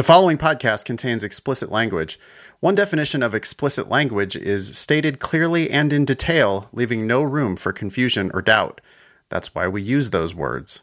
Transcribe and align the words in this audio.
The 0.00 0.04
following 0.04 0.38
podcast 0.38 0.86
contains 0.86 1.22
explicit 1.22 1.70
language. 1.70 2.18
One 2.60 2.74
definition 2.74 3.22
of 3.22 3.34
explicit 3.34 3.90
language 3.90 4.34
is 4.34 4.74
stated 4.78 5.18
clearly 5.18 5.70
and 5.70 5.92
in 5.92 6.06
detail, 6.06 6.70
leaving 6.72 7.06
no 7.06 7.22
room 7.22 7.54
for 7.54 7.70
confusion 7.70 8.30
or 8.32 8.40
doubt. 8.40 8.80
That's 9.28 9.54
why 9.54 9.68
we 9.68 9.82
use 9.82 10.08
those 10.08 10.34
words. 10.34 10.80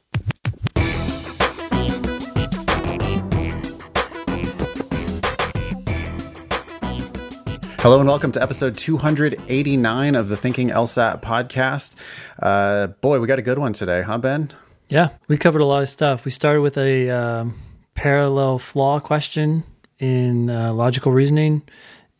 Hello 7.79 7.99
and 7.99 8.07
welcome 8.07 8.31
to 8.34 8.39
episode 8.39 8.77
289 8.77 10.13
of 10.13 10.27
the 10.27 10.38
Thinking 10.38 10.70
LSAT 10.70 11.23
podcast. 11.23 11.95
Uh, 12.38 12.86
boy, 12.86 13.20
we 13.20 13.25
got 13.25 13.39
a 13.39 13.41
good 13.41 13.57
one 13.57 13.73
today, 13.73 14.04
huh, 14.04 14.20
Ben? 14.20 14.54
Yeah, 14.89 15.09
we 15.27 15.39
covered 15.39 15.63
a 15.63 15.65
lot 15.65 15.81
of 15.81 15.89
stuff. 15.89 16.23
We 16.23 16.29
started 16.29 16.61
with 16.61 16.77
a 16.77 17.09
um, 17.09 17.59
parallel 17.98 18.59
flaw 18.59 19.00
question 19.00 19.64
in 20.00 20.50
uh, 20.50 20.71
logical 20.71 21.11
reasoning 21.11 21.64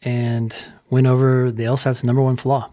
and 0.02 0.70
went 0.90 1.08
over 1.08 1.52
the 1.52 1.64
LSAT's 1.64 2.04
number 2.04 2.22
one 2.22 2.36
flaw. 2.36 2.70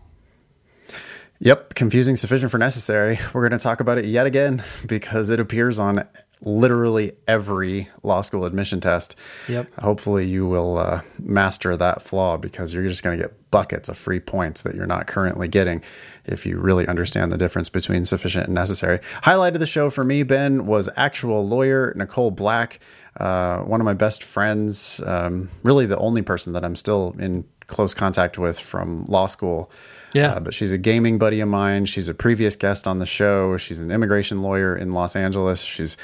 Yep, 1.40 1.74
confusing 1.74 2.16
sufficient 2.16 2.50
for 2.50 2.58
necessary. 2.58 3.18
We're 3.34 3.46
going 3.46 3.58
to 3.58 3.62
talk 3.62 3.80
about 3.80 3.98
it 3.98 4.06
yet 4.06 4.26
again 4.26 4.64
because 4.86 5.28
it 5.28 5.38
appears 5.38 5.78
on 5.78 6.08
literally 6.44 7.12
every 7.26 7.88
law 8.02 8.20
school 8.20 8.44
admission 8.44 8.80
test. 8.80 9.18
Yep. 9.48 9.74
Hopefully, 9.80 10.26
you 10.26 10.46
will 10.46 10.78
uh, 10.78 11.00
master 11.18 11.76
that 11.76 12.02
flaw 12.02 12.36
because 12.36 12.72
you're 12.72 12.86
just 12.86 13.02
going 13.02 13.18
to 13.18 13.24
get 13.24 13.50
buckets 13.50 13.88
of 13.88 13.96
free 13.96 14.20
points 14.20 14.62
that 14.62 14.74
you're 14.74 14.86
not 14.86 15.06
currently 15.06 15.48
getting 15.48 15.82
if 16.24 16.46
you 16.46 16.58
really 16.58 16.86
understand 16.88 17.30
the 17.30 17.38
difference 17.38 17.68
between 17.68 18.04
sufficient 18.04 18.46
and 18.46 18.54
necessary. 18.54 18.98
Highlight 19.22 19.54
of 19.54 19.60
the 19.60 19.66
show 19.66 19.90
for 19.90 20.04
me, 20.04 20.22
Ben, 20.22 20.66
was 20.66 20.88
actual 20.96 21.46
lawyer 21.46 21.92
Nicole 21.96 22.30
Black, 22.30 22.80
uh, 23.18 23.58
one 23.58 23.80
of 23.80 23.84
my 23.84 23.94
best 23.94 24.24
friends, 24.24 25.00
um, 25.06 25.50
really 25.62 25.86
the 25.86 25.98
only 25.98 26.22
person 26.22 26.52
that 26.54 26.64
I'm 26.64 26.76
still 26.76 27.14
in 27.18 27.44
close 27.66 27.94
contact 27.94 28.38
with 28.38 28.58
from 28.58 29.04
law 29.06 29.26
school. 29.26 29.70
Yeah. 30.12 30.34
Uh, 30.34 30.40
but 30.40 30.54
she's 30.54 30.70
a 30.70 30.78
gaming 30.78 31.18
buddy 31.18 31.40
of 31.40 31.48
mine. 31.48 31.86
She's 31.86 32.08
a 32.08 32.14
previous 32.14 32.54
guest 32.56 32.86
on 32.86 33.00
the 33.00 33.06
show. 33.06 33.56
She's 33.56 33.80
an 33.80 33.90
immigration 33.90 34.42
lawyer 34.42 34.76
in 34.76 34.92
Los 34.92 35.16
Angeles. 35.16 35.62
She's 35.62 35.96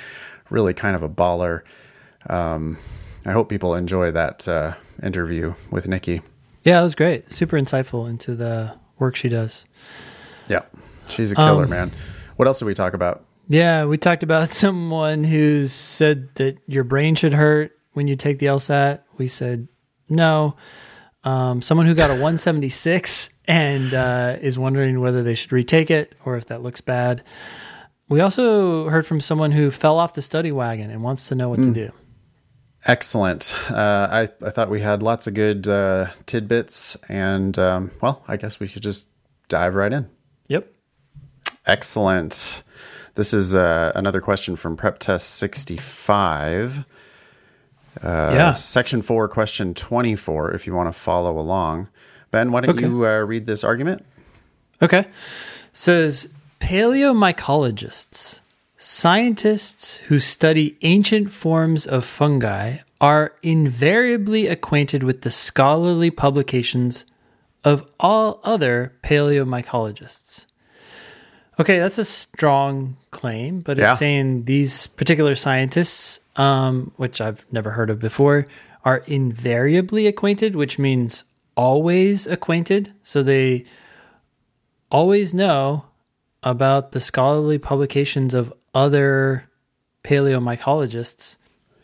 really 0.50 0.74
kind 0.74 0.94
of 0.96 1.02
a 1.02 1.08
baller. 1.08 1.62
Um, 2.28 2.76
I 3.24 3.32
hope 3.32 3.48
people 3.48 3.74
enjoy 3.74 4.10
that 4.10 4.46
uh, 4.48 4.74
interview 5.02 5.54
with 5.70 5.88
Nikki. 5.88 6.20
Yeah, 6.64 6.80
it 6.80 6.82
was 6.82 6.94
great. 6.94 7.30
Super 7.32 7.56
insightful 7.58 8.08
into 8.08 8.34
the 8.34 8.74
work 8.98 9.16
she 9.16 9.28
does. 9.28 9.64
Yeah, 10.48 10.62
she's 11.08 11.32
a 11.32 11.36
killer, 11.36 11.64
Um, 11.64 11.70
man. 11.70 11.92
What 12.36 12.46
else 12.48 12.58
did 12.58 12.64
we 12.66 12.74
talk 12.74 12.92
about? 12.94 13.24
Yeah, 13.48 13.84
we 13.86 13.98
talked 13.98 14.22
about 14.22 14.50
someone 14.52 15.24
who 15.24 15.66
said 15.66 16.28
that 16.36 16.58
your 16.66 16.84
brain 16.84 17.14
should 17.14 17.32
hurt 17.34 17.72
when 17.92 18.08
you 18.08 18.16
take 18.16 18.38
the 18.38 18.46
LSAT. 18.46 19.00
We 19.16 19.28
said 19.28 19.68
no. 20.08 20.56
Um, 21.24 21.60
someone 21.60 21.86
who 21.86 21.94
got 21.94 22.08
a 22.10 22.14
176 22.14 23.30
and 23.46 23.92
uh, 23.92 24.36
is 24.40 24.58
wondering 24.58 25.00
whether 25.00 25.22
they 25.22 25.34
should 25.34 25.52
retake 25.52 25.90
it 25.90 26.14
or 26.24 26.36
if 26.36 26.46
that 26.46 26.62
looks 26.62 26.80
bad. 26.80 27.22
We 28.10 28.20
also 28.20 28.88
heard 28.88 29.06
from 29.06 29.20
someone 29.20 29.52
who 29.52 29.70
fell 29.70 29.98
off 29.98 30.12
the 30.14 30.20
study 30.22 30.50
wagon 30.52 30.90
and 30.90 31.02
wants 31.02 31.28
to 31.28 31.34
know 31.34 31.48
what 31.48 31.62
to 31.62 31.70
do. 31.70 31.92
Excellent. 32.86 33.54
Uh, 33.70 34.08
I, 34.10 34.22
I 34.44 34.50
thought 34.50 34.68
we 34.68 34.80
had 34.80 35.02
lots 35.02 35.26
of 35.26 35.34
good 35.34 35.68
uh, 35.68 36.08
tidbits, 36.26 36.96
and 37.08 37.56
um, 37.58 37.90
well, 38.02 38.22
I 38.26 38.36
guess 38.36 38.58
we 38.58 38.66
could 38.68 38.82
just 38.82 39.08
dive 39.48 39.74
right 39.76 39.92
in. 39.92 40.08
Yep. 40.48 40.72
Excellent. 41.66 42.62
This 43.14 43.32
is 43.32 43.54
uh, 43.54 43.92
another 43.94 44.20
question 44.20 44.56
from 44.56 44.76
Prep 44.76 44.98
Test 44.98 45.30
65. 45.36 46.78
Uh, 46.78 46.82
Yeah. 48.02 48.52
Section 48.52 49.02
4, 49.02 49.28
question 49.28 49.74
24, 49.74 50.52
if 50.52 50.66
you 50.66 50.74
want 50.74 50.92
to 50.92 50.98
follow 50.98 51.38
along. 51.38 51.88
Ben, 52.30 52.50
why 52.50 52.60
don't 52.62 52.76
Okay. 52.76 52.86
you 52.88 53.06
uh, 53.06 53.18
read 53.20 53.46
this 53.46 53.62
argument? 53.62 54.04
Okay. 54.82 55.06
Says 55.72 56.28
paleomycologists, 56.60 58.40
scientists 58.76 59.96
who 60.08 60.20
study 60.20 60.76
ancient 60.82 61.32
forms 61.32 61.86
of 61.86 62.04
fungi, 62.04 62.78
are 63.00 63.32
invariably 63.42 64.46
acquainted 64.46 65.02
with 65.02 65.22
the 65.22 65.30
scholarly 65.30 66.10
publications 66.10 67.06
of 67.64 67.90
all 67.98 68.40
other 68.44 68.92
paleomycologists. 69.02 70.46
Okay, 71.58 71.78
that's 71.78 71.98
a 71.98 72.04
strong 72.04 72.96
claim, 73.10 73.60
but 73.60 73.76
Yeah. 73.76 73.90
it's 73.90 73.98
saying 73.98 74.44
these 74.44 74.86
particular 74.86 75.34
scientists, 75.34 76.20
um, 76.36 76.92
which 76.96 77.20
I've 77.20 77.44
never 77.50 77.70
heard 77.72 77.90
of 77.90 77.98
before, 77.98 78.46
are 78.84 79.02
invariably 79.06 80.06
acquainted, 80.06 80.54
which 80.56 80.78
means 80.78 81.24
always 81.56 82.26
acquainted. 82.26 82.92
So 83.02 83.22
they 83.22 83.64
always 84.90 85.34
know 85.34 85.84
about 86.42 86.92
the 86.92 87.00
scholarly 87.00 87.58
publications 87.58 88.34
of 88.34 88.52
other 88.74 89.44
paleomycologists. 90.04 91.36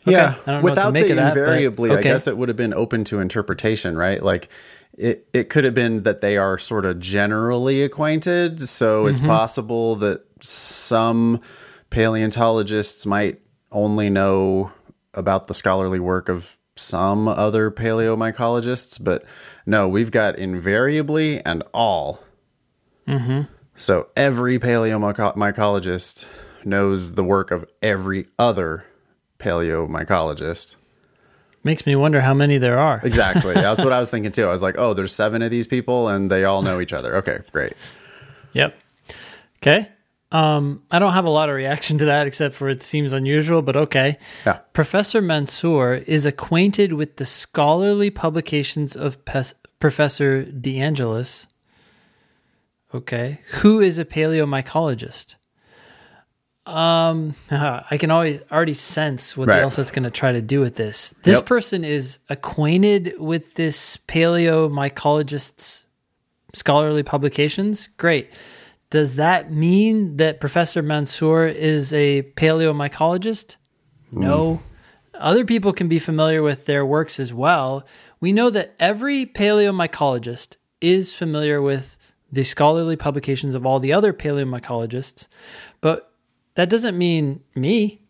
Okay, 0.07 0.11
Yeah, 0.13 0.29
I 0.29 0.31
don't 0.31 0.47
know 0.47 0.53
what 0.53 0.61
to 0.61 0.63
without 0.63 0.93
the 0.93 1.01
that, 1.01 1.33
but 1.33 1.37
invariably, 1.39 1.91
I 1.91 2.01
guess 2.01 2.27
it 2.27 2.37
would 2.37 2.47
have 2.49 2.57
been 2.57 2.73
open 2.73 3.03
to 3.05 3.19
interpretation, 3.19 3.97
right? 3.97 4.21
Like 4.21 4.49
it, 4.97 5.27
it 5.33 5.49
could 5.49 5.63
have 5.63 5.73
been 5.75 6.03
that 6.03 6.21
they 6.21 6.37
are 6.37 6.57
sort 6.57 6.85
of 6.85 6.99
generally 6.99 7.83
acquainted, 7.83 8.67
so 8.67 9.05
it's 9.07 9.19
Mm-hmm. 9.19 9.29
possible 9.29 9.95
that 9.97 10.23
some 10.41 11.41
paleontologists 11.89 13.05
might 13.05 13.41
only 13.71 14.09
know 14.09 14.71
about 15.13 15.47
the 15.47 15.53
scholarly 15.53 15.99
work 15.99 16.29
of 16.29 16.57
some 16.75 17.27
other 17.27 17.71
paleomycologists, 17.71 19.03
but 19.03 19.25
no, 19.65 19.87
we've 19.87 20.11
got 20.11 20.37
invariably 20.37 21.43
and 21.43 21.63
all. 21.73 22.23
Mm-hmm. 23.07 23.51
So 23.77 24.07
every 24.15 24.57
paleomycologist 24.57 26.25
knows 26.65 27.13
the 27.13 27.23
work 27.23 27.51
of 27.51 27.65
every 27.81 28.27
other 28.39 28.85
paleomycologist. 29.39 30.75
Makes 31.63 31.85
me 31.85 31.95
wonder 31.95 32.21
how 32.21 32.33
many 32.33 32.57
there 32.57 32.79
are. 32.79 32.99
Exactly. 33.03 33.53
That's 33.55 33.83
what 33.83 33.93
I 33.93 33.99
was 33.99 34.09
thinking 34.09 34.31
too. 34.31 34.45
I 34.45 34.51
was 34.51 34.63
like, 34.63 34.75
oh, 34.77 34.93
there's 34.93 35.13
seven 35.13 35.41
of 35.41 35.51
these 35.51 35.67
people 35.67 36.07
and 36.07 36.31
they 36.31 36.43
all 36.43 36.63
know 36.63 36.79
each 36.79 36.93
other. 36.93 37.17
Okay, 37.17 37.39
great. 37.51 37.73
Yep. 38.53 38.75
Okay. 39.57 39.89
Um, 40.31 40.83
I 40.91 40.99
don't 40.99 41.13
have 41.13 41.25
a 41.25 41.29
lot 41.29 41.49
of 41.49 41.55
reaction 41.55 41.99
to 41.99 42.05
that 42.05 42.27
except 42.27 42.55
for 42.55 42.69
it 42.69 42.83
seems 42.83 43.13
unusual, 43.13 43.61
but 43.61 43.75
okay. 43.75 44.17
Yeah. 44.45 44.59
Professor 44.73 45.21
Mansour 45.21 45.93
is 45.93 46.25
acquainted 46.25 46.93
with 46.93 47.17
the 47.17 47.25
scholarly 47.25 48.09
publications 48.09 48.95
of 48.95 49.23
Pes- 49.23 49.53
Professor 49.79 50.43
DeAngelis. 50.43 51.45
Okay. 52.93 53.41
Who 53.61 53.79
is 53.79 53.99
a 53.99 54.05
paleomycologist? 54.05 55.35
Um, 56.65 57.35
I 57.51 57.97
can 57.97 58.11
always 58.11 58.41
already 58.51 58.73
sense 58.73 59.35
what 59.37 59.47
Right. 59.47 59.59
the 59.61 59.67
LSAT's 59.67 59.91
going 59.91 60.03
to 60.03 60.11
try 60.11 60.31
to 60.31 60.41
do 60.41 60.59
with 60.59 60.75
this. 60.75 61.13
This 61.23 61.37
Yep. 61.37 61.45
person 61.45 61.83
is 61.83 62.19
acquainted 62.29 63.13
with 63.19 63.55
this 63.55 63.97
paleomycologist's 64.07 65.85
scholarly 66.53 67.03
publications. 67.03 67.89
Great. 67.97 68.29
Does 68.89 69.15
that 69.15 69.51
mean 69.51 70.15
that 70.17 70.39
Professor 70.39 70.81
Mansour 70.81 71.45
is 71.45 71.93
a 71.93 72.23
paleomycologist? 72.37 73.57
No. 74.11 74.61
Other 75.13 75.43
people 75.43 75.73
can 75.73 75.87
be 75.89 75.99
familiar 75.99 76.41
with 76.41 76.65
their 76.67 76.85
works 76.85 77.19
as 77.19 77.33
well. 77.33 77.85
We 78.21 78.31
know 78.31 78.49
that 78.49 78.75
every 78.79 79.25
paleomycologist 79.25 80.55
is 80.79 81.13
familiar 81.13 81.61
with 81.61 81.96
the 82.31 82.43
scholarly 82.43 82.95
publications 82.95 83.55
of 83.55 83.65
all 83.65 83.79
the 83.79 83.93
other 83.93 84.13
paleomycologists, 84.13 85.27
but 85.81 86.11
that 86.55 86.69
doesn't 86.69 86.97
mean 86.97 87.41
me 87.55 88.01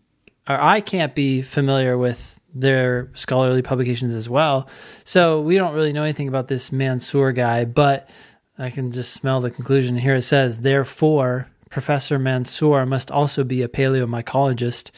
or 0.47 0.59
I 0.59 0.81
can't 0.81 1.13
be 1.13 1.41
familiar 1.41 1.97
with 1.97 2.39
their 2.53 3.09
scholarly 3.13 3.61
publications 3.61 4.13
as 4.13 4.29
well. 4.29 4.67
So 5.03 5.41
we 5.41 5.55
don't 5.55 5.73
really 5.73 5.93
know 5.93 6.03
anything 6.03 6.27
about 6.27 6.47
this 6.47 6.71
Mansour 6.71 7.31
guy, 7.33 7.65
but 7.65 8.09
I 8.57 8.69
can 8.69 8.91
just 8.91 9.13
smell 9.13 9.41
the 9.41 9.51
conclusion. 9.51 9.97
Here 9.97 10.15
it 10.15 10.23
says, 10.23 10.61
therefore, 10.61 11.49
Professor 11.69 12.17
Mansour 12.17 12.85
must 12.85 13.11
also 13.11 13.43
be 13.43 13.61
a 13.61 13.67
paleomycologist. 13.67 14.91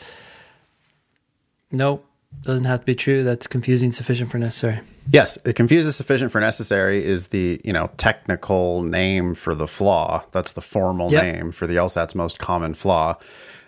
Nope, 1.72 2.06
doesn't 2.44 2.66
have 2.66 2.82
to 2.82 2.86
be 2.86 2.96
true. 2.96 3.24
That's 3.24 3.48
confusing 3.48 3.92
sufficient 3.92 4.30
for 4.32 4.38
necessary. 4.38 4.80
Yes, 5.12 5.38
it 5.46 5.56
confuses 5.56 5.96
sufficient 5.96 6.32
for 6.32 6.40
necessary 6.40 7.04
is 7.04 7.30
the, 7.30 7.60
you 7.64 7.74
know, 7.74 7.90
technical 7.98 8.84
name 8.84 9.34
for 9.34 9.56
the 9.56 9.68
flaw. 9.68 10.24
That's 10.32 10.52
the 10.52 10.62
formal 10.62 11.12
Yep. 11.12 11.24
name 11.24 11.52
for 11.52 11.66
the 11.68 11.76
LSAT's 11.78 12.14
most 12.16 12.38
common 12.40 12.74
flaw. 12.76 13.18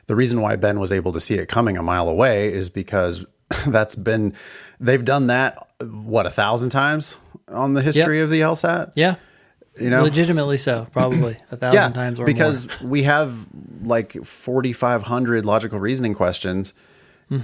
The 0.06 0.16
reason 0.16 0.42
why 0.42 0.56
Ben 0.56 0.80
was 0.80 0.92
able 0.92 1.12
to 1.14 1.20
see 1.20 1.36
it 1.36 1.48
coming 1.48 1.78
a 1.78 1.84
mile 1.84 2.08
away 2.08 2.54
is 2.54 2.70
because 2.70 3.26
that's 3.68 3.96
been 3.96 4.34
they've 4.80 5.04
done 5.04 5.28
that 5.28 5.68
what 5.82 6.26
a 6.26 6.30
thousand 6.32 6.70
times 6.70 7.18
on 7.48 7.74
the 7.74 7.82
history 7.82 8.22
of 8.22 8.30
the 8.30 8.42
LSAT. 8.42 8.92
Yeah, 8.96 9.16
You 9.80 9.90
know, 9.90 10.04
legitimately 10.04 10.58
so, 10.58 10.88
probably 10.92 11.38
a 11.52 11.58
thousand 11.58 11.76
yeah, 11.76 11.90
times 11.90 12.20
or 12.20 12.26
because 12.26 12.68
more. 12.82 12.90
we 12.92 13.04
have 13.04 13.48
like 13.84 14.14
forty 14.24 14.74
five 14.74 15.04
hundred 15.04 15.44
logical 15.46 15.80
reasoning 15.80 16.14
questions, 16.14 16.74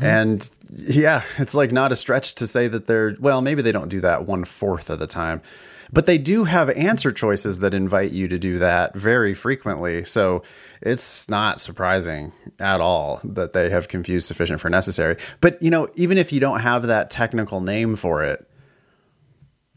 And 0.01 0.49
yeah, 0.69 1.23
it's 1.37 1.55
like 1.55 1.71
not 1.71 1.93
a 1.93 1.95
stretch 1.95 2.35
to 2.35 2.47
say 2.47 2.67
that 2.67 2.87
they're, 2.87 3.15
well, 3.19 3.41
maybe 3.41 3.61
they 3.61 3.71
don't 3.71 3.87
do 3.87 4.01
that 4.01 4.25
one 4.25 4.43
fourth 4.43 4.89
of 4.89 4.99
the 4.99 5.07
time, 5.07 5.41
but 5.93 6.05
they 6.05 6.17
do 6.17 6.43
have 6.43 6.69
answer 6.71 7.13
choices 7.13 7.59
that 7.59 7.73
invite 7.73 8.11
you 8.11 8.27
to 8.27 8.37
do 8.37 8.59
that 8.59 8.97
very 8.97 9.33
frequently. 9.33 10.03
So 10.03 10.43
it's 10.81 11.29
not 11.29 11.61
surprising 11.61 12.33
at 12.59 12.81
all 12.81 13.21
that 13.23 13.53
they 13.53 13.69
have 13.69 13.87
confused 13.87 14.27
sufficient 14.27 14.59
for 14.59 14.69
necessary. 14.69 15.15
But, 15.39 15.61
you 15.63 15.71
know, 15.71 15.87
even 15.95 16.17
if 16.17 16.33
you 16.33 16.41
don't 16.41 16.59
have 16.59 16.87
that 16.87 17.09
technical 17.09 17.61
name 17.61 17.95
for 17.95 18.23
it, 18.23 18.45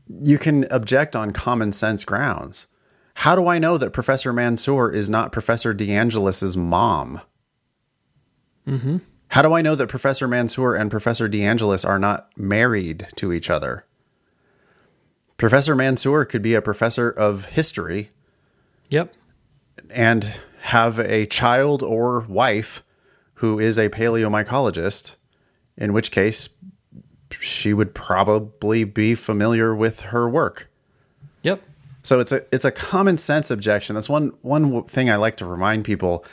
you 0.09 0.39
can 0.39 0.65
object 0.73 1.15
on 1.15 1.33
common 1.33 1.71
sense 1.71 2.05
grounds. 2.05 2.67
How 3.15 3.37
do 3.37 3.47
I 3.47 3.61
know 3.61 3.79
that 3.79 3.93
Professor 3.93 4.33
Mansour 4.33 4.91
is 4.91 5.09
not 5.09 5.31
Professor 5.31 5.73
DeAngelis's 5.73 6.57
mom? 6.57 7.21
Mm-hmm. 8.67 8.97
How 9.31 9.43
do 9.43 9.53
I 9.53 9.63
know 9.63 9.75
that 9.77 9.89
Professor 9.89 10.27
Mansour 10.27 10.75
and 10.75 10.91
Professor 10.91 11.29
DeAngelis 11.29 11.89
are 11.89 11.99
not 12.01 12.31
married 12.37 13.07
to 13.17 13.33
each 13.33 13.49
other? 13.49 13.85
Professor 15.37 15.75
Mansour 15.75 16.25
could 16.25 16.43
be 16.43 16.55
a 16.55 16.61
professor 16.63 17.09
of 17.09 17.47
history 17.47 18.11
Yep. 18.89 19.15
and 19.89 20.41
have 20.63 20.99
a 20.99 21.27
child 21.27 21.83
or 21.83 22.21
wife 22.29 22.83
who 23.35 23.59
is 23.59 23.79
a 23.79 23.89
paleomycologist, 23.89 25.15
in 25.77 25.93
which 25.93 26.11
case 26.11 26.49
she 27.31 27.73
would 27.73 27.95
probably 27.95 28.83
be 28.83 29.15
familiar 29.15 29.75
with 29.75 30.01
her 30.01 30.29
work. 30.29 30.69
Yep. 31.43 31.63
So 32.03 32.19
it's 32.19 32.33
a 32.33 32.45
it's 32.53 32.65
a 32.65 32.71
common 32.73 33.17
sense 33.17 33.51
objection. 33.51 33.95
That's 33.95 34.09
one 34.09 34.33
one 34.43 34.83
thing 34.85 35.09
I 35.09 35.17
like 35.17 35.37
to 35.37 35.47
remind 35.47 35.85
people 35.85 36.25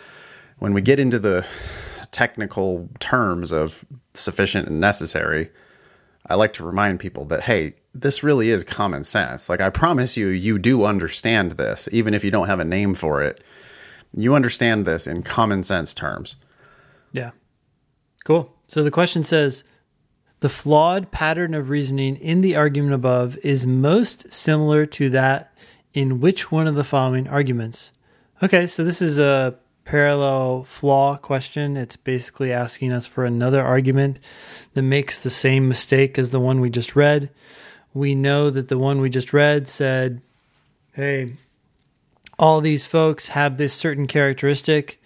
when 0.58 0.74
we 0.74 0.82
get 0.82 1.00
into 1.00 1.20
the 1.20 1.46
technical 2.18 2.90
terms 2.98 3.52
of 3.52 3.86
sufficient 4.16 4.68
and 4.68 4.80
necessary. 4.80 5.52
I 6.26 6.34
like 6.34 6.52
to 6.54 6.66
remind 6.66 7.00
people 7.00 7.26
that 7.26 7.44
hey, 7.44 7.76
this 7.94 8.24
really 8.24 8.50
is 8.50 8.64
common 8.64 9.04
sense. 9.04 9.50
Like 9.50 9.62
I 9.62 9.70
promise 9.70 10.18
you 10.18 10.30
you 10.30 10.58
do 10.58 10.84
understand 10.84 11.52
this 11.52 11.88
even 11.92 12.16
if 12.16 12.24
you 12.24 12.32
don't 12.32 12.48
have 12.48 12.60
a 12.60 12.66
name 12.66 12.96
for 12.96 13.22
it. 13.22 13.44
You 14.16 14.34
understand 14.34 14.88
this 14.88 15.06
in 15.06 15.22
common 15.22 15.62
sense 15.62 15.94
terms. 15.94 16.38
Yeah. 17.12 17.32
Cool. 18.26 18.52
So 18.66 18.84
the 18.84 18.90
question 18.90 19.24
says 19.24 19.64
the 20.40 20.50
flawed 20.50 21.12
pattern 21.12 21.54
of 21.54 21.70
reasoning 21.70 22.16
in 22.16 22.42
the 22.42 22.56
argument 22.56 22.96
above 22.96 23.38
is 23.44 23.68
most 23.68 24.34
similar 24.34 24.88
to 24.88 25.12
that 25.12 25.54
in 25.94 26.20
which 26.20 26.52
one 26.52 26.66
of 26.66 26.74
the 26.74 26.84
following 26.84 27.28
arguments? 27.28 27.92
Okay, 28.42 28.66
so 28.66 28.84
this 28.84 29.04
is 29.04 29.20
a 29.20 29.56
parallel 29.88 30.66
flaw 30.66 31.16
question. 31.16 31.78
It's 31.78 31.96
basically 31.96 32.52
asking 32.52 32.92
us 32.92 33.08
for 33.08 33.24
another 33.24 33.64
argument 33.64 34.20
that 34.74 34.82
makes 34.82 35.18
the 35.18 35.30
same 35.30 35.70
mistake 35.70 36.20
as 36.20 36.32
the 36.32 36.42
one 36.42 36.60
we 36.60 36.70
just 36.70 36.94
read. 36.94 37.30
We 37.94 38.14
know 38.14 38.50
that 38.50 38.68
the 38.68 38.78
one 38.78 39.00
we 39.00 39.10
just 39.10 39.32
read 39.32 39.66
said, 39.66 40.22
hey, 40.92 41.36
all 42.38 42.60
these 42.60 42.86
folks 42.86 43.30
have 43.30 43.56
this 43.56 43.74
certain 43.74 44.08
characteristic, 44.08 45.02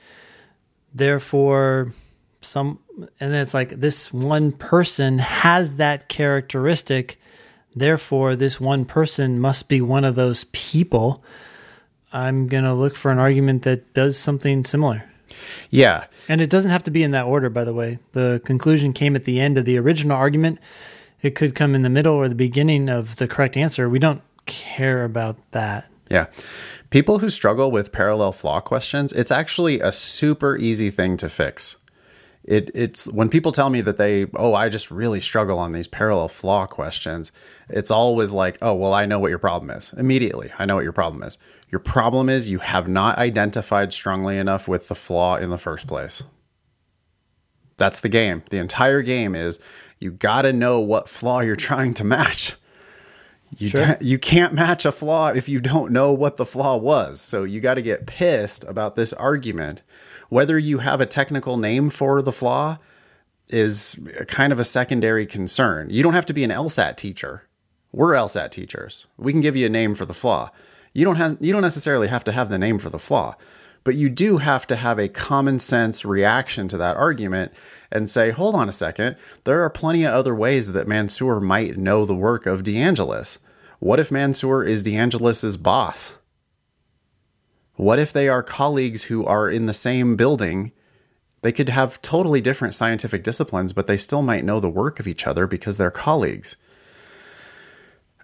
therefore, 0.91 1.93
some, 2.41 2.79
and 2.97 3.31
then 3.31 3.41
it's 3.41 3.53
like 3.53 3.69
this 3.69 4.11
one 4.11 4.51
person 4.51 5.19
has 5.19 5.75
that 5.75 6.09
characteristic, 6.09 7.19
therefore, 7.75 8.35
this 8.35 8.59
one 8.59 8.85
person 8.85 9.39
must 9.39 9.69
be 9.69 9.79
one 9.79 10.03
of 10.03 10.15
those 10.15 10.45
people. 10.45 11.23
I'm 12.13 12.47
going 12.47 12.63
to 12.63 12.73
look 12.73 12.95
for 12.95 13.11
an 13.11 13.19
argument 13.19 13.63
that 13.63 13.93
does 13.93 14.17
something 14.17 14.63
similar. 14.63 15.03
Yeah. 15.69 16.05
And 16.27 16.41
it 16.41 16.49
doesn't 16.49 16.71
have 16.71 16.83
to 16.83 16.91
be 16.91 17.03
in 17.03 17.11
that 17.11 17.25
order, 17.25 17.49
by 17.49 17.63
the 17.63 17.73
way. 17.73 17.99
The 18.11 18.41
conclusion 18.45 18.93
came 18.93 19.15
at 19.15 19.23
the 19.25 19.39
end 19.39 19.57
of 19.57 19.65
the 19.65 19.77
original 19.77 20.17
argument. 20.17 20.59
It 21.21 21.35
could 21.35 21.55
come 21.55 21.75
in 21.75 21.83
the 21.83 21.89
middle 21.89 22.15
or 22.15 22.27
the 22.27 22.35
beginning 22.35 22.89
of 22.89 23.15
the 23.17 23.27
correct 23.27 23.55
answer. 23.55 23.87
We 23.87 23.99
don't 23.99 24.21
care 24.45 25.03
about 25.03 25.37
that. 25.51 25.87
Yeah. 26.09 26.25
People 26.89 27.19
who 27.19 27.29
struggle 27.29 27.71
with 27.71 27.91
parallel 27.91 28.33
flaw 28.33 28.59
questions, 28.59 29.13
it's 29.13 29.31
actually 29.31 29.79
a 29.79 29.91
super 29.91 30.57
easy 30.57 30.89
thing 30.89 31.15
to 31.17 31.29
fix. 31.29 31.77
It, 32.43 32.71
it's 32.73 33.05
when 33.07 33.29
people 33.29 33.51
tell 33.51 33.69
me 33.69 33.81
that 33.81 33.97
they, 33.97 34.25
oh, 34.35 34.53
I 34.53 34.67
just 34.67 34.89
really 34.89 35.21
struggle 35.21 35.59
on 35.59 35.71
these 35.71 35.87
parallel 35.87 36.27
flaw 36.27 36.65
questions. 36.65 37.31
It's 37.69 37.91
always 37.91 38.33
like, 38.33 38.57
oh, 38.61 38.73
well, 38.73 38.93
I 38.93 39.05
know 39.05 39.19
what 39.19 39.29
your 39.29 39.39
problem 39.39 39.69
is. 39.69 39.93
Immediately, 39.93 40.51
I 40.57 40.65
know 40.65 40.75
what 40.75 40.83
your 40.83 40.91
problem 40.91 41.23
is. 41.23 41.37
Your 41.71 41.79
problem 41.79 42.27
is 42.27 42.49
you 42.49 42.59
have 42.59 42.87
not 42.87 43.17
identified 43.17 43.93
strongly 43.93 44.37
enough 44.37 44.67
with 44.67 44.89
the 44.89 44.95
flaw 44.95 45.37
in 45.37 45.49
the 45.49 45.57
first 45.57 45.87
place. 45.87 46.23
That's 47.77 48.01
the 48.01 48.09
game. 48.09 48.43
The 48.49 48.57
entire 48.57 49.01
game 49.01 49.33
is 49.35 49.59
you 49.99 50.11
got 50.11 50.41
to 50.43 50.53
know 50.53 50.79
what 50.79 51.07
flaw 51.07 51.39
you're 51.39 51.55
trying 51.55 51.93
to 51.95 52.03
match. 52.03 52.55
You 53.57 53.69
Sure. 53.69 53.97
you 53.99 54.17
can't 54.17 54.53
match 54.53 54.85
a 54.85 54.91
flaw 54.91 55.29
if 55.29 55.49
you 55.49 55.59
don't 55.59 55.91
know 55.91 56.11
what 56.11 56.37
the 56.37 56.45
flaw 56.45 56.77
was. 56.77 57.19
So 57.19 57.43
you 57.43 57.59
got 57.59 57.73
to 57.75 57.81
get 57.81 58.05
pissed 58.05 58.63
about 58.65 58.95
this 58.95 59.13
argument. 59.13 59.81
Whether 60.29 60.57
you 60.57 60.79
have 60.79 61.01
a 61.01 61.05
technical 61.05 61.57
name 61.57 61.89
for 61.89 62.21
the 62.21 62.31
flaw 62.31 62.77
is 63.49 63.99
kind 64.27 64.53
of 64.53 64.59
a 64.59 64.63
secondary 64.63 65.25
concern. 65.25 65.89
You 65.89 66.03
don't 66.03 66.13
have 66.13 66.25
to 66.27 66.33
be 66.33 66.43
an 66.43 66.51
LSAT 66.51 66.95
teacher. 66.95 67.43
We're 67.91 68.13
LSAT 68.13 68.51
teachers. 68.51 69.07
We 69.17 69.33
can 69.33 69.41
give 69.41 69.57
you 69.57 69.65
a 69.65 69.69
name 69.69 69.95
for 69.95 70.05
the 70.05 70.13
flaw. 70.13 70.51
You 70.93 71.05
don't 71.05 71.15
have 71.15 71.37
you 71.39 71.53
don't 71.53 71.61
necessarily 71.61 72.07
have 72.07 72.23
to 72.25 72.31
have 72.31 72.49
the 72.49 72.57
name 72.57 72.77
for 72.77 72.89
the 72.89 72.99
flaw, 72.99 73.35
but 73.83 73.95
you 73.95 74.09
do 74.09 74.37
have 74.37 74.67
to 74.67 74.75
have 74.75 74.99
a 74.99 75.07
common 75.07 75.59
sense 75.59 76.03
reaction 76.03 76.67
to 76.67 76.77
that 76.77 76.97
argument 76.97 77.53
and 77.91 78.09
say, 78.09 78.31
"Hold 78.31 78.55
on 78.55 78.67
a 78.67 78.73
second. 78.73 79.15
There 79.45 79.61
are 79.61 79.69
plenty 79.69 80.03
of 80.03 80.13
other 80.13 80.35
ways 80.35 80.73
that 80.73 80.87
Mansour 80.87 81.39
might 81.39 81.77
know 81.77 82.05
the 82.05 82.15
work 82.15 82.45
of 82.45 82.63
DeAngelis. 82.63 83.37
What 83.79 83.99
if 83.99 84.11
Mansour 84.11 84.63
is 84.63 84.83
DeAngelis's 84.83 85.57
boss? 85.57 86.17
What 87.75 87.99
if 87.99 88.11
they 88.11 88.27
are 88.27 88.43
colleagues 88.43 89.03
who 89.03 89.25
are 89.25 89.49
in 89.49 89.65
the 89.65 89.73
same 89.73 90.15
building?" 90.15 90.71
They 91.41 91.51
could 91.51 91.69
have 91.69 92.01
totally 92.03 92.39
different 92.39 92.75
scientific 92.75 93.23
disciplines, 93.23 93.73
but 93.73 93.87
they 93.87 93.97
still 93.97 94.21
might 94.21 94.45
know 94.45 94.59
the 94.59 94.69
work 94.69 94.99
of 94.99 95.07
each 95.07 95.25
other 95.25 95.47
because 95.47 95.77
they're 95.77 95.89
colleagues. 95.89 96.55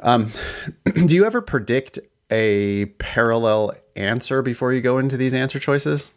Um, 0.01 0.31
do 1.05 1.15
you 1.15 1.25
ever 1.25 1.41
predict 1.41 1.97
a 2.29 2.85
parallel 2.97 3.73
answer 3.95 4.41
before 4.41 4.73
you 4.73 4.81
go 4.81 4.97
into 4.97 5.17
these 5.17 5.33
answer 5.33 5.59
choices? 5.59 6.09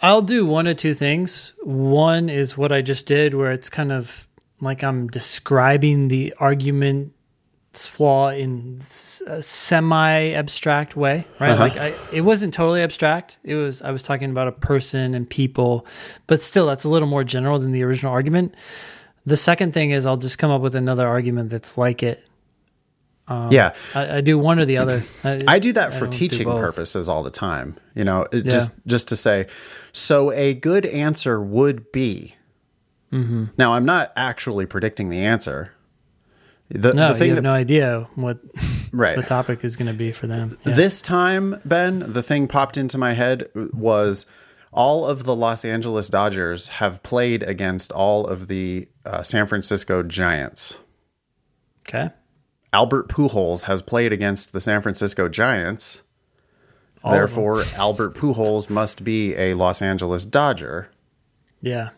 I'll 0.00 0.22
do 0.22 0.46
one 0.46 0.66
of 0.66 0.76
two 0.76 0.94
things. 0.94 1.52
One 1.62 2.28
is 2.28 2.56
what 2.56 2.70
I 2.72 2.82
just 2.82 3.06
did, 3.06 3.34
where 3.34 3.50
it's 3.50 3.68
kind 3.68 3.90
of 3.90 4.28
like 4.60 4.84
I'm 4.84 5.08
describing 5.08 6.08
the 6.08 6.34
argument's 6.38 7.86
flaw 7.86 8.30
in 8.30 8.80
a 9.26 9.42
semi-abstract 9.42 10.96
way, 10.96 11.26
right? 11.40 11.50
Uh-huh. 11.50 11.62
Like 11.62 11.76
I, 11.76 11.94
it 12.12 12.20
wasn't 12.20 12.54
totally 12.54 12.82
abstract. 12.82 13.38
It 13.42 13.56
was 13.56 13.82
I 13.82 13.90
was 13.90 14.02
talking 14.02 14.30
about 14.30 14.48
a 14.48 14.52
person 14.52 15.14
and 15.14 15.28
people, 15.28 15.84
but 16.26 16.40
still, 16.40 16.66
that's 16.66 16.84
a 16.84 16.88
little 16.88 17.08
more 17.08 17.24
general 17.24 17.58
than 17.58 17.72
the 17.72 17.82
original 17.82 18.12
argument. 18.12 18.54
The 19.26 19.36
second 19.36 19.74
thing 19.74 19.90
is 19.90 20.06
I'll 20.06 20.16
just 20.16 20.38
come 20.38 20.50
up 20.50 20.62
with 20.62 20.74
another 20.74 21.06
argument 21.06 21.50
that's 21.50 21.76
like 21.76 22.02
it. 22.02 22.24
Yeah, 23.50 23.74
I, 23.94 24.16
I 24.16 24.20
do 24.20 24.38
one 24.38 24.58
or 24.58 24.64
the 24.64 24.78
other. 24.78 25.02
I, 25.24 25.40
I 25.46 25.58
do 25.58 25.72
that 25.74 25.92
for 25.94 26.06
teaching 26.06 26.48
purposes 26.48 27.08
all 27.08 27.22
the 27.22 27.30
time. 27.30 27.76
You 27.94 28.04
know, 28.04 28.26
it 28.32 28.42
just 28.42 28.72
just 28.86 29.08
to 29.08 29.16
say, 29.16 29.46
so 29.92 30.32
a 30.32 30.54
good 30.54 30.86
answer 30.86 31.40
would 31.40 31.92
be. 31.92 32.34
Mm-hmm. 33.12 33.46
Now, 33.56 33.74
I'm 33.74 33.84
not 33.84 34.12
actually 34.16 34.66
predicting 34.66 35.08
the 35.08 35.20
answer. 35.20 35.72
The, 36.70 36.92
No, 36.92 37.12
the 37.12 37.18
thing 37.18 37.28
you 37.28 37.34
have 37.34 37.42
that 37.42 37.48
no 37.48 37.54
idea 37.54 38.06
what 38.14 38.40
right 38.92 39.16
the 39.16 39.22
topic 39.22 39.64
is 39.64 39.76
going 39.76 39.90
to 39.90 39.96
be 39.96 40.12
for 40.12 40.26
them. 40.26 40.58
Yeah. 40.66 40.74
This 40.74 41.00
time, 41.00 41.60
Ben, 41.64 42.12
the 42.12 42.22
thing 42.22 42.46
popped 42.46 42.76
into 42.76 42.98
my 42.98 43.14
head 43.14 43.48
was 43.54 44.26
all 44.70 45.06
of 45.06 45.24
the 45.24 45.34
Los 45.34 45.64
Angeles 45.64 46.10
Dodgers 46.10 46.68
have 46.68 47.02
played 47.02 47.42
against 47.42 47.90
all 47.92 48.26
of 48.26 48.48
the 48.48 48.86
uh, 49.06 49.22
San 49.22 49.46
Francisco 49.46 50.02
Giants. 50.02 50.78
Okay. 51.88 52.10
Albert 52.72 53.08
Pujols 53.08 53.62
has 53.62 53.82
played 53.82 54.12
against 54.12 54.52
the 54.52 54.60
San 54.60 54.82
Francisco 54.82 55.28
Giants. 55.28 56.02
All. 57.02 57.12
Therefore, 57.12 57.64
Albert 57.76 58.14
Pujols 58.14 58.68
must 58.68 59.04
be 59.04 59.34
a 59.36 59.54
Los 59.54 59.80
Angeles 59.80 60.24
Dodger. 60.24 60.90
Yeah. 61.60 61.90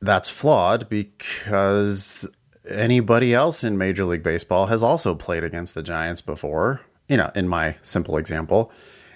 That's 0.00 0.28
flawed 0.28 0.88
because 0.88 2.28
anybody 2.68 3.34
else 3.34 3.64
in 3.64 3.78
Major 3.78 4.04
League 4.04 4.22
Baseball 4.22 4.66
has 4.66 4.82
also 4.82 5.14
played 5.14 5.42
against 5.42 5.74
the 5.74 5.82
Giants 5.82 6.20
before, 6.20 6.80
you 7.08 7.16
know, 7.16 7.30
in 7.34 7.48
my 7.48 7.76
simple 7.82 8.16
example. 8.16 8.70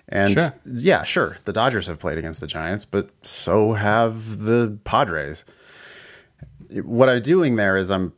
And 0.08 0.32
Sure. 0.32 0.54
yeah, 0.66 1.04
sure, 1.04 1.38
the 1.44 1.52
Dodgers 1.52 1.86
have 1.86 1.98
played 1.98 2.18
against 2.18 2.40
the 2.40 2.46
Giants, 2.46 2.84
but 2.84 3.10
so 3.24 3.74
have 3.74 4.38
the 4.38 4.76
Padres. 4.84 5.44
What 6.82 7.08
I'm 7.08 7.22
doing 7.22 7.56
there 7.56 7.76
is 7.76 7.90
I'm, 7.90 8.12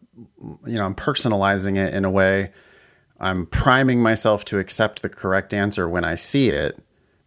you 0.66 0.74
know, 0.74 0.84
I'm 0.84 0.94
personalizing 0.94 1.76
it 1.76 1.94
in 1.94 2.04
a 2.04 2.10
way. 2.10 2.52
I'm 3.20 3.46
priming 3.46 4.00
myself 4.02 4.44
to 4.46 4.58
accept 4.58 5.02
the 5.02 5.08
correct 5.08 5.54
answer 5.54 5.88
when 5.88 6.04
I 6.04 6.14
see 6.16 6.48
it 6.50 6.78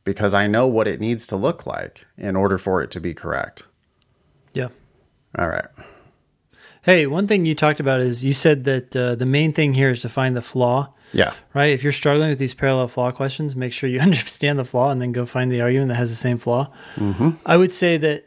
because 0.03 0.33
I 0.33 0.47
know 0.47 0.67
what 0.67 0.87
it 0.87 0.99
needs 0.99 1.25
to 1.27 1.35
look 1.35 1.65
like 1.65 2.05
in 2.17 2.35
order 2.35 2.57
for 2.57 2.81
it 2.81 2.91
to 2.91 2.99
be 2.99 3.13
correct. 3.13 3.67
Yeah. 4.53 4.67
All 5.37 5.47
right. 5.47 5.65
Hey, 6.81 7.05
one 7.05 7.27
thing 7.27 7.45
you 7.45 7.55
talked 7.55 7.79
about 7.81 7.99
is 7.99 8.23
you 8.23 8.31
said 8.33 8.63
that 8.65 8.95
uh, 8.95 9.15
the 9.15 9.25
main 9.25 9.51
thing 9.51 9.73
here 9.73 9.89
is 9.89 10.01
to 10.03 10.09
find 10.09 10.37
the 10.37 10.41
flaw, 10.41 10.93
Yeah. 11.11 11.33
right? 11.53 11.71
If 11.73 11.83
you're 11.83 11.91
struggling 11.91 12.29
with 12.29 12.39
these 12.39 12.53
parallel 12.53 12.87
flaw 12.87 13.11
questions, 13.11 13.55
make 13.57 13.73
sure 13.73 13.89
you 13.89 13.99
understand 14.09 14.57
the 14.57 14.63
flaw 14.65 14.89
and 14.91 15.01
then 15.01 15.11
go 15.11 15.25
find 15.25 15.51
the 15.51 15.61
argument 15.61 15.89
that 15.89 15.95
has 15.95 16.09
the 16.09 16.15
same 16.15 16.37
flaw. 16.37 16.71
Mm-hmm. 16.95 17.31
I 17.45 17.57
would 17.57 17.73
say 17.73 17.97
that 17.97 18.26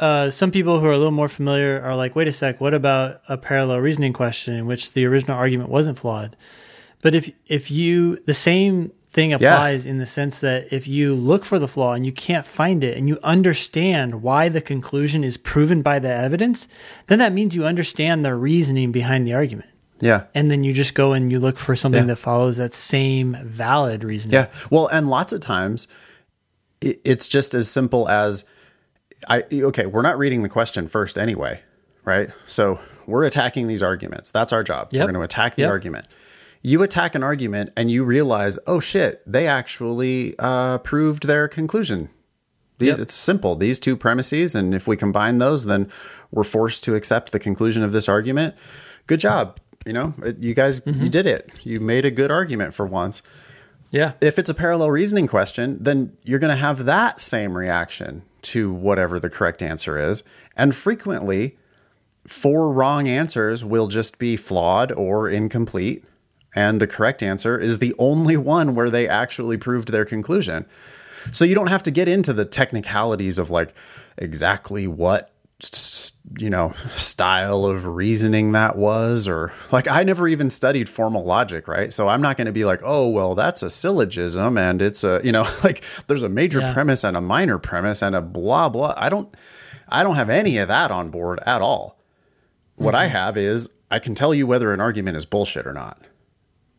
uh, 0.00 0.30
some 0.30 0.50
people 0.50 0.78
who 0.80 0.86
are 0.86 0.92
a 0.92 0.98
little 0.98 1.10
more 1.10 1.28
familiar 1.28 1.80
are 1.82 1.96
like, 1.96 2.14
wait 2.14 2.28
a 2.28 2.32
sec, 2.32 2.60
what 2.60 2.74
about 2.74 3.20
a 3.28 3.36
parallel 3.36 3.78
reasoning 3.80 4.12
question 4.12 4.54
in 4.54 4.66
which 4.66 4.92
the 4.92 5.04
original 5.04 5.36
argument 5.36 5.70
wasn't 5.70 5.98
flawed? 5.98 6.36
But 7.02 7.14
if 7.14 7.30
if 7.46 7.70
you 7.70 8.18
the 8.26 8.34
same 8.34 8.92
thing 9.10 9.32
applies 9.32 9.86
in 9.86 9.98
the 9.98 10.06
sense 10.06 10.40
that 10.40 10.72
if 10.72 10.86
you 10.86 11.14
look 11.14 11.44
for 11.44 11.58
the 11.58 11.66
flaw 11.66 11.94
and 11.94 12.04
you 12.04 12.12
can't 12.12 12.46
find 12.46 12.84
it 12.84 12.96
and 12.96 13.08
you 13.08 13.18
understand 13.22 14.22
why 14.22 14.48
the 14.48 14.60
conclusion 14.60 15.24
is 15.24 15.36
proven 15.36 15.80
by 15.82 15.98
the 15.98 16.12
evidence, 16.12 16.68
then 17.06 17.18
that 17.18 17.32
means 17.32 17.56
you 17.56 17.64
understand 17.64 18.24
the 18.24 18.34
reasoning 18.34 18.92
behind 18.92 19.26
the 19.26 19.32
argument. 19.32 19.70
Yeah. 20.00 20.24
And 20.34 20.50
then 20.50 20.62
you 20.62 20.72
just 20.72 20.94
go 20.94 21.12
and 21.14 21.32
you 21.32 21.40
look 21.40 21.58
for 21.58 21.74
something 21.74 22.02
Yeah. 22.02 22.08
that 22.08 22.16
follows 22.16 22.58
that 22.58 22.74
same 22.74 23.36
valid 23.42 24.04
reasoning. 24.04 24.34
Yeah. 24.34 24.46
Well, 24.70 24.86
and 24.88 25.08
lots 25.08 25.32
of 25.32 25.40
times 25.40 25.88
it's 26.80 27.26
just 27.26 27.54
as 27.54 27.68
simple 27.68 28.08
as 28.08 28.44
I 29.26 29.44
okay, 29.52 29.86
we're 29.86 30.02
not 30.02 30.18
reading 30.18 30.42
the 30.42 30.48
question 30.48 30.86
first 30.88 31.18
anyway, 31.18 31.62
right? 32.04 32.30
So 32.46 32.78
we're 33.06 33.24
attacking 33.24 33.66
these 33.68 33.82
arguments. 33.82 34.30
That's 34.30 34.52
our 34.52 34.62
job. 34.62 34.88
Yep. 34.92 35.00
We're 35.00 35.12
going 35.12 35.20
to 35.20 35.24
attack 35.24 35.54
the 35.56 35.62
Yep. 35.62 35.70
argument. 35.70 36.06
You 36.62 36.82
attack 36.82 37.14
an 37.14 37.22
argument 37.22 37.72
and 37.76 37.90
you 37.90 38.04
realize, 38.04 38.58
oh 38.66 38.80
shit, 38.80 39.22
they 39.26 39.46
actually 39.46 40.34
uh, 40.38 40.78
proved 40.78 41.26
their 41.26 41.48
conclusion. 41.48 42.10
These 42.78 42.90
Yep. 42.98 42.98
it's 43.00 43.14
simple. 43.14 43.54
These 43.56 43.78
two 43.78 43.96
premises, 43.96 44.54
and 44.54 44.74
if 44.74 44.86
we 44.86 44.96
combine 44.96 45.38
those, 45.38 45.64
then 45.66 45.90
we're 46.30 46.44
forced 46.44 46.84
to 46.84 46.94
accept 46.94 47.32
the 47.32 47.38
conclusion 47.40 47.82
of 47.82 47.92
this 47.92 48.08
argument. 48.08 48.54
Good 49.06 49.20
job. 49.20 49.58
You 49.86 49.92
know, 49.94 50.14
you 50.38 50.54
guys, 50.54 50.80
Mm-hmm. 50.82 51.02
you 51.02 51.08
did 51.08 51.26
it. 51.26 51.50
You 51.64 51.80
made 51.80 52.04
a 52.04 52.10
good 52.10 52.30
argument 52.30 52.74
for 52.74 52.84
once 52.86 53.22
Yeah. 53.90 54.12
if 54.20 54.38
it's 54.38 54.50
a 54.50 54.54
parallel 54.54 54.90
reasoning 54.90 55.26
question, 55.26 55.78
then 55.80 56.12
you're 56.24 56.38
going 56.40 56.50
to 56.50 56.56
have 56.56 56.84
that 56.84 57.20
same 57.20 57.56
reaction 57.56 58.22
to 58.42 58.72
whatever 58.72 59.18
the 59.18 59.30
correct 59.30 59.62
answer 59.62 59.98
is. 59.98 60.22
And 60.56 60.74
frequently, 60.74 61.56
four 62.26 62.72
wrong 62.72 63.08
answers 63.08 63.64
will 63.64 63.88
just 63.88 64.18
be 64.18 64.36
flawed 64.36 64.92
or 64.92 65.28
incomplete. 65.28 66.04
And 66.54 66.80
the 66.80 66.86
correct 66.86 67.22
answer 67.22 67.58
is 67.58 67.78
the 67.78 67.94
only 67.98 68.36
one 68.36 68.74
where 68.74 68.90
they 68.90 69.06
actually 69.06 69.56
proved 69.56 69.92
their 69.92 70.04
conclusion. 70.04 70.66
So 71.32 71.44
you 71.44 71.54
don't 71.54 71.68
have 71.68 71.82
to 71.84 71.90
get 71.90 72.08
into 72.08 72.32
the 72.32 72.44
technicalities 72.44 73.38
of 73.38 73.50
like 73.50 73.74
exactly 74.16 74.86
what 74.86 75.30
you 76.38 76.50
know 76.50 76.72
style 76.94 77.64
of 77.64 77.84
reasoning 77.86 78.52
that 78.52 78.76
was 78.76 79.26
or 79.26 79.52
like 79.72 79.88
I 79.88 80.04
never 80.04 80.28
even 80.28 80.50
studied 80.50 80.88
formal 80.88 81.24
logic, 81.24 81.66
right? 81.66 81.92
So 81.92 82.06
I'm 82.06 82.22
not 82.22 82.36
going 82.36 82.46
to 82.46 82.52
be 82.52 82.64
like, 82.64 82.80
"Oh, 82.84 83.08
well, 83.08 83.34
that's 83.34 83.62
a 83.62 83.70
syllogism 83.70 84.56
and 84.56 84.80
it's 84.80 85.02
a, 85.02 85.20
you 85.24 85.32
know, 85.32 85.42
like 85.64 85.82
there's 86.06 86.22
a 86.22 86.28
major 86.28 86.60
Yeah. 86.60 86.74
premise 86.74 87.02
and 87.02 87.16
a 87.16 87.20
minor 87.20 87.58
premise 87.58 88.02
and 88.02 88.14
a 88.14 88.22
blah 88.22 88.68
blah." 88.68 88.94
I 88.96 89.08
don't 89.08 89.34
I 89.88 90.04
don't 90.04 90.16
have 90.16 90.30
any 90.30 90.58
of 90.58 90.68
that 90.68 90.90
on 90.90 91.10
board 91.10 91.40
at 91.44 91.60
all. 91.60 91.98
What 92.76 92.94
I 92.94 93.06
mm-hmm. 93.06 93.16
have 93.16 93.36
is 93.36 93.68
I 93.90 93.98
can 93.98 94.14
tell 94.14 94.32
you 94.32 94.46
whether 94.46 94.72
an 94.72 94.80
argument 94.80 95.16
is 95.16 95.26
bullshit 95.26 95.66
or 95.66 95.72
not. 95.72 96.00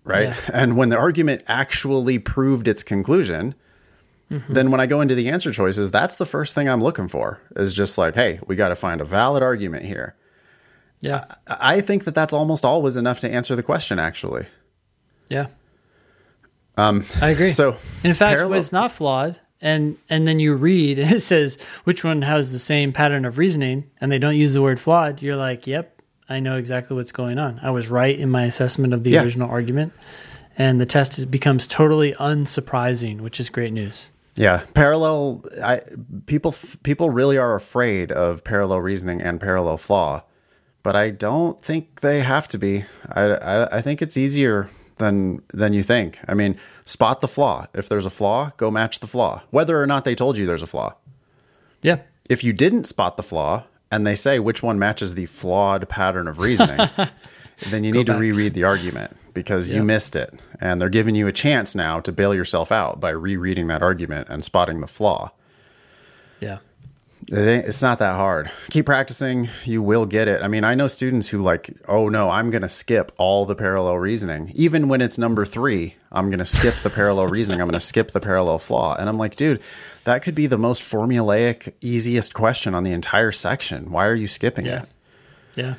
Right? 0.06 0.30
Yeah. 0.30 0.38
And 0.54 0.78
when 0.78 0.90
the 0.90 0.98
argument 0.98 1.44
actually 1.48 2.18
proved 2.18 2.68
its 2.68 2.82
conclusion, 2.84 3.54
then 4.30 4.70
when 4.72 4.80
I 4.80 4.86
go 4.86 5.02
into 5.02 5.16
the 5.16 5.30
answer 5.30 5.52
choices, 5.52 5.92
that's 5.92 6.18
the 6.18 6.26
first 6.26 6.54
thing 6.56 6.70
I'm 6.70 6.84
looking 6.84 7.08
for 7.08 7.42
is 7.56 7.74
just 7.74 7.98
like, 7.98 8.14
hey, 8.16 8.40
we 8.48 8.56
got 8.56 8.70
to 8.70 8.76
find 8.76 9.02
a 9.02 9.06
valid 9.06 9.42
argument 9.42 9.86
here. 9.86 10.16
Yeah. 11.02 11.26
I 11.48 11.78
I 11.78 11.82
think 11.82 12.04
that 12.04 12.14
that's 12.16 12.34
almost 12.34 12.64
always 12.66 12.96
enough 12.96 13.20
to 13.22 13.30
answer 13.32 13.56
the 13.56 13.64
question, 13.64 13.98
actually. 14.00 14.46
Yeah. 15.30 15.48
Um, 16.78 17.04
I 17.22 17.30
agree. 17.30 17.50
So, 17.50 17.76
in 18.04 18.14
fact, 18.14 18.36
parallel- 18.36 18.52
when 18.52 18.60
it's 18.60 18.72
not 18.72 18.92
flawed, 18.92 19.40
and 19.62 19.98
and 20.10 20.28
then 20.28 20.40
you 20.40 20.54
read 20.56 21.00
and 21.04 21.12
it 21.12 21.22
says 21.22 21.58
which 21.84 22.04
one 22.04 22.22
has 22.22 22.54
the 22.54 22.60
same 22.60 22.94
pattern 22.94 23.26
of 23.26 23.38
reasoning, 23.38 23.90
and 24.00 24.12
they 24.12 24.20
don't 24.20 24.36
use 24.38 24.54
the 24.54 24.62
word 24.62 24.80
flawed, 24.80 25.22
you're 25.22 25.36
like, 25.36 25.68
yep, 25.68 26.02
I 26.30 26.40
know 26.40 26.56
exactly 26.58 26.96
what's 26.96 27.12
going 27.12 27.40
on. 27.40 27.60
I 27.64 27.72
was 27.72 27.90
right 27.90 28.18
in 28.18 28.30
my 28.30 28.44
assessment 28.44 28.94
of 28.94 29.04
the 29.04 29.12
Yeah. 29.12 29.24
original 29.24 29.50
argument, 29.50 29.94
and 30.58 30.80
the 30.80 30.86
test 30.86 31.18
is, 31.18 31.26
becomes 31.26 31.68
totally 31.68 32.14
unsurprising, 32.14 33.22
which 33.22 33.40
is 33.40 33.50
great 33.50 33.74
news. 33.74 34.08
Yeah, 34.40 34.64
parallel. 34.74 35.44
I 35.62 35.82
people 36.26 36.56
people 36.84 37.10
really 37.10 37.38
are 37.38 37.56
afraid 37.56 38.10
of 38.10 38.46
parallel 38.46 38.80
reasoning 38.80 39.22
and 39.22 39.38
parallel 39.38 39.76
flaw, 39.76 40.24
but 40.82 40.96
I 40.96 41.10
don't 41.10 41.62
think 41.62 42.00
they 42.00 42.22
have 42.22 42.48
to 42.48 42.58
be. 42.58 42.86
I, 43.12 43.22
I 43.22 43.78
I 43.78 43.82
think 43.82 44.02
it's 44.02 44.16
easier 44.16 44.70
than 44.96 45.42
than 45.50 45.74
you 45.74 45.84
think. 45.84 46.20
I 46.26 46.36
mean, 46.36 46.58
spot 46.86 47.20
the 47.20 47.28
flaw. 47.28 47.68
If 47.74 47.90
there's 47.90 48.06
a 48.06 48.10
flaw, 48.10 48.54
go 48.56 48.72
match 48.72 49.02
the 49.02 49.08
flaw, 49.08 49.44
whether 49.50 49.78
or 49.78 49.86
not 49.86 50.06
they 50.06 50.16
told 50.16 50.38
you 50.38 50.46
there's 50.46 50.64
a 50.64 50.68
flaw. 50.68 50.96
Yeah. 51.82 52.00
If 52.30 52.42
you 52.42 52.54
didn't 52.54 52.86
spot 52.86 53.18
the 53.18 53.24
flaw 53.24 53.66
and 53.92 54.08
they 54.08 54.16
say 54.16 54.40
which 54.40 54.64
one 54.64 54.80
matches 54.80 55.16
the 55.16 55.26
flawed 55.26 55.90
pattern 55.90 56.30
of 56.30 56.40
reasoning, 56.40 56.88
then 57.70 57.84
you 57.84 57.92
need 57.92 58.06
to 58.06 58.18
reread 58.18 58.54
the 58.54 58.64
argument 58.64 59.18
because 59.44 59.72
you 59.72 59.84
missed 59.84 60.16
it. 60.18 60.34
And 60.60 60.82
they're 60.82 60.90
giving 60.90 61.16
you 61.16 61.28
a 61.28 61.32
chance 61.32 61.74
now 61.76 62.02
to 62.02 62.12
bail 62.12 62.36
yourself 62.36 62.72
out 62.74 63.00
by 63.00 63.12
rereading 63.12 63.68
that 63.68 63.82
argument 63.82 64.28
and 64.30 64.44
spotting 64.44 64.82
the 64.82 64.88
flaw. 64.88 65.32
Yeah. 66.42 66.58
It 67.30 67.38
ain't, 67.38 67.66
it's 67.66 67.82
not 67.82 68.00
that 68.00 68.16
hard. 68.16 68.52
Keep 68.70 68.86
practicing. 68.88 69.48
You 69.64 69.82
will 69.82 70.06
get 70.06 70.28
it. 70.28 70.42
I 70.42 70.48
mean, 70.50 70.64
I 70.66 70.76
know 70.76 70.88
students 70.88 71.30
who 71.30 71.40
like, 71.40 71.70
oh 71.88 72.10
no, 72.10 72.30
I'm 72.30 72.50
going 72.50 72.64
to 72.64 72.70
skip 72.70 73.14
all 73.18 73.46
the 73.46 73.56
parallel 73.56 73.98
reasoning. 74.00 74.52
Even 74.56 74.90
when 74.90 75.00
it's 75.00 75.18
number 75.18 75.46
three, 75.46 75.96
I'm 76.12 76.30
going 76.30 76.40
to 76.40 76.46
skip 76.46 76.76
the 76.84 76.90
parallel 76.90 77.28
reasoning. 77.38 77.62
I'm 77.62 77.68
going 77.68 77.74
to 77.74 77.80
skip 77.80 78.12
the 78.12 78.20
parallel 78.20 78.60
flaw. 78.60 78.96
And 79.00 79.08
I'm 79.08 79.18
like, 79.18 79.36
dude, 79.38 79.62
that 80.04 80.22
could 80.24 80.36
be 80.36 80.48
the 80.48 80.58
most 80.58 80.82
formulaic, 80.82 81.74
easiest 81.82 82.34
question 82.34 82.74
on 82.76 82.84
the 82.84 82.92
entire 82.92 83.32
section. 83.32 83.92
Why 83.92 84.08
are 84.08 84.16
you 84.16 84.28
skipping 84.28 84.66
Yeah. 84.66 84.82
it? 84.84 84.90
Yeah. 85.56 85.76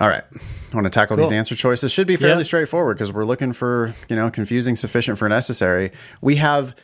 All 0.00 0.08
right. 0.08 0.24
I 0.32 0.74
want 0.74 0.84
to 0.86 0.90
tackle 0.90 1.16
these 1.16 1.30
answer 1.30 1.54
choices. 1.54 1.92
Should 1.92 2.06
be 2.06 2.16
fairly 2.16 2.38
Yeah. 2.38 2.44
straightforward 2.44 2.96
because 2.96 3.12
we're 3.12 3.24
looking 3.24 3.52
for, 3.52 3.94
you 4.08 4.16
know, 4.16 4.30
confusing 4.30 4.74
sufficient 4.76 5.18
for 5.18 5.28
necessary. 5.28 5.92
We 6.20 6.36
have 6.36 6.74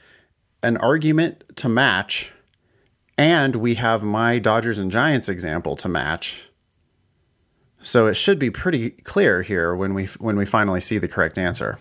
an 0.63 0.77
argument 0.77 1.43
to 1.57 1.69
match 1.69 2.33
and 3.19 3.57
we 3.57 3.75
have 3.75 4.03
my 4.05 4.39
Dodgers 4.39 4.79
and 4.79 4.91
Giants 4.91 5.29
example 5.29 5.75
to 5.77 5.89
match. 5.89 6.49
So 7.83 8.07
it 8.07 8.15
should 8.15 8.39
be 8.39 8.51
pretty 8.51 8.91
clear 8.91 9.43
here 9.43 9.75
when 9.75 9.95
we 9.95 10.05
when 10.19 10.37
we 10.37 10.45
finally 10.45 10.81
see 10.81 10.99
the 10.99 11.09
correct 11.09 11.39
answer. 11.39 11.79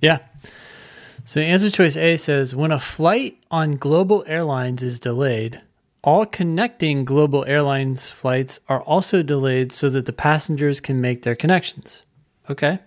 Yeah. 0.00 0.18
So 1.24 1.40
answer 1.40 1.68
choice 1.68 1.96
A 1.96 2.16
says 2.16 2.54
when 2.54 2.70
a 2.70 2.78
flight 2.78 3.36
on 3.50 3.72
global 3.76 4.24
airlines 4.28 4.82
is 4.82 5.00
delayed, 5.00 5.60
all 6.06 6.24
connecting 6.24 7.04
global 7.04 7.44
airlines 7.46 8.08
flights 8.08 8.60
are 8.68 8.80
also 8.82 9.22
delayed 9.24 9.72
so 9.72 9.90
that 9.90 10.06
the 10.06 10.12
passengers 10.12 10.80
can 10.80 11.00
make 11.00 11.22
their 11.22 11.34
connections. 11.34 12.04
Okay. 12.48 12.78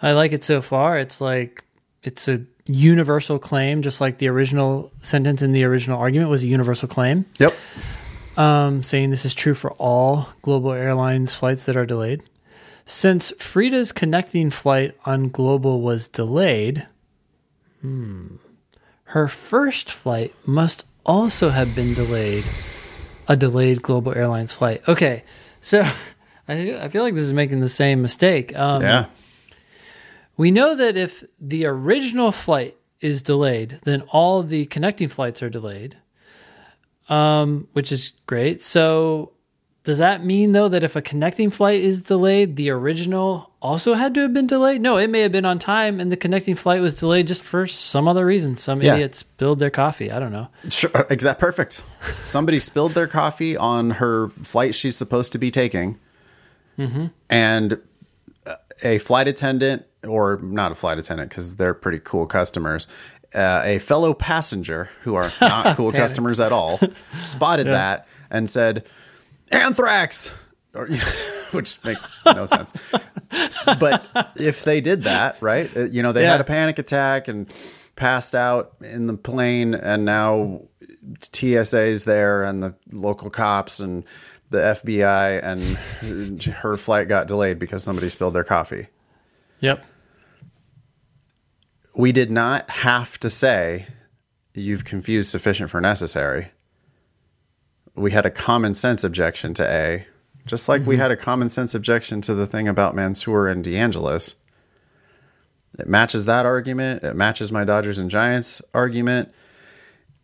I 0.00 0.12
like 0.12 0.32
it 0.32 0.44
so 0.44 0.62
far. 0.62 0.98
It's 0.98 1.20
like 1.20 1.64
it's 2.04 2.28
a 2.28 2.42
universal 2.66 3.38
claim, 3.40 3.82
just 3.82 4.00
like 4.00 4.18
the 4.18 4.28
original 4.28 4.92
sentence 5.02 5.42
in 5.42 5.50
the 5.52 5.64
original 5.64 5.98
argument 5.98 6.30
was 6.30 6.44
a 6.44 6.48
universal 6.48 6.88
claim, 6.88 7.26
Yep. 7.40 7.54
um, 8.36 8.82
saying 8.84 9.10
this 9.10 9.24
is 9.24 9.34
true 9.34 9.54
for 9.54 9.72
all 9.72 10.28
global 10.40 10.70
airlines 10.72 11.34
flights 11.34 11.66
that 11.66 11.76
are 11.76 11.84
delayed. 11.84 12.22
Since 12.86 13.32
Frida's 13.38 13.92
connecting 13.92 14.50
flight 14.50 14.96
on 15.04 15.28
Global 15.28 15.80
was 15.80 16.08
delayed, 16.08 16.86
hmm, 17.82 18.36
her 19.04 19.28
first 19.28 19.90
flight 19.92 20.32
must 20.46 20.84
also 21.04 21.50
have 21.50 21.74
been 21.74 21.94
delayed. 21.94 22.44
A 23.28 23.36
delayed 23.36 23.82
Global 23.82 24.12
Airlines 24.16 24.52
flight. 24.52 24.82
Okay, 24.88 25.22
so 25.60 25.82
I, 26.48 26.78
I 26.82 26.88
feel 26.88 27.02
like 27.04 27.14
this 27.14 27.24
is 27.24 27.32
making 27.32 27.60
the 27.60 27.68
same 27.68 28.02
mistake. 28.02 28.56
Um, 28.58 28.82
Yeah. 28.82 29.06
we 30.36 30.50
know 30.50 30.74
that 30.74 30.96
if 30.96 31.22
the 31.40 31.64
original 31.66 32.32
flight 32.32 32.76
is 33.00 33.22
delayed, 33.22 33.78
then 33.84 34.02
all 34.10 34.42
the 34.42 34.66
connecting 34.66 35.08
flights 35.08 35.42
are 35.42 35.48
delayed, 35.50 35.96
um, 37.08 37.68
which 37.72 37.92
is 37.92 38.12
great. 38.26 38.62
So, 38.62 39.32
does 39.82 39.98
that 39.98 40.24
mean 40.24 40.52
though 40.52 40.68
that 40.68 40.84
if 40.84 40.94
a 40.94 41.02
connecting 41.02 41.48
flight 41.50 41.80
is 41.80 42.02
delayed, 42.02 42.56
the 42.56 42.70
original 42.70 43.50
also 43.62 43.94
had 43.94 44.14
to 44.14 44.20
have 44.20 44.34
been 44.34 44.46
delayed? 44.46 44.80
No, 44.82 44.98
it 44.98 45.08
may 45.08 45.20
have 45.20 45.32
been 45.32 45.46
on 45.46 45.58
time, 45.58 46.00
and 46.00 46.12
the 46.12 46.16
connecting 46.16 46.54
flight 46.54 46.80
was 46.80 46.98
delayed 46.98 47.26
just 47.26 47.42
for 47.42 47.66
some 47.66 48.06
other 48.06 48.26
reason. 48.26 48.56
Some 48.56 48.82
Yeah. 48.82 48.94
idiots 48.94 49.18
spilled 49.18 49.58
their 49.58 49.70
coffee. 49.70 50.10
I 50.10 50.18
don't 50.18 50.32
know. 50.32 50.48
Sure, 50.68 50.90
uh, 50.94 51.04
exact 51.08 51.40
perfect. 51.40 51.82
Somebody 52.22 52.58
spilled 52.58 52.92
their 52.92 53.06
coffee 53.06 53.56
on 53.56 53.92
her 53.92 54.28
flight 54.42 54.74
she's 54.74 54.96
supposed 54.96 55.32
to 55.32 55.38
be 55.38 55.50
taking, 55.50 55.98
mm-hmm. 56.78 57.06
and 57.30 57.78
uh, 58.46 58.56
a 58.82 58.98
flight 58.98 59.28
attendant, 59.28 59.84
or 60.06 60.38
not 60.42 60.72
a 60.72 60.74
flight 60.74 60.98
attendant, 60.98 61.30
because 61.30 61.56
they're 61.56 61.74
pretty 61.74 62.00
cool 62.02 62.26
customers. 62.26 62.86
Uh, 63.34 63.62
a 63.64 63.78
fellow 63.78 64.12
passenger 64.12 64.90
who 65.02 65.14
are 65.14 65.30
not 65.40 65.76
cool 65.76 65.92
customers 65.92 66.40
at 66.40 66.52
all 66.52 66.80
spotted 67.22 67.66
that 67.68 68.06
and 68.30 68.50
said, 68.50 68.88
anthrax, 69.50 70.32
or, 70.74 70.86
which 71.52 71.82
makes 71.84 72.12
no 72.26 72.46
sense. 72.46 72.72
But 73.78 74.04
if 74.36 74.64
they 74.64 74.80
did 74.80 75.04
that, 75.04 75.36
right? 75.40 75.74
uh, 75.76 75.84
You 75.84 76.02
know, 76.02 76.12
they 76.12 76.22
Yeah. 76.22 76.32
had 76.32 76.40
a 76.40 76.44
panic 76.44 76.78
attack 76.78 77.28
and 77.28 77.52
passed 77.96 78.34
out 78.34 78.74
in 78.80 79.06
the 79.06 79.14
plane, 79.16 79.74
and 79.74 80.04
now 80.04 80.62
TSA's 81.32 82.04
there 82.04 82.42
and 82.42 82.62
the 82.62 82.74
local 82.92 83.30
cops 83.30 83.80
and 83.80 84.04
the 84.50 84.58
FBI, 84.58 85.40
and 85.44 86.42
her 86.42 86.76
flight 86.76 87.08
got 87.08 87.26
delayed 87.28 87.58
because 87.58 87.84
somebody 87.84 88.08
spilled 88.10 88.34
their 88.34 88.44
coffee. 88.44 88.88
Yep. 89.60 89.84
we 91.94 92.12
did 92.12 92.30
not 92.30 92.68
have 92.70 93.18
to 93.18 93.28
say 93.28 93.86
you've 94.54 94.84
confused 94.84 95.30
sufficient 95.30 95.68
for 95.70 95.80
necessary. 95.80 96.50
We 97.94 98.12
had 98.12 98.26
a 98.26 98.30
common 98.30 98.74
sense 98.74 99.04
objection 99.04 99.54
to 99.54 99.68
A, 99.68 100.06
just 100.46 100.68
like 100.68 100.86
we 100.86 100.94
mm-hmm. 100.94 101.02
had 101.02 101.10
a 101.10 101.16
common 101.16 101.48
sense 101.48 101.74
objection 101.74 102.20
to 102.22 102.34
the 102.34 102.46
thing 102.46 102.68
about 102.68 102.94
Mansour 102.94 103.48
and 103.48 103.64
DeAngelis. 103.64 104.34
It 105.78 105.88
matches 105.88 106.26
that 106.26 106.46
argument. 106.46 107.02
It 107.02 107.16
matches 107.16 107.52
my 107.52 107.64
Dodgers 107.64 107.98
and 107.98 108.10
Giants 108.10 108.60
argument. 108.74 109.32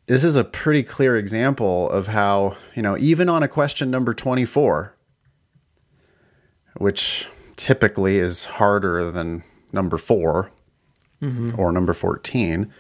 This 0.07 0.23
is 0.23 0.37
a 0.37 0.45
pretty 0.45 0.83
clear 0.83 1.17
example 1.17 1.91
of 1.91 2.09
how, 2.09 2.57
you 2.75 2.83
know, 2.83 2.97
even 2.99 3.29
on 3.29 3.43
a 3.43 3.49
question 3.49 3.91
number 3.91 4.15
24, 4.15 4.95
which 6.77 7.29
typically 7.57 8.19
is 8.19 8.45
harder 8.45 9.11
than 9.11 9.43
number 9.73 9.99
four, 9.99 10.51
mm-hmm. 11.21 11.59
or 11.59 11.73
number 11.73 11.93
14. 11.93 12.73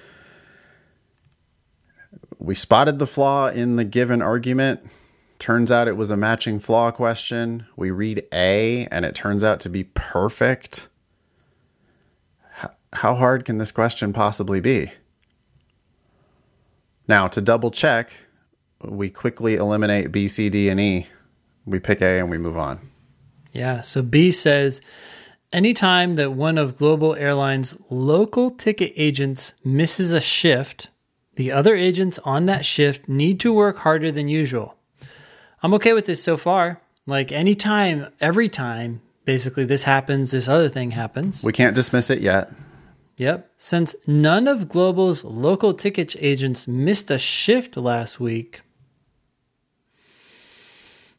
We 2.38 2.54
spotted 2.54 2.98
the 2.98 3.06
flaw 3.06 3.48
in 3.48 3.76
the 3.76 3.84
given 3.84 4.20
argument. 4.22 4.80
Turns 5.38 5.70
out 5.70 5.88
it 5.88 5.96
was 5.96 6.10
a 6.10 6.16
matching 6.16 6.58
flaw 6.58 6.90
question. 6.90 7.66
We 7.76 7.90
read 7.90 8.24
A 8.32 8.86
and 8.90 9.04
it 9.04 9.14
turns 9.14 9.44
out 9.44 9.60
to 9.60 9.68
be 9.68 9.84
perfect. 9.84 10.88
How 12.92 13.14
hard 13.14 13.44
can 13.44 13.58
this 13.58 13.72
question 13.72 14.12
possibly 14.12 14.60
be? 14.60 14.90
Now, 17.08 17.28
to 17.28 17.40
double 17.40 17.70
check, 17.70 18.12
we 18.82 19.10
quickly 19.10 19.56
eliminate 19.56 20.10
B, 20.12 20.28
C, 20.28 20.48
D, 20.48 20.68
and 20.68 20.80
E. 20.80 21.06
We 21.64 21.78
pick 21.78 22.00
A 22.00 22.18
and 22.18 22.30
we 22.30 22.38
move 22.38 22.56
on. 22.56 22.80
Yeah. 23.52 23.80
So 23.80 24.02
B 24.02 24.30
says 24.30 24.80
anytime 25.52 26.14
that 26.14 26.32
one 26.32 26.58
of 26.58 26.76
Global 26.76 27.14
Airlines' 27.14 27.76
local 27.90 28.50
ticket 28.50 28.92
agents 28.96 29.54
misses 29.64 30.12
a 30.12 30.20
shift, 30.20 30.88
the 31.36 31.52
other 31.52 31.76
agents 31.76 32.18
on 32.24 32.46
that 32.46 32.66
shift 32.66 33.08
need 33.08 33.38
to 33.40 33.52
work 33.52 33.78
harder 33.78 34.10
than 34.10 34.28
usual. 34.28 34.74
I'm 35.62 35.74
okay 35.74 35.92
with 35.92 36.06
this 36.06 36.22
so 36.22 36.36
far. 36.36 36.80
Like 37.06 37.30
anytime, 37.30 38.08
every 38.20 38.48
time, 38.48 39.00
basically, 39.24 39.64
this 39.64 39.84
happens, 39.84 40.32
this 40.32 40.48
other 40.48 40.68
thing 40.68 40.90
happens. 40.90 41.44
We 41.44 41.52
can't 41.52 41.74
dismiss 41.74 42.10
it 42.10 42.20
yet. 42.20 42.52
Yep. 43.16 43.50
Since 43.56 43.94
none 44.06 44.48
of 44.48 44.68
Global's 44.68 45.24
local 45.24 45.72
ticket 45.72 46.16
agents 46.18 46.66
missed 46.66 47.10
a 47.10 47.18
shift 47.18 47.76
last 47.76 48.18
week, 48.20 48.60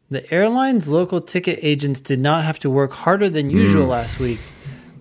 the 0.10 0.32
airline's 0.32 0.88
local 0.88 1.22
ticket 1.22 1.60
agents 1.62 2.00
did 2.00 2.20
not 2.20 2.44
have 2.44 2.60
to 2.60 2.70
work 2.70 2.94
harder 2.94 3.30
than 3.30 3.50
usual 3.50 3.86
hmm. 3.86 3.92
last 3.92 4.20
week. 4.20 4.40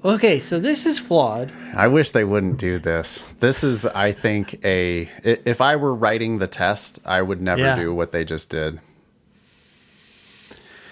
Okay, 0.06 0.38
so 0.38 0.60
this 0.60 0.86
is 0.86 1.00
flawed. 1.00 1.52
I 1.75 1.88
wish 1.88 2.10
they 2.12 2.22
wouldn't 2.22 2.58
do 2.58 2.78
this. 2.78 3.22
This 3.40 3.64
is, 3.64 3.84
I 3.86 4.12
think, 4.12 4.64
a. 4.64 5.10
If 5.25 5.60
I 5.60 5.75
were 5.75 5.92
writing 5.92 6.38
the 6.38 6.46
test, 6.46 7.00
I 7.04 7.22
would 7.22 7.40
never 7.42 7.60
Yeah. 7.62 7.76
do 7.76 7.92
what 7.92 8.12
they 8.12 8.25
just 8.25 8.48
did. 8.48 8.78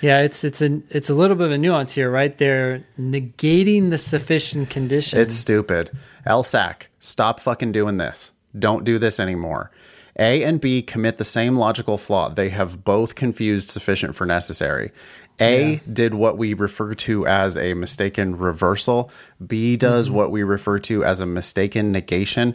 Yeah, 0.00 0.20
it's 0.22 0.42
it's 0.42 0.60
a 0.60 0.80
it's 0.90 1.08
a 1.08 1.14
little 1.14 1.36
bit 1.36 1.46
of 1.46 1.52
a 1.52 1.58
nuance 1.58 1.92
here, 1.92 2.10
right? 2.10 2.36
They're 2.36 2.84
negating 3.00 3.90
the 3.90 3.98
sufficient 3.98 4.68
condition. 4.68 5.18
It's 5.20 5.32
stupid. 5.34 5.90
LSAC, 6.26 6.88
stop 6.98 7.38
fucking 7.38 7.70
doing 7.72 7.96
this. 7.98 8.32
Don't 8.58 8.84
do 8.84 8.98
this 8.98 9.20
anymore. 9.20 9.70
A 10.18 10.42
and 10.44 10.60
B 10.60 10.82
commit 10.82 11.18
the 11.18 11.24
same 11.24 11.56
logical 11.56 11.98
flaw. 11.98 12.28
They 12.28 12.50
have 12.50 12.84
both 12.84 13.14
confused 13.14 13.68
sufficient 13.68 14.14
for 14.14 14.26
necessary. 14.26 14.92
A 15.40 15.80
did 15.90 16.14
what 16.14 16.38
we 16.38 16.54
refer 16.54 16.94
to 16.94 17.26
as 17.26 17.56
a 17.56 17.74
mistaken 17.74 18.36
reversal. 18.36 19.10
B 19.44 19.76
does 19.76 20.06
mm-hmm. 20.06 20.16
what 20.16 20.30
we 20.30 20.42
refer 20.42 20.78
to 20.80 21.04
as 21.04 21.20
a 21.20 21.26
mistaken 21.26 21.90
negation. 21.90 22.54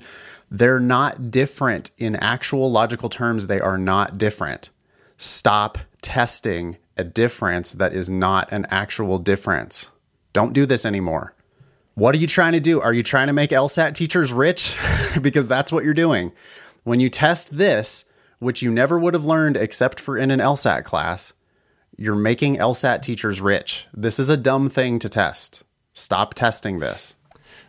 They're 0.49 0.79
not 0.79 1.29
different 1.29 1.91
in 1.97 2.15
actual 2.15 2.71
logical 2.71 3.09
terms. 3.09 3.47
They 3.47 3.59
are 3.59 3.77
not 3.77 4.17
different. 4.17 4.69
Stop 5.17 5.77
testing 6.01 6.77
a 6.97 7.03
difference 7.03 7.71
that 7.73 7.93
is 7.93 8.09
not 8.09 8.51
an 8.51 8.65
actual 8.69 9.19
difference. 9.19 9.89
Don't 10.33 10.53
do 10.53 10.65
this 10.65 10.85
anymore. 10.85 11.33
What 11.95 12.15
are 12.15 12.17
you 12.17 12.27
trying 12.27 12.53
to 12.53 12.59
do? 12.59 12.79
Are 12.79 12.93
you 12.93 13.03
trying 13.03 13.27
to 13.27 13.33
make 13.33 13.49
LSAT 13.49 13.93
teachers 13.93 14.31
rich? 14.31 14.77
because 15.21 15.47
that's 15.47 15.71
what 15.71 15.83
you're 15.83 15.93
doing. 15.93 16.31
When 16.83 16.99
you 16.99 17.09
test 17.09 17.57
this, 17.57 18.05
which 18.39 18.61
you 18.61 18.71
never 18.71 18.97
would 18.97 19.13
have 19.13 19.25
learned 19.25 19.57
except 19.57 19.99
for 19.99 20.17
in 20.17 20.31
an 20.31 20.39
LSAT 20.39 20.85
class, 20.85 21.33
you're 21.99 22.15
making 22.15 22.55
LSAT 22.55 23.01
teachers 23.01 23.41
rich. 23.41 23.85
This 23.93 24.19
is 24.19 24.29
a 24.29 24.37
dumb 24.37 24.69
thing 24.69 24.99
to 24.99 25.09
test. 25.09 25.65
Stop 25.91 26.33
testing 26.33 26.79
this. 26.79 27.15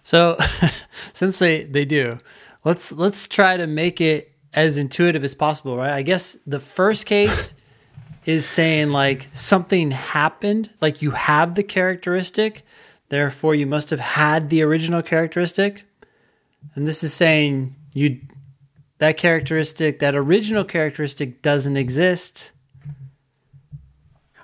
So, 0.04 0.38
since 1.12 1.40
they 1.40 1.64
they 1.64 1.84
do, 1.84 2.20
let's 2.64 2.92
let's 2.92 3.26
try 3.26 3.56
to 3.56 3.66
make 3.66 4.00
it 4.00 4.32
as 4.54 4.78
intuitive 4.78 5.24
as 5.24 5.34
possible, 5.34 5.76
right? 5.76 5.92
I 5.92 6.02
guess 6.02 6.38
the 6.46 6.60
first 6.60 7.06
case 7.06 7.54
is 8.24 8.46
saying 8.46 8.90
like 8.90 9.28
something 9.32 9.90
happened, 9.90 10.70
like 10.80 11.02
you 11.02 11.10
have 11.10 11.56
the 11.56 11.64
characteristic, 11.64 12.64
therefore 13.08 13.56
you 13.56 13.66
must 13.66 13.90
have 13.90 14.00
had 14.00 14.48
the 14.48 14.62
original 14.62 15.02
characteristic. 15.02 15.84
And 16.76 16.86
this 16.86 17.02
is 17.02 17.12
saying 17.12 17.74
you 17.94 18.20
that 18.98 19.16
characteristic, 19.16 19.98
that 19.98 20.14
original 20.14 20.62
characteristic 20.62 21.42
doesn't 21.42 21.76
exist. 21.76 22.52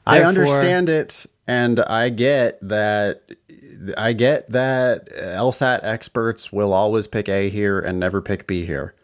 I 0.07 0.23
understand 0.23 0.89
it 0.89 1.27
and 1.47 1.81
I 1.81 2.09
get 2.11 2.59
that 2.69 3.23
I 3.97 4.13
get 4.13 4.51
that 4.51 5.09
LSAT 5.11 5.81
experts 5.83 6.53
will 6.53 6.73
always 6.73 7.07
pick 7.07 7.29
A 7.29 7.49
here 7.49 7.79
and 7.79 8.01
never 8.01 8.21
pick 8.21 8.47
B 8.47 8.65
here. 8.65 8.95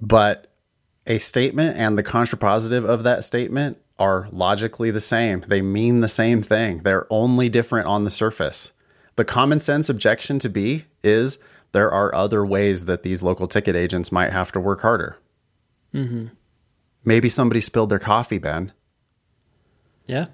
But 0.00 0.52
a 1.06 1.18
statement 1.18 1.76
and 1.76 1.96
the 1.96 2.02
contrapositive 2.02 2.84
of 2.84 3.02
that 3.04 3.24
statement 3.24 3.78
are 3.98 4.28
logically 4.30 4.90
the 4.90 5.00
same. 5.00 5.44
They 5.48 5.62
mean 5.62 6.00
the 6.00 6.08
same 6.08 6.42
thing. 6.42 6.78
They're 6.78 7.06
only 7.10 7.48
different 7.48 7.86
on 7.86 8.04
the 8.04 8.10
surface. 8.10 8.72
The 9.16 9.24
common 9.24 9.58
sense 9.58 9.88
objection 9.88 10.38
to 10.40 10.48
B 10.48 10.84
is 11.02 11.38
there 11.72 11.90
are 11.90 12.14
other 12.14 12.46
ways 12.46 12.84
that 12.84 13.02
these 13.02 13.22
local 13.22 13.48
ticket 13.48 13.74
agents 13.74 14.12
might 14.12 14.32
have 14.32 14.52
to 14.52 14.60
work 14.60 14.82
harder. 14.82 15.18
Mm-hmm. 15.92 16.26
Maybe 17.04 17.28
somebody 17.28 17.60
spilled 17.60 17.90
their 17.90 17.98
coffee, 17.98 18.38
Ben. 18.38 18.72
Yeah. 20.08 20.26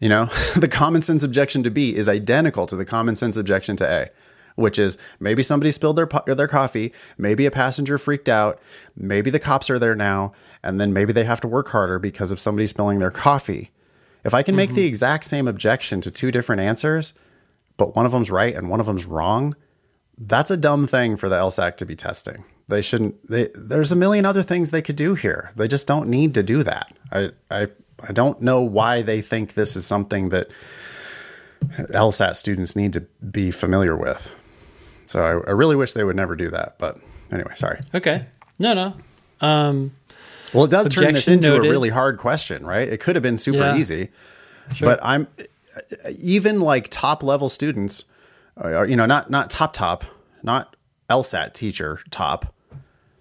You 0.00 0.08
know, 0.08 0.24
the 0.56 0.68
common 0.68 1.02
sense 1.02 1.22
objection 1.22 1.62
to 1.62 1.70
B 1.70 1.94
is 1.94 2.08
identical 2.08 2.66
to 2.66 2.74
the 2.74 2.84
common 2.84 3.14
sense 3.14 3.36
objection 3.36 3.76
to 3.76 3.88
A, 3.88 4.08
which 4.56 4.78
is 4.78 4.98
maybe 5.20 5.44
somebody 5.44 5.70
spilled 5.70 5.96
their 5.96 6.08
po- 6.08 6.34
their 6.34 6.48
coffee, 6.48 6.92
maybe 7.16 7.46
a 7.46 7.52
passenger 7.52 7.98
freaked 7.98 8.28
out, 8.28 8.60
maybe 8.96 9.30
the 9.30 9.38
cops 9.38 9.70
are 9.70 9.78
there 9.78 9.94
now, 9.94 10.32
and 10.64 10.80
then 10.80 10.92
maybe 10.92 11.12
they 11.12 11.24
have 11.24 11.40
to 11.42 11.48
work 11.48 11.68
harder 11.68 12.00
because 12.00 12.32
of 12.32 12.40
somebody 12.40 12.66
spilling 12.66 12.98
their 12.98 13.12
coffee. 13.12 13.70
If 14.24 14.34
I 14.34 14.42
can 14.42 14.56
make 14.56 14.70
the 14.70 14.82
mm-hmm. 14.82 14.88
exact 14.88 15.24
same 15.24 15.48
objection 15.48 16.00
to 16.00 16.10
two 16.10 16.30
different 16.30 16.62
answers, 16.62 17.12
but 17.76 17.96
one 17.96 18.06
of 18.06 18.12
them's 18.12 18.30
right 18.30 18.54
and 18.54 18.68
one 18.68 18.80
of 18.80 18.86
them's 18.86 19.04
wrong, 19.04 19.54
that's 20.18 20.50
a 20.50 20.56
dumb 20.56 20.86
thing 20.86 21.16
for 21.16 21.28
the 21.28 21.36
LSAC 21.36 21.76
to 21.78 21.86
be 21.86 21.96
testing. 21.96 22.44
They 22.68 22.82
shouldn't. 22.82 23.28
They, 23.28 23.48
there's 23.54 23.92
a 23.92 23.96
million 23.96 24.24
other 24.24 24.42
things 24.42 24.70
they 24.70 24.82
could 24.82 24.96
do 24.96 25.14
here. 25.14 25.50
They 25.56 25.66
just 25.66 25.86
don't 25.86 26.08
need 26.08 26.34
to 26.34 26.42
do 26.42 26.62
that. 26.62 26.92
I, 27.10 27.30
I, 27.50 27.68
I 28.08 28.12
don't 28.12 28.40
know 28.42 28.62
why 28.62 29.02
they 29.02 29.20
think 29.22 29.54
this 29.54 29.76
is 29.76 29.86
something 29.86 30.30
that 30.30 30.48
LSAT 31.90 32.36
students 32.36 32.74
need 32.76 32.92
to 32.94 33.00
be 33.30 33.50
familiar 33.50 33.96
with. 33.96 34.34
So 35.06 35.22
I, 35.24 35.50
I 35.50 35.52
really 35.52 35.76
wish 35.76 35.92
they 35.92 36.04
would 36.04 36.16
never 36.16 36.34
do 36.36 36.50
that. 36.50 36.76
But 36.78 36.98
anyway, 37.30 37.52
sorry. 37.54 37.80
Okay. 37.94 38.26
No, 38.58 38.74
no. 38.74 38.94
Um, 39.46 39.92
Well, 40.52 40.64
it 40.64 40.70
does 40.70 40.88
turn 40.88 41.14
this 41.14 41.28
into 41.28 41.48
noted. 41.50 41.66
a 41.68 41.70
really 41.70 41.88
hard 41.90 42.18
question, 42.18 42.64
right? 42.66 42.88
It 42.88 43.00
could 43.00 43.16
have 43.16 43.22
been 43.22 43.38
super 43.38 43.58
Yeah. 43.58 43.76
easy, 43.76 44.08
but 44.80 45.00
I'm 45.02 45.28
even 46.18 46.60
like 46.60 46.88
top 46.90 47.22
level 47.22 47.48
students, 47.48 48.04
or 48.56 48.86
you 48.86 48.96
know, 48.96 49.06
not 49.06 49.30
not 49.30 49.48
top 49.50 49.72
top, 49.72 50.04
not 50.42 50.76
LSAT 51.08 51.52
teacher 51.54 52.00
top, 52.10 52.54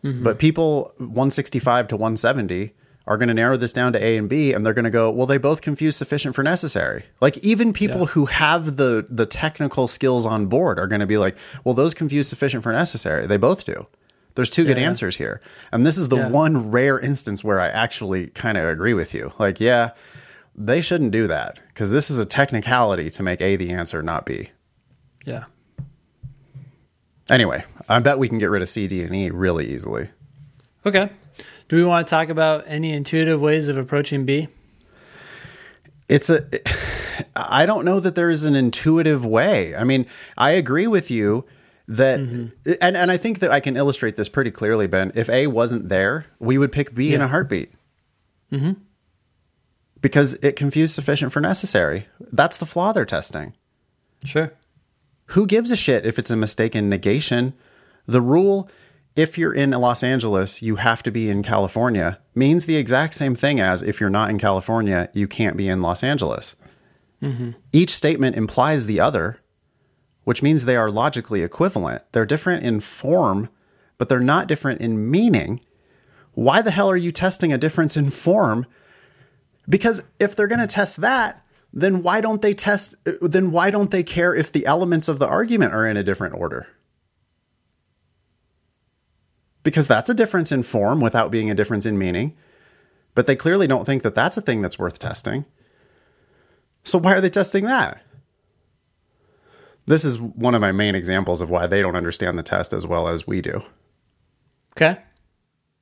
but 0.04 0.40
people 0.40 0.94
165 0.98 1.88
to 1.90 1.96
170 1.96 2.74
are 3.08 3.18
going 3.18 3.28
to 3.30 3.34
narrow 3.34 3.58
this 3.58 3.74
down 3.74 3.94
to 3.94 4.04
A 4.04 4.16
and 4.18 4.30
B, 4.30 4.54
and 4.54 4.66
they're 4.66 4.74
going 4.74 4.86
to 4.86 4.92
go, 4.92 5.10
well, 5.10 5.26
they 5.26 5.38
both 5.38 5.62
confuse 5.62 5.96
sufficient 5.96 6.36
for 6.36 6.44
necessary. 6.44 7.06
Like 7.20 7.38
even 7.40 7.74
people 7.74 8.02
Yeah. 8.02 8.06
who 8.08 8.26
have 8.28 8.78
the 8.78 9.06
the 9.10 9.26
technical 9.26 9.88
skills 9.88 10.26
on 10.26 10.46
board 10.46 10.78
are 10.80 10.88
going 10.88 11.02
to 11.02 11.08
be 11.08 11.18
like, 11.18 11.36
well, 11.64 11.74
those 11.74 11.94
confuse 11.94 12.28
sufficient 12.28 12.64
for 12.64 12.72
necessary. 12.72 13.26
They 13.28 13.38
both 13.38 13.66
do. 13.66 13.88
There's 14.36 14.50
two 14.50 14.64
good 14.64 14.78
yeah. 14.78 14.88
answers 14.88 15.18
here. 15.18 15.42
And 15.74 15.86
this 15.86 15.98
is 15.98 16.08
the 16.08 16.18
Yeah. 16.18 16.30
one 16.30 16.72
rare 16.72 16.98
instance 17.00 17.44
where 17.44 17.60
I 17.60 17.68
actually 17.68 18.28
kind 18.28 18.58
of 18.58 18.66
agree 18.66 18.94
with 18.94 19.14
you. 19.14 19.34
Like, 19.40 19.60
yeah, 19.60 19.90
they 20.56 20.80
shouldn't 20.82 21.12
do 21.12 21.28
that 21.28 21.60
because 21.70 21.92
this 21.92 22.10
is 22.10 22.18
a 22.18 22.26
technicality 22.26 23.10
to 23.10 23.24
make 23.24 23.42
A 23.42 23.56
the 23.58 23.72
answer, 23.72 24.02
not 24.02 24.26
B. 24.26 24.50
Yeah. 25.26 25.46
Anyway, 27.30 27.64
I 27.90 28.00
bet 28.00 28.20
we 28.20 28.28
can 28.30 28.38
get 28.38 28.50
rid 28.50 28.62
of 28.62 28.70
C, 28.70 28.88
D, 28.88 29.04
and 29.04 29.16
E 29.16 29.30
really 29.30 29.66
easily. 29.68 30.10
Okay. 30.86 31.10
Do 31.72 31.78
we 31.78 31.86
want 31.86 32.06
to 32.06 32.12
talk 32.12 32.28
about 32.28 32.66
any 32.68 32.92
intuitive 32.92 33.40
ways 33.40 33.70
of 33.70 33.78
approaching 33.78 34.26
B? 34.26 34.50
it's 36.12 36.30
a 36.30 36.46
i 37.36 37.66
don't 37.66 37.86
know 37.86 38.00
that 38.00 38.16
there 38.16 38.30
is 38.30 38.44
an 38.44 38.56
intuitive 38.56 39.26
way. 39.26 39.76
I 39.76 39.84
mean 39.84 40.06
i 40.38 40.52
agree 40.52 40.86
with 40.86 41.10
you 41.10 41.46
that 41.88 42.20
mm-hmm. 42.20 42.72
and, 42.82 42.96
and 42.96 43.10
i 43.10 43.18
think 43.18 43.40
that 43.40 43.52
i 43.52 43.60
can 43.60 43.76
illustrate 43.76 44.18
this 44.18 44.30
pretty 44.30 44.52
clearly 44.52 44.86
ben. 44.86 45.12
If 45.16 45.30
a 45.30 45.48
wasn't 45.48 45.90
there 45.90 46.26
we 46.40 46.58
would 46.58 46.72
pick 46.72 46.94
b 46.94 47.14
in 47.14 47.22
a 47.22 47.28
heartbeat. 47.28 47.72
Mm-hmm. 48.52 48.74
Because 50.02 50.34
it 50.36 50.56
confused 50.56 50.94
sufficient 50.94 51.32
for 51.32 51.40
necessary. 51.40 52.08
That's 52.32 52.58
the 52.58 52.66
flaw 52.66 52.92
they're 52.92 53.06
testing. 53.06 53.54
Sure. 54.24 54.54
who 55.28 55.48
gives 55.48 55.72
a 55.72 55.76
shit 55.76 56.06
if 56.06 56.20
it's 56.20 56.30
a 56.30 56.36
mistaken 56.36 56.90
negation? 56.90 57.54
The 58.06 58.22
rule, 58.22 58.70
if 59.16 59.38
you're 59.38 59.54
in 59.54 59.72
Los 59.72 60.04
Angeles, 60.04 60.62
you 60.62 60.78
have 60.78 61.04
to 61.04 61.12
be 61.12 61.30
in 61.30 61.44
California, 61.44 62.20
means 62.34 62.66
the 62.66 62.78
exact 62.78 63.14
same 63.14 63.36
thing 63.36 63.60
as 63.60 63.82
if 63.82 64.00
you're 64.00 64.10
not 64.10 64.30
in 64.30 64.38
California, 64.38 65.10
you 65.14 65.28
can't 65.28 65.58
be 65.58 65.68
in 65.68 65.82
Los 65.82 66.04
Angeles. 66.04 66.56
Mm-hmm. 67.22 67.52
Each 67.74 67.92
statement 67.92 68.36
implies 68.36 68.86
the 68.86 69.00
other, 69.00 69.40
which 70.24 70.42
means 70.42 70.66
they 70.66 70.78
are 70.78 70.90
logically 70.90 71.44
equivalent. 71.44 72.04
They're 72.12 72.26
different 72.26 72.64
in 72.64 72.80
form, 72.80 73.50
but 73.98 74.10
they're 74.10 74.20
not 74.20 74.48
different 74.48 74.82
in 74.82 75.10
meaning. 75.12 75.62
Why 76.34 76.62
the 76.62 76.72
hell 76.72 76.90
are 76.90 76.98
you 76.98 77.12
testing 77.12 77.52
a 77.52 77.58
difference 77.58 77.98
in 77.98 78.10
form 78.10 78.66
because 79.68 80.04
if 80.20 80.36
they're 80.36 80.48
going 80.48 80.60
to 80.60 80.68
test 80.68 81.02
that 81.02 81.46
then 81.74 82.04
why 82.04 82.22
don't 82.22 82.42
they 82.42 82.54
test 82.54 82.96
then 83.22 83.52
why 83.52 83.70
don't 83.70 83.92
they 83.92 84.04
care 84.04 84.36
if 84.36 84.52
the 84.52 84.66
elements 84.66 85.08
of 85.08 85.20
the 85.20 85.28
argument 85.28 85.74
are 85.74 85.88
in 85.88 85.98
a 85.98 86.04
different 86.04 86.36
order 86.36 86.68
because 89.64 89.88
that's 89.88 90.10
a 90.10 90.14
difference 90.14 90.52
in 90.52 90.64
form 90.64 91.00
without 91.02 91.32
being 91.32 91.50
a 91.50 91.56
difference 91.56 91.86
in 91.86 91.98
meaning 91.98 92.36
but 93.14 93.26
they 93.26 93.36
clearly 93.36 93.68
don't 93.68 93.86
think 93.86 94.04
that 94.04 94.16
that's 94.16 94.38
a 94.38 94.42
thing 94.42 94.62
that's 94.62 94.80
worth 94.80 95.00
testing 95.00 95.46
so 96.84 96.98
why 96.98 97.14
are 97.14 97.22
they 97.22 97.30
testing 97.30 97.66
that 97.66 98.04
this 99.86 100.06
is 100.06 100.20
one 100.20 100.56
of 100.56 100.62
my 100.62 100.72
main 100.72 100.96
examples 100.96 101.42
of 101.42 101.50
why 101.50 101.68
they 101.68 101.82
don't 101.82 101.96
understand 101.96 102.38
the 102.38 102.44
test 102.44 102.72
as 102.74 102.86
well 102.86 103.08
as 103.08 103.26
we 103.26 103.42
do 103.42 103.64
Okay. 104.78 104.98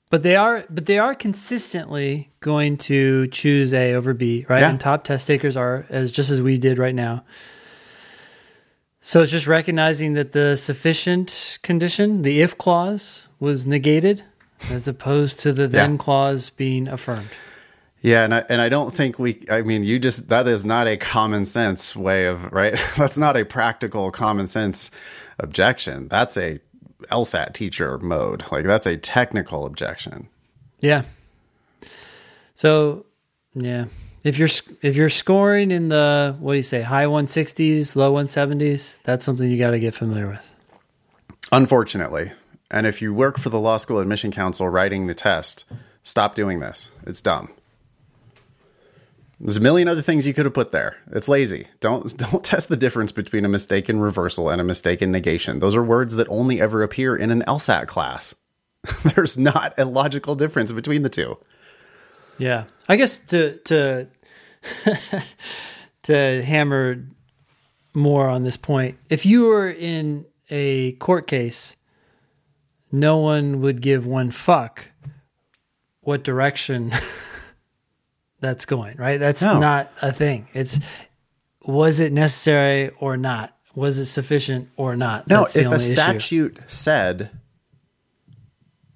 But 0.10 0.24
they 0.24 0.36
are 0.36 0.65
but 0.70 0.88
they 0.88 0.98
are 0.98 1.13
consistently 1.13 2.32
going 2.39 2.78
to 2.78 3.28
choose 3.28 3.74
A 3.74 3.94
over 3.94 4.13
B, 4.13 4.46
right? 4.50 4.62
Yeah. 4.62 4.70
And 4.72 4.80
top 4.80 5.04
test 5.04 5.28
takers 5.28 5.56
are 5.56 5.86
as 5.89 6.12
just 6.12 6.32
as 6.32 6.42
we 6.42 6.58
did 6.58 6.80
right 6.80 6.96
now. 6.96 7.24
So 9.10 9.24
it's 9.24 9.32
just 9.32 9.48
recognizing 9.48 10.13
that 10.13 10.34
the 10.34 10.56
sufficient 10.56 11.58
condition, 11.63 12.22
the 12.22 12.43
if 12.43 12.56
clause, 12.60 13.28
was 13.39 13.65
negated 13.65 14.22
as 14.69 14.88
opposed 14.88 15.39
to 15.39 15.52
the 15.52 15.67
then 15.67 15.93
Yeah. 15.93 15.98
clause 15.98 16.52
being 16.52 16.88
affirmed. 16.88 17.30
Yeah, 18.02 18.24
and 18.24 18.36
I, 18.36 18.43
and 18.50 18.62
I 18.62 18.69
don't 18.69 18.93
think 18.93 19.17
we. 19.17 19.43
I 19.50 19.63
mean, 19.63 19.84
you 19.84 19.98
just 19.98 20.30
that 20.30 20.48
is 20.48 20.63
not 20.63 20.88
a 20.88 20.95
common 20.95 21.45
sense 21.45 21.95
way 21.95 22.28
of 22.28 22.54
right. 22.54 22.80
That's 22.98 23.17
not 23.17 23.36
a 23.36 23.45
practical 23.45 24.12
common 24.12 24.45
sense 24.45 24.91
objection. 25.39 26.08
That's 26.08 26.38
a 26.38 26.60
LSAT 27.12 27.54
teacher 27.54 27.98
mode. 27.98 28.43
Like 28.52 28.65
that's 28.65 28.86
a 28.86 28.95
technical 28.95 29.65
objection. 29.65 30.28
Yeah. 30.82 31.02
So, 32.54 33.08
yeah. 33.56 33.86
If 34.23 34.38
you're 34.38 34.49
if 34.82 34.95
you're 34.95 35.10
scoring 35.10 35.71
in 35.71 35.89
the 35.89 36.36
what 36.39 36.53
do 36.53 36.58
you 36.58 36.63
say, 36.63 36.82
high 36.82 37.05
160s, 37.05 37.95
low 37.95 38.13
170s, 38.13 39.01
that's 39.03 39.25
something 39.25 39.49
you 39.49 39.58
got 39.58 39.71
to 39.71 39.79
get 39.79 39.93
familiar 39.93 40.27
with. 40.27 40.53
Unfortunately, 41.51 42.34
and 42.69 42.86
if 42.86 43.01
you 43.01 43.13
work 43.13 43.39
for 43.39 43.49
the 43.49 43.60
law 43.60 43.77
school 43.77 43.99
admission 43.99 44.32
council 44.32 44.67
writing 44.67 45.08
the 45.08 45.15
test, 45.15 45.65
stop 46.03 46.36
doing 46.36 46.60
this. 46.60 46.91
It's 47.08 47.21
dumb. 47.21 47.49
There's 49.39 49.58
a 49.58 49.62
million 49.62 49.88
other 49.88 50.01
things 50.01 50.27
you 50.27 50.34
could 50.34 50.45
have 50.45 50.53
put 50.53 50.73
there. 50.73 50.97
It's 51.12 51.29
lazy. 51.29 51.67
Don't 51.79 52.15
don't 52.32 52.43
test 52.43 52.67
the 52.67 52.75
difference 52.75 53.13
between 53.13 53.45
a 53.45 53.49
mistaken 53.49 53.99
reversal 53.99 54.49
and 54.49 54.60
a 54.60 54.65
mistaken 54.65 55.12
negation. 55.12 55.60
Those 55.60 55.75
are 55.75 55.84
words 55.84 56.15
that 56.15 56.27
only 56.29 56.60
ever 56.60 56.84
appear 56.84 57.15
in 57.15 57.32
an 57.32 57.43
LSAT 57.47 57.88
class. 57.88 58.36
There's 59.03 59.38
not 59.38 59.73
a 59.77 59.86
logical 59.86 60.36
difference 60.36 60.73
between 60.73 61.03
the 61.03 61.10
two. 61.10 61.38
Yeah. 62.39 62.65
I 62.88 62.95
guess 62.95 63.19
to 63.19 63.58
to 63.65 64.08
to 66.04 66.43
hammer 66.43 67.06
more 67.93 68.28
on 68.30 68.43
this 68.43 68.58
point. 68.58 68.97
If 69.10 69.25
you 69.25 69.45
were 69.47 69.69
in 69.69 70.25
a 70.49 70.93
court 70.93 71.28
case, 71.28 71.75
no 72.91 73.17
one 73.17 73.62
would 73.62 73.82
give 73.82 74.06
one 74.08 74.32
fuck 74.32 74.89
what 76.02 76.23
direction 76.23 76.91
that's 78.39 78.65
going, 78.65 78.97
right? 78.97 79.19
That's 79.19 79.41
No. 79.41 79.60
not 79.60 79.91
a 80.02 80.12
thing. 80.12 80.47
It's 80.54 80.80
was 81.65 81.99
it 81.99 82.12
necessary 82.13 82.89
or 82.99 83.17
not? 83.17 83.56
Was 83.75 83.99
it 83.99 84.06
sufficient 84.06 84.69
or 84.78 84.95
not? 84.95 85.28
No, 85.28 85.41
That's 85.41 85.54
the 85.54 85.60
if 85.60 85.65
a 85.67 85.69
only 85.69 85.84
issue. 85.86 85.93
statute 85.95 86.60
said, 86.67 87.30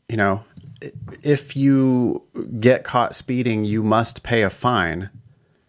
you 0.09 0.17
know, 0.17 0.43
if 1.21 1.55
you 1.55 2.23
get 2.59 2.83
caught 2.83 3.15
speeding, 3.15 3.65
you 3.65 3.83
must 3.83 4.23
pay 4.23 4.43
a 4.43 4.49
fine, 4.49 5.09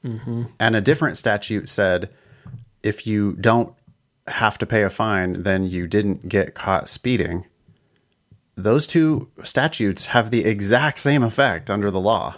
Mm-hmm. 0.04 0.42
and 0.60 0.76
a 0.76 0.82
different 0.82 1.16
statute 1.16 1.66
said, 1.66 2.10
if 2.82 3.06
you 3.06 3.32
don't 3.40 3.74
have 4.26 4.58
to 4.58 4.66
pay 4.66 4.82
a 4.82 4.90
fine, 4.90 5.44
then 5.44 5.66
you 5.66 5.86
didn't 5.86 6.28
get 6.28 6.54
caught 6.54 6.90
speeding. 6.90 7.46
Those 8.54 8.86
two 8.86 9.30
statutes 9.42 10.06
have 10.06 10.30
the 10.30 10.44
exact 10.44 10.98
same 10.98 11.22
effect 11.22 11.70
under 11.70 11.90
the 11.90 12.00
law. 12.00 12.36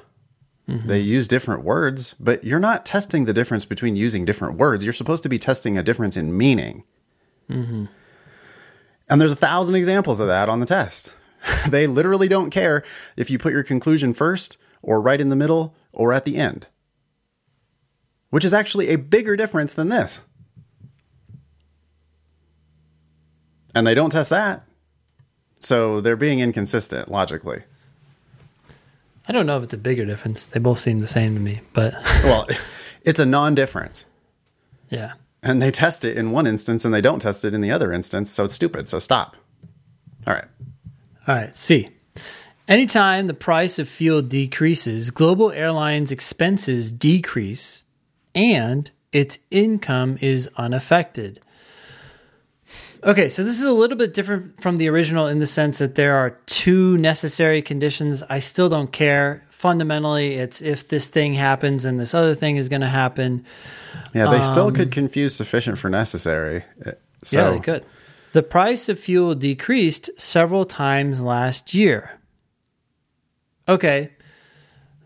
Mm-hmm. 0.69 0.87
They 0.87 1.01
use 1.01 1.27
different 1.27 1.65
words, 1.65 2.15
but 2.21 2.45
you're 2.45 2.61
not 2.61 2.87
testing 2.87 3.25
the 3.25 3.33
difference 3.33 3.65
between 3.65 3.97
using 3.97 4.25
different 4.25 4.57
words. 4.57 4.85
You're 4.85 4.93
supposed 4.93 5.25
to 5.25 5.29
be 5.29 5.39
testing 5.39 5.77
a 5.77 5.83
difference 5.83 6.17
in 6.17 6.37
meaning. 6.39 6.85
And 9.09 9.21
there's 9.21 9.33
a 9.33 9.37
thousand 9.37 9.75
examples 9.75 10.21
of 10.21 10.29
that 10.29 10.49
on 10.49 10.61
the 10.61 10.67
test. 10.67 11.15
they 11.69 11.87
literally 11.87 12.29
don't 12.29 12.51
care 12.51 12.83
if 13.17 13.31
you 13.31 13.39
put 13.39 13.53
your 13.53 13.63
conclusion 13.63 14.13
first 14.13 14.57
or 14.83 15.01
right 15.01 15.21
in 15.21 15.29
the 15.29 15.37
middle 15.37 15.75
or 15.93 16.13
at 16.13 16.25
the 16.25 16.37
end, 16.37 16.67
which 18.31 18.45
is 18.45 18.55
actually 18.55 18.89
a 18.91 18.97
bigger 18.99 19.37
difference 19.37 19.75
than 19.75 19.89
this. 19.89 20.23
And 23.75 23.87
they 23.87 23.95
don't 23.95 24.11
test 24.11 24.31
that. 24.31 24.65
So 25.61 26.01
they're 26.01 26.17
being 26.17 26.41
inconsistent 26.41 27.11
logically. 27.11 27.63
I 29.29 29.33
don't 29.33 29.47
know 29.47 29.59
if 29.59 29.65
it's 29.65 29.75
a 29.75 29.79
bigger 29.79 30.05
difference. 30.05 30.47
They 30.47 30.61
both 30.61 30.79
seem 30.79 31.01
the 31.01 31.07
same 31.09 31.35
to 31.35 31.41
me, 31.41 31.61
but 31.73 31.95
Well, 32.25 32.47
it's 33.03 33.21
a 33.21 33.27
non 33.27 33.55
difference. 33.55 34.07
yeah. 34.89 35.15
And 35.43 35.63
they 35.63 35.71
test 35.71 36.05
it 36.05 36.17
in 36.17 36.33
one 36.33 36.47
instance 36.47 36.85
and 36.85 36.93
they 36.93 37.01
don't 37.01 37.21
test 37.21 37.45
it 37.45 37.55
in 37.55 37.61
the 37.61 37.71
other 37.71 37.93
instance. 37.93 38.33
So 38.33 38.47
it's 38.47 38.55
stupid. 38.55 38.89
So 38.89 38.99
stop. 38.99 39.37
All 40.27 40.35
right. 40.35 40.47
All 41.29 41.35
right, 41.35 41.57
C. 41.57 41.91
Anytime 42.69 43.27
the 43.27 43.35
price 43.35 43.79
of 43.79 43.89
fuel 43.89 44.23
decreases, 44.23 45.11
global 45.11 45.53
airlines' 45.53 46.11
expenses 46.13 46.91
decrease 46.91 47.85
and 48.35 48.91
its 49.13 49.39
income 49.51 50.19
is 50.21 50.49
unaffected. 50.57 51.41
Okay, 53.05 53.29
so 53.29 53.45
this 53.45 53.59
is 53.59 53.65
a 53.65 53.73
little 53.73 53.97
bit 53.97 54.15
different 54.15 54.61
from 54.61 54.79
the 54.79 54.89
original 54.89 55.27
in 55.29 55.39
the 55.39 55.47
sense 55.47 55.79
that 55.79 55.95
there 55.95 56.17
are 56.17 56.31
two 56.47 56.99
necessary 56.99 57.63
conditions. 57.63 58.23
I 58.29 58.41
still 58.41 58.69
don't 58.69 58.91
care. 58.93 59.45
Fundamentally, 59.51 60.35
it's 60.35 60.61
if 60.61 60.89
this 60.89 61.07
thing 61.09 61.35
happens 61.35 61.85
and 61.85 62.01
this 62.01 62.15
other 62.15 62.35
thing 62.35 62.57
is 62.57 62.69
going 62.69 62.83
to 62.83 62.89
happen. 62.89 63.45
Yeah, 64.13 64.29
they 64.31 64.43
still 64.43 64.71
could 64.73 64.91
confuse 64.93 65.35
sufficient 65.35 65.79
for 65.79 65.89
necessary. 65.89 66.65
Uh, 66.85 66.93
So 67.23 67.41
yeah, 67.41 67.51
they 67.51 67.61
could. 67.61 67.85
The 68.37 68.43
price 68.43 68.91
of 68.91 69.01
fuel 69.01 69.35
decreased 69.35 70.11
several 70.21 70.67
times 70.67 71.23
last 71.23 71.73
year. 71.73 72.21
Okay. 73.67 74.11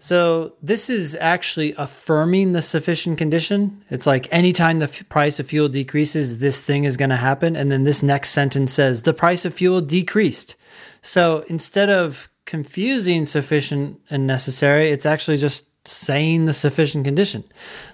So 0.01 0.57
this 0.61 0.91
is 0.91 1.15
actually 1.15 1.73
affirming 1.79 2.51
the 2.51 2.61
sufficient 2.61 3.19
condition. 3.19 3.85
It's 3.89 4.05
like 4.05 4.27
anytime 4.33 4.81
the 4.81 4.87
f- 4.87 5.09
price 5.09 5.39
of 5.39 5.47
fuel 5.47 5.69
decreases, 5.69 6.39
this 6.39 6.61
thing 6.61 6.83
is 6.83 6.97
going 6.97 7.11
to 7.11 7.17
happen. 7.31 7.55
And 7.55 7.71
then 7.71 7.85
this 7.85 8.03
next 8.03 8.31
sentence 8.31 8.73
says 8.73 9.05
the 9.05 9.15
price 9.15 9.45
of 9.45 9.55
fuel 9.55 9.81
decreased. 9.81 10.57
So 11.01 11.45
instead 11.47 11.89
of 11.89 12.29
confusing 12.47 13.27
sufficient 13.27 14.01
and 14.11 14.27
necessary, 14.27 14.91
it's 14.91 15.07
actually 15.07 15.37
just 15.37 15.67
saying 15.85 16.47
the 16.47 16.53
sufficient 16.53 17.05
condition. 17.05 17.45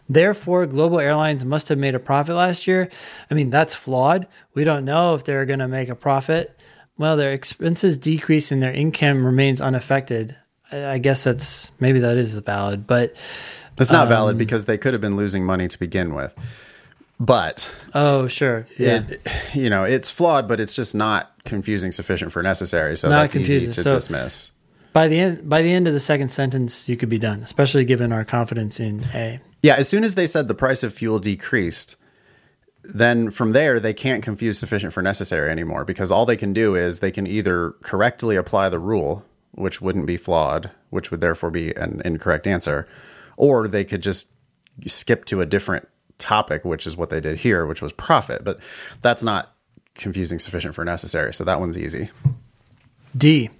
Therefore, 0.08 0.66
global 0.66 0.98
airlines 1.00 1.44
must 1.44 1.68
have 1.68 1.78
made 1.78 1.94
a 1.94 1.98
profit 2.00 2.34
last 2.34 2.66
year. 2.66 2.88
I 3.30 3.34
mean, 3.34 3.50
that's 3.50 3.74
flawed. 3.74 4.26
We 4.54 4.64
don't 4.64 4.84
know 4.84 5.14
if 5.14 5.24
they're 5.24 5.46
going 5.46 5.60
to 5.60 5.68
make 5.68 5.88
a 5.88 5.94
profit. 5.94 6.58
well, 6.98 7.16
their 7.16 7.32
expenses 7.32 7.98
decrease 7.98 8.50
and 8.50 8.62
their 8.62 8.72
income 8.72 9.24
remains 9.24 9.60
unaffected. 9.60 10.34
I 10.72 10.98
guess 10.98 11.22
that's 11.24 11.70
maybe 11.78 12.00
that 12.00 12.16
is 12.16 12.34
valid, 12.38 12.86
but 12.86 13.14
that's 13.76 13.92
not 13.92 14.04
Um, 14.04 14.08
valid 14.08 14.38
because 14.38 14.64
they 14.64 14.78
could 14.78 14.94
have 14.94 15.00
been 15.00 15.14
losing 15.16 15.44
money 15.44 15.68
to 15.68 15.78
begin 15.78 16.14
with. 16.14 16.34
But 17.20 17.70
oh, 17.94 18.26
sure, 18.28 18.66
yeah, 18.78 19.02
it, 19.08 19.26
you 19.54 19.70
know, 19.70 19.84
it's 19.84 20.10
flawed, 20.10 20.48
but 20.48 20.58
it's 20.60 20.74
just 20.74 20.94
not 20.94 21.32
confusing 21.44 21.92
sufficient 21.92 22.32
for 22.32 22.42
necessary. 22.42 22.96
So 22.96 23.08
Not 23.08 23.22
that's 23.22 23.32
confusing. 23.34 23.70
easy 23.70 23.82
to 23.82 23.88
So- 23.88 23.90
dismiss. 23.94 24.50
By 24.96 25.08
the 25.08 25.20
end 25.20 25.46
by 25.46 25.60
the 25.60 25.70
end 25.70 25.86
of 25.86 25.92
the 25.92 26.00
second 26.00 26.30
sentence, 26.30 26.88
you 26.88 26.96
could 26.96 27.10
be 27.10 27.18
done, 27.18 27.42
especially 27.42 27.84
given 27.84 28.12
our 28.12 28.24
confidence 28.24 28.80
in 28.80 29.04
A. 29.12 29.40
Yeah, 29.62 29.74
as 29.74 29.90
soon 29.90 30.04
as 30.04 30.14
they 30.14 30.26
said 30.26 30.48
the 30.48 30.54
price 30.54 30.82
of 30.82 30.94
fuel 30.94 31.18
decreased, 31.18 31.96
then 32.82 33.30
from 33.30 33.52
there 33.52 33.78
they 33.78 33.92
can't 33.92 34.22
confuse 34.22 34.58
sufficient 34.58 34.94
for 34.94 35.02
necessary 35.02 35.50
anymore 35.50 35.84
because 35.84 36.10
all 36.10 36.24
they 36.24 36.34
can 36.34 36.54
do 36.54 36.74
is 36.74 37.00
they 37.00 37.10
can 37.10 37.26
either 37.26 37.72
correctly 37.82 38.36
apply 38.36 38.70
the 38.70 38.78
rule, 38.78 39.22
which 39.50 39.82
wouldn't 39.82 40.06
be 40.06 40.16
flawed, 40.16 40.70
which 40.88 41.10
would 41.10 41.20
therefore 41.20 41.50
be 41.50 41.74
an 41.74 42.00
incorrect 42.06 42.46
answer, 42.46 42.88
or 43.36 43.68
they 43.68 43.84
could 43.84 44.02
just 44.02 44.30
skip 44.86 45.26
to 45.26 45.42
a 45.42 45.46
different 45.46 45.86
topic, 46.16 46.64
which 46.64 46.86
is 46.86 46.96
what 46.96 47.10
they 47.10 47.20
did 47.20 47.40
here, 47.40 47.66
which 47.66 47.82
was 47.82 47.92
profit. 47.92 48.44
But 48.44 48.58
that's 49.02 49.22
not 49.22 49.54
confusing 49.94 50.38
sufficient 50.38 50.74
for 50.74 50.86
necessary, 50.86 51.34
so 51.34 51.44
that 51.44 51.60
one's 51.60 51.76
easy. 51.76 52.08
D. 53.14 53.50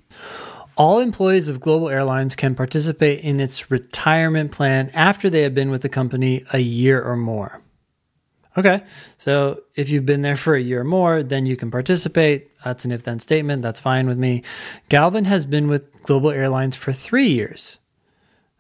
All 0.76 1.00
employees 1.00 1.48
of 1.48 1.60
Global 1.60 1.88
Airlines 1.88 2.36
can 2.36 2.54
participate 2.54 3.20
in 3.20 3.40
its 3.40 3.70
retirement 3.70 4.52
plan 4.52 4.90
after 4.92 5.30
they 5.30 5.42
have 5.42 5.54
been 5.54 5.70
with 5.70 5.82
the 5.82 5.88
company 5.88 6.44
a 6.52 6.58
year 6.58 7.02
or 7.02 7.16
more. 7.16 7.62
Okay, 8.58 8.82
so 9.18 9.62
if 9.74 9.90
you've 9.90 10.06
been 10.06 10.22
there 10.22 10.36
for 10.36 10.54
a 10.54 10.60
year 10.60 10.80
or 10.80 10.84
more, 10.84 11.22
then 11.22 11.44
you 11.44 11.56
can 11.56 11.70
participate. 11.70 12.50
That's 12.64 12.84
an 12.84 12.92
if 12.92 13.02
then 13.02 13.18
statement. 13.18 13.62
That's 13.62 13.80
fine 13.80 14.06
with 14.06 14.18
me. 14.18 14.42
Galvin 14.88 15.26
has 15.26 15.44
been 15.44 15.68
with 15.68 16.02
Global 16.02 16.30
Airlines 16.30 16.76
for 16.76 16.92
three 16.92 17.28
years. 17.28 17.78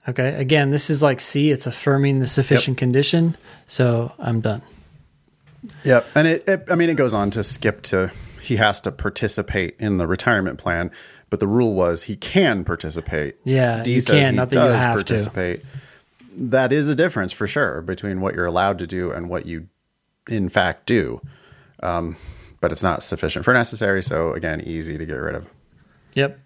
Okay, 0.08 0.34
again, 0.34 0.70
this 0.70 0.90
is 0.90 1.02
like 1.02 1.20
C, 1.20 1.50
it's 1.50 1.66
affirming 1.66 2.20
the 2.20 2.26
sufficient 2.26 2.78
condition. 2.78 3.36
So 3.66 4.12
I'm 4.18 4.40
done. 4.40 4.62
Yep. 5.84 6.06
And 6.14 6.28
it, 6.28 6.48
it, 6.48 6.64
I 6.70 6.76
mean, 6.76 6.90
it 6.90 6.96
goes 6.96 7.14
on 7.14 7.30
to 7.32 7.42
skip 7.42 7.82
to 7.84 8.12
he 8.40 8.56
has 8.56 8.80
to 8.82 8.92
participate 8.92 9.74
in 9.80 9.96
the 9.96 10.06
retirement 10.06 10.58
plan, 10.58 10.92
but 11.30 11.40
the 11.40 11.46
rule 11.46 11.74
was 11.74 12.04
he 12.04 12.16
can 12.16 12.64
participate. 12.64 13.36
Yeah, 13.44 13.82
D 13.82 14.00
says 14.00 14.24
can, 14.24 14.34
he 14.34 14.36
not 14.36 14.50
that 14.50 14.62
you 14.62 14.72
does 14.72 14.80
have 14.82 14.92
to. 14.92 14.96
participate. 14.96 15.64
That 16.36 16.72
is 16.72 16.88
a 16.88 16.94
difference 16.94 17.32
for 17.32 17.46
sure 17.46 17.80
between 17.82 18.20
what 18.20 18.34
you're 18.34 18.46
allowed 18.46 18.78
to 18.78 18.86
do 18.86 19.10
and 19.10 19.28
what 19.28 19.46
you, 19.46 19.68
in 20.28 20.48
fact, 20.48 20.86
do. 20.86 21.20
Um, 21.82 22.16
but 22.60 22.72
it's 22.72 22.82
not 22.82 23.02
sufficient 23.02 23.44
for 23.44 23.54
necessary. 23.54 24.02
So 24.02 24.32
again, 24.32 24.60
easy 24.60 24.98
to 24.98 25.06
get 25.06 25.14
rid 25.14 25.34
of. 25.34 25.48
Yep. 26.14 26.40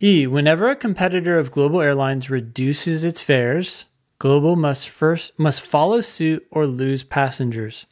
E. 0.00 0.26
Whenever 0.26 0.70
a 0.70 0.76
competitor 0.76 1.38
of 1.38 1.50
Global 1.50 1.80
Airlines 1.80 2.30
reduces 2.30 3.04
its 3.04 3.20
fares, 3.20 3.86
Global 4.18 4.56
must 4.56 4.88
first 4.88 5.38
must 5.38 5.60
follow 5.60 6.00
suit 6.00 6.46
or 6.50 6.66
lose 6.66 7.04
passengers. 7.04 7.86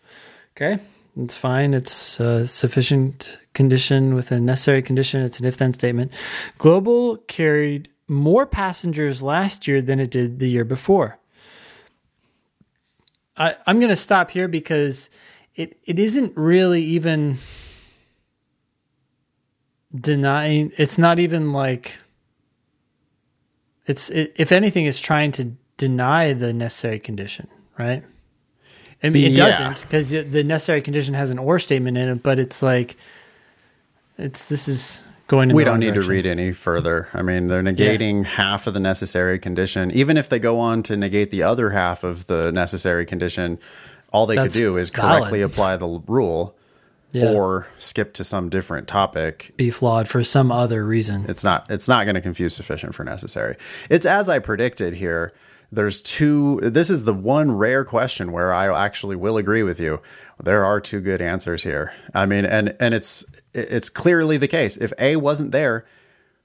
Okay, 0.56 0.80
it's 1.16 1.36
fine. 1.36 1.74
It's 1.74 2.20
a 2.20 2.46
sufficient 2.46 3.40
condition 3.54 4.14
with 4.14 4.30
a 4.30 4.40
necessary 4.40 4.82
condition. 4.82 5.22
It's 5.22 5.40
an 5.40 5.46
if-then 5.46 5.72
statement. 5.72 6.12
Global 6.58 7.16
carried 7.16 7.88
more 8.06 8.46
passengers 8.46 9.22
last 9.22 9.66
year 9.66 9.80
than 9.80 9.98
it 9.98 10.10
did 10.10 10.38
the 10.38 10.48
year 10.48 10.64
before. 10.64 11.18
I, 13.36 13.56
I'm 13.66 13.78
going 13.78 13.90
to 13.90 13.96
stop 13.96 14.30
here 14.30 14.48
because 14.48 15.10
it, 15.54 15.78
it 15.84 15.98
isn't 15.98 16.36
really 16.36 16.82
even 16.82 17.38
denying 19.94 20.72
it's 20.76 20.98
not 20.98 21.18
even 21.18 21.52
like 21.52 21.98
it's 23.86 24.10
it, 24.10 24.32
if 24.36 24.52
anything 24.52 24.84
it's 24.84 25.00
trying 25.00 25.30
to 25.30 25.52
deny 25.76 26.32
the 26.32 26.52
necessary 26.52 26.98
condition 26.98 27.48
right 27.78 28.04
i 29.02 29.08
mean 29.10 29.24
it 29.26 29.32
Yeah. 29.32 29.48
doesn't 29.50 29.80
because 29.82 30.10
the 30.10 30.44
necessary 30.44 30.80
condition 30.82 31.14
has 31.14 31.30
an 31.30 31.38
or 31.38 31.58
statement 31.58 31.96
in 31.96 32.08
it 32.08 32.22
but 32.22 32.38
it's 32.38 32.62
like 32.62 32.96
it's 34.18 34.48
this 34.48 34.68
is 34.68 35.02
going 35.28 35.50
in 35.50 35.56
we 35.56 35.64
don't 35.64 35.80
need 35.80 35.94
direction. 35.94 36.02
to 36.04 36.08
read 36.08 36.26
any 36.26 36.52
further. 36.52 37.08
I 37.12 37.20
mean, 37.20 37.48
they're 37.48 37.62
negating 37.62 38.24
half 38.24 38.66
of 38.68 38.74
the 38.74 38.80
necessary 38.80 39.38
condition. 39.40 39.90
Even 39.90 40.16
if 40.16 40.28
they 40.28 40.38
go 40.38 40.58
on 40.60 40.82
to 40.84 40.96
negate 40.96 41.30
the 41.32 41.42
other 41.42 41.70
half 41.70 42.04
of 42.04 42.28
the 42.28 42.52
necessary 42.52 43.04
condition, 43.04 43.58
all 44.12 44.24
they 44.26 44.36
That's 44.36 44.54
could 44.54 44.60
do 44.60 44.76
is 44.78 44.88
valid. 44.90 45.18
correctly 45.22 45.42
apply 45.42 45.76
the 45.78 46.00
rule 46.06 46.54
Yeah. 47.10 47.32
or 47.32 47.66
skip 47.76 48.14
to 48.14 48.24
some 48.24 48.48
different 48.48 48.86
topic. 48.88 49.52
be 49.56 49.70
flawed 49.70 50.08
for 50.08 50.22
some 50.22 50.50
other 50.52 50.84
reason 50.86 51.24
It's 51.28 51.42
not 51.44 51.66
it's 51.70 51.88
not 51.88 52.04
going 52.04 52.14
to 52.14 52.20
confuse 52.22 52.54
sufficient 52.54 52.94
for 52.94 53.04
necessary. 53.04 53.56
It's 53.90 54.06
as 54.06 54.28
I 54.28 54.38
predicted 54.38 54.94
here. 54.94 55.32
There's 55.72 56.00
two 56.00 56.60
this 56.62 56.90
is 56.90 57.04
the 57.04 57.14
one 57.14 57.52
rare 57.52 57.84
question 57.84 58.32
where 58.32 58.52
I 58.52 58.84
actually 58.84 59.16
will 59.16 59.36
agree 59.36 59.62
with 59.62 59.80
you. 59.80 60.00
There 60.42 60.64
are 60.64 60.80
two 60.80 61.00
good 61.00 61.20
answers 61.20 61.62
here. 61.62 61.94
I 62.14 62.26
mean 62.26 62.44
and 62.44 62.76
and 62.80 62.94
it's 62.94 63.24
it's 63.52 63.88
clearly 63.88 64.36
the 64.36 64.48
case. 64.48 64.76
If 64.76 64.92
A 64.98 65.16
wasn't 65.16 65.52
there, 65.52 65.84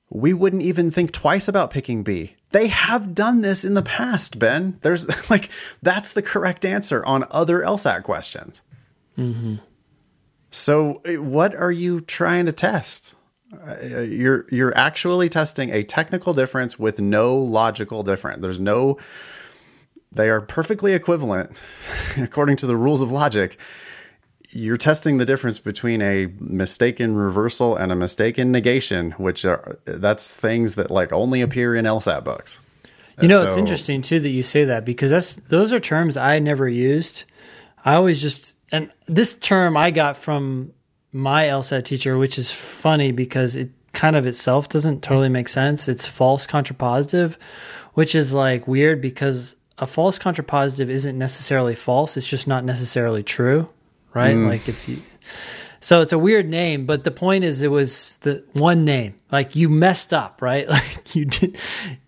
we 0.10 0.34
wouldn't 0.34 0.64
even 0.64 0.92
think 0.92 1.12
twice 1.12 1.48
about 1.48 1.72
picking 1.72 2.04
B. 2.04 2.36
They 2.52 2.68
have 2.68 3.16
done 3.16 3.42
this 3.42 3.64
in 3.64 3.76
the 3.76 3.82
past, 3.82 4.40
Ben. 4.40 4.78
There's 4.82 5.08
like 5.30 5.50
that's 5.82 6.14
the 6.14 6.22
correct 6.22 6.66
answer 6.66 7.06
on 7.06 7.26
other 7.32 7.62
LSAT 7.62 8.04
questions. 8.04 8.62
So, 10.50 11.02
uh, 11.06 11.22
what 11.22 11.56
are 11.56 11.72
you 11.72 12.02
trying 12.02 12.46
to 12.46 12.52
test? 12.52 13.16
Uh, 13.54 13.80
you're 13.82 14.46
you're 14.50 14.76
actually 14.78 15.28
testing 15.28 15.72
a 15.72 15.84
technical 15.84 16.34
difference 16.34 16.80
with 16.80 17.00
no 17.00 17.36
logical 17.36 18.02
difference. 18.04 18.42
There's 18.42 18.60
no 18.60 18.98
they 20.12 20.30
are 20.30 20.42
perfectly 20.42 20.94
equivalent 20.94 21.58
according 22.18 22.58
to 22.58 22.66
the 22.66 22.76
rules 22.76 23.02
of 23.02 23.12
logic. 23.12 23.58
You're 24.50 24.78
testing 24.78 25.18
the 25.18 25.26
difference 25.26 25.60
between 25.60 26.02
a 26.02 26.28
mistaken 26.40 27.16
reversal 27.16 27.76
and 27.76 27.92
a 27.92 27.96
mistaken 27.96 28.52
negation, 28.52 29.12
which 29.12 29.46
are 29.46 29.80
that's 29.86 30.36
things 30.36 30.76
that 30.76 30.92
like 30.92 31.14
only 31.14 31.42
appear 31.42 31.76
in 31.76 31.86
LSAT 31.86 32.24
books. 32.24 32.60
You 33.22 33.28
know, 33.28 33.46
it's 33.46 33.58
interesting 33.58 34.02
too 34.02 34.20
that 34.20 34.30
you 34.30 34.44
say 34.44 34.66
that 34.66 34.84
because 34.84 35.12
that's 35.12 35.36
those 35.36 35.72
are 35.72 35.80
terms 35.80 36.18
I 36.18 36.40
never 36.40 36.68
used. 36.68 37.26
I 37.84 37.96
always 37.96 38.22
just 38.22 38.56
and 38.72 38.92
this 39.08 39.36
term 39.36 39.78
I 39.78 39.92
got 39.92 40.18
from 40.18 40.74
my 41.12 41.46
LSAT 41.46 41.84
teacher, 41.86 42.18
which 42.18 42.38
is 42.38 42.52
funny 42.52 43.12
because 43.12 43.56
it 43.56 43.70
kind 43.94 44.16
of 44.16 44.26
itself 44.26 44.70
doesn't 44.70 45.02
totally 45.04 45.30
make 45.30 45.50
sense. 45.50 45.88
It's 45.88 46.06
false 46.08 46.48
contrapositive, 46.48 47.36
which 47.94 48.16
is 48.16 48.34
like 48.34 48.68
weird 48.68 49.02
because 49.02 49.56
a 49.78 49.88
false 49.88 50.18
contrapositive 50.18 50.90
isn't 50.90 51.18
necessarily 51.18 51.76
false. 51.76 52.16
It's 52.16 52.28
just 52.28 52.48
not 52.48 52.64
necessarily 52.64 53.24
true, 53.24 53.68
right? 54.14 54.36
Mm. 54.36 54.48
Like 54.48 54.70
if 54.70 54.88
you 54.88 54.98
so 55.84 56.02
it's 56.02 56.14
a 56.14 56.20
weird 56.20 56.48
name, 56.48 56.86
but 56.86 57.04
the 57.04 57.12
point 57.12 57.44
is 57.44 57.64
it 57.64 57.70
was 57.72 58.18
the 58.22 58.46
one 58.54 58.86
name. 58.86 59.16
Like 59.32 59.56
you 59.56 59.68
messed 59.68 60.14
up, 60.14 60.42
right? 60.42 60.68
Like 60.70 61.16
you 61.16 61.26
did 61.26 61.58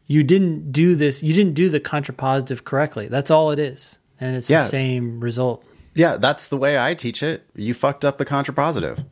you 0.06 0.24
didn't 0.24 0.72
do 0.72 0.96
this, 0.96 1.24
you 1.24 1.34
didn't 1.34 1.54
do 1.56 1.70
the 1.70 1.80
contrapositive 1.80 2.64
correctly. 2.64 3.08
That's 3.08 3.32
all 3.32 3.52
it 3.52 3.60
is. 3.60 4.00
And 4.20 4.36
it's 4.36 4.50
Yeah. 4.50 4.60
the 4.60 4.66
same 4.70 5.20
result. 5.20 5.66
Yeah, 5.96 6.18
that's 6.18 6.48
the 6.48 6.58
way 6.58 6.80
I 6.80 6.94
teach 6.94 7.22
it. 7.22 7.48
You 7.56 7.74
fucked 7.74 8.04
up 8.04 8.18
the 8.18 8.26
contrapositive. 8.26 9.06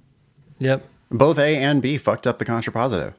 Yep. 0.60 0.88
Both 1.10 1.38
A 1.38 1.58
and 1.58 1.82
B 1.82 1.98
fucked 1.98 2.26
up 2.26 2.39
the 2.39 2.46
contrapositive. 2.46 3.13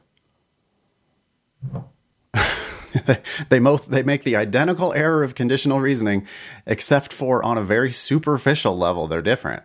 they 3.49 3.59
both 3.59 3.87
they 3.87 4.03
make 4.03 4.23
the 4.23 4.35
identical 4.35 4.93
error 4.93 5.23
of 5.23 5.35
conditional 5.35 5.79
reasoning, 5.79 6.27
except 6.65 7.13
for 7.13 7.43
on 7.43 7.57
a 7.57 7.63
very 7.63 7.91
superficial 7.91 8.77
level, 8.77 9.07
they're 9.07 9.21
different. 9.21 9.63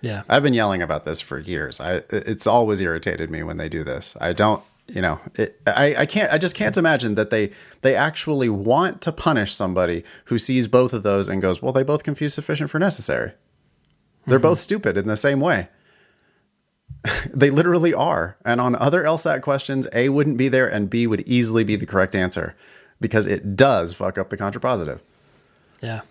Yeah. 0.00 0.22
I've 0.28 0.42
been 0.42 0.54
yelling 0.54 0.82
about 0.82 1.04
this 1.04 1.20
for 1.20 1.38
years. 1.38 1.80
I 1.80 2.02
it's 2.10 2.46
always 2.46 2.80
irritated 2.80 3.30
me 3.30 3.42
when 3.42 3.56
they 3.56 3.68
do 3.68 3.84
this. 3.84 4.16
I 4.20 4.32
don't, 4.32 4.62
you 4.88 5.00
know, 5.00 5.20
it, 5.34 5.60
I 5.66 5.94
I 5.96 6.06
can't 6.06 6.32
I 6.32 6.38
just 6.38 6.56
can't 6.56 6.76
imagine 6.76 7.14
that 7.14 7.30
they 7.30 7.50
they 7.82 7.94
actually 7.94 8.48
want 8.48 9.00
to 9.02 9.12
punish 9.12 9.54
somebody 9.54 10.04
who 10.26 10.38
sees 10.38 10.68
both 10.68 10.92
of 10.92 11.02
those 11.02 11.28
and 11.28 11.42
goes, 11.42 11.62
"Well, 11.62 11.72
they 11.72 11.82
both 11.82 12.04
confuse 12.04 12.34
sufficient 12.34 12.70
for 12.70 12.78
necessary." 12.78 13.32
They're 14.26 14.38
both 14.38 14.60
stupid 14.60 14.98
in 14.98 15.06
the 15.06 15.16
same 15.16 15.40
way. 15.40 15.68
they 17.32 17.50
literally 17.50 17.94
are. 17.94 18.36
And 18.44 18.60
on 18.60 18.74
other 18.74 19.02
LSAT 19.02 19.42
questions, 19.42 19.86
A 19.92 20.10
wouldn't 20.10 20.36
be 20.36 20.48
there 20.48 20.66
and 20.66 20.90
B 20.90 21.06
would 21.06 21.26
easily 21.26 21.64
be 21.64 21.76
the 21.76 21.86
correct 21.86 22.14
answer 22.14 22.54
because 23.00 23.26
it 23.26 23.56
does 23.56 23.94
fuck 23.94 24.18
up 24.18 24.30
the 24.30 24.36
contrapositive. 24.36 25.00
Yeah. 25.82 26.02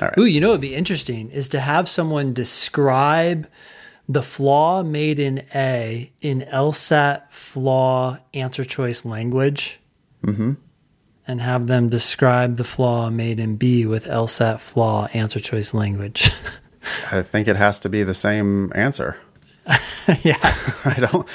All 0.00 0.06
right. 0.06 0.18
Ooh, 0.18 0.24
you 0.24 0.40
know 0.40 0.50
it'd 0.50 0.60
be 0.60 0.74
interesting 0.74 1.30
is 1.30 1.48
to 1.48 1.60
have 1.60 1.88
someone 1.88 2.32
describe 2.32 3.46
the 4.08 4.22
flaw 4.22 4.82
made 4.82 5.18
in 5.18 5.44
A 5.54 6.12
in 6.20 6.42
LSAT 6.42 7.30
flaw 7.30 8.18
answer 8.32 8.64
choice 8.64 9.04
language. 9.04 9.80
Mm-hmm. 10.22 10.54
And 11.26 11.40
have 11.40 11.68
them 11.68 11.88
describe 11.88 12.56
the 12.56 12.64
flaw 12.64 13.08
made 13.08 13.40
in 13.40 13.56
B 13.56 13.86
with 13.86 14.04
LSAT 14.04 14.60
flaw 14.60 15.06
answer 15.14 15.40
choice 15.40 15.72
language. 15.72 16.30
I 17.10 17.22
think 17.22 17.48
it 17.48 17.56
has 17.56 17.80
to 17.80 17.88
be 17.88 18.02
the 18.02 18.14
same 18.14 18.70
answer. 18.74 19.16
yeah. 20.22 20.36
I 20.84 21.08
don't. 21.10 21.28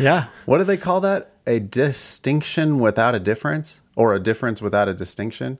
Yeah. 0.00 0.26
What 0.46 0.58
do 0.58 0.64
they 0.64 0.76
call 0.76 1.00
that? 1.02 1.32
A 1.46 1.60
distinction 1.60 2.80
without 2.80 3.14
a 3.14 3.20
difference, 3.20 3.82
or 3.96 4.14
a 4.14 4.20
difference 4.20 4.60
without 4.60 4.88
a 4.88 4.94
distinction? 4.94 5.58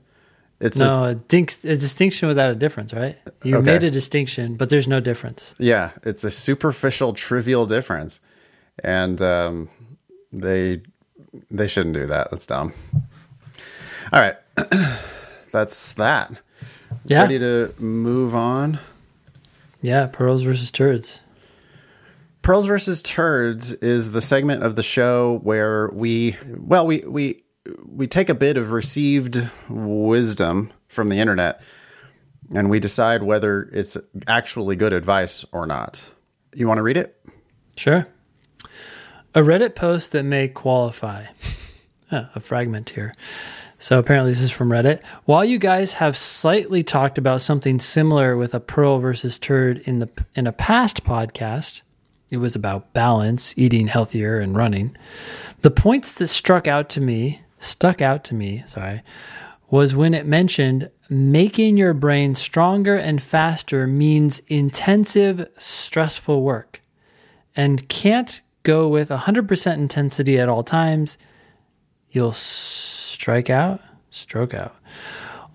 It's 0.61 0.79
No, 0.79 1.05
a, 1.05 1.14
dink, 1.14 1.55
a 1.64 1.77
distinction 1.77 2.29
without 2.29 2.51
a 2.51 2.55
difference, 2.55 2.92
right? 2.92 3.16
You 3.42 3.57
Okay. 3.57 3.64
made 3.64 3.85
a 3.85 3.90
distinction, 3.90 4.57
but 4.57 4.68
there's 4.68 4.87
no 4.87 5.01
difference. 5.01 5.55
yeah, 5.59 5.90
it's 6.03 6.23
a 6.23 6.31
superficial, 6.31 7.14
trivial 7.14 7.64
difference, 7.66 8.20
and 8.85 9.20
um, 9.23 9.68
they 10.33 10.83
they 11.51 11.66
shouldn't 11.68 11.94
do 11.94 12.07
that. 12.07 12.31
That's 12.31 12.44
dumb. 12.46 12.73
All 14.12 14.20
right, 14.20 14.37
that's 15.53 15.92
that. 15.94 16.33
Yeah. 17.07 17.23
Ready 17.23 17.38
to 17.38 17.73
move 17.79 18.35
on? 18.35 18.81
Yeah. 19.81 20.07
Pearls 20.09 20.42
versus 20.42 20.70
turds. 20.70 21.20
Pearls 22.42 22.66
versus 22.66 23.01
Turds 23.03 23.73
is 23.75 24.12
the 24.12 24.20
segment 24.23 24.62
of 24.62 24.75
the 24.75 24.83
show 24.83 25.40
where 25.42 25.88
we, 25.92 26.37
well, 26.57 26.87
we 26.87 26.99
we 27.07 27.42
we 27.87 28.06
take 28.06 28.28
a 28.28 28.35
bit 28.35 28.56
of 28.56 28.72
received 28.72 29.48
wisdom 29.68 30.72
from 30.88 31.09
the 31.09 31.18
internet, 31.18 31.62
and 32.52 32.70
we 32.70 32.80
decide 32.80 33.22
whether 33.22 33.62
it's 33.72 33.96
actually 34.26 34.76
good 34.76 34.92
advice 34.92 35.44
or 35.52 35.66
not. 35.66 36.11
You 36.54 36.66
want 36.66 36.78
to 36.78 36.83
read 36.83 36.96
it? 36.96 37.16
Sure. 37.76 38.06
A 39.35 39.40
Reddit 39.40 39.74
post 39.74 40.12
that 40.12 40.24
may 40.24 40.48
qualify. 40.48 41.26
Ah, 42.12 42.28
a 42.35 42.40
fragment 42.40 42.90
here. 42.90 43.14
So 43.78 43.98
apparently 43.98 44.33
this 44.33 44.40
is 44.40 44.50
from 44.50 44.70
Reddit. 44.70 45.00
While 45.26 45.44
you 45.44 45.59
guys 45.59 45.92
have 45.92 46.16
slightly 46.16 46.83
talked 46.83 47.18
about 47.18 47.40
something 47.40 47.78
similar 47.78 48.37
with 48.37 48.52
a 48.52 48.59
pearl 48.59 48.98
versus 48.98 49.38
turd 49.38 49.78
in 49.85 50.00
the 50.00 50.09
in 50.35 50.48
a 50.48 50.52
past 50.52 51.04
podcast, 51.04 51.83
it 52.28 52.38
was 52.38 52.54
about 52.54 52.92
balance, 52.92 53.54
eating 53.56 53.87
healthier 53.87 54.40
and 54.40 54.56
running. 54.56 54.96
The 55.62 55.70
points 55.70 56.14
that 56.14 56.26
struck 56.26 56.66
out 56.66 56.88
to 56.90 57.00
me, 57.00 57.42
stuck 57.61 58.03
out 58.03 58.25
to 58.25 58.35
me, 58.35 58.64
sorry, 58.66 59.03
was 59.70 59.94
when 59.94 60.14
it 60.14 60.27
mentioned 60.27 60.90
making 61.09 61.77
your 61.77 61.94
brain 61.94 62.35
stronger 62.35 62.96
and 62.96 63.23
faster 63.23 63.87
means 63.87 64.40
intensive, 64.49 65.49
stressful 65.57 66.42
work 66.42 66.83
and 67.55 67.88
can't 67.88 68.40
go 68.62 68.88
with 68.88 69.09
100% 69.09 69.75
intensity 69.75 70.38
at 70.38 70.49
all 70.49 70.62
times, 70.62 71.18
you'll 72.11 72.33
strike 72.33 73.51
out, 73.51 73.81
stroke 74.11 74.55
out. 74.55 74.75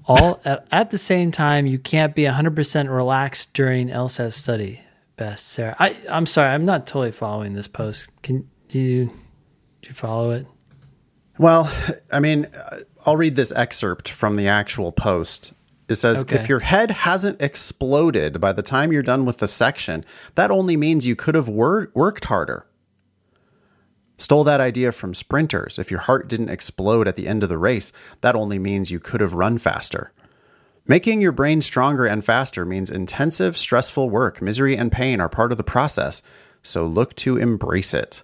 All 0.08 0.42
at, 0.46 0.68
at 0.72 0.92
the 0.92 0.98
same 0.98 1.32
time, 1.32 1.66
you 1.66 1.80
can't 1.80 2.16
be 2.16 2.24
100% 2.24 2.94
relaxed 2.94 3.54
during 3.54 3.90
LSAT 3.90 4.34
study. 4.34 4.82
Best 5.18 5.48
Sarah. 5.48 5.76
I, 5.80 5.96
I'm 6.10 6.26
sorry, 6.26 6.50
I'm 6.50 6.66
not 6.66 6.88
totally 6.88 7.12
following 7.12 7.54
this 7.54 7.70
post. 7.70 8.10
Can 8.22 8.50
do 8.68 8.80
you, 8.80 9.06
do 9.82 9.90
you 9.90 9.94
follow 9.94 10.32
it? 10.32 10.46
Well, 11.38 11.72
I 12.12 12.20
mean, 12.20 12.48
I'll 13.06 13.18
read 13.18 13.36
this 13.36 13.52
excerpt 13.52 14.10
from 14.10 14.36
the 14.36 14.48
actual 14.48 14.92
post. 14.92 15.54
It 15.88 15.96
says, 15.96 16.22
Okay. 16.22 16.36
if 16.38 16.50
your 16.50 16.62
head 16.62 16.90
hasn't 16.92 17.42
exploded 17.42 18.40
by 18.40 18.54
the 18.54 18.64
time 18.64 18.92
you're 18.92 19.04
done 19.04 19.26
with 19.26 19.38
the 19.38 19.48
section, 19.48 20.04
that 20.36 20.50
only 20.50 20.78
means 20.78 21.06
you 21.06 21.16
could 21.16 21.36
have 21.36 21.48
wor- 21.48 21.92
worked 21.94 22.26
harder. 22.26 22.66
Stole 24.18 24.46
that 24.46 24.62
idea 24.62 24.92
from 24.92 25.14
sprinters. 25.14 25.78
If 25.78 25.92
your 25.92 26.00
heart 26.00 26.28
didn't 26.30 26.50
explode 26.50 27.08
at 27.08 27.18
the 27.18 27.28
end 27.28 27.44
of 27.44 27.50
the 27.50 27.58
race, 27.58 27.92
that 28.22 28.36
only 28.36 28.58
means 28.58 28.90
you 28.90 29.00
could 29.00 29.22
have 29.22 29.34
run 29.34 29.58
faster. 29.58 30.12
Making 30.88 31.20
your 31.22 31.34
brain 31.34 31.62
stronger 31.62 32.06
and 32.06 32.24
faster 32.24 32.64
means 32.64 32.90
intensive, 32.90 33.58
stressful 33.58 34.10
work. 34.10 34.42
Misery 34.42 34.78
and 34.78 34.92
pain 34.92 35.20
are 35.20 35.30
part 35.30 35.52
of 35.52 35.58
the 35.58 35.64
process, 35.64 36.22
so 36.64 36.86
look 36.86 37.14
to 37.18 37.38
embrace 37.38 37.94
it. 37.94 38.24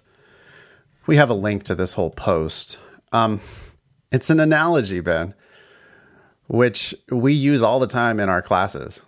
We 1.06 1.16
have 1.16 1.30
a 1.30 1.34
link 1.34 1.64
to 1.64 1.74
this 1.74 1.92
whole 1.92 2.10
post. 2.10 2.78
Um, 3.12 3.40
it's 4.10 4.30
an 4.30 4.40
analogy, 4.40 5.00
Ben, 5.00 5.34
which 6.46 6.94
we 7.10 7.32
use 7.32 7.62
all 7.62 7.78
the 7.78 7.86
time 7.86 8.18
in 8.18 8.28
our 8.28 8.42
classes. 8.42 9.04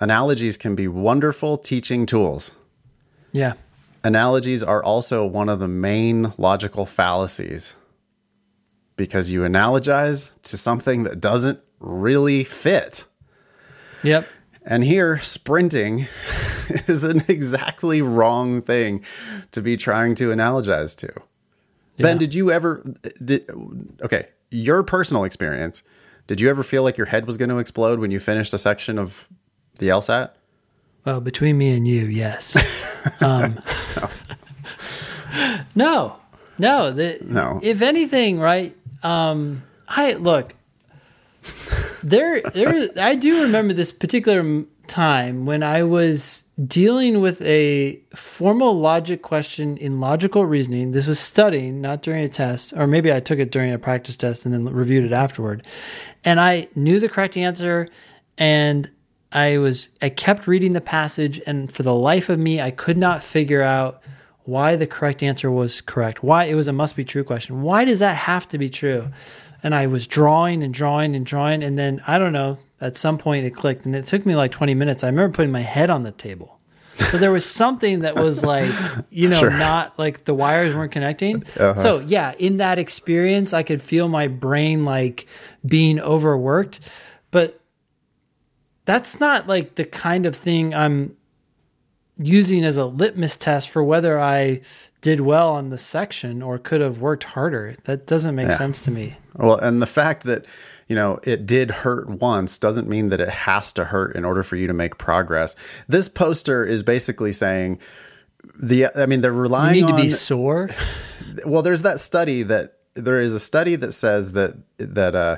Analogies 0.00 0.56
can 0.56 0.74
be 0.74 0.88
wonderful 0.88 1.56
teaching 1.58 2.06
tools. 2.06 2.56
Yeah. 3.32 3.54
Analogies 4.02 4.62
are 4.62 4.82
also 4.82 5.26
one 5.26 5.48
of 5.48 5.58
the 5.58 5.68
main 5.68 6.32
logical 6.38 6.86
fallacies 6.86 7.76
because 8.96 9.30
you 9.30 9.42
analogize 9.42 10.32
to 10.42 10.56
something 10.56 11.04
that 11.04 11.20
doesn't 11.20 11.60
really 11.78 12.44
fit. 12.44 13.04
Yep. 14.02 14.26
And 14.64 14.84
here, 14.84 15.18
sprinting 15.18 16.06
is 16.86 17.04
an 17.04 17.24
exactly 17.28 18.02
wrong 18.02 18.62
thing 18.62 19.02
to 19.52 19.60
be 19.60 19.76
trying 19.76 20.14
to 20.16 20.30
analogize 20.30 20.96
to. 20.98 21.12
Ben, 22.02 22.18
did 22.18 22.34
you 22.34 22.50
ever 22.50 22.82
did 23.24 23.48
okay, 24.02 24.28
your 24.50 24.82
personal 24.82 25.24
experience, 25.24 25.82
did 26.26 26.40
you 26.40 26.48
ever 26.50 26.62
feel 26.62 26.82
like 26.82 26.96
your 26.96 27.06
head 27.06 27.26
was 27.26 27.36
going 27.36 27.48
to 27.48 27.58
explode 27.58 27.98
when 27.98 28.10
you 28.10 28.20
finished 28.20 28.54
a 28.54 28.58
section 28.58 28.98
of 28.98 29.28
the 29.78 29.88
LSAT? 29.88 30.30
Well, 31.04 31.20
between 31.20 31.56
me 31.58 31.74
and 31.74 31.88
you, 31.88 32.04
yes. 32.04 32.56
um, 33.22 33.60
no, 35.74 36.16
no. 36.58 36.92
The, 36.92 37.18
No. 37.22 37.60
If 37.62 37.82
anything, 37.82 38.38
right? 38.38 38.76
Um, 39.02 39.62
I 39.88 40.12
look. 40.14 40.54
There, 42.02 42.40
there. 42.42 42.88
I 42.98 43.14
do 43.14 43.42
remember 43.42 43.72
this 43.72 43.92
particular 43.92 44.64
time 44.86 45.46
when 45.46 45.62
I 45.62 45.82
was 45.82 46.44
dealing 46.66 47.20
with 47.20 47.40
a 47.42 48.00
formal 48.14 48.78
logic 48.78 49.22
question 49.22 49.76
in 49.76 50.00
logical 50.00 50.44
reasoning. 50.44 50.92
This 50.92 51.06
was 51.06 51.18
studying, 51.18 51.80
not 51.80 52.02
during 52.02 52.22
a 52.22 52.28
test, 52.28 52.72
or 52.76 52.86
maybe 52.86 53.12
I 53.12 53.20
took 53.20 53.38
it 53.38 53.50
during 53.50 53.72
a 53.72 53.78
practice 53.78 54.16
test 54.16 54.44
and 54.44 54.52
then 54.52 54.64
reviewed 54.72 55.04
it 55.04 55.12
afterward. 55.12 55.66
And 56.24 56.40
I 56.40 56.68
knew 56.74 57.00
the 57.00 57.08
correct 57.08 57.36
answer, 57.36 57.88
and 58.36 58.90
I 59.32 59.58
was 59.58 59.90
I 60.02 60.08
kept 60.08 60.46
reading 60.46 60.72
the 60.72 60.80
passage, 60.80 61.40
and 61.46 61.70
for 61.70 61.82
the 61.82 61.94
life 61.94 62.28
of 62.28 62.38
me, 62.38 62.60
I 62.60 62.70
could 62.70 62.98
not 62.98 63.22
figure 63.22 63.62
out 63.62 64.02
why 64.44 64.76
the 64.76 64.86
correct 64.86 65.22
answer 65.22 65.50
was 65.50 65.80
correct. 65.80 66.22
Why 66.22 66.44
it 66.44 66.54
was 66.54 66.68
a 66.68 66.72
must 66.72 66.96
be 66.96 67.04
true 67.04 67.24
question. 67.24 67.62
Why 67.62 67.84
does 67.84 68.00
that 68.00 68.16
have 68.16 68.48
to 68.48 68.58
be 68.58 68.68
true? 68.68 69.10
And 69.62 69.74
I 69.74 69.86
was 69.86 70.06
drawing 70.06 70.62
and 70.62 70.74
drawing 70.74 71.14
and 71.14 71.24
drawing, 71.24 71.62
and 71.62 71.78
then 71.78 72.02
I 72.06 72.18
don't 72.18 72.32
know. 72.32 72.58
At 72.80 72.96
some 72.96 73.18
point, 73.18 73.44
it 73.44 73.50
clicked, 73.50 73.84
and 73.84 73.94
it 73.94 74.06
took 74.06 74.24
me 74.24 74.34
like 74.34 74.50
twenty 74.52 74.74
minutes. 74.74 75.04
I 75.04 75.08
remember 75.08 75.34
putting 75.34 75.52
my 75.52 75.60
head 75.60 75.90
on 75.90 76.02
the 76.02 76.12
table. 76.12 76.58
So 77.10 77.16
there 77.16 77.32
was 77.32 77.46
something 77.46 78.00
that 78.00 78.14
was 78.16 78.44
like, 78.44 78.70
you 79.10 79.28
know, 79.28 79.36
Sure. 79.36 79.50
not 79.50 79.98
like 79.98 80.24
the 80.24 80.34
wires 80.34 80.74
weren't 80.74 80.92
connecting. 80.92 81.44
Uh-huh. 81.58 81.74
So 81.74 82.00
yeah, 82.00 82.34
in 82.38 82.58
that 82.58 82.78
experience, 82.78 83.54
I 83.54 83.62
could 83.62 83.80
feel 83.80 84.08
my 84.08 84.28
brain 84.28 84.84
like 84.84 85.26
being 85.64 85.98
overworked, 85.98 86.80
but 87.30 87.58
that's 88.84 89.18
not 89.20 89.46
like 89.46 89.76
the 89.76 89.84
kind 89.84 90.26
of 90.26 90.36
thing 90.36 90.74
I'm 90.74 91.16
using 92.18 92.64
as 92.64 92.76
a 92.76 92.84
litmus 92.84 93.36
test 93.36 93.70
for 93.70 93.82
whether 93.82 94.20
I 94.20 94.60
did 95.00 95.20
well 95.20 95.50
on 95.52 95.70
the 95.70 95.78
section 95.78 96.42
or 96.42 96.58
could 96.58 96.82
have 96.82 96.98
worked 97.00 97.24
harder. 97.24 97.76
That 97.84 98.06
doesn't 98.06 98.34
make 98.34 98.50
sense 98.50 98.82
to 98.82 98.90
me. 98.90 99.16
Well, 99.36 99.56
and 99.56 99.80
the 99.80 99.86
fact 99.86 100.24
that, 100.24 100.44
you 100.90 100.96
know, 100.96 101.20
it 101.22 101.46
did 101.46 101.70
hurt 101.70 102.10
once 102.10 102.58
doesn't 102.58 102.88
mean 102.88 103.10
that 103.10 103.20
it 103.20 103.28
has 103.28 103.72
to 103.74 103.84
hurt 103.84 104.16
in 104.16 104.24
order 104.24 104.42
for 104.42 104.56
you 104.56 104.66
to 104.66 104.72
make 104.72 104.98
progress. 104.98 105.54
This 105.86 106.08
poster 106.08 106.64
is 106.64 106.82
basically 106.82 107.30
saying 107.30 107.78
the 108.60 108.88
I 108.96 109.06
mean 109.06 109.20
they're 109.20 109.32
You 109.32 109.38
relying 109.38 109.86
need 109.86 109.92
to 109.92 109.96
be 109.96 110.08
sore. 110.08 110.68
well 111.46 111.62
there's 111.62 111.82
that 111.82 112.00
study 112.00 112.42
that 112.42 112.78
there 112.94 113.20
is 113.20 113.34
a 113.34 113.38
study 113.38 113.76
that 113.76 113.92
says 113.92 114.32
that 114.32 114.56
that 114.78 115.14
uh 115.14 115.36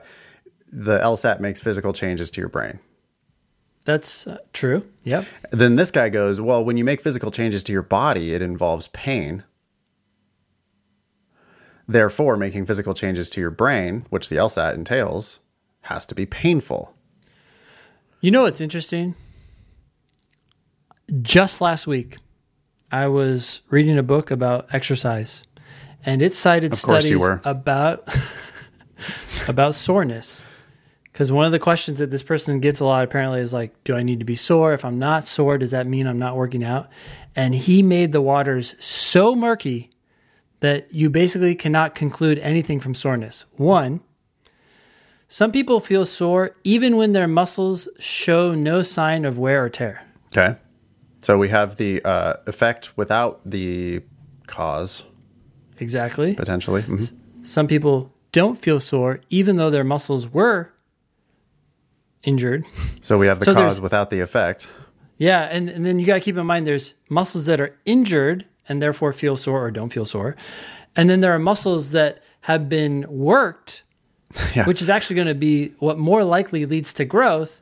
the 0.72 0.98
LSAT 1.00 1.38
makes 1.38 1.60
physical 1.60 1.92
changes 1.92 2.30
to 2.30 2.40
your 2.40 2.48
brain. 2.48 2.78
That's 3.84 4.26
uh, 4.26 4.38
true. 4.54 4.86
Yep. 5.04 5.26
Then 5.50 5.76
this 5.76 5.90
guy 5.90 6.08
goes, 6.08 6.40
well, 6.40 6.64
when 6.64 6.78
you 6.78 6.84
make 6.84 7.02
physical 7.02 7.30
changes 7.30 7.62
to 7.64 7.72
your 7.72 7.82
body, 7.82 8.32
it 8.32 8.40
involves 8.40 8.88
pain. 8.88 9.44
Therefore, 11.88 12.36
making 12.36 12.66
physical 12.66 12.94
changes 12.94 13.28
to 13.30 13.40
your 13.40 13.50
brain, 13.50 14.06
which 14.10 14.28
the 14.28 14.36
LSAT 14.36 14.74
entails, 14.74 15.40
has 15.82 16.06
to 16.06 16.14
be 16.14 16.26
painful. 16.26 16.94
You 18.20 18.30
know 18.30 18.42
what's 18.42 18.60
interesting? 18.60 19.14
Just 21.22 21.60
last 21.60 21.86
week, 21.86 22.18
I 22.90 23.08
was 23.08 23.62
reading 23.70 23.98
a 23.98 24.02
book 24.02 24.30
about 24.30 24.72
exercise, 24.72 25.42
and 26.06 26.22
it 26.22 26.34
cited 26.34 26.72
Of 26.72 26.82
course 26.82 27.08
you 27.08 27.18
studies 27.18 27.40
about 27.44 28.08
about 29.48 29.74
soreness. 29.74 30.44
Because 31.04 31.30
one 31.30 31.44
of 31.44 31.52
the 31.52 31.58
questions 31.58 31.98
that 31.98 32.10
this 32.10 32.22
person 32.22 32.60
gets 32.60 32.80
a 32.80 32.86
lot 32.86 33.04
apparently 33.04 33.40
is 33.40 33.52
like, 33.52 33.74
"Do 33.84 33.96
I 33.96 34.02
need 34.02 34.20
to 34.20 34.24
be 34.24 34.36
sore? 34.36 34.72
If 34.72 34.84
I'm 34.84 34.98
not 34.98 35.26
sore, 35.26 35.58
does 35.58 35.72
that 35.72 35.86
mean 35.86 36.06
I'm 36.06 36.18
not 36.18 36.36
working 36.36 36.62
out?" 36.64 36.88
And 37.34 37.54
he 37.54 37.82
made 37.82 38.12
the 38.12 38.22
waters 38.22 38.76
so 38.78 39.34
murky 39.34 39.90
that 40.62 40.86
you 40.94 41.10
basically 41.10 41.56
cannot 41.56 41.94
conclude 41.96 42.38
anything 42.38 42.78
from 42.78 42.94
soreness. 42.94 43.44
One, 43.56 44.00
some 45.26 45.50
people 45.50 45.80
feel 45.80 46.06
sore 46.06 46.54
even 46.62 46.96
when 46.96 47.10
their 47.12 47.26
muscles 47.26 47.88
show 47.98 48.54
no 48.54 48.82
sign 48.82 49.24
of 49.24 49.38
wear 49.38 49.64
or 49.64 49.68
tear. 49.68 50.02
Okay. 50.32 50.56
So 51.20 51.36
we 51.36 51.48
have 51.48 51.76
the 51.78 52.00
uh, 52.04 52.34
effect 52.46 52.96
without 52.96 53.40
the 53.44 54.02
cause, 54.46 55.02
Exactly. 55.80 56.34
potentially. 56.34 56.82
Mhm. 56.82 57.12
Some 57.44 57.66
people 57.66 58.12
don't 58.30 58.56
feel 58.56 58.78
sore 58.78 59.20
even 59.30 59.56
though 59.56 59.70
their 59.70 59.84
muscles 59.84 60.28
were 60.28 60.72
injured. 62.22 62.64
So 63.02 63.18
we 63.18 63.26
have 63.26 63.40
the 63.40 63.46
So 63.46 63.54
cause 63.54 63.80
without 63.80 64.10
the 64.10 64.20
effect. 64.20 64.68
Yeah, 65.18 65.42
and, 65.50 65.68
and 65.68 65.84
then 65.84 65.98
you 65.98 66.06
got 66.06 66.14
to 66.14 66.20
keep 66.20 66.36
in 66.36 66.46
mind 66.46 66.68
there's 66.68 66.94
muscles 67.08 67.46
that 67.46 67.60
are 67.60 67.74
injured 67.84 68.44
and 68.68 68.80
therefore 68.82 69.12
feel 69.12 69.36
sore 69.36 69.64
or 69.66 69.70
don't 69.70 69.90
feel 69.92 70.06
sore. 70.06 70.36
And 70.96 71.08
then 71.08 71.20
there 71.20 71.32
are 71.32 71.38
muscles 71.38 71.92
that 71.92 72.22
have 72.42 72.68
been 72.68 73.06
worked, 73.08 73.82
Yeah. 74.54 74.64
which 74.66 74.82
is 74.82 74.90
actually 74.90 75.16
going 75.16 75.28
to 75.28 75.34
be 75.34 75.72
what 75.78 75.98
more 75.98 76.24
likely 76.24 76.66
leads 76.66 76.92
to 76.94 77.04
growth, 77.04 77.60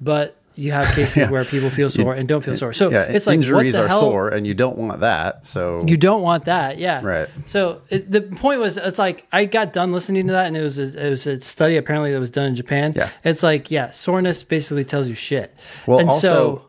but 0.00 0.36
you 0.54 0.72
have 0.72 0.92
cases 0.94 1.28
where 1.30 1.44
people 1.44 1.70
feel 1.70 1.88
sore 1.88 2.14
and 2.14 2.28
don't 2.28 2.42
feel 2.42 2.56
sore. 2.56 2.72
So 2.72 2.90
Yeah, 2.90 3.02
it's 3.04 3.28
like 3.28 3.34
injuries 3.34 3.76
are 3.76 3.86
hell? 3.86 4.00
sore, 4.00 4.28
and 4.28 4.44
you 4.44 4.54
don't 4.54 4.76
want 4.76 5.00
that. 5.00 5.46
So 5.46 5.84
You 5.86 5.96
don't 5.96 6.22
want 6.22 6.46
that, 6.46 6.78
yeah. 6.78 7.00
Right. 7.04 7.28
So 7.44 7.82
it, 7.90 8.10
the 8.10 8.22
point 8.22 8.58
was, 8.58 8.76
it's 8.76 8.98
like 8.98 9.24
I 9.32 9.44
got 9.44 9.72
done 9.72 9.92
listening 9.92 10.26
to 10.26 10.32
that, 10.32 10.46
and 10.48 10.56
it 10.56 10.62
was 10.62 10.78
a, 10.80 11.06
it 11.06 11.10
was 11.10 11.26
a 11.28 11.40
study 11.40 11.76
apparently 11.76 12.12
that 12.12 12.18
was 12.18 12.30
done 12.30 12.46
in 12.46 12.54
Japan. 12.56 12.92
Yeah. 12.96 13.10
It's 13.24 13.44
like 13.44 13.70
yeah, 13.70 13.90
soreness 13.90 14.42
basically 14.42 14.84
tells 14.84 15.08
you 15.08 15.14
shit. 15.14 15.54
Well, 15.86 16.00
and 16.00 16.08
also, 16.10 16.28
so 16.28 16.62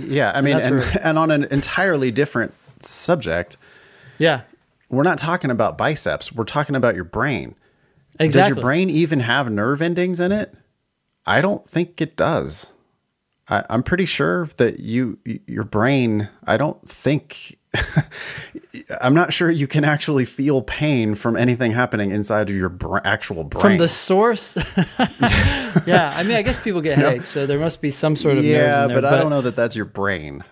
yeah, 0.06 0.32
I 0.34 0.40
mean, 0.40 0.56
and, 0.56 0.82
and 1.02 1.18
on 1.18 1.30
an 1.30 1.44
entirely 1.44 2.10
different 2.10 2.54
subject, 2.86 3.56
yeah, 4.18 4.42
we're 4.88 5.02
not 5.02 5.18
talking 5.18 5.50
about 5.50 5.76
biceps. 5.76 6.32
We're 6.32 6.44
talking 6.44 6.76
about 6.76 6.94
your 6.94 7.04
brain. 7.04 7.54
exactly. 8.20 8.48
Does 8.50 8.56
your 8.56 8.62
brain 8.62 8.90
even 8.90 9.20
have 9.20 9.50
nerve 9.50 9.82
endings 9.82 10.20
in 10.20 10.32
it? 10.32 10.54
I 11.26 11.40
don't 11.40 11.68
think 11.68 12.00
it 12.00 12.16
does. 12.16 12.68
I, 13.48 13.64
I'm 13.70 13.82
pretty 13.82 14.06
sure 14.06 14.48
that 14.56 14.80
you, 14.80 15.18
your 15.46 15.64
brain, 15.64 16.28
I 16.44 16.56
don't 16.56 16.88
think, 16.88 17.58
I'm 19.00 19.14
not 19.14 19.32
sure 19.32 19.50
you 19.50 19.66
can 19.66 19.84
actually 19.84 20.24
feel 20.24 20.62
pain 20.62 21.14
from 21.14 21.36
anything 21.36 21.72
happening 21.72 22.10
inside 22.10 22.50
of 22.50 22.56
your 22.56 22.68
br- 22.68 22.98
actual 23.04 23.44
brain. 23.44 23.62
from 23.62 23.78
the 23.78 23.88
source. 23.88 24.56
yeah, 25.86 26.12
I 26.16 26.22
mean, 26.24 26.36
I 26.36 26.42
guess 26.42 26.60
people 26.60 26.80
get 26.80 26.98
headaches, 26.98 27.28
so 27.28 27.46
there 27.46 27.58
must 27.58 27.80
be 27.80 27.90
some 27.90 28.16
sort 28.16 28.38
of 28.38 28.44
nerves 28.44 28.48
yeah, 28.48 28.82
in 28.82 28.88
there. 28.88 29.00
but, 29.00 29.12
I 29.12 29.18
don't 29.18 29.30
know 29.30 29.42
that 29.42 29.56
that's 29.56 29.76
your 29.76 29.84
brain. 29.84 30.42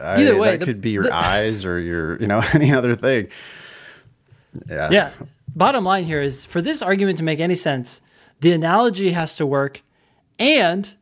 I- 0.00 0.20
Either 0.22 0.36
way, 0.36 0.50
that 0.52 0.60
the- 0.60 0.66
could 0.66 0.80
be 0.80 0.90
your 0.90 1.04
the- 1.04 1.14
eyes 1.14 1.64
or 1.64 1.78
your, 1.80 2.20
you 2.20 2.26
know, 2.26 2.42
any 2.52 2.72
other 2.72 2.94
thing. 2.94 3.28
Yeah. 4.68 4.90
Yeah. 4.90 5.10
Bottom 5.54 5.84
line 5.84 6.04
here 6.04 6.20
is 6.20 6.44
for 6.44 6.60
this 6.60 6.82
argument 6.82 7.18
to 7.18 7.24
make 7.24 7.40
any 7.40 7.54
sense, 7.54 8.00
the 8.40 8.52
analogy 8.52 9.12
has 9.12 9.36
to 9.36 9.46
work, 9.46 9.82
and 10.38 10.92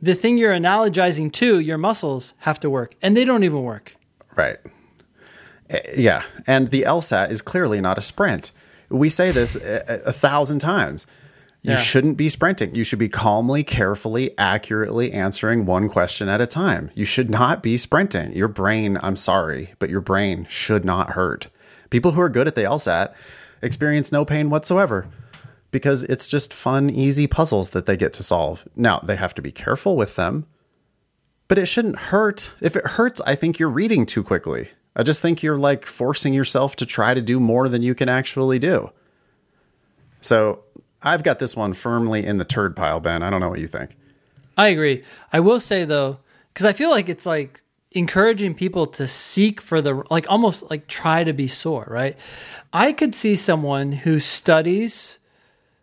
the 0.00 0.14
thing 0.14 0.36
you're 0.38 0.52
analogizing 0.54 1.32
to, 1.32 1.58
your 1.60 1.78
muscles, 1.78 2.34
have 2.38 2.58
to 2.60 2.70
work, 2.70 2.94
and 3.02 3.16
they 3.16 3.24
don't 3.24 3.44
even 3.44 3.62
work. 3.62 3.94
Right. 4.36 4.56
Uh, 5.72 5.78
Yeah. 5.96 6.22
And 6.46 6.68
the 6.68 6.82
LSAT 6.82 7.30
is 7.30 7.42
clearly 7.42 7.80
not 7.80 7.98
a 7.98 8.02
sprint. 8.02 8.52
We 8.88 9.08
say 9.08 9.30
this 9.30 9.56
a, 9.56 10.02
a 10.06 10.12
thousand 10.12 10.58
times. 10.58 11.06
You 11.62 11.72
Yeah. 11.72 11.76
shouldn't 11.76 12.16
be 12.16 12.28
sprinting. 12.28 12.74
You 12.74 12.82
should 12.82 12.98
be 12.98 13.08
calmly, 13.08 13.62
carefully, 13.62 14.36
accurately 14.36 15.12
answering 15.12 15.64
one 15.64 15.88
question 15.88 16.28
at 16.28 16.40
a 16.40 16.46
time. 16.46 16.90
You 16.94 17.04
should 17.04 17.30
not 17.30 17.62
be 17.62 17.76
sprinting. 17.76 18.32
Your 18.34 18.48
brain, 18.48 18.98
I'm 19.00 19.14
sorry, 19.14 19.74
but 19.78 19.88
your 19.88 20.00
brain 20.00 20.44
should 20.50 20.84
not 20.84 21.10
hurt. 21.10 21.48
People 21.88 22.12
who 22.12 22.20
are 22.20 22.28
good 22.28 22.48
at 22.48 22.56
the 22.56 22.64
LSAT 22.64 23.12
experience 23.62 24.10
no 24.10 24.24
pain 24.24 24.50
whatsoever 24.50 25.06
because 25.70 26.02
it's 26.04 26.26
just 26.26 26.52
fun, 26.52 26.90
easy 26.90 27.28
puzzles 27.28 27.70
that 27.70 27.86
they 27.86 27.96
get 27.96 28.12
to 28.14 28.24
solve. 28.24 28.66
Now, 28.74 28.98
they 28.98 29.14
have 29.16 29.34
to 29.36 29.42
be 29.42 29.52
careful 29.52 29.96
with 29.96 30.16
them, 30.16 30.46
but 31.46 31.58
it 31.58 31.66
shouldn't 31.66 31.96
hurt. 32.10 32.54
If 32.60 32.74
it 32.74 32.86
hurts, 32.88 33.20
I 33.24 33.36
think 33.36 33.60
you're 33.60 33.68
reading 33.70 34.04
too 34.04 34.24
quickly. 34.24 34.70
I 34.96 35.04
just 35.04 35.22
think 35.22 35.44
you're 35.44 35.56
like 35.56 35.86
forcing 35.86 36.34
yourself 36.34 36.74
to 36.76 36.86
try 36.86 37.14
to 37.14 37.22
do 37.22 37.38
more 37.38 37.68
than 37.68 37.82
you 37.82 37.94
can 37.94 38.08
actually 38.08 38.58
do. 38.58 38.90
So 40.20 40.64
I've 41.02 41.22
got 41.22 41.38
this 41.38 41.56
one 41.56 41.72
firmly 41.72 42.24
in 42.24 42.38
the 42.38 42.44
turd 42.44 42.76
pile, 42.76 43.00
Ben. 43.00 43.22
I 43.22 43.30
don't 43.30 43.40
know 43.40 43.50
what 43.50 43.60
you 43.60 43.66
think. 43.66 43.96
I 44.56 44.68
agree. 44.68 45.02
I 45.32 45.40
will 45.40 45.60
say 45.60 45.84
though, 45.84 46.18
because 46.52 46.66
I 46.66 46.72
feel 46.72 46.90
like 46.90 47.08
it's 47.08 47.26
like 47.26 47.62
encouraging 47.92 48.54
people 48.54 48.86
to 48.86 49.06
seek 49.06 49.60
for 49.60 49.80
the 49.80 50.02
like 50.10 50.30
almost 50.30 50.70
like 50.70 50.86
try 50.86 51.24
to 51.24 51.32
be 51.32 51.48
sore, 51.48 51.86
right? 51.90 52.18
I 52.72 52.92
could 52.92 53.14
see 53.14 53.34
someone 53.36 53.92
who 53.92 54.18
studies 54.18 55.18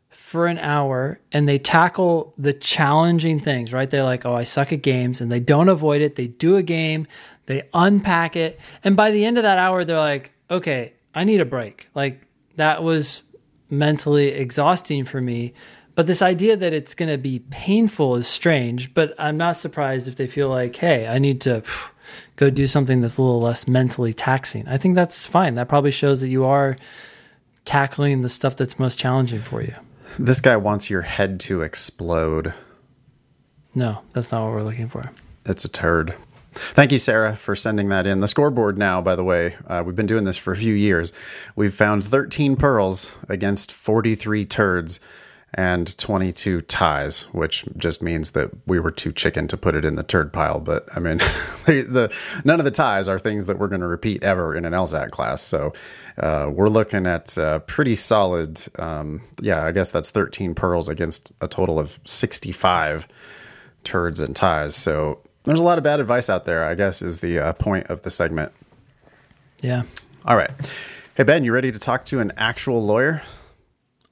for 0.09 0.45
an 0.47 0.59
hour 0.59 1.19
and 1.31 1.47
they 1.47 1.57
tackle 1.57 2.33
the 2.37 2.53
challenging 2.53 3.39
things, 3.39 3.73
right? 3.73 3.89
They're 3.89 4.03
like, 4.03 4.25
oh, 4.25 4.35
I 4.35 4.43
suck 4.43 4.71
at 4.71 4.83
games, 4.83 5.21
and 5.21 5.31
they 5.31 5.39
don't 5.39 5.69
avoid 5.69 6.01
it. 6.01 6.15
They 6.15 6.27
do 6.27 6.55
a 6.55 6.63
game, 6.63 7.07
they 7.47 7.67
unpack 7.73 8.35
it, 8.35 8.59
and 8.83 8.95
by 8.95 9.11
the 9.11 9.25
end 9.25 9.37
of 9.37 9.43
that 9.43 9.57
hour, 9.57 9.83
they're 9.83 9.97
like, 9.97 10.31
okay, 10.51 10.93
I 11.15 11.23
need 11.23 11.41
a 11.41 11.45
break. 11.45 11.89
Like 11.95 12.21
that 12.57 12.83
was 12.83 13.23
mentally 13.69 14.29
exhausting 14.29 15.05
for 15.05 15.21
me. 15.21 15.53
But 15.95 16.07
this 16.07 16.21
idea 16.21 16.55
that 16.55 16.73
it's 16.73 16.95
going 16.95 17.09
to 17.11 17.17
be 17.17 17.39
painful 17.49 18.15
is 18.15 18.27
strange. 18.27 18.93
But 18.93 19.13
I'm 19.19 19.37
not 19.37 19.57
surprised 19.57 20.07
if 20.07 20.15
they 20.15 20.27
feel 20.27 20.49
like, 20.49 20.75
hey, 20.75 21.07
I 21.07 21.19
need 21.19 21.41
to 21.41 21.63
go 22.37 22.49
do 22.49 22.67
something 22.67 23.01
that's 23.01 23.17
a 23.17 23.21
little 23.21 23.41
less 23.41 23.67
mentally 23.67 24.13
taxing. 24.13 24.67
I 24.67 24.77
think 24.77 24.95
that's 24.95 25.25
fine. 25.25 25.55
That 25.55 25.67
probably 25.67 25.91
shows 25.91 26.21
that 26.21 26.29
you 26.29 26.45
are 26.45 26.77
tackling 27.65 28.21
the 28.21 28.29
stuff 28.29 28.55
that's 28.55 28.79
most 28.79 28.97
challenging 28.97 29.39
for 29.39 29.61
you. 29.61 29.75
This 30.17 30.41
guy 30.41 30.57
wants 30.57 30.89
your 30.89 31.01
head 31.01 31.39
to 31.41 31.61
explode. 31.61 32.53
No, 33.75 34.01
that's 34.13 34.31
not 34.31 34.43
what 34.43 34.53
we're 34.53 34.63
looking 34.63 34.87
for. 34.87 35.11
It's 35.45 35.65
a 35.65 35.69
turd. 35.69 36.15
Thank 36.51 36.91
you, 36.91 36.97
Sarah, 36.97 37.35
for 37.35 37.55
sending 37.55 37.89
that 37.89 38.07
in. 38.07 38.19
The 38.19 38.27
scoreboard 38.27 38.77
now, 38.77 39.01
by 39.01 39.15
the 39.15 39.23
way, 39.23 39.55
uh, 39.67 39.83
we've 39.85 39.95
been 39.95 40.07
doing 40.07 40.23
this 40.23 40.37
for 40.37 40.51
a 40.51 40.57
few 40.57 40.73
years. 40.73 41.13
We've 41.55 41.73
found 41.73 42.03
13 42.03 42.55
pearls 42.55 43.15
against 43.27 43.71
43 43.71 44.45
turds 44.45 44.99
and 45.53 45.97
22 45.97 46.61
ties, 46.61 47.23
which 47.33 47.65
just 47.75 48.01
means 48.01 48.31
that 48.31 48.51
we 48.67 48.79
were 48.79 48.91
too 48.91 49.11
chicken 49.11 49.47
to 49.47 49.57
put 49.57 49.75
it 49.75 49.83
in 49.83 49.95
the 49.95 50.03
turd 50.03 50.31
pile. 50.31 50.59
But 50.59 50.87
I 50.95 50.99
mean, 50.99 51.17
the, 51.65 51.85
the 51.87 52.13
none 52.43 52.59
of 52.59 52.65
the 52.65 52.71
ties 52.71 53.07
are 53.07 53.19
things 53.19 53.47
that 53.47 53.57
we're 53.57 53.67
going 53.67 53.81
to 53.81 53.87
repeat 53.87 54.23
ever 54.23 54.55
in 54.55 54.65
an 54.65 54.73
LSAT 54.73 55.11
class. 55.11 55.41
So 55.41 55.73
uh, 56.17 56.49
we're 56.51 56.69
looking 56.69 57.05
at 57.05 57.37
uh, 57.37 57.59
pretty 57.59 57.95
solid. 57.95 58.61
Um, 58.77 59.21
yeah, 59.41 59.65
I 59.65 59.71
guess 59.71 59.91
that's 59.91 60.11
13 60.11 60.55
pearls 60.55 60.89
against 60.89 61.31
a 61.41 61.47
total 61.47 61.79
of 61.79 61.99
65 62.05 63.07
turds 63.83 64.19
and 64.19 64.35
ties. 64.35 64.75
So 64.75 65.21
there's 65.49 65.59
a 65.59 65.63
lot 65.63 65.79
of 65.79 65.83
bad 65.83 65.99
advice 65.99 66.29
out 66.29 66.45
there, 66.45 66.63
I 66.63 66.75
guess, 66.75 67.01
is 67.01 67.21
the 67.21 67.39
uh, 67.39 67.53
point 67.53 67.87
of 67.87 68.03
the 68.03 68.11
segment. 68.11 68.51
Yeah, 69.61 69.81
All 70.23 70.37
right. 70.37 70.51
Hey, 71.15 71.23
Ben, 71.23 71.43
you 71.43 71.51
ready 71.51 71.71
to 71.71 71.79
talk 71.79 72.05
to 72.05 72.19
an 72.19 72.31
actual 72.37 72.85
lawyer? 72.85 73.23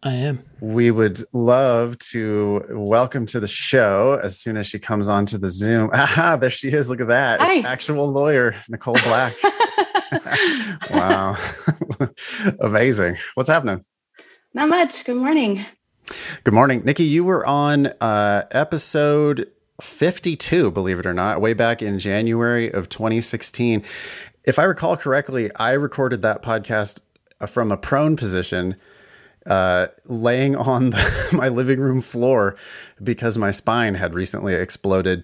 I 0.02 0.14
am. 0.14 0.44
We 0.62 0.90
would 0.90 1.22
love 1.34 2.00
to 2.10 2.66
welcome 2.72 3.28
to 3.28 3.40
the 3.40 3.48
show 3.48 4.20
as 4.24 4.40
soon 4.40 4.58
as 4.58 4.66
she 4.66 4.80
comes 4.80 5.08
onto 5.08 5.38
the 5.38 5.48
Zoom. 5.48 5.92
Aha, 5.94 6.38
there 6.38 6.50
she 6.50 6.70
is. 6.70 6.90
Look 6.90 7.02
at 7.02 7.08
that. 7.08 7.40
It's 7.40 7.66
Hi. 7.66 7.72
actual 7.72 8.08
lawyer, 8.08 8.56
Nicole 8.68 8.98
Black. 9.04 9.36
wow. 10.90 11.38
Amazing. 12.62 13.18
What's 13.36 13.50
happening? 13.50 13.86
Not 14.56 14.70
much. 14.70 15.06
Good 15.06 15.18
morning. 15.18 15.64
Good 16.44 16.54
morning. 16.56 16.82
Nikki, 16.84 17.04
you 17.04 17.24
were 17.24 17.46
on 17.46 17.88
uh, 18.02 18.44
episode 18.50 19.52
52, 19.82 20.72
believe 20.72 21.00
it 21.00 21.06
or 21.06 21.14
not, 21.14 21.42
way 21.42 21.54
back 21.54 21.82
in 21.82 22.00
January 22.00 22.70
of 22.72 22.90
2016. 22.90 23.84
If 24.44 24.58
I 24.60 24.64
recall 24.64 24.98
correctly, 24.98 25.52
I 25.56 25.72
recorded 25.74 26.22
that 26.24 26.42
podcast 26.42 27.00
from 27.48 27.72
a 27.72 27.78
prone 27.78 28.16
position, 28.16 28.76
uh, 29.46 29.88
laying 30.06 30.56
on 30.56 30.90
the, 30.92 31.30
my 31.38 31.50
living 31.50 31.80
room 31.80 32.02
floor 32.02 32.56
because 33.04 33.38
my 33.38 33.52
spine 33.52 33.96
had 33.96 34.14
recently 34.14 34.54
exploded 34.56 35.24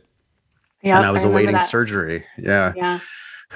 Yeah, 0.82 0.98
and 0.98 1.06
I 1.06 1.12
was 1.12 1.22
remember 1.24 1.34
awaiting 1.40 1.54
that. 1.54 1.60
surgery. 1.64 2.26
Yeah, 2.38 2.74
Yeah. 2.76 3.00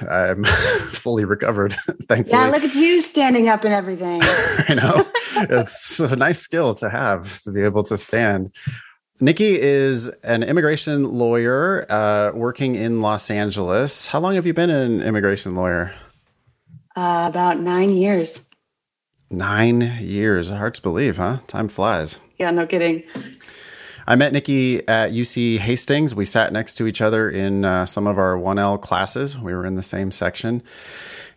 I'm 0.08 0.44
fully 0.92 1.24
recovered, 1.24 1.72
thankfully. 2.08 2.38
Yeah, 2.40 2.48
look 2.50 2.62
at 2.62 2.74
you 2.76 3.00
standing 3.00 3.48
up 3.48 3.64
and 3.64 3.74
everything. 3.74 4.20
I 4.22 4.74
know. 4.74 5.10
it's 5.50 5.98
a 5.98 6.14
nice 6.14 6.38
skill 6.38 6.74
to 6.74 6.88
have 6.88 7.40
to 7.40 7.50
be 7.50 7.62
able 7.62 7.82
to 7.84 7.98
stand. 7.98 8.54
Nikki 9.20 9.60
is 9.60 10.08
an 10.22 10.44
immigration 10.44 11.04
lawyer 11.04 11.90
uh, 11.90 12.30
working 12.34 12.76
in 12.76 13.00
Los 13.00 13.32
Angeles. 13.32 14.06
How 14.06 14.20
long 14.20 14.36
have 14.36 14.46
you 14.46 14.54
been 14.54 14.70
an 14.70 15.02
immigration 15.02 15.56
lawyer? 15.56 15.92
Uh, 16.94 17.26
about 17.28 17.58
nine 17.58 17.90
years. 17.90 18.48
Nine 19.28 19.80
years. 20.00 20.50
Hard 20.50 20.74
to 20.74 20.82
believe, 20.82 21.16
huh? 21.16 21.38
Time 21.48 21.66
flies. 21.66 22.18
Yeah, 22.38 22.52
no 22.52 22.64
kidding. 22.64 23.02
I 24.06 24.14
met 24.14 24.32
Nikki 24.32 24.86
at 24.86 25.10
UC 25.10 25.58
Hastings. 25.58 26.14
We 26.14 26.24
sat 26.24 26.52
next 26.52 26.74
to 26.74 26.86
each 26.86 27.00
other 27.00 27.28
in 27.28 27.64
uh, 27.64 27.86
some 27.86 28.06
of 28.06 28.18
our 28.18 28.36
1L 28.36 28.80
classes. 28.80 29.36
We 29.36 29.52
were 29.52 29.66
in 29.66 29.74
the 29.74 29.82
same 29.82 30.12
section. 30.12 30.62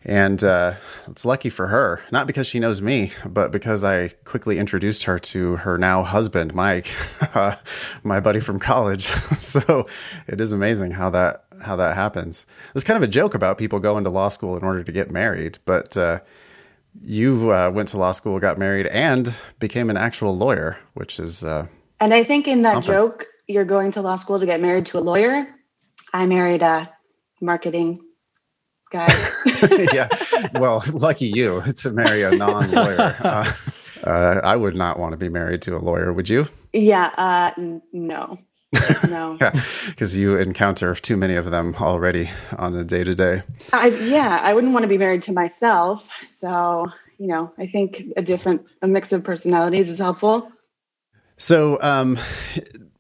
And 0.04 0.44
uh, 0.44 0.74
it's 1.08 1.26
lucky 1.26 1.50
for 1.50 1.68
her, 1.68 2.02
not 2.12 2.26
because 2.26 2.48
she 2.48 2.60
knows 2.60 2.82
me, 2.82 3.12
but 3.26 3.52
because 3.52 3.84
I 3.84 4.10
quickly 4.26 4.58
introduced 4.58 5.04
her 5.04 5.20
to 5.20 5.58
her 5.58 5.78
now 5.78 6.02
husband, 6.04 6.56
Mike, 6.56 6.96
uh, 7.36 7.56
my 8.04 8.20
buddy 8.20 8.40
from 8.40 8.60
college. 8.60 9.04
so 9.38 9.88
it 10.28 10.42
is 10.42 10.52
amazing 10.52 10.92
how 10.92 11.12
that 11.12 11.46
how 11.64 11.76
that 11.76 11.96
happens. 11.96 12.48
It's 12.74 12.84
kind 12.84 12.98
of 12.98 13.04
a 13.04 13.12
joke 13.12 13.36
about 13.36 13.60
people 13.60 13.80
going 13.80 14.04
to 14.06 14.10
law 14.10 14.30
school 14.30 14.58
in 14.58 14.64
order 14.64 14.84
to 14.84 14.92
get 14.92 15.12
married, 15.12 15.60
but 15.66 15.96
uh, 15.96 16.20
you 17.00 17.52
uh, 17.52 17.70
went 17.70 17.90
to 17.90 17.98
law 18.00 18.12
school, 18.14 18.40
got 18.40 18.58
married, 18.58 18.88
and 18.88 19.38
became 19.60 19.92
an 19.92 19.98
actual 19.98 20.36
lawyer, 20.36 20.78
which 20.96 21.20
is. 21.20 21.44
Uh, 21.44 21.68
And 22.00 22.12
I 22.14 22.24
think 22.24 22.48
in 22.48 22.64
that 22.64 22.74
Something. 22.86 22.92
joke, 22.92 23.26
you're 23.48 23.66
going 23.66 23.92
to 23.92 24.02
law 24.02 24.16
school 24.16 24.40
to 24.40 24.48
get 24.48 24.60
married 24.60 24.88
to 24.88 24.98
a 24.98 25.02
lawyer. 25.02 25.48
I 26.12 26.26
married 26.26 26.64
a 26.64 26.92
marketing 27.40 28.00
guy. 28.92 29.08
yeah. 29.94 30.10
Well, 30.54 30.84
lucky 30.94 31.28
you 31.28 31.62
to 31.62 31.92
marry 31.92 32.24
a 32.24 32.32
non-lawyer. 32.32 33.16
Uh, 34.04 34.10
uh, 34.10 34.42
I 34.44 34.56
would 34.56 34.76
not 34.76 34.98
want 34.98 35.12
to 35.12 35.18
be 35.18 35.30
married 35.30 35.62
to 35.64 35.76
a 35.76 35.80
lawyer. 35.80 36.12
Would 36.12 36.28
you? 36.28 36.48
yeah. 36.74 37.12
Uh, 37.16 37.52
n- 37.58 37.82
no. 37.94 38.40
No. 39.10 39.38
Yeah, 39.40 39.52
because 39.88 40.18
you 40.18 40.38
encounter 40.38 40.96
too 40.96 41.18
many 41.18 41.36
of 41.36 41.52
them 41.52 41.76
already 41.76 42.30
on 42.58 42.76
a 42.76 42.84
day 42.84 43.04
to 43.04 43.14
day. 43.14 43.44
Yeah, 43.74 44.40
I 44.42 44.54
wouldn't 44.54 44.74
want 44.74 44.84
to 44.84 44.88
be 44.88 44.98
married 44.98 45.22
to 45.24 45.34
myself. 45.34 46.08
So, 46.32 46.88
you 47.18 47.28
know, 47.28 47.52
I 47.60 47.68
think 47.68 48.04
a 48.18 48.22
different, 48.22 48.66
a 48.82 48.88
mix 48.88 49.12
of 49.12 49.24
personalities 49.24 49.90
is 49.90 50.00
helpful. 50.00 50.52
So, 51.38 51.78
um, 51.82 52.18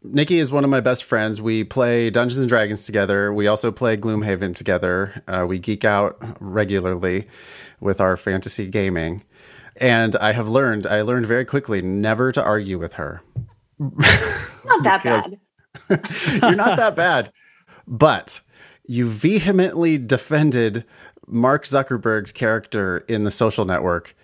Nikki 0.04 0.39
is 0.39 0.52
one 0.52 0.64
of 0.64 0.70
my 0.70 0.80
best 0.80 1.04
friends. 1.04 1.41
We 1.41 1.64
play 1.64 2.10
Dungeons 2.10 2.39
and 2.39 2.49
Dragons 2.49 2.86
together. 2.86 3.32
We 3.32 3.47
also 3.47 3.72
play 3.72 3.97
Gloomhaven 3.97 4.56
together. 4.56 5.24
Uh, 5.28 5.45
we 5.47 5.60
geek 5.60 5.86
out 5.86 6.18
regularly 6.39 7.28
with 7.80 8.02
our 8.02 8.18
fantasy 8.18 8.68
gaming. 8.68 9.24
And 9.78 10.16
I 10.16 10.34
have 10.34 10.49
learned, 10.49 10.88
I 10.88 11.02
learned 11.02 11.28
very 11.28 11.45
quickly 11.45 11.82
never 11.82 12.32
to 12.32 12.43
argue 12.43 12.80
with 12.80 12.93
her. 12.93 13.22
Not 13.80 14.84
that 14.84 15.04
bad. 15.04 15.39
You're 15.89 16.56
not 16.56 16.78
that 16.78 16.95
bad. 16.95 17.32
But 17.88 18.41
you 18.86 19.08
vehemently 19.08 19.97
defended 19.97 20.86
Mark 21.28 21.64
Zuckerberg's 21.64 22.32
character 22.32 22.99
in 23.08 23.24
the 23.24 23.32
social 23.32 23.66
network, 23.66 24.16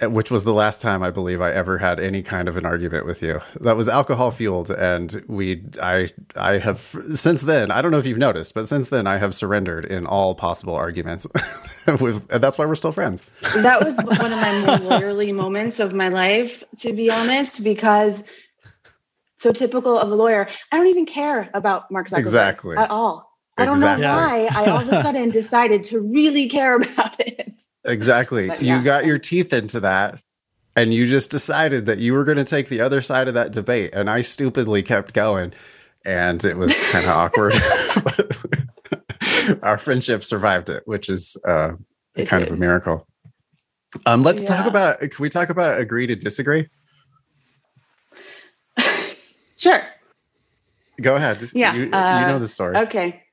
which 0.00 0.30
was 0.30 0.44
the 0.44 0.52
last 0.54 0.80
time 0.80 1.02
I 1.02 1.10
believe 1.10 1.40
I 1.40 1.50
ever 1.52 1.78
had 1.78 1.98
any 1.98 2.22
kind 2.22 2.48
of 2.48 2.56
an 2.56 2.64
argument 2.64 3.04
with 3.04 3.20
you. 3.22 3.40
That 3.60 3.76
was 3.76 3.88
alcohol 3.88 4.30
fueled. 4.30 4.70
And 4.70 5.24
we, 5.26 5.64
I, 5.82 6.08
I 6.36 6.58
have 6.58 6.78
since 6.78 7.42
then, 7.42 7.70
I 7.72 7.82
don't 7.82 7.90
know 7.90 7.98
if 7.98 8.06
you've 8.06 8.16
noticed, 8.18 8.54
but 8.54 8.68
since 8.68 8.90
then 8.90 9.06
I 9.08 9.16
have 9.18 9.34
surrendered 9.34 9.84
in 9.84 10.06
all 10.06 10.34
possible 10.36 10.74
arguments 10.74 11.26
with, 12.00 12.32
and 12.32 12.42
that's 12.42 12.58
why 12.58 12.66
we're 12.66 12.76
still 12.76 12.92
friends. 12.92 13.24
That 13.56 13.84
was 13.84 13.96
one 13.96 14.32
of 14.32 14.40
my 14.40 14.78
more 14.78 14.90
lawyerly 15.00 15.34
moments 15.34 15.80
of 15.80 15.92
my 15.94 16.08
life, 16.08 16.62
to 16.80 16.92
be 16.92 17.10
honest, 17.10 17.64
because 17.64 18.22
so 19.38 19.52
typical 19.52 19.98
of 19.98 20.10
a 20.10 20.14
lawyer. 20.14 20.48
I 20.72 20.76
don't 20.76 20.88
even 20.88 21.06
care 21.06 21.50
about 21.54 21.90
Mark 21.90 22.08
Zuckerberg 22.08 22.18
Exactly. 22.20 22.76
at 22.76 22.90
all. 22.90 23.28
I 23.56 23.64
don't 23.64 23.74
Exactly. 23.74 24.04
know 24.06 24.14
why 24.14 24.48
I 24.52 24.66
all 24.70 24.80
of 24.80 24.88
a 24.88 25.02
sudden 25.02 25.30
decided 25.30 25.82
to 25.86 26.00
really 26.00 26.48
care 26.48 26.76
about 26.80 27.18
it. 27.20 27.52
Exactly. 27.84 28.48
But 28.48 28.62
You 28.62 28.82
got 28.82 29.06
your 29.06 29.18
teeth 29.18 29.52
into 29.52 29.80
that 29.80 30.20
and 30.76 30.94
you 30.94 31.06
just 31.06 31.30
decided 31.30 31.86
that 31.86 31.98
you 31.98 32.12
were 32.12 32.24
going 32.24 32.38
to 32.38 32.44
take 32.44 32.68
the 32.68 32.80
other 32.80 33.00
side 33.00 33.28
of 33.28 33.34
that 33.34 33.52
debate. 33.52 33.90
And 33.92 34.08
I 34.08 34.20
stupidly 34.20 34.82
kept 34.82 35.14
going 35.14 35.52
and 36.04 36.44
it 36.44 36.56
was 36.56 36.78
kind 36.90 37.04
of 37.04 37.10
awkward. 37.10 37.54
Our 39.62 39.78
friendship 39.78 40.24
survived 40.24 40.70
it, 40.70 40.82
which 40.86 41.08
is 41.08 41.36
uh, 41.46 41.72
kind 42.26 42.44
of 42.44 42.52
a 42.52 42.56
miracle. 42.56 43.06
Um, 44.06 44.22
let's 44.22 44.44
talk 44.44 44.66
about, 44.66 45.00
can 45.00 45.10
we 45.18 45.30
talk 45.30 45.48
about 45.48 45.80
agree 45.80 46.06
to 46.06 46.16
disagree? 46.16 46.68
Sure. 49.58 49.82
Go 51.00 51.16
ahead. 51.16 51.50
Yeah, 51.52 51.74
You, 51.74 51.86
you 51.86 51.92
uh, 51.92 52.28
know 52.28 52.38
the 52.38 52.46
story. 52.46 52.76
Okay. 52.76 53.24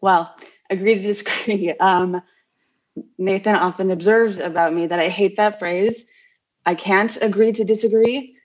Well, 0.00 0.34
agree 0.68 0.96
to 0.96 1.00
disagree. 1.00 1.72
Um, 1.78 2.20
Nathan 3.18 3.54
often 3.54 3.90
observes 3.90 4.38
about 4.38 4.72
me 4.72 4.86
that 4.86 4.98
I 4.98 5.08
hate 5.08 5.36
that 5.36 5.58
phrase. 5.58 6.06
I 6.64 6.74
can't 6.74 7.16
agree 7.22 7.52
to 7.52 7.64
disagree 7.64 8.36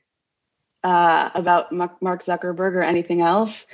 uh, 0.84 1.30
about 1.36 1.72
Mark 1.72 2.24
Zuckerberg 2.24 2.76
or 2.76 2.84
anything 2.84 3.22
else. 3.22 3.68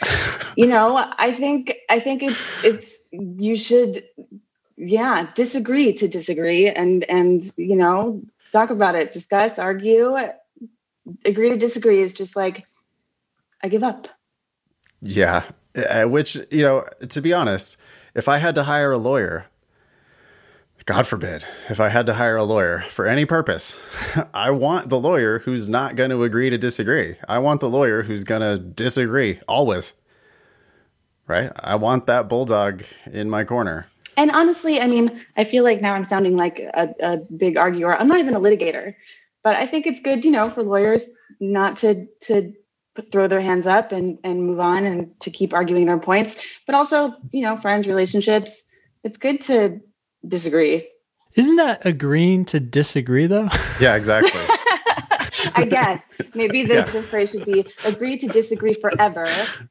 you 0.58 0.68
know, 0.68 0.98
I 0.98 1.32
think 1.32 1.76
I 1.90 2.00
think 2.00 2.24
it's 2.24 2.64
it's 2.64 2.96
you 3.12 3.56
should, 3.56 4.04
yeah, 4.78 5.30
disagree 5.36 5.94
to 5.94 6.08
disagree 6.08 6.70
and 6.70 7.04
and 7.04 7.44
you 7.58 7.76
know 7.76 8.22
talk 8.52 8.70
about 8.70 8.96
it, 8.96 9.12
discuss, 9.12 9.60
argue. 9.60 10.18
Agree 11.26 11.50
to 11.50 11.58
disagree 11.58 12.02
is 12.02 12.14
just 12.14 12.36
like 12.36 12.66
I 13.64 13.68
give 13.68 13.84
up. 13.84 14.08
Yeah. 15.02 15.44
Uh, 15.76 16.06
which, 16.06 16.36
you 16.52 16.64
know, 16.64 16.86
to 17.08 17.22
be 17.22 17.34
honest, 17.34 17.78
if 18.14 18.28
I 18.28 18.38
had 18.38 18.56
to 18.56 18.64
hire 18.64 18.92
a 18.92 18.98
lawyer, 18.98 19.46
God 20.90 21.06
forbid, 21.06 21.46
if 21.70 21.80
I 21.80 21.90
had 21.90 22.08
to 22.08 22.16
hire 22.16 22.36
a 22.36 22.44
lawyer 22.44 22.80
for 22.90 23.06
any 23.06 23.24
purpose, 23.24 23.80
I 24.34 24.50
want 24.50 24.90
the 24.90 25.00
lawyer 25.00 25.38
who's 25.38 25.70
not 25.70 25.96
going 25.96 26.10
to 26.10 26.24
agree 26.24 26.50
to 26.50 26.58
disagree. 26.58 27.16
I 27.28 27.38
want 27.38 27.60
the 27.60 27.70
lawyer 27.70 28.02
who's 28.02 28.24
going 28.24 28.42
to 28.42 28.58
disagree 28.58 29.40
always. 29.48 29.94
Right? 31.28 31.52
I 31.60 31.76
want 31.76 32.08
that 32.08 32.28
bulldog 32.28 32.86
in 33.06 33.30
my 33.30 33.44
corner. 33.44 33.86
And 34.18 34.32
honestly, 34.32 34.82
I 34.82 34.88
mean, 34.88 35.24
I 35.38 35.44
feel 35.44 35.64
like 35.64 35.80
now 35.80 35.94
I'm 35.94 36.06
sounding 36.06 36.36
like 36.36 36.58
a, 36.58 36.90
a 37.00 37.18
big 37.18 37.56
arguer. 37.56 37.96
I'm 37.96 38.08
not 38.08 38.18
even 38.18 38.34
a 38.34 38.40
litigator, 38.40 38.96
but 39.44 39.56
I 39.58 39.68
think 39.68 39.86
it's 39.86 40.02
good, 40.02 40.26
you 40.26 40.32
know, 40.32 40.50
for 40.50 40.64
lawyers 40.64 41.08
not 41.40 41.78
to 41.78 42.08
to 42.22 42.52
throw 43.12 43.28
their 43.28 43.42
hands 43.42 43.68
up 43.68 43.92
and 43.92 44.18
and 44.24 44.44
move 44.44 44.60
on 44.60 44.86
and 44.86 45.20
to 45.20 45.30
keep 45.30 45.54
arguing 45.54 45.86
their 45.86 46.00
points. 46.00 46.44
But 46.66 46.74
also, 46.74 47.14
you 47.32 47.44
know, 47.44 47.56
friends, 47.58 47.88
relationships. 47.88 48.64
It's 49.04 49.20
good 49.20 49.40
to 49.44 49.82
disagree. 50.28 50.88
Isn't 51.36 51.58
that 51.58 51.86
agreeing 51.86 52.46
to 52.46 52.60
disagree 52.60 53.28
though? 53.28 53.50
Yeah, 53.80 53.96
exactly. 53.96 54.42
I 55.56 55.64
guess 55.66 56.02
maybe 56.36 56.66
the, 56.66 56.76
Yeah. 56.76 56.84
the 56.84 57.02
phrase 57.02 57.32
should 57.32 57.46
be 57.46 57.66
agree 57.86 58.18
to 58.18 58.28
disagree 58.28 58.74
forever 58.74 59.26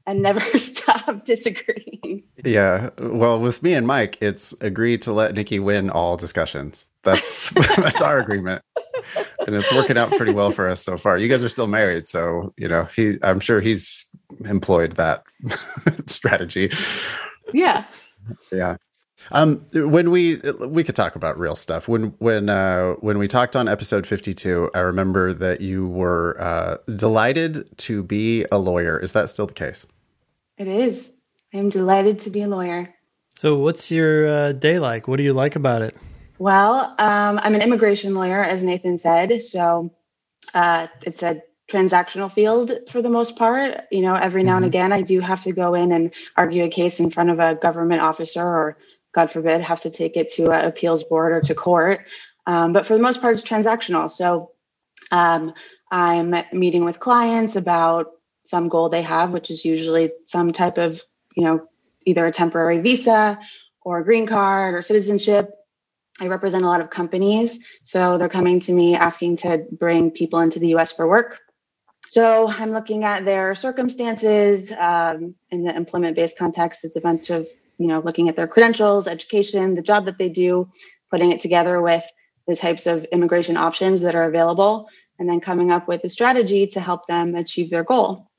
and 0.06 0.22
never 0.22 0.40
stop 0.58 1.26
disagreeing. 1.26 2.22
yeah. 2.42 2.88
Well, 2.98 3.38
with 3.38 3.62
me 3.62 3.74
and 3.74 3.86
Mike, 3.86 4.16
it's 4.22 4.54
agree 4.62 4.96
to 4.98 5.12
let 5.12 5.34
Nikki 5.34 5.58
win 5.58 5.90
all 5.90 6.16
discussions. 6.16 6.90
That's 7.02 7.50
that's 7.76 8.00
our 8.00 8.18
agreement. 8.18 8.62
And 9.46 9.54
it's 9.54 9.72
working 9.72 9.96
out 9.98 10.10
pretty 10.12 10.32
well 10.32 10.50
for 10.50 10.68
us 10.68 10.82
so 10.82 10.96
far. 10.98 11.18
You 11.18 11.28
guys 11.28 11.44
are 11.44 11.48
still 11.48 11.66
married, 11.66 12.08
so 12.08 12.52
you 12.56 12.68
know, 12.68 12.84
he 12.96 13.16
I'm 13.22 13.40
sure 13.40 13.60
he's 13.60 14.06
employed 14.46 14.96
that 14.96 15.22
strategy. 16.06 16.70
Yeah. 17.52 17.84
Yeah. 18.52 18.76
Um, 19.32 19.66
when 19.74 20.10
we 20.10 20.40
we 20.66 20.84
could 20.84 20.96
talk 20.96 21.16
about 21.16 21.38
real 21.38 21.54
stuff. 21.56 21.88
When 21.88 22.14
when 22.18 22.48
uh, 22.48 22.92
when 22.94 23.18
we 23.18 23.28
talked 23.28 23.56
on 23.56 23.68
episode 23.68 24.06
fifty 24.06 24.32
two, 24.34 24.70
I 24.74 24.80
remember 24.80 25.32
that 25.34 25.60
you 25.60 25.86
were 25.86 26.36
uh, 26.40 26.76
delighted 26.96 27.66
to 27.78 28.02
be 28.02 28.44
a 28.50 28.58
lawyer. 28.58 28.98
Is 28.98 29.12
that 29.12 29.28
still 29.28 29.46
the 29.46 29.54
case? 29.54 29.86
It 30.56 30.66
is. 30.68 31.12
I 31.54 31.58
am 31.58 31.68
delighted 31.68 32.20
to 32.20 32.30
be 32.30 32.42
a 32.42 32.48
lawyer. 32.48 32.94
so, 33.36 33.58
what's 33.58 33.90
your 33.90 34.26
uh, 34.28 34.52
day 34.52 34.78
like? 34.78 35.08
What 35.08 35.16
do 35.18 35.22
you 35.22 35.32
like 35.32 35.56
about 35.56 35.82
it? 35.82 35.96
Well, 36.38 36.94
um, 36.98 37.40
I'm 37.42 37.54
an 37.54 37.62
immigration 37.62 38.14
lawyer, 38.14 38.42
as 38.42 38.62
Nathan 38.64 38.98
said. 38.98 39.42
So 39.42 39.90
uh, 40.54 40.86
it's 41.02 41.22
a 41.22 41.42
transactional 41.68 42.30
field 42.32 42.72
for 42.88 43.02
the 43.02 43.10
most 43.10 43.36
part. 43.36 43.76
You 43.90 44.02
know, 44.02 44.14
every 44.14 44.42
now 44.42 44.56
and 44.56 44.64
Mhm. 44.64 44.68
again, 44.68 44.92
I 44.92 45.02
do 45.02 45.20
have 45.20 45.42
to 45.44 45.52
go 45.52 45.74
in 45.74 45.90
and 45.92 46.12
argue 46.36 46.64
a 46.64 46.68
case 46.68 47.00
in 47.00 47.10
front 47.10 47.30
of 47.30 47.40
a 47.40 47.56
government 47.56 48.00
officer 48.02 48.40
or, 48.42 48.76
God 49.14 49.30
forbid, 49.30 49.60
have 49.62 49.80
to 49.82 49.90
take 49.90 50.16
it 50.16 50.32
to 50.34 50.50
an 50.50 50.64
appeals 50.64 51.04
board 51.04 51.32
or 51.32 51.40
to 51.42 51.54
court. 51.54 52.04
Um, 52.46 52.72
but 52.72 52.86
for 52.86 52.94
the 52.94 53.02
most 53.02 53.20
part, 53.20 53.34
it's 53.34 53.48
transactional. 53.48 54.10
So 54.10 54.52
um, 55.10 55.54
I'm 55.90 56.34
meeting 56.52 56.84
with 56.84 57.00
clients 57.00 57.56
about 57.56 58.12
some 58.44 58.68
goal 58.68 58.88
they 58.88 59.02
have, 59.02 59.32
which 59.32 59.50
is 59.50 59.64
usually 59.64 60.10
some 60.26 60.52
type 60.52 60.78
of, 60.78 61.02
you 61.34 61.44
know, 61.44 61.68
either 62.06 62.24
a 62.24 62.32
temporary 62.32 62.80
visa 62.80 63.38
or 63.82 63.98
a 63.98 64.04
green 64.04 64.26
card 64.26 64.74
or 64.74 64.82
citizenship. 64.82 65.50
I 66.20 66.28
represent 66.28 66.64
a 66.64 66.66
lot 66.66 66.80
of 66.80 66.90
companies. 66.90 67.64
So 67.84 68.18
they're 68.18 68.28
coming 68.28 68.60
to 68.60 68.72
me 68.72 68.94
asking 68.94 69.36
to 69.38 69.66
bring 69.70 70.10
people 70.10 70.40
into 70.40 70.58
the 70.58 70.74
US 70.76 70.92
for 70.92 71.06
work. 71.06 71.38
So 72.10 72.48
I'm 72.48 72.70
looking 72.70 73.04
at 73.04 73.26
their 73.26 73.54
circumstances 73.54 74.72
um, 74.72 75.34
in 75.50 75.64
the 75.64 75.76
employment 75.76 76.16
based 76.16 76.38
context. 76.38 76.84
It's 76.84 76.96
a 76.96 77.02
bunch 77.02 77.28
of, 77.28 77.46
you 77.78 77.86
know, 77.86 78.00
looking 78.00 78.28
at 78.28 78.36
their 78.36 78.48
credentials, 78.48 79.06
education, 79.08 79.74
the 79.74 79.82
job 79.82 80.04
that 80.06 80.18
they 80.18 80.28
do, 80.28 80.70
putting 81.10 81.32
it 81.32 81.40
together 81.40 81.80
with 81.80 82.04
the 82.46 82.56
types 82.56 82.86
of 82.86 83.04
immigration 83.04 83.56
options 83.56 84.00
that 84.02 84.14
are 84.14 84.24
available, 84.24 84.88
and 85.18 85.28
then 85.28 85.40
coming 85.40 85.70
up 85.70 85.88
with 85.88 86.04
a 86.04 86.08
strategy 86.08 86.66
to 86.66 86.80
help 86.80 87.06
them 87.06 87.34
achieve 87.34 87.70
their 87.70 87.84
goal. 87.84 88.30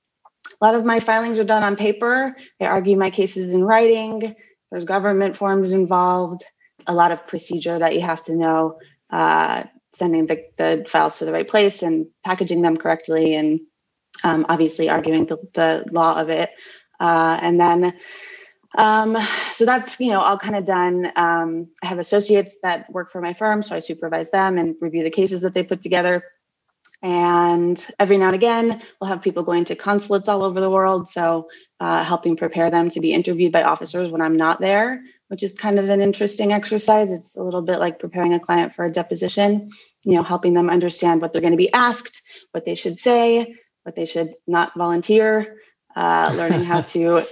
A 0.62 0.66
lot 0.66 0.76
of 0.76 0.86
my 0.86 1.00
filings 1.00 1.40
are 1.40 1.44
done 1.44 1.64
on 1.64 1.76
paper. 1.76 2.36
I 2.60 2.66
argue 2.66 2.98
my 2.98 3.12
cases 3.12 3.54
in 3.54 3.64
writing. 3.64 4.36
There's 4.72 4.86
government 4.86 5.38
forms 5.38 5.72
involved 5.72 6.44
a 6.88 6.94
lot 6.94 7.12
of 7.12 7.28
procedure 7.28 7.78
that 7.78 7.94
you 7.94 8.02
have 8.02 8.24
to 8.26 8.36
know, 8.36 8.80
uh, 9.10 9.64
sending 9.94 10.26
the, 10.26 10.46
the 10.58 10.86
files 10.88 11.20
to 11.20 11.26
the 11.26 11.32
right 11.32 11.48
place 11.48 11.84
and 11.84 12.08
packaging 12.26 12.62
them 12.62 12.78
correctly, 12.78 13.36
and 13.36 13.62
um, 14.24 14.46
obviously 14.50 14.90
arguing 14.90 15.26
the, 15.26 15.38
the 15.54 15.86
law 15.92 16.20
of 16.20 16.30
it. 16.30 16.50
Uh, 17.00 17.38
and 17.42 17.60
then, 17.60 17.94
um, 18.78 19.18
so 19.54 19.66
that's 19.66 20.00
you 20.00 20.12
know 20.12 20.22
all 20.22 20.38
kind 20.38 20.56
of 20.56 20.66
done. 20.66 21.12
Um, 21.16 21.70
I 21.82 21.88
have 21.88 22.00
associates 22.00 22.58
that 22.64 22.92
work 22.92 23.12
for 23.12 23.22
my 23.22 23.34
firm, 23.34 23.64
so 23.64 23.76
I 23.76 23.80
supervise 23.80 24.30
them 24.32 24.58
and 24.58 24.76
review 24.80 25.04
the 25.04 25.10
cases 25.10 25.42
that 25.42 25.54
they 25.54 25.64
put 25.64 25.82
together. 25.82 26.24
And 27.02 27.84
every 27.98 28.18
now 28.18 28.28
and 28.28 28.36
again, 28.36 28.82
we'll 29.00 29.10
have 29.10 29.22
people 29.22 29.44
going 29.44 29.66
to 29.66 29.76
consulates 29.76 30.28
all 30.28 30.44
over 30.44 30.60
the 30.60 30.70
world. 30.70 31.10
So, 31.10 31.48
uh, 31.80 32.04
helping 32.04 32.36
prepare 32.36 32.70
them 32.70 32.90
to 32.90 33.00
be 33.00 33.14
interviewed 33.14 33.54
by 33.54 33.64
officers 33.64 34.12
when 34.12 34.22
I'm 34.22 34.36
not 34.36 34.60
there, 34.60 35.02
which 35.30 35.42
is 35.42 35.54
kind 35.54 35.80
of 35.80 35.88
an 35.88 36.02
interesting 36.02 36.52
exercise. 36.52 37.12
It's 37.12 37.38
a 37.38 37.44
little 37.44 37.62
bit 37.62 37.80
like 37.80 38.00
preparing 38.00 38.34
a 38.34 38.40
client 38.40 38.76
for 38.76 38.86
a 38.86 38.92
deposition, 38.92 39.72
you 40.04 40.16
know, 40.16 40.24
helping 40.24 40.54
them 40.54 40.70
understand 40.70 41.22
what 41.22 41.32
they're 41.32 41.42
going 41.42 41.54
to 41.54 41.58
be 41.58 41.72
asked, 41.72 42.22
what 42.52 42.66
they 42.66 42.76
should 42.76 43.00
say, 43.00 43.56
what 43.84 43.96
they 43.96 44.06
should 44.06 44.34
not 44.46 44.76
volunteer, 44.76 45.58
uh, 45.96 46.34
learning 46.36 46.66
how 46.66 46.82
to 46.94 47.26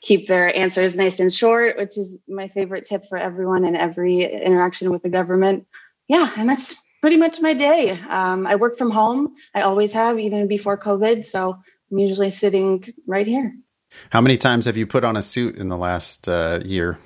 keep 0.00 0.26
their 0.26 0.54
answers 0.56 0.94
nice 0.94 1.20
and 1.20 1.32
short, 1.32 1.76
which 1.76 1.98
is 1.98 2.18
my 2.28 2.48
favorite 2.48 2.86
tip 2.86 3.04
for 3.08 3.18
everyone 3.18 3.64
in 3.64 3.76
every 3.76 4.22
interaction 4.22 4.90
with 4.90 5.02
the 5.02 5.08
government. 5.08 5.66
Yeah, 6.08 6.30
and 6.36 6.48
that's 6.48 6.74
pretty 7.00 7.16
much 7.16 7.40
my 7.40 7.54
day. 7.54 7.90
Um, 7.90 8.46
I 8.46 8.56
work 8.56 8.78
from 8.78 8.90
home. 8.90 9.34
I 9.54 9.62
always 9.62 9.92
have, 9.92 10.18
even 10.18 10.48
before 10.48 10.78
COVID. 10.78 11.24
So 11.24 11.56
I'm 11.90 11.98
usually 11.98 12.30
sitting 12.30 12.84
right 13.06 13.26
here. 13.26 13.54
How 14.10 14.20
many 14.20 14.36
times 14.36 14.66
have 14.66 14.76
you 14.76 14.86
put 14.86 15.04
on 15.04 15.16
a 15.16 15.22
suit 15.22 15.56
in 15.56 15.68
the 15.68 15.76
last 15.76 16.28
uh, 16.28 16.60
year? 16.64 16.98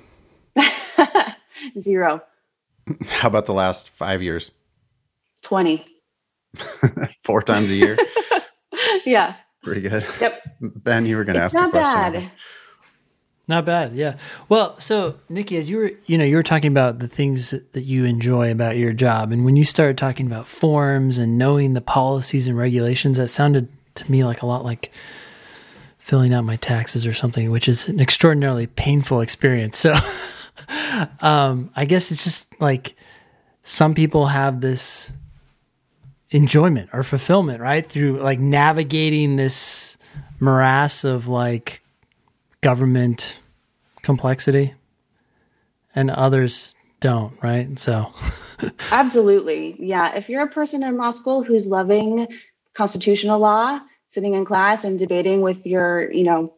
Zero. 1.79 2.21
How 3.07 3.29
about 3.29 3.45
the 3.45 3.53
last 3.53 3.89
five 3.89 4.21
years? 4.21 4.51
20. 5.43 5.85
Four 7.23 7.41
times 7.41 7.71
a 7.71 7.75
year? 7.75 7.97
yeah. 9.05 9.35
Pretty 9.63 9.81
good. 9.81 10.05
Yep. 10.19 10.41
Ben, 10.59 11.05
you 11.05 11.15
were 11.15 11.23
going 11.23 11.37
to 11.37 11.41
ask 11.41 11.55
not 11.55 11.69
a 11.69 11.71
question. 11.71 11.93
bad. 11.93 12.31
Not 13.47 13.65
bad, 13.65 13.93
yeah. 13.93 14.15
Well, 14.47 14.79
so 14.79 15.15
Nikki, 15.27 15.57
as 15.57 15.69
you 15.69 15.77
were, 15.77 15.91
you 16.05 16.17
know, 16.17 16.23
you 16.23 16.37
were 16.37 16.43
talking 16.43 16.71
about 16.71 16.99
the 16.99 17.09
things 17.09 17.51
that 17.51 17.81
you 17.81 18.05
enjoy 18.05 18.49
about 18.51 18.77
your 18.77 18.93
job, 18.93 19.33
and 19.33 19.43
when 19.43 19.57
you 19.57 19.65
started 19.65 19.97
talking 19.97 20.25
about 20.27 20.47
forms 20.47 21.17
and 21.17 21.37
knowing 21.37 21.73
the 21.73 21.81
policies 21.81 22.47
and 22.47 22.57
regulations, 22.57 23.17
that 23.17 23.27
sounded 23.27 23.67
to 23.95 24.09
me 24.09 24.23
like 24.23 24.41
a 24.41 24.45
lot 24.45 24.63
like 24.63 24.91
filling 25.99 26.33
out 26.33 26.45
my 26.45 26.55
taxes 26.55 27.05
or 27.05 27.13
something, 27.13 27.51
which 27.51 27.67
is 27.67 27.89
an 27.89 27.99
extraordinarily 27.99 28.67
painful 28.67 29.19
experience. 29.19 29.77
So, 29.77 29.93
um, 31.19 31.69
I 31.75 31.83
guess 31.83 32.11
it's 32.11 32.23
just 32.23 32.59
like 32.61 32.95
some 33.63 33.93
people 33.93 34.27
have 34.27 34.61
this 34.61 35.11
enjoyment 36.31 36.89
or 36.93 37.03
fulfillment, 37.03 37.59
right, 37.59 37.85
through 37.85 38.19
like 38.19 38.39
navigating 38.39 39.35
this 39.35 39.97
morass 40.39 41.03
of 41.03 41.27
like 41.27 41.82
government 42.63 43.39
complexity 44.01 44.73
and 45.93 46.09
others 46.09 46.75
don't 46.99 47.37
right? 47.43 47.77
So 47.77 48.13
absolutely. 48.91 49.75
Yeah. 49.77 50.15
If 50.15 50.29
you're 50.29 50.43
a 50.43 50.49
person 50.49 50.83
in 50.83 50.97
law 50.97 51.11
school 51.11 51.43
who's 51.43 51.67
loving 51.67 52.27
constitutional 52.73 53.39
law 53.39 53.79
sitting 54.07 54.35
in 54.35 54.45
class 54.45 54.85
and 54.85 54.97
debating 54.97 55.41
with 55.41 55.65
your 55.65 56.11
you 56.11 56.23
know 56.23 56.53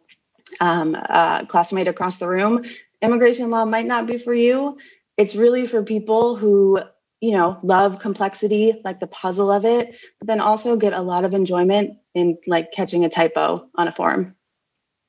um, 0.62 0.96
uh, 0.96 1.46
classmate 1.46 1.88
across 1.88 2.20
the 2.20 2.28
room 2.28 2.64
immigration 3.02 3.50
law 3.50 3.66
might 3.66 3.86
not 3.86 4.08
be 4.08 4.18
for 4.18 4.34
you. 4.34 4.78
It's 5.18 5.36
really 5.36 5.66
for 5.66 5.84
people 5.84 6.36
who 6.36 6.80
you 7.22 7.32
know 7.32 7.58
love 7.64 8.00
complexity 8.00 8.82
like 8.84 9.00
the 9.00 9.08
puzzle 9.08 9.52
of 9.52 9.66
it 9.66 9.96
but 10.20 10.28
then 10.28 10.40
also 10.42 10.76
get 10.76 10.94
a 10.94 11.02
lot 11.02 11.24
of 11.24 11.34
enjoyment 11.34 11.98
in 12.14 12.38
like 12.46 12.72
catching 12.72 13.06
a 13.06 13.10
typo 13.10 13.68
on 13.76 13.88
a 13.88 13.92
form 13.92 14.36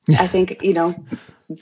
I 0.09 0.27
think, 0.27 0.61
you 0.61 0.73
know, 0.73 0.95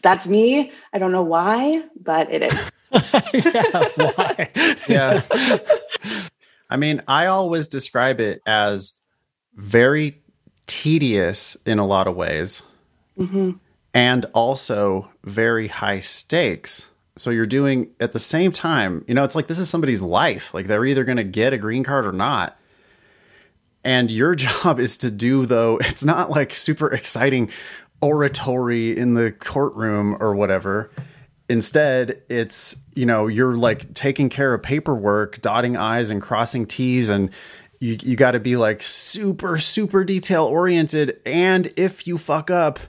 that's 0.01 0.27
me. 0.27 0.71
I 0.93 0.97
don't 0.97 1.11
know 1.11 1.23
why, 1.23 1.83
but 2.01 2.31
it 2.31 2.43
is. 2.43 2.71
yeah, 3.53 3.87
why? 3.95 4.49
yeah. 4.87 5.21
I 6.69 6.77
mean, 6.77 7.01
I 7.07 7.27
always 7.27 7.67
describe 7.67 8.19
it 8.19 8.41
as 8.45 8.93
very 9.55 10.21
tedious 10.67 11.55
in 11.65 11.79
a 11.79 11.85
lot 11.85 12.07
of 12.07 12.15
ways 12.15 12.63
hmm 13.17 13.51
and 13.95 14.25
also 14.33 15.09
very 15.23 15.69
high 15.69 16.01
stakes. 16.01 16.89
So 17.17 17.29
you're 17.29 17.45
doing 17.45 17.91
at 18.01 18.11
the 18.11 18.19
same 18.19 18.51
time, 18.51 19.05
you 19.07 19.13
know, 19.13 19.23
it's 19.23 19.35
like 19.35 19.47
this 19.47 19.57
is 19.57 19.69
somebody's 19.69 20.01
life. 20.01 20.53
Like 20.53 20.67
they're 20.67 20.85
either 20.85 21.05
going 21.05 21.15
to 21.15 21.23
get 21.23 21.53
a 21.53 21.57
green 21.57 21.85
card 21.85 22.05
or 22.05 22.11
not. 22.11 22.59
And 23.85 24.11
your 24.11 24.35
job 24.35 24.81
is 24.81 24.97
to 24.97 25.09
do, 25.09 25.45
though, 25.45 25.77
it's 25.77 26.03
not 26.03 26.29
like 26.29 26.53
super 26.53 26.91
exciting 26.91 27.49
oratory 28.01 28.97
in 28.97 29.13
the 29.13 29.31
courtroom 29.31 30.17
or 30.19 30.35
whatever. 30.35 30.91
Instead, 31.47 32.21
it's, 32.29 32.77
you 32.95 33.05
know, 33.05 33.27
you're 33.27 33.55
like 33.55 33.93
taking 33.93 34.29
care 34.29 34.53
of 34.53 34.63
paperwork, 34.63 35.41
dotting 35.41 35.77
I's 35.77 36.09
and 36.09 36.21
crossing 36.21 36.65
T's, 36.65 37.09
and 37.09 37.29
you, 37.79 37.97
you 38.01 38.15
got 38.15 38.31
to 38.31 38.39
be 38.39 38.57
like 38.57 38.81
super, 38.81 39.57
super 39.57 40.03
detail 40.03 40.45
oriented. 40.45 41.19
And 41.25 41.71
if 41.77 42.07
you 42.07 42.17
fuck 42.17 42.49
up, 42.49 42.79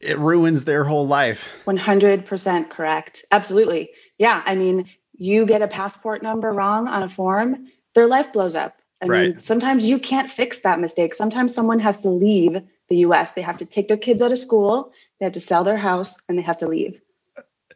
it 0.00 0.18
ruins 0.18 0.64
their 0.64 0.84
whole 0.84 1.06
life. 1.06 1.62
100% 1.66 2.70
correct. 2.70 3.24
Absolutely. 3.30 3.90
Yeah. 4.18 4.42
I 4.44 4.54
mean, 4.54 4.88
you 5.14 5.46
get 5.46 5.62
a 5.62 5.68
passport 5.68 6.22
number 6.22 6.52
wrong 6.52 6.88
on 6.88 7.02
a 7.02 7.08
form, 7.08 7.68
their 7.94 8.06
life 8.06 8.32
blows 8.32 8.54
up. 8.54 8.76
I 9.02 9.06
mean, 9.06 9.40
sometimes 9.40 9.86
you 9.86 9.98
can't 9.98 10.30
fix 10.30 10.60
that 10.60 10.78
mistake. 10.78 11.14
Sometimes 11.14 11.54
someone 11.54 11.78
has 11.78 12.02
to 12.02 12.10
leave 12.10 12.56
the 12.90 12.98
US. 12.98 13.32
They 13.32 13.42
have 13.42 13.58
to 13.58 13.64
take 13.64 13.88
their 13.88 13.96
kids 13.96 14.20
out 14.20 14.32
of 14.32 14.38
school, 14.38 14.92
they 15.18 15.26
have 15.26 15.32
to 15.34 15.40
sell 15.40 15.64
their 15.64 15.78
house, 15.78 16.16
and 16.28 16.36
they 16.36 16.42
have 16.42 16.58
to 16.58 16.68
leave. 16.68 17.00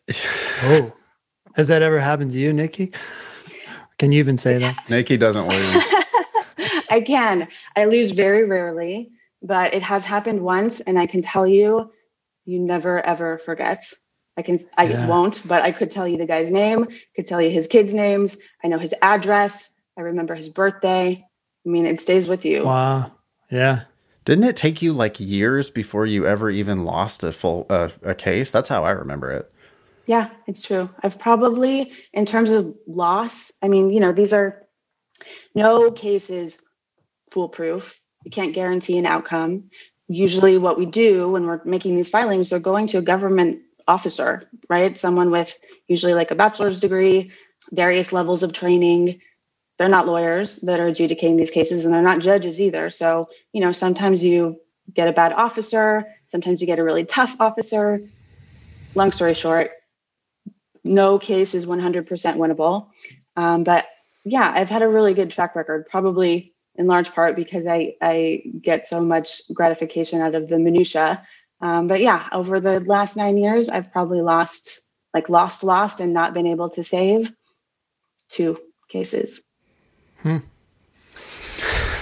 oh 0.63 0.93
has 1.55 1.69
that 1.69 1.83
ever 1.83 2.01
happened 2.01 2.33
to 2.33 2.37
you 2.37 2.53
nikki 2.53 2.93
can 3.99 4.13
you 4.13 4.19
even 4.19 4.37
say 4.37 4.59
that 4.59 4.91
Nikki 4.91 5.17
doesn't 5.17 5.49
lose. 5.49 5.85
I 6.91 7.01
can. 7.01 7.49
I 7.77 7.85
lose 7.85 8.11
very 8.11 8.45
rarely, 8.45 9.13
but 9.43 9.75
it 9.75 9.83
has 9.83 10.05
happened 10.05 10.41
once, 10.43 10.81
and 10.81 10.99
I 10.99 11.07
can 11.07 11.23
tell 11.23 11.47
you, 11.47 11.91
you 12.45 12.59
never 12.59 13.01
ever 13.05 13.39
forget. 13.39 13.85
I 14.37 14.43
can. 14.43 14.61
I 14.77 14.87
Yeah. 14.87 15.07
won't, 15.07 15.43
but 15.47 15.63
I 15.63 15.73
could 15.73 15.91
tell 15.91 16.09
you 16.09 16.17
the 16.17 16.27
guy's 16.27 16.51
name. 16.51 16.89
Could 17.15 17.27
tell 17.27 17.41
you 17.41 17.51
his 17.51 17.67
kids' 17.67 17.95
names. 17.95 18.37
I 18.65 18.69
know 18.69 18.79
his 18.79 18.95
address. 19.01 19.71
I 19.97 20.03
remember 20.03 20.35
his 20.35 20.49
birthday. 20.49 21.25
I 21.67 21.69
mean, 21.69 21.87
it 21.87 22.01
stays 22.01 22.29
with 22.29 22.45
you. 22.45 22.65
wow 22.65 23.13
yeah 23.51 23.83
Didn't 24.25 24.45
it 24.45 24.57
take 24.57 24.81
you 24.81 24.93
like 24.93 25.21
years 25.21 25.71
before 25.71 26.07
you 26.07 26.27
ever 26.27 26.51
even 26.51 26.85
lost 26.85 27.23
a 27.23 27.33
full 27.33 27.67
uh, 27.69 27.91
a 28.03 28.15
case? 28.15 28.51
That's 28.51 28.69
how 28.69 28.85
I 28.85 28.91
remember 28.93 29.31
it. 29.31 29.53
Yeah, 30.07 30.31
it's 30.47 30.63
true. 30.63 30.91
I've 31.03 31.19
probably, 31.19 31.93
in 32.13 32.27
terms 32.27 32.51
of 32.53 32.75
loss, 32.87 33.51
I 33.63 33.69
mean, 33.69 33.91
you 33.91 34.01
know, 34.01 34.13
these 34.13 34.33
are 34.33 34.67
no 35.55 35.91
cases 35.91 36.59
foolproof. 37.31 37.99
You 38.25 38.31
can't 38.31 38.55
guarantee 38.55 38.99
an 38.99 39.07
outcome. 39.07 39.71
Usually, 40.09 40.59
what 40.59 40.79
we 40.79 40.87
do 40.87 41.31
when 41.31 41.47
we're 41.47 41.63
making 41.65 41.97
these 41.97 42.11
filings, 42.11 42.49
they're 42.49 42.59
going 42.59 42.87
to 42.89 42.99
a 42.99 43.03
government 43.03 43.61
officer, 43.87 44.49
right? 44.69 44.97
Someone 44.99 45.31
with 45.31 45.59
usually 45.89 46.15
like 46.15 46.31
a 46.31 46.35
bachelor's 46.35 46.81
degree, 46.81 47.31
various 47.73 48.13
levels 48.13 48.43
of 48.43 48.53
training. 48.53 49.21
They're 49.79 49.89
not 49.89 50.07
lawyers 50.07 50.57
that 50.57 50.81
are 50.81 50.87
adjudicating 50.87 51.37
these 51.37 51.51
cases, 51.51 51.85
and 51.85 51.93
they're 51.93 52.03
not 52.03 52.21
judges 52.21 52.61
either. 52.61 52.91
So, 52.91 53.29
you 53.53 53.61
know, 53.61 53.73
sometimes 53.73 54.23
you 54.23 54.61
get 54.93 55.09
a 55.09 55.13
bad 55.13 55.33
officer, 55.33 56.07
sometimes 56.29 56.61
you 56.61 56.67
get 56.67 56.79
a 56.79 56.85
really 56.85 57.05
tough 57.05 57.37
officer. 57.41 58.01
Long 58.95 59.11
story 59.11 59.35
short, 59.35 59.73
no 60.85 61.19
case 61.19 61.55
is 61.55 61.67
100% 61.67 62.07
winnable. 62.07 62.89
Um, 63.37 63.65
but 63.65 63.87
yeah, 64.25 64.53
I've 64.55 64.71
had 64.71 64.83
a 64.83 64.89
really 64.89 65.15
good 65.15 65.31
track 65.31 65.57
record, 65.57 65.89
probably 65.89 66.55
in 66.77 66.87
large 66.87 67.13
part 67.13 67.37
because 67.37 67.67
I, 67.67 67.95
I 68.01 68.43
get 68.61 68.87
so 68.87 69.01
much 69.01 69.43
gratification 69.53 70.21
out 70.21 70.35
of 70.35 70.49
the 70.49 70.59
minutia. 70.59 71.27
Um, 71.61 71.89
but 71.89 72.01
yeah, 72.01 72.29
over 72.33 72.61
the 72.61 72.81
last 72.81 73.17
nine 73.17 73.39
years, 73.39 73.69
I've 73.69 73.93
probably 73.93 74.21
lost, 74.21 74.81
like 75.13 75.29
lost, 75.29 75.65
lost, 75.65 76.01
and 76.01 76.13
not 76.13 76.35
been 76.35 76.47
able 76.47 76.71
to 76.71 76.85
save 76.85 77.33
two 78.29 78.59
cases. 78.89 79.43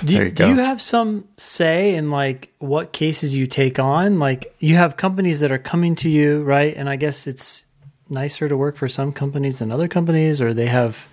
Do 0.05 0.15
you, 0.15 0.23
you 0.23 0.31
do 0.31 0.49
you 0.49 0.57
have 0.59 0.83
some 0.83 1.29
say 1.37 1.95
in 1.95 2.11
like 2.11 2.53
what 2.59 2.93
cases 2.93 3.37
you 3.37 3.47
take 3.47 3.79
on? 3.79 4.19
Like 4.19 4.55
you 4.59 4.75
have 4.77 4.97
companies 4.97 5.41
that 5.41 5.53
are 5.53 5.59
coming 5.59 5.95
to 5.97 6.09
you, 6.09 6.43
right? 6.43 6.75
And 6.75 6.89
I 6.89 6.97
guess 6.97 7.27
it's 7.27 7.67
nicer 8.09 8.49
to 8.49 8.57
work 8.57 8.77
for 8.77 8.89
some 8.89 9.13
companies 9.13 9.61
than 9.61 9.71
other 9.71 9.89
companies, 9.89 10.41
or 10.41 10.53
they 10.55 10.67
have 10.67 11.07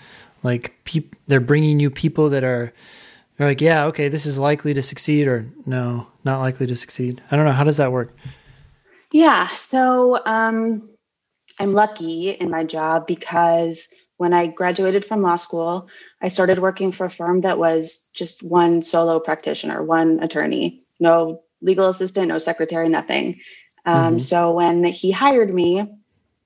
like 0.43 0.74
peop- 0.86 1.16
they're 1.28 1.39
bringing 1.39 1.80
you 1.80 1.89
people 1.89 2.30
that 2.30 2.43
are 2.43 2.74
they're 3.38 3.47
like, 3.47 3.62
yeah, 3.62 3.86
okay, 3.86 4.10
this 4.10 4.26
is 4.26 4.38
likely 4.38 4.74
to 4.74 4.82
succeed, 4.82 5.28
or 5.28 5.45
no, 5.66 6.07
not 6.26 6.39
likely 6.39 6.68
to 6.68 6.76
succeed. 6.76 7.22
I 7.32 7.36
don't 7.36 7.45
know. 7.45 7.53
How 7.53 7.64
does 7.64 7.78
that 7.78 7.91
work? 7.91 8.14
Yeah. 9.14 9.49
So 9.55 10.20
um, 10.26 10.89
I'm 11.60 11.74
lucky 11.74 12.32
in 12.32 12.49
my 12.49 12.64
job 12.64 13.07
because 13.07 13.88
when 14.18 14.34
I 14.34 14.47
graduated 14.47 15.05
from 15.05 15.22
law 15.22 15.38
school, 15.38 15.88
I 16.22 16.28
started 16.28 16.59
working 16.59 16.91
for 16.91 17.05
a 17.05 17.09
firm 17.09 17.41
that 17.41 17.57
was 17.57 18.09
just 18.13 18.43
one 18.43 18.84
solo 18.84 19.20
practitioner, 19.20 19.82
one 19.84 20.22
attorney, 20.22 20.84
no 20.99 21.43
legal 21.61 21.89
assistant, 21.89 22.28
no 22.28 22.39
secretary, 22.39 22.89
nothing. 22.89 23.39
Um, 23.86 23.95
mm-hmm. 23.95 24.20
So 24.20 24.53
when 24.53 24.84
he 24.84 25.11
hired 25.11 25.53
me, 25.53 25.86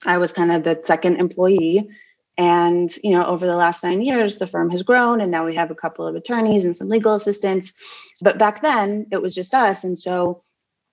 I 0.05 0.17
was 0.17 0.33
kind 0.33 0.51
of 0.51 0.63
the 0.63 0.79
second 0.83 1.17
employee. 1.17 1.89
And, 2.37 2.95
you 3.03 3.11
know, 3.11 3.25
over 3.25 3.45
the 3.45 3.55
last 3.55 3.83
nine 3.83 4.01
years, 4.01 4.37
the 4.37 4.47
firm 4.47 4.69
has 4.71 4.81
grown 4.83 5.21
and 5.21 5.31
now 5.31 5.45
we 5.45 5.55
have 5.55 5.71
a 5.71 5.75
couple 5.75 6.07
of 6.07 6.15
attorneys 6.15 6.65
and 6.65 6.75
some 6.75 6.89
legal 6.89 7.15
assistants. 7.15 7.73
But 8.21 8.39
back 8.39 8.61
then 8.61 9.07
it 9.11 9.21
was 9.21 9.35
just 9.35 9.53
us. 9.53 9.83
And 9.83 9.99
so, 9.99 10.43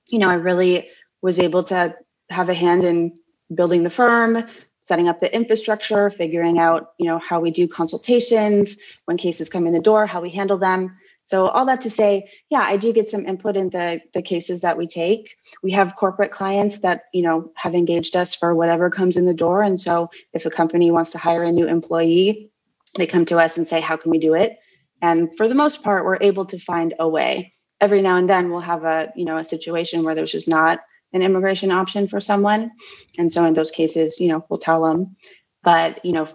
you 0.06 0.18
know, 0.18 0.28
I 0.28 0.34
really 0.34 0.88
was 1.22 1.38
able 1.38 1.64
to 1.64 1.96
have 2.28 2.48
a 2.48 2.54
hand 2.54 2.84
in 2.84 3.18
building 3.54 3.82
the 3.82 3.90
firm, 3.90 4.44
setting 4.90 5.08
up 5.08 5.20
the 5.20 5.32
infrastructure, 5.32 6.10
figuring 6.10 6.58
out, 6.58 6.94
you 6.98 7.06
know, 7.06 7.20
how 7.20 7.38
we 7.38 7.52
do 7.52 7.68
consultations, 7.68 8.76
when 9.04 9.16
cases 9.16 9.48
come 9.48 9.68
in 9.68 9.72
the 9.72 9.78
door, 9.78 10.04
how 10.04 10.20
we 10.20 10.30
handle 10.30 10.58
them. 10.58 10.96
So 11.22 11.46
all 11.46 11.64
that 11.66 11.82
to 11.82 11.90
say, 11.90 12.28
yeah, 12.48 12.62
I 12.62 12.76
do 12.76 12.92
get 12.92 13.08
some 13.08 13.24
input 13.24 13.56
in 13.56 13.70
the, 13.70 14.00
the 14.14 14.20
cases 14.20 14.62
that 14.62 14.76
we 14.76 14.88
take. 14.88 15.36
We 15.62 15.70
have 15.70 15.94
corporate 15.94 16.32
clients 16.32 16.78
that, 16.78 17.02
you 17.14 17.22
know, 17.22 17.52
have 17.54 17.76
engaged 17.76 18.16
us 18.16 18.34
for 18.34 18.52
whatever 18.52 18.90
comes 18.90 19.16
in 19.16 19.26
the 19.26 19.40
door. 19.46 19.62
And 19.62 19.80
so 19.80 20.10
if 20.32 20.44
a 20.44 20.50
company 20.50 20.90
wants 20.90 21.12
to 21.12 21.18
hire 21.18 21.44
a 21.44 21.52
new 21.52 21.68
employee, 21.68 22.50
they 22.96 23.06
come 23.06 23.26
to 23.26 23.38
us 23.38 23.58
and 23.58 23.68
say, 23.68 23.80
how 23.80 23.96
can 23.96 24.10
we 24.10 24.18
do 24.18 24.34
it? 24.34 24.58
And 25.00 25.36
for 25.36 25.46
the 25.46 25.54
most 25.54 25.84
part, 25.84 26.04
we're 26.04 26.18
able 26.20 26.46
to 26.46 26.58
find 26.58 26.94
a 26.98 27.08
way. 27.08 27.54
Every 27.80 28.02
now 28.02 28.16
and 28.16 28.28
then 28.28 28.50
we'll 28.50 28.68
have 28.72 28.82
a, 28.82 29.12
you 29.14 29.24
know, 29.24 29.38
a 29.38 29.44
situation 29.44 30.02
where 30.02 30.16
there's 30.16 30.32
just 30.32 30.48
not 30.48 30.80
an 31.12 31.22
immigration 31.22 31.70
option 31.70 32.08
for 32.08 32.20
someone. 32.20 32.72
And 33.18 33.32
so 33.32 33.44
in 33.44 33.54
those 33.54 33.70
cases, 33.70 34.20
you 34.20 34.28
know, 34.28 34.44
we'll 34.48 34.58
tell 34.58 34.82
them. 34.82 35.16
But, 35.62 36.04
you 36.04 36.12
know, 36.12 36.28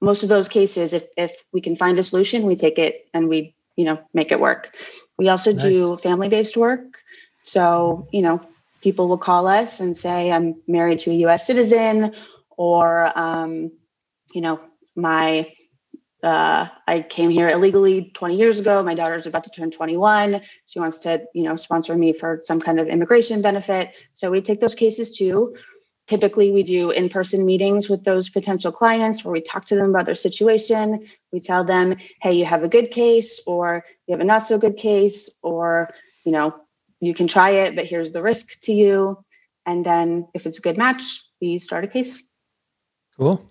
most 0.00 0.22
of 0.22 0.28
those 0.28 0.48
cases, 0.48 0.92
if 0.92 1.06
if 1.16 1.32
we 1.52 1.60
can 1.60 1.76
find 1.76 1.98
a 1.98 2.02
solution, 2.02 2.46
we 2.46 2.56
take 2.56 2.78
it 2.78 3.06
and 3.12 3.28
we 3.28 3.54
you 3.80 3.86
know 3.86 3.98
make 4.12 4.30
it 4.30 4.38
work 4.38 4.76
we 5.16 5.28
also 5.28 5.52
nice. 5.52 5.62
do 5.62 5.96
family 5.96 6.28
based 6.28 6.54
work 6.54 6.98
so 7.44 8.06
you 8.12 8.20
know 8.20 8.40
people 8.82 9.08
will 9.08 9.18
call 9.18 9.46
us 9.46 9.80
and 9.80 9.96
say 9.96 10.30
i'm 10.30 10.56
married 10.68 10.98
to 10.98 11.10
a 11.10 11.14
us 11.14 11.46
citizen 11.46 12.14
or 12.58 13.10
um, 13.18 13.72
you 14.34 14.42
know 14.42 14.60
my 14.94 15.50
uh, 16.22 16.68
I 16.86 17.00
came 17.02 17.30
here 17.30 17.48
illegally 17.48 18.10
20 18.14 18.36
years 18.36 18.58
ago. 18.58 18.82
My 18.82 18.94
daughter's 18.94 19.26
about 19.26 19.44
to 19.44 19.50
turn 19.50 19.70
21. 19.70 20.42
She 20.66 20.78
wants 20.78 20.98
to, 20.98 21.22
you 21.34 21.44
know, 21.44 21.56
sponsor 21.56 21.96
me 21.96 22.12
for 22.12 22.40
some 22.42 22.60
kind 22.60 22.78
of 22.78 22.88
immigration 22.88 23.40
benefit. 23.42 23.92
So 24.12 24.30
we 24.30 24.42
take 24.42 24.60
those 24.60 24.74
cases 24.74 25.16
too. 25.16 25.56
Typically, 26.06 26.50
we 26.50 26.62
do 26.62 26.90
in 26.90 27.08
person 27.08 27.46
meetings 27.46 27.88
with 27.88 28.04
those 28.04 28.28
potential 28.28 28.72
clients 28.72 29.24
where 29.24 29.32
we 29.32 29.40
talk 29.40 29.66
to 29.66 29.76
them 29.76 29.90
about 29.90 30.06
their 30.06 30.14
situation. 30.14 31.06
We 31.32 31.40
tell 31.40 31.64
them, 31.64 31.96
hey, 32.20 32.34
you 32.34 32.44
have 32.44 32.64
a 32.64 32.68
good 32.68 32.90
case, 32.90 33.40
or 33.46 33.84
you 34.06 34.12
have 34.12 34.20
a 34.20 34.24
not 34.24 34.40
so 34.40 34.58
good 34.58 34.76
case, 34.76 35.30
or, 35.42 35.94
you 36.24 36.32
know, 36.32 36.56
you 36.98 37.14
can 37.14 37.28
try 37.28 37.50
it, 37.50 37.76
but 37.76 37.86
here's 37.86 38.12
the 38.12 38.22
risk 38.22 38.60
to 38.62 38.72
you. 38.72 39.24
And 39.64 39.86
then 39.86 40.26
if 40.34 40.46
it's 40.46 40.58
a 40.58 40.62
good 40.62 40.76
match, 40.76 41.22
we 41.40 41.60
start 41.60 41.84
a 41.84 41.88
case. 41.88 42.36
Cool 43.16 43.48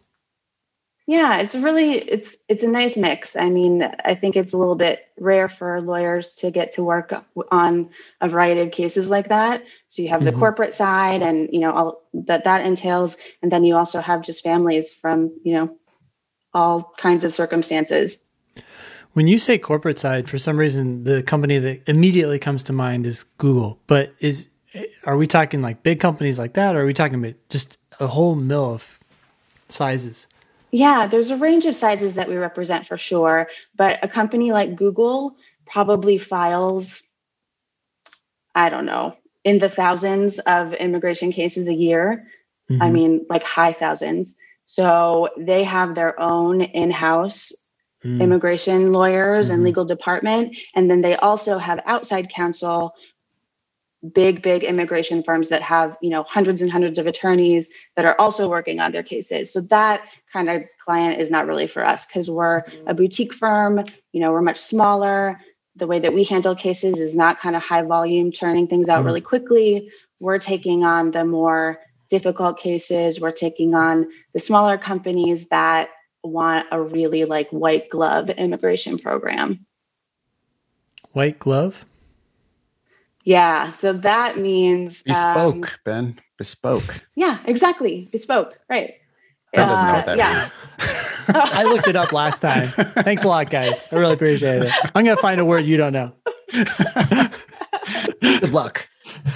yeah 1.09 1.37
it's 1.37 1.55
really 1.55 1.95
it's 1.95 2.37
it's 2.47 2.63
a 2.63 2.67
nice 2.67 2.95
mix. 2.95 3.35
I 3.35 3.49
mean 3.49 3.81
i 4.05 4.13
think 4.13 4.35
it's 4.35 4.53
a 4.53 4.57
little 4.57 4.75
bit 4.75 5.07
rare 5.17 5.49
for 5.49 5.81
lawyers 5.81 6.33
to 6.33 6.51
get 6.51 6.73
to 6.73 6.83
work 6.83 7.11
on 7.51 7.89
a 8.21 8.29
variety 8.29 8.61
of 8.61 8.71
cases 8.71 9.09
like 9.09 9.29
that. 9.29 9.63
So 9.87 10.03
you 10.03 10.09
have 10.09 10.21
mm-hmm. 10.21 10.35
the 10.35 10.39
corporate 10.39 10.75
side 10.75 11.23
and 11.23 11.49
you 11.51 11.61
know 11.61 11.71
all 11.71 12.01
that 12.13 12.43
that 12.43 12.63
entails. 12.63 13.17
And 13.41 13.51
then 13.51 13.63
you 13.63 13.75
also 13.75 14.01
have 14.01 14.21
just 14.21 14.43
families 14.43 14.93
from 14.93 15.31
you 15.43 15.53
know 15.55 15.75
all 16.53 16.93
kinds 16.97 17.25
of 17.25 17.33
circumstances. 17.33 18.25
When 19.13 19.27
you 19.27 19.39
say 19.39 19.57
corporate 19.57 19.97
side 19.97 20.29
for 20.29 20.37
some 20.37 20.57
reason 20.57 21.05
the 21.05 21.23
company 21.23 21.57
that 21.57 21.89
immediately 21.89 22.37
comes 22.37 22.61
to 22.65 22.73
mind 22.73 23.07
is 23.07 23.23
google. 23.39 23.79
But 23.87 24.13
is 24.19 24.49
are 25.05 25.17
we 25.17 25.25
talking 25.25 25.63
like 25.63 25.81
big 25.81 25.99
companies 25.99 26.37
like 26.37 26.53
that 26.53 26.75
or 26.75 26.81
are 26.81 26.85
we 26.85 26.93
talking 26.93 27.15
about 27.15 27.33
just 27.49 27.79
a 27.99 28.05
whole 28.05 28.35
mill 28.35 28.75
of 28.75 28.99
sizes 29.69 30.27
yeah, 30.71 31.07
there's 31.07 31.31
a 31.31 31.37
range 31.37 31.65
of 31.65 31.75
sizes 31.75 32.15
that 32.15 32.29
we 32.29 32.37
represent 32.37 32.85
for 32.85 32.97
sure, 32.97 33.47
but 33.75 33.99
a 34.03 34.07
company 34.07 34.51
like 34.51 34.75
Google 34.75 35.35
probably 35.65 36.17
files, 36.17 37.03
I 38.53 38.69
don't 38.69 38.85
know, 38.85 39.15
in 39.43 39.59
the 39.59 39.69
thousands 39.69 40.39
of 40.39 40.73
immigration 40.73 41.31
cases 41.31 41.67
a 41.67 41.73
year. 41.73 42.27
Mm-hmm. 42.69 42.81
I 42.81 42.91
mean, 42.91 43.25
like 43.29 43.43
high 43.43 43.73
thousands. 43.73 44.35
So 44.63 45.29
they 45.37 45.63
have 45.63 45.95
their 45.95 46.19
own 46.19 46.61
in 46.61 46.91
house 46.91 47.51
mm. 48.03 48.21
immigration 48.21 48.91
lawyers 48.91 49.47
mm-hmm. 49.47 49.55
and 49.55 49.63
legal 49.63 49.85
department. 49.85 50.57
And 50.75 50.89
then 50.89 51.01
they 51.01 51.15
also 51.15 51.57
have 51.57 51.81
outside 51.85 52.29
counsel 52.29 52.93
big 54.13 54.41
big 54.41 54.63
immigration 54.63 55.23
firms 55.23 55.49
that 55.49 55.61
have 55.61 55.97
you 56.01 56.09
know 56.09 56.23
hundreds 56.23 56.61
and 56.61 56.71
hundreds 56.71 56.97
of 56.97 57.05
attorneys 57.05 57.69
that 57.95 58.05
are 58.05 58.15
also 58.19 58.49
working 58.49 58.79
on 58.79 58.91
their 58.91 59.03
cases. 59.03 59.51
So 59.51 59.61
that 59.61 60.01
kind 60.31 60.49
of 60.49 60.63
client 60.79 61.19
is 61.19 61.29
not 61.29 61.47
really 61.47 61.67
for 61.67 61.85
us 61.85 62.05
because 62.05 62.29
we're 62.29 62.63
mm-hmm. 62.63 62.87
a 62.87 62.93
boutique 62.93 63.33
firm. 63.33 63.83
You 64.13 64.21
know 64.21 64.31
we're 64.31 64.41
much 64.41 64.59
smaller. 64.59 65.39
The 65.75 65.87
way 65.87 65.99
that 65.99 66.13
we 66.13 66.23
handle 66.23 66.55
cases 66.55 66.99
is 66.99 67.15
not 67.15 67.39
kind 67.39 67.55
of 67.55 67.61
high 67.61 67.83
volume 67.83 68.31
churning 68.31 68.67
things 68.67 68.89
out 68.89 69.05
really 69.05 69.21
mm-hmm. 69.21 69.27
quickly. 69.27 69.91
We're 70.19 70.39
taking 70.39 70.83
on 70.83 71.11
the 71.11 71.25
more 71.25 71.79
difficult 72.09 72.57
cases. 72.57 73.19
We're 73.19 73.31
taking 73.31 73.75
on 73.75 74.09
the 74.33 74.39
smaller 74.39 74.77
companies 74.77 75.47
that 75.49 75.89
want 76.23 76.67
a 76.71 76.81
really 76.81 77.25
like 77.25 77.49
white 77.51 77.89
glove 77.89 78.29
immigration 78.29 78.97
program. 78.97 79.65
White 81.11 81.39
glove 81.39 81.85
yeah. 83.23 83.71
So 83.73 83.93
that 83.93 84.37
means 84.37 85.03
bespoke, 85.03 85.73
um, 85.73 85.79
Ben. 85.85 86.19
Bespoke. 86.37 87.05
Yeah, 87.15 87.39
exactly. 87.45 88.09
Bespoke. 88.11 88.59
Right. 88.69 88.95
Ben 89.53 89.67
doesn't 89.67 89.87
know 89.87 89.93
what 89.93 90.05
that 90.05 90.17
yeah. 90.17 90.33
means. 90.33 90.51
I 91.53 91.63
looked 91.63 91.87
it 91.87 91.95
up 91.95 92.11
last 92.11 92.39
time. 92.39 92.67
Thanks 92.67 93.23
a 93.23 93.27
lot, 93.27 93.49
guys. 93.49 93.85
I 93.91 93.95
really 93.95 94.13
appreciate 94.13 94.63
it. 94.63 94.71
I'm 94.95 95.03
gonna 95.05 95.17
find 95.17 95.39
a 95.39 95.45
word 95.45 95.65
you 95.65 95.77
don't 95.77 95.93
know. 95.93 96.13
Good 98.21 98.53
luck. 98.53 98.87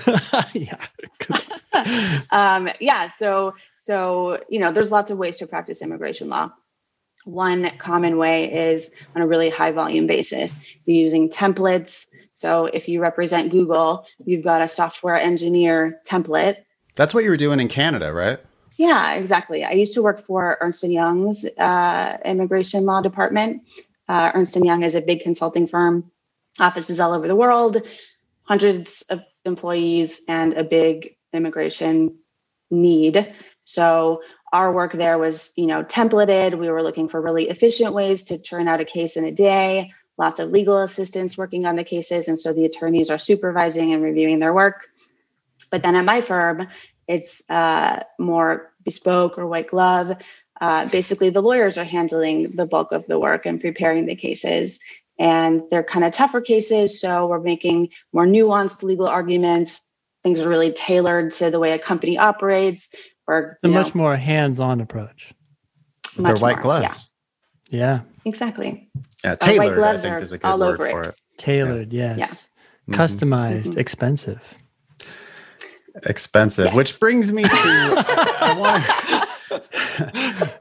yeah. 0.53 0.77
um, 2.31 2.69
yeah. 2.79 3.09
So 3.09 3.55
so 3.77 4.39
you 4.49 4.59
know, 4.59 4.71
there's 4.71 4.91
lots 4.91 5.09
of 5.09 5.17
ways 5.17 5.38
to 5.38 5.47
practice 5.47 5.81
immigration 5.81 6.29
law. 6.29 6.51
One 7.25 7.71
common 7.77 8.17
way 8.17 8.51
is 8.51 8.91
on 9.15 9.21
a 9.21 9.27
really 9.27 9.49
high 9.49 9.71
volume 9.71 10.07
basis. 10.07 10.63
You're 10.86 10.97
using 10.97 11.29
templates 11.29 12.07
so 12.44 12.66
if 12.66 12.89
you 12.89 13.00
represent 13.00 13.52
Google, 13.52 14.06
you've 14.26 14.44
got 14.44 14.62
a 14.62 14.68
software 14.68 15.16
engineer 15.16 16.02
template. 16.06 16.58
That's 16.94 17.14
what 17.14 17.24
you 17.24 17.30
were 17.30 17.38
doing 17.38 17.62
in 17.62 17.70
Canada, 17.70 18.12
right? 18.12 18.38
Yeah, 18.76 19.14
exactly. 19.14 19.64
I 19.64 19.72
used 19.72 19.94
to 19.94 20.02
work 20.04 20.28
for 20.28 20.58
Ernst 20.60 20.84
& 20.84 20.84
Young's 20.84 21.46
uh, 21.58 22.18
immigration 22.26 22.84
law 22.84 23.00
department. 23.00 23.62
Uh, 24.10 24.34
Ernst 24.36 24.58
& 24.58 24.62
Young 24.62 24.84
is 24.84 24.94
a 24.94 25.00
big 25.00 25.22
consulting 25.22 25.68
firm, 25.68 26.12
offices 26.60 27.00
all 27.00 27.14
over 27.14 27.30
the 27.30 27.36
world, 27.36 27.82
hundreds 28.41 29.04
of 29.04 29.24
employees, 29.46 30.24
and 30.28 30.52
a 30.56 30.66
big 30.66 31.16
immigration 31.32 32.18
need. 32.70 33.34
So 33.64 34.22
our 34.52 34.74
work 34.74 34.91
there 34.91 35.18
was, 35.18 35.54
you 35.56 35.68
know, 35.68 35.86
templated. 35.86 36.60
We 36.60 36.70
were 36.70 36.84
looking 36.84 37.08
for 37.08 37.22
really 37.22 37.48
efficient 37.48 37.94
ways 37.94 38.24
to 38.26 38.38
churn 38.38 38.68
out 38.68 38.82
a 38.82 38.86
case 38.86 39.16
in 39.16 39.24
a 39.24 39.32
day 39.32 39.94
lots 40.18 40.39
of 40.39 40.49
legal 40.49 40.78
assistants 40.80 41.38
working 41.38 41.66
on 41.66 41.76
the 41.76 41.84
cases. 41.84 42.28
And 42.28 42.39
so 42.39 42.53
the 42.53 42.66
attorneys 42.66 43.09
are 43.09 43.18
supervising 43.18 43.93
and 43.93 44.03
reviewing 44.03 44.39
their 44.39 44.53
work. 44.53 44.88
But 45.72 45.82
then 45.84 45.95
at 45.95 46.05
my 46.05 46.22
firm, 46.22 46.68
it's 47.07 47.41
uh, 47.49 48.03
more 48.20 48.72
bespoke 48.84 49.38
or 49.38 49.47
white 49.47 49.68
glove. 49.68 50.18
Uh, 50.61 50.88
basically, 50.88 51.30
the 51.30 51.41
lawyers 51.41 51.78
are 51.78 51.84
handling 51.84 52.55
the 52.55 52.66
bulk 52.66 52.91
of 52.91 53.05
the 53.07 53.20
work 53.20 53.45
and 53.45 53.59
preparing 53.59 54.05
the 54.05 54.16
cases. 54.16 54.80
And 55.20 55.64
they're 55.70 55.84
kind 55.84 56.05
of 56.05 56.11
tougher 56.11 56.41
cases. 56.41 56.99
So 56.99 57.28
we're 57.28 57.39
making 57.39 57.89
more 58.11 58.26
nuanced 58.26 58.84
legal 58.84 59.07
arguments. 59.07 59.88
Things 60.24 60.39
are 60.39 60.49
really 60.49 60.72
tailored 60.72 61.34
to 61.34 61.51
the 61.51 61.59
way 61.59 61.72
a 61.74 61.80
company 61.80 62.18
operates. 62.18 62.91
Or 63.28 63.57
a 63.64 63.68
much 63.68 63.95
more 63.95 64.16
hands 64.16 64.59
on 64.59 64.80
approach. 64.80 65.34
They're 66.18 66.36
white 66.36 66.57
more, 66.57 66.64
gloves. 66.64 66.84
Yeah. 66.84 66.93
Yeah. 67.74 68.01
Exactly. 68.26 68.89
Yeah, 69.24 69.36
tailored, 69.36 69.80
I 69.80 69.97
think, 69.97 70.21
is 70.21 70.32
a 70.32 70.38
good 70.38 70.59
word 70.59 70.78
for 70.78 71.01
it. 71.01 71.07
it. 71.07 71.15
Tailored, 71.38 71.91
yeah. 71.91 72.15
yes. 72.15 72.49
Yeah. 72.88 72.95
Customized, 72.95 73.63
mm-hmm. 73.63 73.80
expensive. 73.80 74.55
Expensive, 76.05 76.65
yes. 76.67 76.76
which 76.76 76.99
brings 76.99 77.32
me 77.32 77.43
to 77.43 77.49
I 77.49 78.55
want 78.57 78.84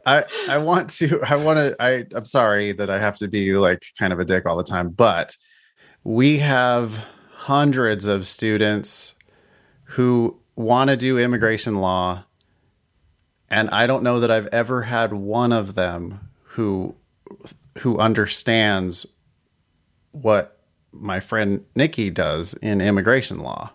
I 0.06 0.24
I 0.48 0.58
want 0.58 0.90
to 0.90 1.20
I 1.26 1.36
want 1.36 1.58
to 1.58 1.76
I 1.80 2.06
I'm 2.14 2.24
sorry 2.24 2.72
that 2.72 2.90
I 2.90 3.00
have 3.00 3.16
to 3.16 3.28
be 3.28 3.52
like 3.54 3.82
kind 3.98 4.12
of 4.12 4.20
a 4.20 4.24
dick 4.24 4.46
all 4.46 4.56
the 4.56 4.64
time, 4.64 4.90
but 4.90 5.36
we 6.04 6.38
have 6.38 7.06
hundreds 7.32 8.06
of 8.06 8.26
students 8.26 9.14
who 9.84 10.38
want 10.54 10.90
to 10.90 10.96
do 10.96 11.18
immigration 11.18 11.76
law 11.76 12.24
and 13.48 13.68
I 13.70 13.86
don't 13.86 14.02
know 14.02 14.20
that 14.20 14.30
I've 14.30 14.48
ever 14.48 14.82
had 14.82 15.12
one 15.12 15.52
of 15.52 15.74
them 15.74 16.30
who 16.42 16.94
who 17.78 17.98
understands 17.98 19.06
what 20.12 20.60
my 20.92 21.20
friend 21.20 21.64
Nikki 21.74 22.10
does 22.10 22.54
in 22.54 22.80
immigration 22.80 23.38
law. 23.38 23.72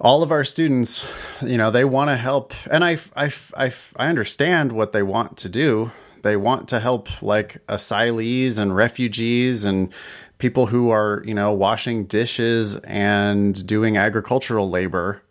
All 0.00 0.22
of 0.22 0.30
our 0.30 0.44
students, 0.44 1.06
you 1.42 1.58
know, 1.58 1.70
they 1.70 1.84
want 1.84 2.08
to 2.08 2.16
help, 2.16 2.54
and 2.70 2.84
I, 2.84 2.98
I, 3.14 3.30
I, 3.56 3.72
I 3.96 4.08
understand 4.08 4.72
what 4.72 4.92
they 4.92 5.02
want 5.02 5.36
to 5.38 5.48
do. 5.48 5.92
They 6.22 6.36
want 6.36 6.68
to 6.68 6.80
help 6.80 7.22
like 7.22 7.66
asylees 7.66 8.58
and 8.58 8.74
refugees 8.74 9.64
and 9.64 9.92
people 10.38 10.66
who 10.66 10.90
are, 10.90 11.22
you 11.26 11.34
know, 11.34 11.52
washing 11.52 12.04
dishes 12.04 12.76
and 12.76 13.66
doing 13.66 13.96
agricultural 13.96 14.70
labor. 14.70 15.22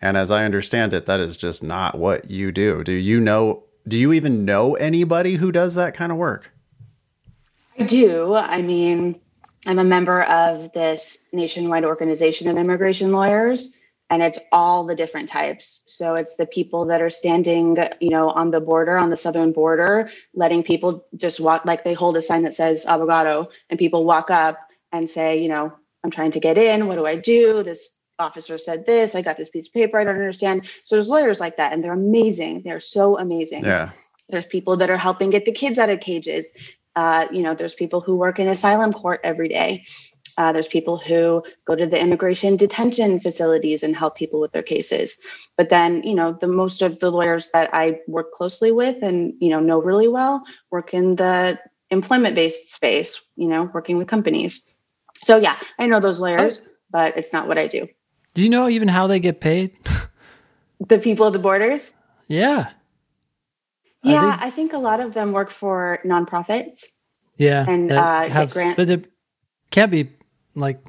And 0.00 0.16
as 0.16 0.30
I 0.30 0.44
understand 0.44 0.92
it, 0.92 1.06
that 1.06 1.20
is 1.20 1.36
just 1.36 1.62
not 1.62 1.96
what 1.98 2.30
you 2.30 2.50
do. 2.52 2.82
Do 2.82 2.92
you 2.92 3.20
know? 3.20 3.65
Do 3.88 3.96
you 3.96 4.12
even 4.12 4.44
know 4.44 4.74
anybody 4.74 5.36
who 5.36 5.52
does 5.52 5.76
that 5.76 5.94
kind 5.94 6.10
of 6.10 6.18
work? 6.18 6.50
I 7.78 7.84
do. 7.84 8.34
I 8.34 8.60
mean, 8.62 9.20
I'm 9.66 9.78
a 9.78 9.84
member 9.84 10.22
of 10.22 10.72
this 10.72 11.26
nationwide 11.32 11.84
organization 11.84 12.48
of 12.48 12.56
immigration 12.56 13.12
lawyers, 13.12 13.76
and 14.10 14.22
it's 14.22 14.38
all 14.50 14.84
the 14.86 14.96
different 14.96 15.28
types. 15.28 15.82
So 15.86 16.14
it's 16.14 16.36
the 16.36 16.46
people 16.46 16.86
that 16.86 17.00
are 17.00 17.10
standing, 17.10 17.76
you 18.00 18.10
know, 18.10 18.30
on 18.30 18.50
the 18.50 18.60
border, 18.60 18.96
on 18.96 19.10
the 19.10 19.16
southern 19.16 19.52
border, 19.52 20.10
letting 20.34 20.62
people 20.62 21.06
just 21.16 21.38
walk, 21.38 21.64
like 21.64 21.84
they 21.84 21.94
hold 21.94 22.16
a 22.16 22.22
sign 22.22 22.42
that 22.42 22.54
says 22.54 22.86
abogado, 22.86 23.48
and 23.70 23.78
people 23.78 24.04
walk 24.04 24.30
up 24.30 24.58
and 24.90 25.08
say, 25.10 25.42
you 25.42 25.48
know, 25.48 25.72
I'm 26.02 26.10
trying 26.10 26.32
to 26.32 26.40
get 26.40 26.58
in. 26.58 26.86
What 26.86 26.96
do 26.96 27.06
I 27.06 27.16
do? 27.16 27.62
This 27.62 27.92
officer 28.18 28.58
said 28.58 28.86
this. 28.86 29.14
I 29.14 29.22
got 29.22 29.36
this 29.36 29.48
piece 29.48 29.66
of 29.66 29.72
paper. 29.72 29.98
I 29.98 30.04
don't 30.04 30.16
understand. 30.16 30.66
So 30.84 30.96
there's 30.96 31.08
lawyers 31.08 31.40
like 31.40 31.56
that, 31.56 31.72
and 31.72 31.82
they're 31.82 31.92
amazing. 31.92 32.62
They're 32.62 32.80
so 32.80 33.18
amazing. 33.18 33.64
Yeah. 33.64 33.90
There's 34.28 34.46
people 34.46 34.76
that 34.78 34.90
are 34.90 34.96
helping 34.96 35.30
get 35.30 35.44
the 35.44 35.52
kids 35.52 35.78
out 35.78 35.90
of 35.90 36.00
cages. 36.00 36.46
Uh, 36.96 37.26
you 37.30 37.42
know, 37.42 37.54
there's 37.54 37.74
people 37.74 38.00
who 38.00 38.16
work 38.16 38.38
in 38.38 38.48
asylum 38.48 38.92
court 38.92 39.20
every 39.22 39.48
day. 39.48 39.84
Uh, 40.38 40.52
there's 40.52 40.68
people 40.68 40.98
who 40.98 41.42
go 41.64 41.74
to 41.74 41.86
the 41.86 42.00
immigration 42.00 42.56
detention 42.56 43.20
facilities 43.20 43.82
and 43.82 43.96
help 43.96 44.16
people 44.16 44.38
with 44.38 44.52
their 44.52 44.62
cases. 44.62 45.18
But 45.56 45.70
then, 45.70 46.02
you 46.02 46.14
know, 46.14 46.32
the 46.32 46.46
most 46.46 46.82
of 46.82 46.98
the 46.98 47.10
lawyers 47.10 47.50
that 47.52 47.70
I 47.72 48.00
work 48.06 48.32
closely 48.32 48.70
with 48.70 49.02
and 49.02 49.34
you 49.40 49.48
know 49.48 49.60
know 49.60 49.80
really 49.80 50.08
well 50.08 50.42
work 50.70 50.92
in 50.92 51.16
the 51.16 51.58
employment-based 51.90 52.72
space. 52.72 53.24
You 53.36 53.48
know, 53.48 53.70
working 53.72 53.96
with 53.96 54.08
companies. 54.08 54.70
So 55.16 55.38
yeah, 55.38 55.58
I 55.78 55.86
know 55.86 56.00
those 56.00 56.20
lawyers, 56.20 56.60
oh. 56.62 56.68
but 56.90 57.16
it's 57.16 57.32
not 57.32 57.48
what 57.48 57.56
I 57.56 57.68
do. 57.68 57.88
Do 58.36 58.42
you 58.42 58.50
know 58.50 58.68
even 58.68 58.86
how 58.86 59.06
they 59.06 59.18
get 59.18 59.40
paid? 59.40 59.74
the 60.88 60.98
people 60.98 61.26
at 61.26 61.32
the 61.32 61.38
borders? 61.38 61.94
Yeah. 62.28 62.68
Yeah, 64.02 64.36
I, 64.38 64.48
I, 64.48 64.50
think 64.50 64.74
a 64.74 64.78
lot 64.78 65.00
of 65.00 65.14
them 65.14 65.32
work 65.32 65.50
for 65.50 66.00
nonprofits. 66.04 66.84
Yeah, 67.38 67.64
and 67.66 67.90
uh, 67.90 68.28
have, 68.28 68.52
grants. 68.52 68.76
but 68.76 68.90
it 68.90 69.10
can't 69.70 69.90
be 69.90 70.10
like 70.54 70.84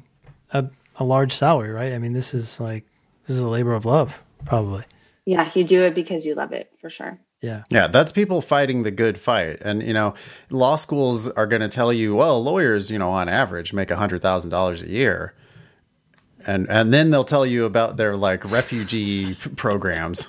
a 0.52 0.66
a 0.96 1.04
large 1.04 1.32
salary, 1.32 1.70
right? 1.70 1.94
I 1.94 1.98
mean, 1.98 2.12
this 2.12 2.34
is 2.34 2.60
like 2.60 2.84
this 3.26 3.34
is 3.34 3.42
a 3.42 3.48
labor 3.48 3.72
of 3.72 3.86
love, 3.86 4.22
probably. 4.44 4.84
Yeah, 5.24 5.50
you 5.54 5.64
do 5.64 5.82
it 5.84 5.94
because 5.94 6.26
you 6.26 6.34
love 6.34 6.52
it, 6.52 6.70
for 6.82 6.90
sure. 6.90 7.18
Yeah. 7.40 7.64
Yeah, 7.70 7.86
that's 7.86 8.12
people 8.12 8.42
fighting 8.42 8.82
the 8.82 8.90
good 8.90 9.18
fight. 9.18 9.58
And, 9.62 9.82
you 9.82 9.94
know, 9.94 10.14
law 10.50 10.76
schools 10.76 11.28
are 11.28 11.46
going 11.46 11.62
to 11.62 11.68
tell 11.68 11.92
you, 11.92 12.14
well, 12.14 12.42
lawyers, 12.42 12.90
you 12.90 12.98
know, 12.98 13.10
on 13.10 13.28
average 13.28 13.72
make 13.72 13.88
$100,000 13.88 14.82
a 14.82 14.88
year. 14.88 15.34
And 16.46 16.68
and 16.68 16.92
then 16.92 17.10
they'll 17.10 17.24
tell 17.24 17.44
you 17.44 17.64
about 17.64 17.96
their 17.96 18.16
like 18.16 18.50
refugee 18.50 19.34
programs. 19.56 20.28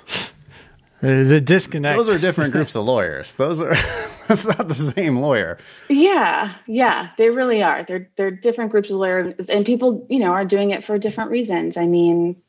There's 1.02 1.32
a 1.32 1.40
disconnect. 1.40 1.98
Those 1.98 2.10
are 2.10 2.20
different 2.20 2.52
groups 2.52 2.76
of 2.76 2.84
lawyers. 2.84 3.34
Those 3.34 3.62
are 3.62 3.74
that's 4.28 4.46
not 4.46 4.68
the 4.68 4.76
same 4.76 5.20
lawyer. 5.20 5.58
Yeah, 5.88 6.54
yeah, 6.68 7.12
they 7.18 7.30
really 7.30 7.64
are. 7.64 7.84
They're 7.84 8.10
they're 8.18 8.32
different 8.32 8.72
groups 8.72 8.90
of 8.90 8.98
lawyers, 8.98 9.50
and 9.50 9.66
people, 9.66 10.06
you 10.10 10.20
know, 10.20 10.32
are 10.32 10.46
doing 10.46 10.72
it 10.72 10.84
for 10.84 10.98
different 10.98 11.32
reasons. 11.32 11.78
I 11.78 11.86
mean, 11.86 12.42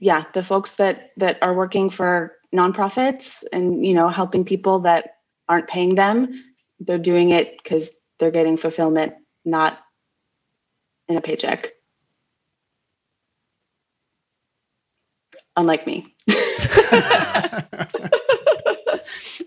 yeah, 0.00 0.24
the 0.34 0.42
folks 0.42 0.76
that 0.76 1.10
that 1.16 1.38
are 1.42 1.54
working 1.54 1.90
for 1.90 2.36
nonprofits 2.52 3.44
and 3.52 3.86
you 3.86 3.94
know 3.94 4.08
helping 4.08 4.44
people 4.44 4.80
that 4.80 5.18
aren't 5.48 5.68
paying 5.68 5.94
them, 5.94 6.44
they're 6.80 6.98
doing 6.98 7.30
it 7.30 7.56
because 7.62 8.08
they're 8.18 8.32
getting 8.32 8.56
fulfillment, 8.56 9.14
not 9.44 9.78
in 11.08 11.16
a 11.16 11.20
paycheck. 11.20 11.72
Unlike 15.60 15.86
me. 15.86 16.14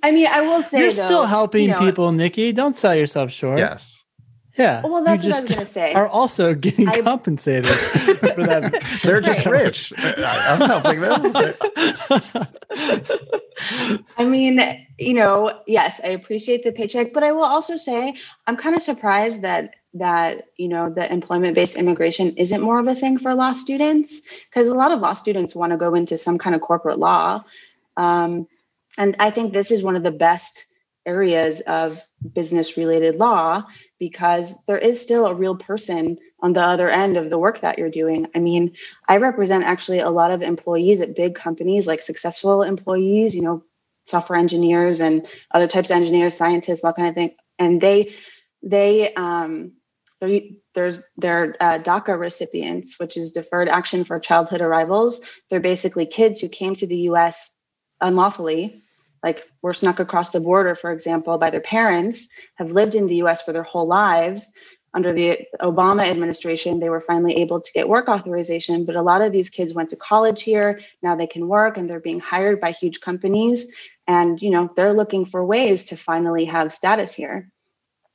I 0.03 0.11
mean, 0.11 0.27
I 0.27 0.41
will 0.41 0.61
say 0.61 0.79
you're 0.79 0.91
though, 0.91 1.05
still 1.05 1.25
helping 1.25 1.63
you 1.63 1.69
know, 1.69 1.79
people, 1.79 2.11
Nikki. 2.11 2.51
Don't 2.51 2.75
sell 2.75 2.93
yourself 2.93 3.31
short. 3.31 3.57
Yes. 3.57 4.03
Yeah. 4.55 4.85
Well, 4.85 5.03
that's 5.03 5.23
what 5.23 5.33
I 5.33 5.41
was 5.41 5.49
going 5.49 5.65
to 5.65 5.71
say. 5.71 5.93
Are 5.93 6.07
also 6.07 6.53
getting 6.67 6.87
I, 6.87 7.01
compensated 7.01 7.65
for 7.65 8.43
that. 8.45 8.99
They're 9.03 9.21
just 9.21 9.47
rich. 9.47 9.91
I'm 9.97 10.61
helping 10.69 11.01
them. 11.01 11.33
I 14.15 14.23
mean, 14.23 14.85
you 14.99 15.15
know, 15.15 15.61
yes, 15.65 15.99
I 16.03 16.09
appreciate 16.09 16.63
the 16.63 16.71
paycheck, 16.71 17.11
but 17.11 17.23
I 17.23 17.31
will 17.31 17.41
also 17.41 17.75
say 17.75 18.13
I'm 18.45 18.55
kind 18.57 18.75
of 18.75 18.83
surprised 18.83 19.41
that 19.41 19.71
that 19.95 20.45
you 20.57 20.67
know 20.67 20.89
the 20.89 21.11
employment 21.11 21.55
based 21.55 21.75
immigration 21.75 22.35
isn't 22.37 22.61
more 22.61 22.79
of 22.79 22.87
a 22.87 22.95
thing 22.95 23.19
for 23.19 23.33
law 23.35 23.53
students 23.53 24.21
because 24.49 24.67
a 24.67 24.73
lot 24.73 24.91
of 24.91 24.99
law 24.99 25.13
students 25.13 25.55
want 25.55 25.71
to 25.71 25.77
go 25.77 25.95
into 25.95 26.17
some 26.17 26.37
kind 26.37 26.55
of 26.55 26.61
corporate 26.61 26.99
law. 26.99 27.43
Um, 27.97 28.47
and 28.97 29.15
i 29.19 29.29
think 29.31 29.53
this 29.53 29.71
is 29.71 29.83
one 29.83 29.95
of 29.95 30.03
the 30.03 30.11
best 30.11 30.65
areas 31.05 31.61
of 31.61 32.01
business 32.33 32.77
related 32.77 33.15
law 33.15 33.63
because 33.99 34.63
there 34.65 34.77
is 34.77 35.01
still 35.01 35.25
a 35.25 35.35
real 35.35 35.55
person 35.55 36.17
on 36.39 36.53
the 36.53 36.61
other 36.61 36.89
end 36.89 37.17
of 37.17 37.29
the 37.29 37.37
work 37.37 37.59
that 37.59 37.77
you're 37.77 37.89
doing. 37.89 38.27
I 38.33 38.39
mean 38.39 38.73
i 39.07 39.17
represent 39.17 39.63
actually 39.63 39.99
a 39.99 40.09
lot 40.09 40.31
of 40.31 40.41
employees 40.41 41.01
at 41.01 41.15
big 41.15 41.35
companies 41.35 41.87
like 41.87 42.01
successful 42.01 42.63
employees 42.63 43.35
you 43.35 43.41
know 43.41 43.63
software 44.05 44.39
engineers 44.39 45.01
and 45.01 45.27
other 45.51 45.67
types 45.67 45.89
of 45.89 45.97
engineers 45.97 46.35
scientists 46.35 46.81
that 46.81 46.95
kind 46.95 47.09
of 47.09 47.15
thing. 47.15 47.35
And 47.59 47.79
they 47.79 48.13
they 48.61 49.13
um, 49.13 49.73
there's 50.73 51.01
they're 51.17 51.55
uh, 51.59 51.79
DACA 51.79 52.19
recipients, 52.19 52.99
which 52.99 53.17
is 53.17 53.31
Deferred 53.31 53.69
Action 53.69 54.03
for 54.03 54.19
Childhood 54.19 54.61
Arrivals. 54.61 55.21
They're 55.49 55.59
basically 55.59 56.05
kids 56.05 56.39
who 56.39 56.49
came 56.49 56.75
to 56.75 56.87
the 56.87 56.99
U.S. 57.09 57.61
unlawfully, 58.01 58.83
like 59.23 59.43
were 59.61 59.73
snuck 59.73 59.99
across 59.99 60.31
the 60.31 60.39
border, 60.39 60.75
for 60.75 60.91
example, 60.91 61.37
by 61.37 61.49
their 61.49 61.61
parents, 61.61 62.29
have 62.55 62.71
lived 62.71 62.95
in 62.95 63.07
the 63.07 63.15
U.S. 63.17 63.41
for 63.41 63.53
their 63.53 63.63
whole 63.63 63.87
lives. 63.87 64.51
Under 64.95 65.11
the 65.11 65.39
Obama 65.59 66.05
administration, 66.07 66.79
they 66.79 66.89
were 66.89 67.01
finally 67.01 67.37
able 67.37 67.59
to 67.59 67.71
get 67.73 67.89
work 67.89 68.07
authorization, 68.07 68.85
but 68.85 68.95
a 68.95 69.01
lot 69.01 69.23
of 69.23 69.31
these 69.31 69.49
kids 69.49 69.73
went 69.73 69.89
to 69.89 69.95
college 69.95 70.43
here. 70.43 70.81
Now 71.01 71.15
they 71.15 71.25
can 71.25 71.47
work, 71.47 71.77
and 71.77 71.89
they're 71.89 71.99
being 71.99 72.19
hired 72.19 72.61
by 72.61 72.71
huge 72.71 73.01
companies, 73.01 73.75
and 74.07 74.39
you 74.41 74.51
know 74.51 74.69
they're 74.75 74.93
looking 74.93 75.25
for 75.25 75.43
ways 75.43 75.87
to 75.87 75.97
finally 75.97 76.45
have 76.45 76.73
status 76.73 77.13
here. 77.13 77.49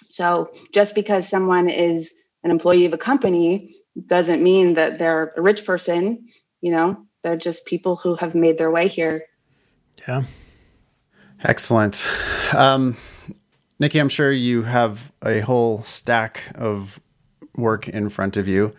So 0.09 0.51
just 0.73 0.95
because 0.95 1.29
someone 1.29 1.69
is 1.69 2.15
an 2.43 2.51
employee 2.51 2.87
of 2.87 2.93
a 2.93 2.99
company 2.99 3.77
doesn't 4.07 4.43
mean 4.43 4.75
that 4.75 4.99
they're 4.99 5.33
a 5.37 5.43
rich 5.43 5.65
person. 5.65 6.29
You 6.61 6.73
know, 6.73 7.07
they're 7.23 7.37
just 7.37 7.67
people 7.67 7.97
who 7.97 8.15
have 8.17 8.35
made 8.35 8.59
their 8.59 8.71
way 8.71 8.89
here. 8.89 9.25
Yeah. 10.07 10.25
Excellent. 11.43 12.07
Um, 12.53 12.97
Nikki, 13.79 13.99
I'm 13.99 14.09
sure 14.09 14.33
you 14.33 14.63
have 14.63 15.13
a 15.25 15.41
whole 15.41 15.83
stack 15.85 16.43
of 16.55 16.99
work 17.57 17.89
in 17.89 18.09
front 18.09 18.37
of 18.37 18.49
you, 18.49 18.75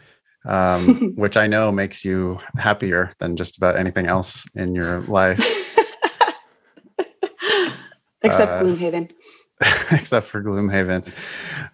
um, 0.45 1.13
which 1.15 1.37
I 1.37 1.47
know 1.47 1.71
makes 1.71 2.03
you 2.03 2.39
happier 2.57 3.13
than 3.19 3.37
just 3.37 3.57
about 3.57 3.77
anything 3.77 4.07
else 4.07 4.45
in 4.55 4.75
your 4.75 5.01
life. 5.01 5.39
Except 8.21 8.51
uh, 8.51 8.61
Gloomhaven. 8.61 9.11
except 9.91 10.27
for 10.27 10.41
Gloomhaven. 10.41 11.05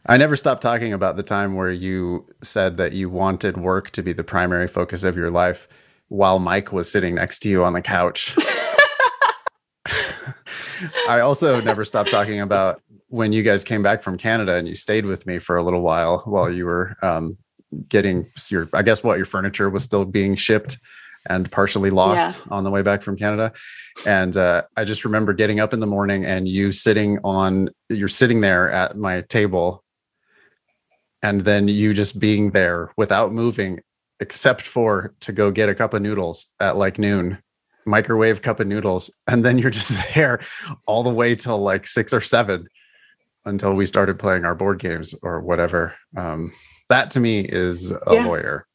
I 0.06 0.18
never 0.18 0.36
stopped 0.36 0.62
talking 0.62 0.94
about 0.94 1.16
the 1.18 1.24
time 1.24 1.56
where 1.56 1.72
you 1.72 2.26
said 2.42 2.78
that 2.78 2.94
you 2.94 3.10
wanted 3.10 3.58
work 3.58 3.92
to 3.92 4.02
be 4.02 4.14
the 4.14 4.24
primary 4.24 4.68
focus 4.68 5.04
of 5.04 5.16
your 5.16 5.30
life 5.30 5.68
while 6.08 6.40
Mike 6.40 6.72
was 6.72 6.92
sitting 6.92 7.16
next 7.16 7.40
to 7.40 7.50
you 7.50 7.64
on 7.64 7.74
the 7.74 7.82
couch. 7.82 8.36
I 11.08 11.20
also 11.20 11.62
never 11.62 11.86
stopped 11.86 12.10
talking 12.10 12.40
about 12.40 12.82
when 13.10 13.34
you 13.34 13.44
guys 13.44 13.64
came 13.64 13.84
back 13.84 14.02
from 14.02 14.18
Canada 14.18 14.56
and 14.56 14.68
you 14.68 14.74
stayed 14.76 15.06
with 15.06 15.28
me 15.28 15.40
for 15.40 15.56
a 15.56 15.64
little 15.64 15.82
while 15.82 16.20
while 16.26 16.50
you 16.50 16.66
were 16.66 16.96
um, 17.04 17.38
getting 17.88 18.32
your, 18.50 18.68
I 18.74 18.82
guess, 18.82 19.04
what 19.04 19.18
your 19.18 19.28
furniture 19.28 19.70
was 19.70 19.84
still 19.84 20.06
being 20.06 20.36
shipped 20.36 20.80
and 21.28 21.52
partially 21.52 21.90
lost 21.90 22.40
yeah. 22.40 22.56
on 22.56 22.64
the 22.64 22.72
way 22.72 22.82
back 22.82 23.02
from 23.02 23.18
Canada. 23.18 23.52
And 24.06 24.36
uh, 24.38 24.64
I 24.76 24.84
just 24.84 25.06
remember 25.06 25.34
getting 25.34 25.60
up 25.60 25.74
in 25.74 25.80
the 25.80 25.88
morning 25.88 26.26
and 26.26 26.48
you 26.48 26.72
sitting 26.72 27.20
on, 27.24 27.70
you're 27.90 28.08
sitting 28.08 28.42
there 28.42 28.72
at 28.72 28.98
my 28.98 29.22
table, 29.22 29.84
and 31.24 31.42
then 31.42 31.68
you 31.68 31.94
just 31.94 32.20
being 32.20 32.52
there 32.52 32.92
without 32.98 33.32
moving 33.34 33.80
except 34.20 34.62
for 34.62 35.14
to 35.22 35.32
go 35.32 35.52
get 35.52 35.70
a 35.70 35.76
cup 35.76 35.94
of 35.94 36.02
noodles 36.02 36.48
at 36.60 36.78
like 36.78 36.98
noon, 37.00 37.38
microwave 37.86 38.42
cup 38.42 38.60
of 38.60 38.68
noodles, 38.68 39.12
and 39.28 39.46
then 39.46 39.58
you're 39.58 39.72
just 39.72 39.94
there 40.16 40.40
all 40.86 41.04
the 41.04 41.14
way 41.14 41.36
till 41.36 41.58
like 41.58 41.88
six 41.88 42.14
or 42.14 42.22
seven 42.22 42.68
until 43.46 43.74
we 43.74 43.86
started 43.86 44.18
playing 44.20 44.46
our 44.46 44.56
board 44.56 44.80
games 44.80 45.14
or 45.22 45.42
whatever. 45.42 45.96
Um, 46.16 46.52
that 46.90 47.12
to 47.12 47.20
me 47.20 47.40
is 47.40 47.92
a 47.92 48.14
Yeah. 48.14 48.26
lawyer, 48.26 48.68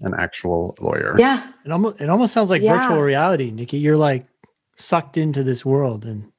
an 0.00 0.14
actual 0.18 0.74
lawyer. 0.80 1.14
Yeah. 1.18 1.50
It 1.64 1.72
almost 1.72 2.00
it 2.00 2.08
almost 2.08 2.32
sounds 2.32 2.50
like 2.50 2.62
Yeah. 2.62 2.78
virtual 2.78 3.02
reality, 3.02 3.50
Nikki. 3.50 3.78
You're 3.78 3.96
like 3.96 4.26
sucked 4.76 5.16
into 5.16 5.42
this 5.44 5.64
world, 5.64 6.04
and 6.04 6.30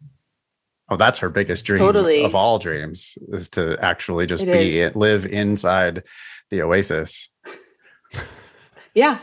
Oh, 0.90 0.98
that's 0.98 1.18
her 1.20 1.30
biggest 1.30 1.66
dream 1.66 1.80
Totally. 1.80 2.24
of 2.24 2.36
all 2.36 2.60
dreams 2.60 3.18
is 3.30 3.50
to 3.50 3.76
actually 3.84 4.28
just 4.28 4.44
It 4.46 4.52
be 4.52 4.80
it, 4.82 4.96
live 4.96 5.26
inside 5.26 6.04
the 6.52 6.62
oasis. 6.62 7.30
Yeah. 8.94 9.20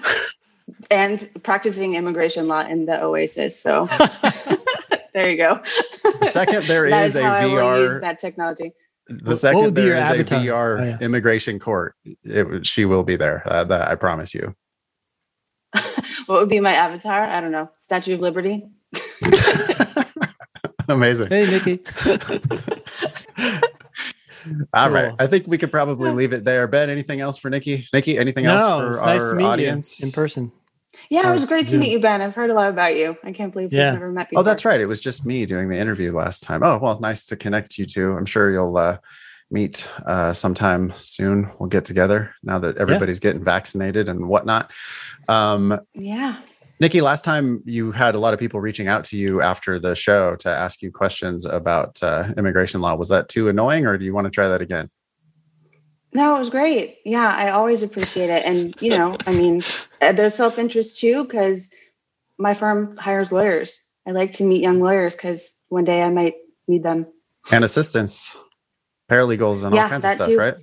and 0.90 1.28
practicing 1.42 1.94
immigration 1.94 2.46
law 2.46 2.60
in 2.66 2.84
the 2.86 3.02
Oasis. 3.02 3.60
So 3.60 3.86
there 5.14 5.30
you 5.30 5.36
go. 5.38 5.60
The 6.20 6.26
second 6.26 6.66
there 6.66 6.84
is, 6.86 6.90
That 6.90 7.06
is 7.06 7.16
a 7.16 7.22
how 7.22 7.32
I 7.32 7.46
will 7.46 7.80
use 7.82 7.92
VR, 7.92 8.00
that 8.02 8.18
technology. 8.18 8.72
The 9.08 9.30
What 9.30 9.36
second 9.38 9.60
would 9.62 9.74
be 9.74 9.82
there 9.82 9.90
your 9.90 9.98
is 9.98 10.10
a 10.10 10.14
avatar? 10.20 10.40
VR 10.40 10.80
Oh, 10.80 10.84
yeah. 10.84 10.98
immigration 11.00 11.58
court, 11.58 11.94
it, 12.22 12.66
she 12.66 12.84
will 12.84 13.02
be 13.04 13.16
there. 13.16 13.42
Uh, 13.46 13.64
that 13.64 13.88
I 13.88 13.94
promise 13.96 14.34
you. 14.34 14.54
What 16.26 16.38
would 16.40 16.48
be 16.48 16.60
my 16.60 16.72
avatar? 16.72 17.24
I 17.24 17.40
don't 17.40 17.50
know. 17.50 17.68
Statue 17.80 18.14
of 18.14 18.20
Liberty. 18.20 18.64
Amazing. 20.88 21.28
hey, 21.28 21.46
Nikki. 21.50 21.80
All 24.74 24.90
right. 24.90 25.08
Cool. 25.10 25.16
I 25.18 25.26
think 25.26 25.46
we 25.46 25.58
could 25.58 25.70
probably 25.72 26.10
leave 26.10 26.32
it 26.32 26.44
there. 26.44 26.66
Ben, 26.66 26.90
anything 26.90 27.20
else 27.20 27.38
for 27.38 27.48
Nikki? 27.50 27.86
Nikki, 27.92 28.18
anything 28.18 28.46
else 28.46 28.62
for 28.80 28.90
it's 28.90 28.98
our 28.98 29.06
nice 29.06 29.30
to 29.30 29.42
audience? 29.44 30.00
you 30.00 30.06
in 30.06 30.12
person. 30.12 30.52
Yeah, 31.12 31.22
Oh, 31.26 31.30
it 31.30 31.32
was 31.34 31.44
great 31.44 31.64
to 31.66 31.72
Zoom. 31.72 31.80
meet 31.80 31.90
you, 31.92 32.00
Ben. 32.00 32.22
I've 32.22 32.34
heard 32.34 32.48
a 32.50 32.54
lot 32.54 32.70
about 32.70 32.96
you. 32.96 33.16
I 33.22 33.32
can't 33.32 33.52
believe 33.52 33.72
Yeah. 33.72 33.90
we've 33.90 34.00
never 34.00 34.12
met 34.12 34.30
before. 34.30 34.40
Oh, 34.40 34.42
that's 34.44 34.64
right. 34.64 34.80
It 34.80 34.86
was 34.86 34.98
just 34.98 35.26
me 35.26 35.44
doing 35.44 35.68
the 35.68 35.76
interview 35.78 36.10
last 36.12 36.42
time. 36.42 36.62
Oh, 36.62 36.78
well, 36.78 36.98
nice 37.00 37.26
to 37.26 37.36
connect 37.36 37.76
you 37.76 37.84
two. 37.84 38.12
I'm 38.16 38.24
sure 38.24 38.50
you'll 38.50 38.76
uh, 38.78 38.96
meet 39.50 39.90
uh, 40.06 40.32
sometime 40.32 40.92
soon. 40.96 41.50
We'll 41.58 41.68
get 41.68 41.84
together 41.84 42.34
now 42.42 42.58
that 42.60 42.78
everybody's 42.78 43.18
getting 43.18 43.44
vaccinated 43.44 44.08
and 44.08 44.26
whatnot. 44.26 44.72
Um, 45.28 45.78
Yeah. 45.94 46.36
Nikki, 46.80 47.00
last 47.02 47.24
time 47.24 47.62
you 47.64 47.92
had 47.92 48.14
a 48.14 48.18
lot 48.18 48.32
of 48.34 48.40
people 48.40 48.58
reaching 48.60 48.88
out 48.88 49.04
to 49.04 49.16
you 49.16 49.40
after 49.42 49.78
the 49.78 49.94
show 49.94 50.34
to 50.36 50.48
ask 50.48 50.82
you 50.82 50.90
questions 50.90 51.44
about 51.44 52.02
uh, 52.02 52.24
immigration 52.36 52.80
law. 52.80 52.94
Was 52.96 53.10
that 53.10 53.28
too 53.28 53.48
annoying, 53.48 53.86
or 53.86 53.96
do 53.98 54.04
you 54.04 54.12
want 54.14 54.24
to 54.24 54.30
try 54.32 54.48
that 54.48 54.62
again? 54.62 54.88
No, 56.14 56.36
it 56.36 56.38
was 56.38 56.50
great. 56.50 56.98
Yeah, 57.04 57.26
I 57.26 57.50
always 57.50 57.82
appreciate 57.82 58.28
it. 58.28 58.44
And, 58.44 58.74
you 58.80 58.90
know, 58.90 59.16
I 59.26 59.32
mean, 59.34 59.62
uh, 60.00 60.12
there's 60.12 60.34
self 60.34 60.58
interest 60.58 60.98
too, 60.98 61.24
because 61.24 61.70
my 62.38 62.54
firm 62.54 62.96
hires 62.96 63.32
lawyers. 63.32 63.80
I 64.06 64.10
like 64.10 64.32
to 64.34 64.44
meet 64.44 64.62
young 64.62 64.80
lawyers 64.80 65.14
because 65.14 65.58
one 65.68 65.84
day 65.84 66.02
I 66.02 66.10
might 66.10 66.34
need 66.68 66.82
them. 66.82 67.06
And 67.50 67.64
assistance, 67.64 68.36
paralegals, 69.10 69.64
and 69.64 69.74
all 69.74 69.88
kinds 69.88 70.04
of 70.04 70.10
stuff, 70.12 70.28
too. 70.28 70.38
right? 70.38 70.54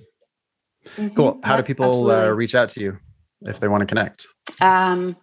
Mhm. 0.96 1.14
Cool. 1.16 1.40
How 1.42 1.56
do 1.56 1.62
people 1.62 2.10
uh, 2.10 2.28
reach 2.28 2.54
out 2.54 2.68
to 2.70 2.80
you 2.80 2.98
if 3.42 3.60
they 3.60 3.68
want 3.68 3.80
to 3.80 3.86
connect? 3.86 4.26
Um, 4.60 5.16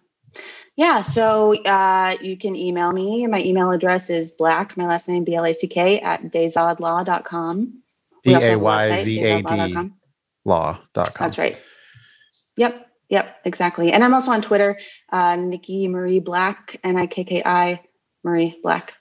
yeah, 0.76 1.00
so 1.00 1.54
uh, 1.64 2.16
you 2.20 2.36
can 2.36 2.54
email 2.54 2.92
me. 2.92 3.26
My 3.26 3.42
email 3.42 3.70
address 3.72 4.10
is 4.10 4.30
black, 4.32 4.76
my 4.76 4.86
last 4.86 5.08
name, 5.08 5.24
B 5.24 5.34
L 5.34 5.44
A 5.44 5.52
C 5.52 5.66
K, 5.66 6.00
at 6.00 6.22
dayzadlaw.com. 6.32 7.82
D 8.22 8.34
A 8.34 8.56
Y 8.56 8.94
Z 8.94 9.24
A 9.24 9.42
D. 9.42 9.90
law.com. 10.48 11.12
That's 11.18 11.38
right. 11.38 11.56
Yep, 12.56 12.88
yep, 13.08 13.36
exactly. 13.44 13.92
And 13.92 14.02
I'm 14.02 14.12
also 14.14 14.32
on 14.32 14.42
Twitter, 14.42 14.78
uh, 15.12 15.36
Nikki 15.36 15.86
Marie 15.88 16.18
Black, 16.20 16.80
N 16.82 16.96
I 16.96 17.06
K 17.06 17.22
K 17.24 17.42
I 17.44 17.80
Marie 18.24 18.58
Black. 18.62 18.94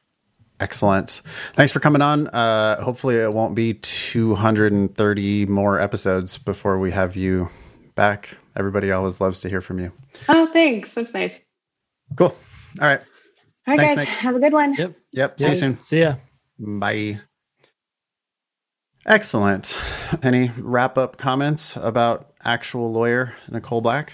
Excellent. 0.60 1.22
Thanks 1.54 1.72
for 1.72 1.80
coming 1.80 2.02
on. 2.02 2.28
Uh, 2.28 2.82
hopefully, 2.82 3.16
it 3.18 3.32
won't 3.32 3.56
be 3.56 3.76
230 3.76 5.46
more 5.46 5.80
episodes 5.80 6.38
before 6.38 6.80
we 6.80 6.92
have 6.92 7.16
you 7.16 7.50
back. 7.96 8.38
Everybody 8.56 8.92
always 8.92 9.22
loves 9.22 9.40
to 9.42 9.50
hear 9.50 9.62
from 9.62 9.80
you. 9.80 9.92
Oh, 10.30 10.48
thanks. 10.52 10.96
That's 10.96 11.14
nice. 11.14 11.42
Cool. 12.16 12.28
All 12.82 12.88
right. 12.88 13.00
All 13.00 13.76
right, 13.76 13.78
Thanks, 13.78 13.94
guys. 13.96 13.98
Nick. 13.98 14.08
Have 14.08 14.36
a 14.36 14.40
good 14.40 14.54
one. 14.54 14.74
Yep. 14.76 14.96
Yep. 15.12 15.40
See 15.40 15.44
Yeah. 15.46 15.50
you 15.52 15.56
soon. 15.56 15.84
See 15.84 16.00
ya. 16.02 16.16
Bye. 16.60 17.20
Excellent. 19.08 19.78
Any 20.22 20.52
wrap 20.58 20.98
up 20.98 21.16
comments 21.18 21.78
about 21.78 22.34
actual 22.44 22.92
lawyer 22.92 23.34
Nicole 23.50 23.80
Black? 23.80 24.14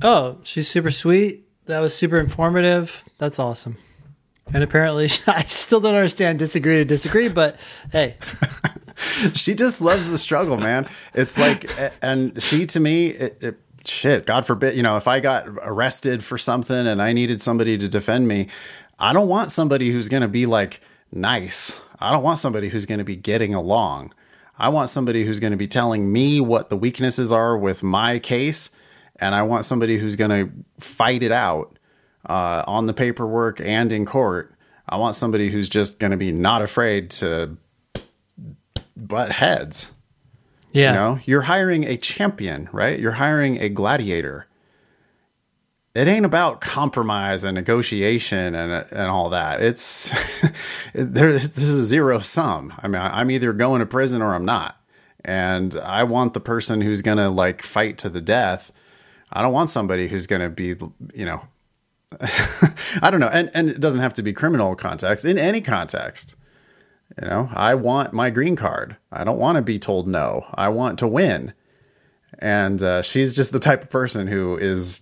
Oh, 0.00 0.38
she's 0.42 0.66
super 0.66 0.90
sweet. 0.90 1.46
That 1.66 1.80
was 1.80 1.94
super 1.94 2.18
informative. 2.18 3.04
That's 3.18 3.38
awesome. 3.38 3.76
And 4.52 4.62
apparently, 4.62 5.10
I 5.26 5.42
still 5.44 5.80
don't 5.80 5.94
understand 5.94 6.38
disagree 6.38 6.76
to 6.76 6.86
disagree, 6.86 7.28
but 7.28 7.60
hey, 7.92 8.16
she 9.34 9.54
just 9.54 9.82
loves 9.82 10.10
the 10.10 10.16
struggle, 10.16 10.56
man. 10.56 10.88
It's 11.12 11.38
like, 11.38 11.70
and 12.00 12.40
she 12.42 12.64
to 12.66 12.80
me, 12.80 13.08
it, 13.08 13.42
it, 13.42 13.60
shit, 13.84 14.24
God 14.24 14.46
forbid, 14.46 14.74
you 14.74 14.82
know, 14.82 14.96
if 14.96 15.06
I 15.06 15.20
got 15.20 15.46
arrested 15.46 16.24
for 16.24 16.38
something 16.38 16.86
and 16.86 17.02
I 17.02 17.12
needed 17.12 17.42
somebody 17.42 17.76
to 17.76 17.88
defend 17.88 18.26
me, 18.26 18.48
I 18.98 19.12
don't 19.12 19.28
want 19.28 19.50
somebody 19.50 19.90
who's 19.90 20.08
going 20.08 20.22
to 20.22 20.28
be 20.28 20.46
like 20.46 20.80
nice. 21.12 21.80
I 22.00 22.12
don't 22.12 22.22
want 22.22 22.38
somebody 22.38 22.68
who's 22.68 22.86
going 22.86 22.98
to 22.98 23.04
be 23.04 23.16
getting 23.16 23.54
along. 23.54 24.14
I 24.58 24.68
want 24.70 24.90
somebody 24.90 25.24
who's 25.24 25.40
going 25.40 25.52
to 25.52 25.56
be 25.56 25.68
telling 25.68 26.12
me 26.12 26.40
what 26.40 26.68
the 26.68 26.76
weaknesses 26.76 27.30
are 27.30 27.56
with 27.56 27.82
my 27.82 28.18
case. 28.18 28.70
And 29.16 29.34
I 29.34 29.42
want 29.42 29.64
somebody 29.64 29.98
who's 29.98 30.16
going 30.16 30.30
to 30.30 30.52
fight 30.80 31.22
it 31.22 31.32
out 31.32 31.78
uh, 32.26 32.64
on 32.66 32.86
the 32.86 32.94
paperwork 32.94 33.60
and 33.60 33.92
in 33.92 34.04
court. 34.04 34.54
I 34.88 34.96
want 34.96 35.16
somebody 35.16 35.50
who's 35.50 35.68
just 35.68 35.98
going 35.98 36.10
to 36.10 36.16
be 36.16 36.32
not 36.32 36.62
afraid 36.62 37.10
to 37.12 37.56
butt 38.96 39.32
heads. 39.32 39.92
yeah, 40.72 40.90
You 40.90 40.94
know, 40.94 41.20
you're 41.24 41.42
hiring 41.42 41.84
a 41.84 41.96
champion, 41.96 42.68
right? 42.72 42.98
You're 42.98 43.12
hiring 43.12 43.60
a 43.60 43.68
gladiator. 43.68 44.47
It 45.98 46.06
ain't 46.06 46.24
about 46.24 46.60
compromise 46.60 47.42
and 47.42 47.56
negotiation 47.56 48.54
and 48.54 48.86
and 48.92 49.08
all 49.08 49.30
that. 49.30 49.60
It's 49.60 50.12
there. 50.94 51.32
This 51.32 51.56
is 51.56 51.88
zero 51.88 52.20
sum. 52.20 52.72
I 52.78 52.86
mean, 52.86 53.02
I'm 53.02 53.32
either 53.32 53.52
going 53.52 53.80
to 53.80 53.86
prison 53.86 54.22
or 54.22 54.32
I'm 54.34 54.44
not, 54.44 54.80
and 55.24 55.74
I 55.76 56.04
want 56.04 56.34
the 56.34 56.40
person 56.40 56.82
who's 56.82 57.02
gonna 57.02 57.30
like 57.30 57.62
fight 57.62 57.98
to 57.98 58.08
the 58.08 58.20
death. 58.20 58.72
I 59.32 59.42
don't 59.42 59.52
want 59.52 59.70
somebody 59.70 60.06
who's 60.06 60.28
gonna 60.28 60.50
be, 60.50 60.76
you 61.14 61.24
know, 61.24 61.42
I 63.02 63.10
don't 63.10 63.18
know, 63.18 63.30
and 63.32 63.50
and 63.52 63.68
it 63.68 63.80
doesn't 63.80 64.00
have 64.00 64.14
to 64.14 64.22
be 64.22 64.32
criminal 64.32 64.76
context. 64.76 65.24
In 65.24 65.36
any 65.36 65.60
context, 65.60 66.36
you 67.20 67.26
know, 67.26 67.50
I 67.52 67.74
want 67.74 68.12
my 68.12 68.30
green 68.30 68.54
card. 68.54 68.96
I 69.10 69.24
don't 69.24 69.38
want 69.38 69.56
to 69.56 69.62
be 69.62 69.80
told 69.80 70.06
no. 70.06 70.46
I 70.54 70.68
want 70.68 71.00
to 71.00 71.08
win. 71.08 71.54
And 72.38 72.82
uh, 72.84 73.02
she's 73.02 73.34
just 73.34 73.50
the 73.50 73.58
type 73.58 73.82
of 73.82 73.90
person 73.90 74.28
who 74.28 74.56
is, 74.58 75.00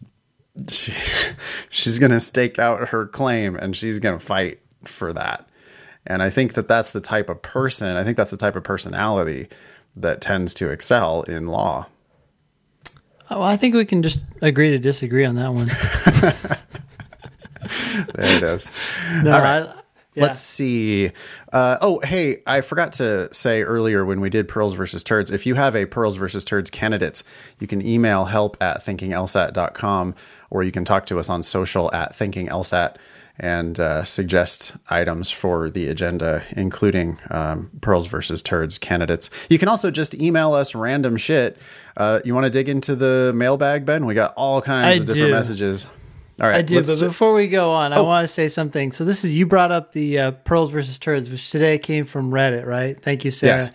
she, 0.69 0.93
she's 1.71 1.99
going 1.99 2.13
to 2.13 2.21
stake 2.21 2.59
out 2.59 2.89
her 2.89 3.07
claim 3.07 3.57
and 3.57 3.77
she's 3.77 4.01
going 4.01 4.19
to 4.19 4.25
fight 4.25 4.61
for 4.85 5.13
that. 5.13 5.49
And 6.07 6.23
I 6.23 6.31
think 6.31 6.55
that 6.55 6.69
that's 6.69 6.91
the 6.91 7.01
type 7.01 7.29
of 7.29 7.43
person, 7.43 7.97
I 7.97 8.05
think 8.05 8.17
that's 8.17 8.31
the 8.31 8.37
type 8.37 8.57
of 8.57 8.63
personality 8.63 9.49
that 9.97 10.21
tends 10.21 10.55
to 10.55 10.71
excel 10.71 11.23
in 11.23 11.47
law. 11.47 11.87
well, 13.31 13.43
I 13.43 13.57
think 13.57 13.75
we 13.75 13.85
can 13.85 14.03
just 14.03 14.21
agree 14.41 14.71
to 14.71 14.79
disagree 14.79 15.25
on 15.25 15.35
that 15.37 15.53
one. 15.53 15.71
There 18.15 18.37
it 18.37 18.43
is. 18.43 18.69
No, 19.23 19.35
All 19.35 19.41
right. 19.41 19.63
I, 19.65 19.83
yeah. 20.15 20.23
Let's 20.23 20.41
see. 20.41 21.11
Uh, 21.53 21.77
oh, 21.83 22.01
hey, 22.01 22.43
I 22.47 22.63
forgot 22.63 22.95
to 22.95 23.33
say 23.35 23.63
earlier 23.63 24.05
when 24.05 24.21
we 24.21 24.31
did 24.31 24.49
Pearls 24.49 24.73
versus 24.73 25.03
Turds, 25.03 25.31
if 25.31 25.45
you 25.45 25.57
have 25.57 25.77
a 25.77 25.85
Pearls 25.85 26.17
versus 26.17 26.43
Turds 26.43 26.71
candidates, 26.71 27.23
you 27.61 27.67
can 27.67 27.87
email 27.87 28.25
help 28.25 28.57
at 28.63 28.83
thinkinglsat.com 28.83 30.15
or 30.51 30.63
you 30.63 30.73
can 30.73 30.85
talk 30.85 31.07
to 31.07 31.19
us 31.19 31.29
on 31.29 31.43
social 31.43 31.93
at 31.95 32.15
thinkinglsat 32.15 32.97
and 33.39 33.79
uh, 33.79 34.03
suggest 34.03 34.75
items 34.89 35.31
for 35.31 35.69
the 35.69 35.89
agenda, 35.89 36.43
including 36.53 37.19
um, 37.31 37.71
Pearls 37.83 38.07
versus 38.07 38.41
Turds 38.41 38.79
candidates. 38.79 39.29
You 39.51 39.59
can 39.59 39.69
also 39.69 39.91
just 39.91 40.15
email 40.15 40.55
us 40.55 40.75
random 40.75 41.19
shit. 41.19 41.59
Uh, 41.99 42.21
you 42.25 42.35
want 42.35 42.45
to 42.45 42.51
dig 42.51 42.69
into 42.71 42.97
the 42.97 43.33
mailbag, 43.35 43.85
Ben? 43.85 44.07
We 44.07 44.15
got 44.15 44.33
all 44.37 44.63
kinds 44.63 44.87
I 44.87 45.01
of 45.01 45.05
different 45.07 45.29
do. 45.29 45.33
messages. 45.33 45.85
All 46.41 46.47
right, 46.47 46.57
I 46.57 46.63
do, 46.63 46.83
but 46.83 47.01
before 47.01 47.33
we 47.35 47.49
go 47.49 47.71
on, 47.71 47.93
I 47.95 47.97
Oh. 47.97 48.05
want 48.05 48.27
to 48.27 48.33
say 48.33 48.49
something. 48.49 48.93
So 48.93 49.05
this 49.07 49.25
is 49.25 49.35
you 49.35 49.47
brought 49.47 49.73
up 49.73 49.93
the 49.93 50.19
uh, 50.19 50.31
pearls 50.33 50.71
versus 50.71 50.99
turds, 50.99 51.31
which 51.31 51.51
today 51.51 51.79
came 51.79 52.05
from 52.05 52.31
Reddit, 52.31 52.67
right? 52.67 53.01
Thank 53.03 53.25
you, 53.25 53.31
Sarah. 53.31 53.59
Yes. 53.59 53.73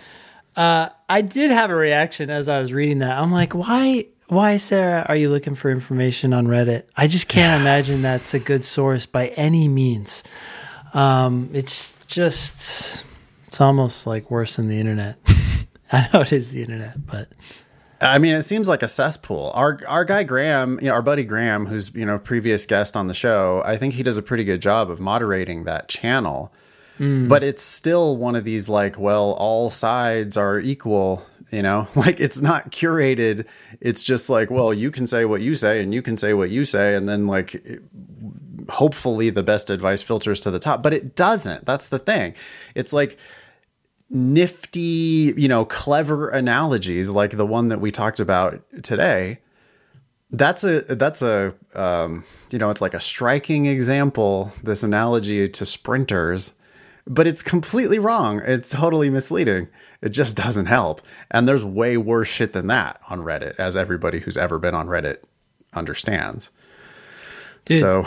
Uh, 0.56 0.90
I 1.10 1.22
did 1.22 1.50
have 1.52 1.70
a 1.72 1.76
reaction 1.76 2.30
as 2.30 2.50
I 2.50 2.60
was 2.60 2.72
reading 2.74 3.00
that. 3.00 3.18
I'm 3.18 3.32
like, 3.32 3.54
why, 3.54 4.06
why, 4.32 4.56
Sarah, 4.56 5.06
are 5.10 5.16
you 5.18 5.30
looking 5.30 5.56
for 5.56 5.70
information 5.70 6.32
on 6.32 6.48
Reddit? 6.48 6.84
I 6.96 7.08
just 7.08 7.28
can't 7.28 7.62
imagine 7.62 8.02
that's 8.02 8.34
a 8.34 8.40
good 8.40 8.64
source 8.64 9.06
by 9.06 9.28
any 9.30 9.68
means. 9.68 10.24
Um, 10.94 11.50
it's 11.52 11.98
just, 12.08 13.04
it's 13.48 13.60
almost 13.60 14.08
like 14.08 14.32
worse 14.32 14.56
than 14.56 14.70
the 14.70 14.80
internet. 14.80 15.18
I 15.92 16.08
know 16.14 16.22
it 16.22 16.32
is 16.32 16.54
the 16.54 16.62
internet, 16.62 17.06
but 17.06 17.28
I 18.00 18.20
mean, 18.20 18.34
it 18.34 18.44
seems 18.44 18.70
like 18.70 18.82
a 18.84 18.88
cesspool. 18.88 19.52
Our 19.54 19.82
our 19.86 20.06
guy 20.06 20.24
Graham, 20.24 20.80
you 20.82 20.88
know, 20.88 20.94
our 20.94 21.02
buddy 21.02 21.26
Graham, 21.26 21.66
who's 21.66 21.94
you 21.94 22.06
know 22.06 22.18
previous 22.18 22.66
guest 22.66 22.96
on 22.96 23.08
the 23.08 23.14
show, 23.14 23.62
I 23.66 23.76
think 23.76 23.96
he 23.96 24.04
does 24.04 24.18
a 24.18 24.22
pretty 24.22 24.46
good 24.46 24.62
job 24.62 24.90
of 24.90 25.02
moderating 25.02 25.66
that 25.66 25.90
channel. 25.90 26.54
Mm. 27.00 27.28
But 27.28 27.44
it's 27.44 27.62
still 27.62 28.16
one 28.16 28.38
of 28.38 28.46
these 28.46 28.70
like, 28.70 28.98
well, 28.98 29.34
all 29.34 29.70
sides 29.70 30.38
are 30.38 30.58
equal. 30.58 31.26
You 31.52 31.62
know, 31.62 31.88
like 31.96 32.20
it's 32.20 32.42
not 32.42 32.72
curated. 32.72 33.46
It's 33.80 34.04
just 34.04 34.30
like, 34.30 34.50
well, 34.50 34.74
you 34.74 34.90
can 34.90 35.06
say 35.06 35.26
what 35.26 35.42
you 35.42 35.54
say, 35.56 35.82
and 35.82 35.94
you 35.94 36.02
can 36.02 36.18
say 36.18 36.34
what 36.34 36.50
you 36.50 36.66
say, 36.66 36.96
and 36.96 37.08
then 37.08 37.28
like, 37.28 37.62
hopefully, 38.70 39.30
the 39.30 39.44
best 39.44 39.70
advice 39.70 40.02
filters 40.02 40.40
to 40.42 40.52
the 40.52 40.60
top. 40.60 40.82
But 40.82 40.94
it 40.94 41.16
doesn't. 41.16 41.66
That's 41.66 41.90
the 41.90 42.00
thing. 42.00 42.34
It's 42.74 42.94
like 42.94 43.18
nifty, 44.12 45.34
you 45.38 45.48
know, 45.48 45.66
clever 45.66 46.30
analogies 46.30 47.10
like 47.10 47.32
the 47.32 47.46
one 47.46 47.70
that 47.70 47.80
we 47.80 47.92
talked 47.92 48.20
about 48.20 48.62
today. 48.84 49.40
That's 50.32 50.64
a 50.64 50.82
that's 50.82 51.22
a 51.22 51.54
um, 51.76 52.24
you 52.50 52.58
know 52.58 52.70
it's 52.70 52.82
like 52.82 52.94
a 52.94 53.02
striking 53.02 53.66
example. 53.66 54.54
This 54.64 54.84
analogy 54.84 55.50
to 55.50 55.66
sprinters, 55.66 56.54
but 57.06 57.28
it's 57.28 57.44
completely 57.44 58.00
wrong. 58.00 58.42
It's 58.46 58.70
totally 58.70 59.10
misleading. 59.10 59.68
It 60.02 60.10
just 60.10 60.36
doesn't 60.36 60.66
help. 60.66 61.02
And 61.30 61.48
there's 61.48 61.64
way 61.64 61.98
worse 61.98 62.28
shit 62.28 62.54
than 62.54 62.68
that 62.68 63.00
on 63.10 63.22
Reddit, 63.22 63.56
as 63.58 63.78
everybody 63.78 64.20
who's 64.20 64.38
ever 64.38 64.58
been 64.60 64.76
on 64.76 64.88
Reddit 64.88 65.18
understands. 65.74 66.50
Dude, 67.66 67.80
so, 67.80 68.06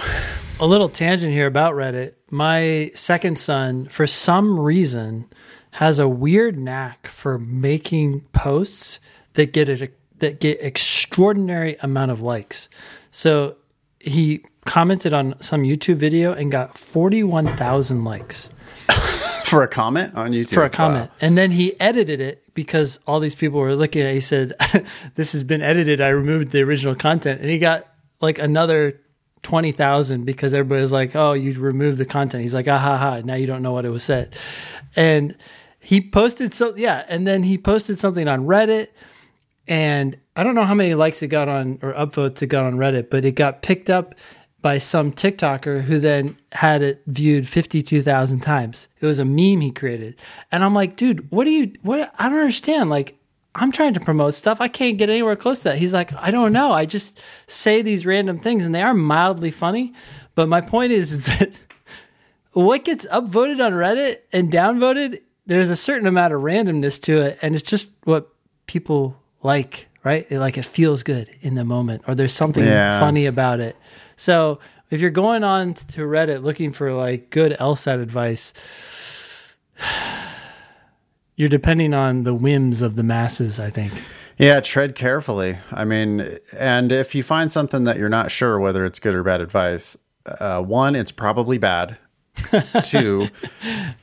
a 0.59 0.66
little 0.66 0.88
tangent 0.88 1.32
here 1.32 1.47
about 1.47 1.74
Reddit. 1.74 2.14
My 2.30 2.90
second 2.95 3.38
son, 3.38 3.86
for 3.86 4.07
some 4.07 4.59
reason, 4.59 5.26
has 5.72 5.99
a 5.99 6.09
weird 6.09 6.59
knack 6.59 7.07
for 7.07 7.38
making 7.38 8.22
posts 8.32 8.99
that 9.34 9.53
get 9.53 9.68
it 9.68 9.97
that 10.18 10.40
get 10.40 10.61
extraordinary 10.62 11.76
amount 11.80 12.11
of 12.11 12.20
likes. 12.20 12.68
So 13.11 13.57
he 14.01 14.45
commented 14.64 15.12
on 15.12 15.34
some 15.40 15.62
YouTube 15.62 15.97
video 15.97 16.32
and 16.32 16.51
got 16.51 16.78
41,000 16.78 18.05
likes. 18.05 18.51
for 19.45 19.62
a 19.62 19.68
comment 19.68 20.14
on 20.14 20.32
YouTube. 20.32 20.55
For 20.55 20.64
a 20.64 20.70
comment. 20.70 21.11
Wow. 21.11 21.16
And 21.20 21.38
then 21.38 21.51
he 21.53 21.78
edited 21.80 22.20
it 22.20 22.42
because 22.55 22.99
all 23.07 23.20
these 23.20 23.34
people 23.34 23.61
were 23.61 23.74
looking 23.74 24.03
at 24.03 24.11
it. 24.11 24.14
He 24.14 24.20
said, 24.20 24.53
This 25.14 25.32
has 25.32 25.45
been 25.45 25.62
edited. 25.62 26.01
I 26.01 26.09
removed 26.09 26.51
the 26.51 26.62
original 26.62 26.95
content. 26.95 27.40
And 27.40 27.51
he 27.51 27.59
got 27.59 27.86
like 28.20 28.38
another 28.38 29.01
20,000 29.42 30.24
because 30.24 30.55
everybody 30.55 30.80
was 30.80 30.92
like, 30.92 31.14
Oh, 31.14 31.32
you 31.32 31.59
removed 31.61 31.99
the 31.99 32.07
content. 32.07 32.42
He's 32.42 32.55
like, 32.55 32.68
Ah 32.68 32.78
ha 32.78 32.97
ha. 32.97 33.20
Now 33.24 33.34
you 33.34 33.47
don't 33.47 33.62
know 33.62 33.72
what 33.72 33.84
it 33.84 33.90
was 33.90 34.03
said. 34.03 34.36
And 34.97 35.36
he 35.84 36.01
posted 36.01 36.55
so 36.55 36.74
yeah, 36.76 37.05
and 37.09 37.26
then 37.26 37.42
he 37.42 37.59
posted 37.59 37.99
something 37.99 38.26
on 38.26 38.47
Reddit, 38.47 38.88
and 39.68 40.16
I 40.34 40.42
don't 40.42 40.55
know 40.55 40.64
how 40.64 40.74
many 40.74 40.95
likes 40.95 41.22
it 41.22 41.28
got 41.28 41.47
on 41.47 41.78
or 41.82 41.92
upvotes 41.92 42.40
it 42.40 42.47
got 42.47 42.64
on 42.64 42.76
Reddit, 42.76 43.11
but 43.11 43.24
it 43.24 43.32
got 43.32 43.61
picked 43.61 43.90
up 43.90 44.14
by 44.64 44.78
some 44.78 45.12
TikToker 45.12 45.82
who 45.82 45.98
then 45.98 46.38
had 46.52 46.80
it 46.80 47.02
viewed 47.06 47.46
52,000 47.46 48.40
times. 48.40 48.88
It 48.98 49.04
was 49.04 49.18
a 49.18 49.24
meme 49.26 49.60
he 49.60 49.70
created. 49.70 50.16
And 50.50 50.64
I'm 50.64 50.72
like, 50.72 50.96
dude, 50.96 51.30
what 51.30 51.44
do 51.44 51.50
you, 51.50 51.74
what, 51.82 52.10
I 52.18 52.30
don't 52.30 52.38
understand. 52.38 52.88
Like, 52.88 53.18
I'm 53.54 53.70
trying 53.70 53.92
to 53.92 54.00
promote 54.00 54.32
stuff. 54.32 54.62
I 54.62 54.68
can't 54.68 54.96
get 54.96 55.10
anywhere 55.10 55.36
close 55.36 55.58
to 55.58 55.64
that. 55.64 55.76
He's 55.76 55.92
like, 55.92 56.14
I 56.14 56.30
don't 56.30 56.54
know. 56.54 56.72
I 56.72 56.86
just 56.86 57.20
say 57.46 57.82
these 57.82 58.06
random 58.06 58.38
things 58.38 58.64
and 58.64 58.74
they 58.74 58.80
are 58.80 58.94
mildly 58.94 59.50
funny. 59.50 59.92
But 60.34 60.48
my 60.48 60.62
point 60.62 60.92
is, 60.92 61.12
is 61.12 61.26
that 61.26 61.52
what 62.54 62.84
gets 62.84 63.04
upvoted 63.04 63.62
on 63.62 63.74
Reddit 63.74 64.20
and 64.32 64.50
downvoted 64.50 65.20
there's 65.44 65.68
a 65.68 65.76
certain 65.76 66.06
amount 66.06 66.32
of 66.32 66.40
randomness 66.40 66.98
to 67.02 67.20
it, 67.20 67.38
and 67.42 67.54
it's 67.54 67.68
just 67.68 67.92
what 68.04 68.28
people 68.66 69.20
like, 69.42 69.88
right? 70.02 70.26
It, 70.30 70.38
like 70.38 70.56
it 70.56 70.64
feels 70.64 71.02
good 71.02 71.30
in 71.42 71.54
the 71.54 71.66
moment, 71.66 72.04
or 72.06 72.14
there's 72.14 72.32
something 72.32 72.64
yeah. 72.64 72.98
funny 72.98 73.26
about 73.26 73.60
it. 73.60 73.76
So 74.16 74.58
if 74.90 75.00
you're 75.00 75.10
going 75.10 75.44
on 75.44 75.74
to 75.74 76.02
Reddit 76.02 76.42
looking 76.42 76.72
for 76.72 76.92
like 76.92 77.30
good 77.30 77.56
LSAT 77.58 78.00
advice, 78.00 78.52
you're 81.36 81.48
depending 81.48 81.94
on 81.94 82.24
the 82.24 82.34
whims 82.34 82.82
of 82.82 82.96
the 82.96 83.02
masses, 83.02 83.58
I 83.58 83.70
think. 83.70 83.92
Yeah, 84.38 84.60
tread 84.60 84.94
carefully. 84.94 85.58
I 85.70 85.84
mean, 85.84 86.38
and 86.58 86.90
if 86.90 87.14
you 87.14 87.22
find 87.22 87.50
something 87.52 87.84
that 87.84 87.98
you're 87.98 88.08
not 88.08 88.30
sure 88.30 88.58
whether 88.58 88.84
it's 88.84 88.98
good 88.98 89.14
or 89.14 89.22
bad 89.22 89.40
advice, 89.40 89.96
uh, 90.26 90.60
one, 90.60 90.96
it's 90.96 91.12
probably 91.12 91.58
bad. 91.58 91.98
Two, 92.85 93.28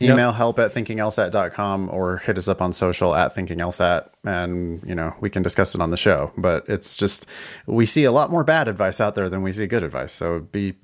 email 0.01 0.29
yep. 0.29 0.35
help 0.35 0.59
at 0.59 0.73
thinkinglsat.com 0.73 1.89
or 1.91 2.17
hit 2.17 2.37
us 2.37 2.47
up 2.47 2.61
on 2.61 2.71
social 2.73 3.13
at 3.13 3.35
thinkinglsat 3.35 4.09
and, 4.23 4.81
you 4.85 4.95
know, 4.95 5.13
we 5.19 5.29
can 5.29 5.43
discuss 5.43 5.75
it 5.75 5.81
on 5.81 5.89
the 5.89 5.97
show. 5.97 6.31
But 6.37 6.67
it's 6.67 6.95
just, 6.95 7.25
we 7.65 7.85
see 7.85 8.05
a 8.05 8.11
lot 8.11 8.31
more 8.31 8.43
bad 8.43 8.67
advice 8.67 9.01
out 9.01 9.15
there 9.15 9.29
than 9.29 9.41
we 9.41 9.51
see 9.51 9.67
good 9.67 9.83
advice. 9.83 10.13
So 10.13 10.39
be, 10.39 10.75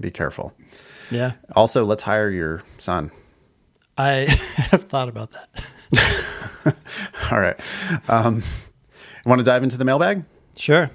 be 0.00 0.10
careful. 0.10 0.54
Yeah. 1.10 1.32
Also, 1.54 1.84
let's 1.84 2.02
hire 2.02 2.30
your 2.30 2.62
son. 2.78 3.10
I 3.96 4.26
have 4.56 4.84
thought 4.84 5.08
about 5.08 5.30
that. 5.30 6.76
All 7.32 7.40
right. 7.40 7.58
Um, 8.08 8.42
want 9.24 9.38
to 9.38 9.44
dive 9.44 9.62
into 9.62 9.76
the 9.76 9.84
mailbag? 9.84 10.24
Sure. 10.56 10.90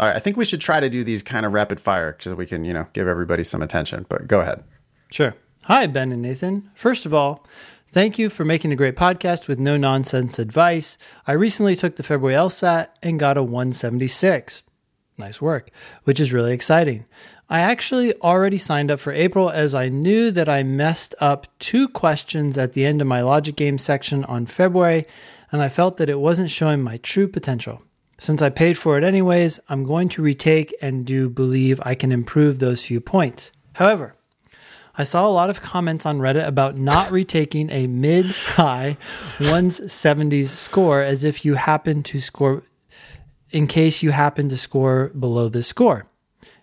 All 0.00 0.06
right. 0.06 0.16
I 0.16 0.18
think 0.20 0.36
we 0.36 0.44
should 0.44 0.60
try 0.60 0.80
to 0.80 0.88
do 0.88 1.04
these 1.04 1.22
kind 1.22 1.44
of 1.44 1.52
rapid 1.52 1.80
fire 1.80 2.16
so 2.20 2.34
we 2.34 2.46
can, 2.46 2.64
you 2.64 2.72
know, 2.72 2.86
give 2.92 3.08
everybody 3.08 3.44
some 3.44 3.62
attention. 3.62 4.06
But 4.08 4.28
go 4.28 4.40
ahead. 4.40 4.64
Sure. 5.10 5.34
Hi, 5.68 5.86
Ben 5.86 6.12
and 6.12 6.22
Nathan. 6.22 6.70
First 6.72 7.04
of 7.04 7.12
all, 7.12 7.46
thank 7.92 8.18
you 8.18 8.30
for 8.30 8.42
making 8.42 8.72
a 8.72 8.74
great 8.74 8.96
podcast 8.96 9.48
with 9.48 9.58
no 9.58 9.76
nonsense 9.76 10.38
advice. 10.38 10.96
I 11.26 11.32
recently 11.32 11.76
took 11.76 11.96
the 11.96 12.02
February 12.02 12.36
LSAT 12.36 12.86
and 13.02 13.20
got 13.20 13.36
a 13.36 13.42
176. 13.42 14.62
Nice 15.18 15.42
work, 15.42 15.68
which 16.04 16.20
is 16.20 16.32
really 16.32 16.54
exciting. 16.54 17.04
I 17.50 17.60
actually 17.60 18.18
already 18.22 18.56
signed 18.56 18.90
up 18.90 18.98
for 18.98 19.12
April 19.12 19.50
as 19.50 19.74
I 19.74 19.90
knew 19.90 20.30
that 20.30 20.48
I 20.48 20.62
messed 20.62 21.14
up 21.20 21.46
two 21.58 21.86
questions 21.86 22.56
at 22.56 22.72
the 22.72 22.86
end 22.86 23.02
of 23.02 23.06
my 23.06 23.20
logic 23.20 23.54
game 23.54 23.76
section 23.76 24.24
on 24.24 24.46
February, 24.46 25.06
and 25.52 25.60
I 25.60 25.68
felt 25.68 25.98
that 25.98 26.08
it 26.08 26.18
wasn't 26.18 26.50
showing 26.50 26.80
my 26.80 26.96
true 26.96 27.28
potential. 27.28 27.82
Since 28.16 28.40
I 28.40 28.48
paid 28.48 28.78
for 28.78 28.96
it 28.96 29.04
anyways, 29.04 29.60
I'm 29.68 29.84
going 29.84 30.08
to 30.08 30.22
retake 30.22 30.74
and 30.80 31.04
do 31.04 31.28
believe 31.28 31.78
I 31.84 31.94
can 31.94 32.10
improve 32.10 32.58
those 32.58 32.86
few 32.86 33.02
points. 33.02 33.52
However, 33.74 34.14
I 35.00 35.04
saw 35.04 35.28
a 35.28 35.30
lot 35.30 35.48
of 35.48 35.62
comments 35.62 36.04
on 36.04 36.18
Reddit 36.18 36.44
about 36.44 36.76
not 36.76 37.12
retaking 37.12 37.70
a 37.70 37.86
mid 37.86 38.26
high 38.26 38.96
170s 39.38 40.48
score 40.48 41.02
as 41.02 41.22
if 41.22 41.44
you 41.44 41.54
happen 41.54 42.02
to 42.02 42.20
score, 42.20 42.64
in 43.50 43.68
case 43.68 44.02
you 44.02 44.10
happen 44.10 44.48
to 44.48 44.56
score 44.56 45.12
below 45.18 45.48
this 45.48 45.68
score. 45.68 46.06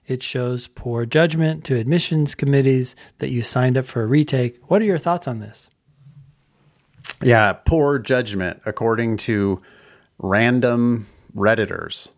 It 0.06 0.22
shows 0.22 0.68
poor 0.68 1.06
judgment 1.06 1.64
to 1.66 1.78
admissions 1.78 2.36
committees 2.36 2.94
that 3.20 3.30
you 3.30 3.42
signed 3.42 3.78
up 3.78 3.86
for 3.86 4.04
a 4.04 4.06
retake. 4.06 4.60
What 4.68 4.82
are 4.82 4.86
your 4.86 5.00
thoughts 5.00 5.30
on 5.30 5.40
this? 5.40 5.70
Yeah, 7.24 7.54
poor 7.54 8.00
judgment, 8.00 8.62
according 8.66 9.18
to 9.18 9.62
random 10.20 11.08
Redditors. 11.34 12.10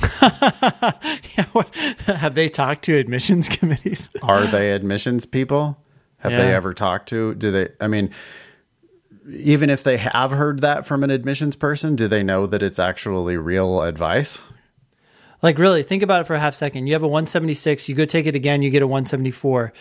yeah, 0.22 1.44
what, 1.52 1.74
have 2.06 2.34
they 2.34 2.48
talked 2.48 2.84
to 2.84 2.96
admissions 2.96 3.48
committees? 3.58 4.10
Are 4.22 4.44
they 4.44 4.72
admissions 4.72 5.26
people? 5.26 5.82
Have 6.18 6.32
yeah. 6.32 6.38
they 6.38 6.54
ever 6.54 6.74
talked 6.74 7.08
to? 7.10 7.34
Do 7.34 7.50
they? 7.50 7.68
I 7.80 7.86
mean, 7.86 8.10
even 9.28 9.70
if 9.70 9.82
they 9.82 9.96
have 9.96 10.30
heard 10.32 10.60
that 10.60 10.86
from 10.86 11.02
an 11.02 11.10
admissions 11.10 11.56
person, 11.56 11.96
do 11.96 12.08
they 12.08 12.22
know 12.22 12.46
that 12.46 12.62
it's 12.62 12.78
actually 12.78 13.36
real 13.36 13.82
advice? 13.82 14.44
Like, 15.42 15.58
really, 15.58 15.82
think 15.82 16.02
about 16.02 16.20
it 16.20 16.26
for 16.26 16.34
a 16.34 16.40
half 16.40 16.54
second. 16.54 16.86
You 16.86 16.92
have 16.92 17.02
a 17.02 17.08
176, 17.08 17.88
you 17.88 17.94
go 17.94 18.04
take 18.04 18.26
it 18.26 18.34
again, 18.34 18.60
you 18.62 18.70
get 18.70 18.82
a 18.82 18.86
174. 18.86 19.72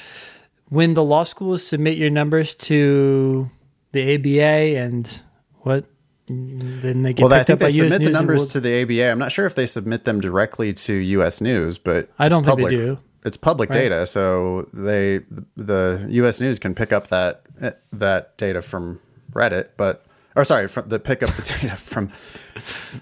When 0.69 0.94
the 0.94 1.03
law 1.03 1.23
schools 1.23 1.65
submit 1.65 1.98
your 1.98 2.10
numbers 2.10 2.56
to 2.56 3.49
the 3.91 4.15
ABA 4.15 4.77
and 4.80 5.22
what 5.61 5.85
then 6.30 7.03
they 7.03 7.14
get 7.14 7.23
well, 7.23 7.34
I 7.34 7.43
think 7.43 7.60
they 7.60 7.69
submit 7.69 8.01
the 8.01 8.11
numbers 8.11 8.47
to 8.49 8.60
the 8.60 8.84
ABA. 8.84 9.11
I'm 9.11 9.19
not 9.19 9.31
sure 9.31 9.45
if 9.45 9.56
they 9.56 9.65
submit 9.65 10.06
them 10.06 10.22
directly 10.22 10.73
to 10.73 10.93
U.S. 10.93 11.41
News, 11.41 11.77
but 11.77 12.10
I 12.19 12.30
don't 12.30 12.43
think 12.43 12.60
they 12.60 12.69
do. 12.69 12.99
It's 13.26 13.35
public 13.35 13.69
right? 13.72 13.89
data, 13.89 14.06
so 14.06 14.68
they 14.73 15.19
the 15.57 16.06
U.S. 16.10 16.39
News 16.39 16.60
can 16.60 16.76
pick 16.76 16.93
up 16.93 17.07
that 17.07 17.43
that 17.91 18.38
data 18.38 18.61
from 18.61 18.99
Reddit, 19.34 19.69
but 19.76 20.06
or 20.35 20.45
sorry, 20.45 20.68
from 20.68 20.88
the 20.88 20.99
pick 20.99 21.23
up 21.23 21.31
the 21.31 21.41
data 21.61 21.76
from 21.76 22.07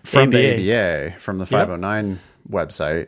from 0.04 0.30
ABA. 0.30 0.38
the 0.38 0.74
ABA 0.74 1.20
from 1.20 1.38
the 1.38 1.46
509 1.46 2.10
yep. 2.10 2.18
Oh 2.18 2.28
website. 2.50 3.08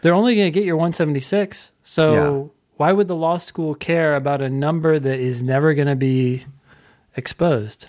They're 0.00 0.14
only 0.14 0.36
going 0.36 0.46
to 0.46 0.50
get 0.50 0.64
your 0.64 0.76
176. 0.76 1.72
So 1.82 2.12
yeah. 2.12 2.48
why 2.76 2.92
would 2.92 3.08
the 3.08 3.16
law 3.16 3.36
school 3.36 3.74
care 3.74 4.16
about 4.16 4.40
a 4.40 4.48
number 4.48 4.98
that 4.98 5.20
is 5.20 5.42
never 5.42 5.74
going 5.74 5.88
to 5.88 5.96
be 5.96 6.46
exposed? 7.16 7.88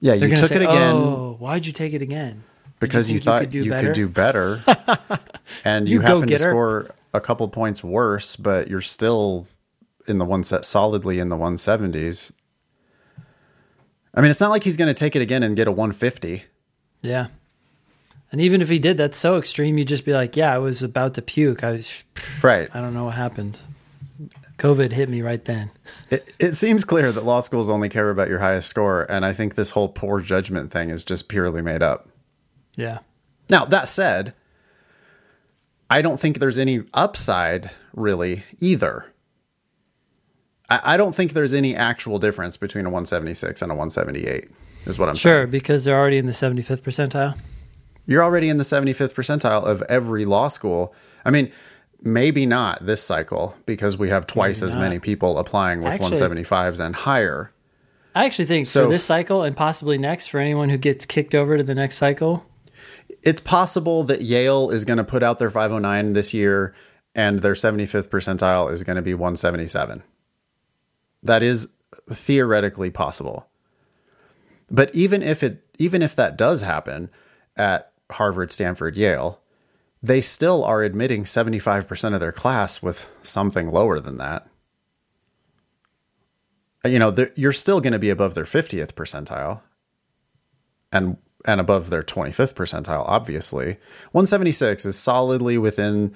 Yeah, 0.00 0.14
you 0.14 0.34
took 0.34 0.46
say, 0.46 0.56
it 0.56 0.62
again. 0.62 0.94
Oh, 0.94 1.36
why'd 1.38 1.66
you 1.66 1.72
take 1.72 1.92
it 1.92 2.02
again? 2.02 2.44
Because 2.80 3.10
you, 3.10 3.14
you 3.14 3.20
thought 3.20 3.40
you, 3.40 3.46
could 3.46 3.52
do, 3.52 3.64
you 3.64 3.70
could 3.72 3.92
do 3.94 4.08
better, 4.08 4.62
and 5.64 5.88
you, 5.88 5.96
you 5.96 6.00
happen 6.00 6.28
to 6.28 6.38
score 6.38 6.94
a 7.12 7.20
couple 7.20 7.48
points 7.48 7.82
worse, 7.82 8.36
but 8.36 8.68
you're 8.68 8.80
still 8.80 9.48
in 10.06 10.18
the 10.18 10.24
one 10.24 10.44
set 10.44 10.64
solidly 10.64 11.18
in 11.18 11.28
the 11.28 11.36
170s. 11.36 12.32
I 14.14 14.20
mean, 14.20 14.30
it's 14.30 14.40
not 14.40 14.50
like 14.50 14.64
he's 14.64 14.76
going 14.76 14.88
to 14.88 14.94
take 14.94 15.16
it 15.16 15.22
again 15.22 15.42
and 15.42 15.56
get 15.56 15.68
a 15.68 15.72
150. 15.72 16.44
Yeah. 17.02 17.26
And 18.30 18.40
even 18.40 18.60
if 18.60 18.68
he 18.68 18.78
did, 18.78 18.96
that's 18.96 19.18
so 19.18 19.36
extreme. 19.36 19.78
You'd 19.78 19.88
just 19.88 20.04
be 20.04 20.12
like, 20.12 20.36
"Yeah, 20.36 20.54
I 20.54 20.58
was 20.58 20.82
about 20.82 21.14
to 21.14 21.22
puke. 21.22 21.64
I 21.64 21.72
was, 21.72 22.04
Right. 22.42 22.68
I 22.74 22.80
don't 22.80 22.94
know 22.94 23.04
what 23.04 23.14
happened. 23.14 23.58
COVID 24.58 24.92
hit 24.92 25.08
me 25.08 25.22
right 25.22 25.44
then." 25.44 25.70
It, 26.10 26.34
it 26.38 26.52
seems 26.54 26.84
clear 26.84 27.12
that 27.12 27.24
law 27.24 27.40
schools 27.40 27.68
only 27.68 27.88
care 27.88 28.10
about 28.10 28.28
your 28.28 28.38
highest 28.38 28.68
score, 28.68 29.02
and 29.10 29.24
I 29.24 29.32
think 29.32 29.54
this 29.54 29.70
whole 29.70 29.88
poor 29.88 30.20
judgment 30.20 30.70
thing 30.70 30.90
is 30.90 31.04
just 31.04 31.28
purely 31.28 31.60
made 31.60 31.82
up. 31.82 32.08
Yeah. 32.76 33.00
Now, 33.50 33.64
that 33.66 33.88
said, 33.88 34.34
I 35.90 36.02
don't 36.02 36.18
think 36.20 36.38
there's 36.38 36.58
any 36.58 36.84
upside 36.94 37.70
really 37.94 38.44
either. 38.60 39.12
I, 40.68 40.80
I 40.94 40.96
don't 40.96 41.14
think 41.14 41.32
there's 41.32 41.54
any 41.54 41.74
actual 41.74 42.18
difference 42.18 42.56
between 42.56 42.84
a 42.86 42.88
176 42.88 43.62
and 43.62 43.72
a 43.72 43.74
178, 43.74 44.50
is 44.86 44.98
what 44.98 45.08
I'm 45.08 45.16
saying. 45.16 45.34
Sure, 45.34 45.46
because 45.46 45.84
they're 45.84 45.98
already 45.98 46.18
in 46.18 46.26
the 46.26 46.32
75th 46.32 46.82
percentile. 46.82 47.38
You're 48.06 48.22
already 48.22 48.48
in 48.48 48.56
the 48.56 48.64
75th 48.64 49.12
percentile 49.12 49.64
of 49.64 49.82
every 49.82 50.24
law 50.24 50.48
school. 50.48 50.94
I 51.24 51.30
mean, 51.30 51.52
maybe 52.02 52.46
not 52.46 52.84
this 52.86 53.02
cycle 53.02 53.56
because 53.66 53.96
we 53.98 54.08
have 54.10 54.26
twice 54.26 54.62
as 54.62 54.74
not. 54.74 54.80
many 54.80 54.98
people 54.98 55.38
applying 55.38 55.80
with 55.82 55.92
Actually- 55.92 56.10
175s 56.16 56.80
and 56.80 56.94
higher. 56.94 57.50
I 58.14 58.24
actually 58.24 58.46
think 58.46 58.66
So- 58.66 58.84
for 58.84 58.90
this 58.90 59.04
cycle 59.04 59.42
and 59.42 59.56
possibly 59.56 59.98
next, 59.98 60.28
for 60.28 60.38
anyone 60.40 60.68
who 60.70 60.76
gets 60.78 61.06
kicked 61.06 61.34
over 61.34 61.56
to 61.56 61.62
the 61.62 61.74
next 61.74 61.96
cycle, 61.96 62.44
It's 63.22 63.40
possible 63.40 64.04
that 64.04 64.22
Yale 64.22 64.70
is 64.70 64.84
going 64.84 64.98
to 64.98 65.04
put 65.04 65.22
out 65.22 65.38
their 65.38 65.50
509 65.50 66.12
this 66.12 66.32
year 66.32 66.72
and 67.14 67.40
their 67.40 67.54
75th 67.54 68.08
percentile 68.10 68.70
is 68.72 68.84
going 68.84 68.96
to 68.96 69.02
be 69.02 69.12
177. 69.14 70.02
That 71.22 71.42
is 71.42 71.68
theoretically 72.10 72.90
possible. 72.90 73.48
But 74.70 74.94
even 74.94 75.22
if 75.22 75.42
it 75.42 75.64
even 75.78 76.02
if 76.02 76.14
that 76.16 76.36
does 76.36 76.62
happen 76.62 77.10
at 77.56 77.90
Harvard, 78.12 78.52
Stanford, 78.52 78.96
Yale, 78.96 79.40
they 80.02 80.20
still 80.20 80.64
are 80.64 80.82
admitting 80.82 81.24
75% 81.24 82.14
of 82.14 82.20
their 82.20 82.32
class 82.32 82.82
with 82.82 83.08
something 83.22 83.70
lower 83.70 84.00
than 84.00 84.18
that. 84.18 84.48
Uh, 86.84 86.88
you 86.88 86.98
know, 86.98 87.14
you're 87.34 87.52
still 87.52 87.80
going 87.80 87.92
to 87.92 87.98
be 87.98 88.10
above 88.10 88.34
their 88.34 88.44
50th 88.44 88.92
percentile 88.92 89.62
and 90.92 91.16
and 91.44 91.60
above 91.60 91.88
their 91.88 92.02
25th 92.02 92.54
percentile 92.54 93.04
obviously. 93.06 93.78
176 94.12 94.84
is 94.84 94.98
solidly 94.98 95.56
within 95.56 96.14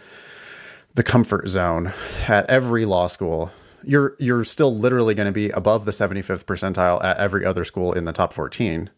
the 0.94 1.02
comfort 1.02 1.48
zone 1.48 1.92
at 2.26 2.48
every 2.50 2.84
law 2.84 3.06
school. 3.06 3.50
You're 3.84 4.16
you're 4.18 4.44
still 4.44 4.74
literally 4.74 5.14
going 5.14 5.26
to 5.26 5.32
be 5.32 5.50
above 5.50 5.84
the 5.84 5.92
75th 5.92 6.44
percentile 6.44 7.02
at 7.02 7.18
every 7.18 7.44
other 7.44 7.64
school 7.64 7.92
in 7.92 8.04
the 8.04 8.12
top 8.12 8.32
14 8.32 8.90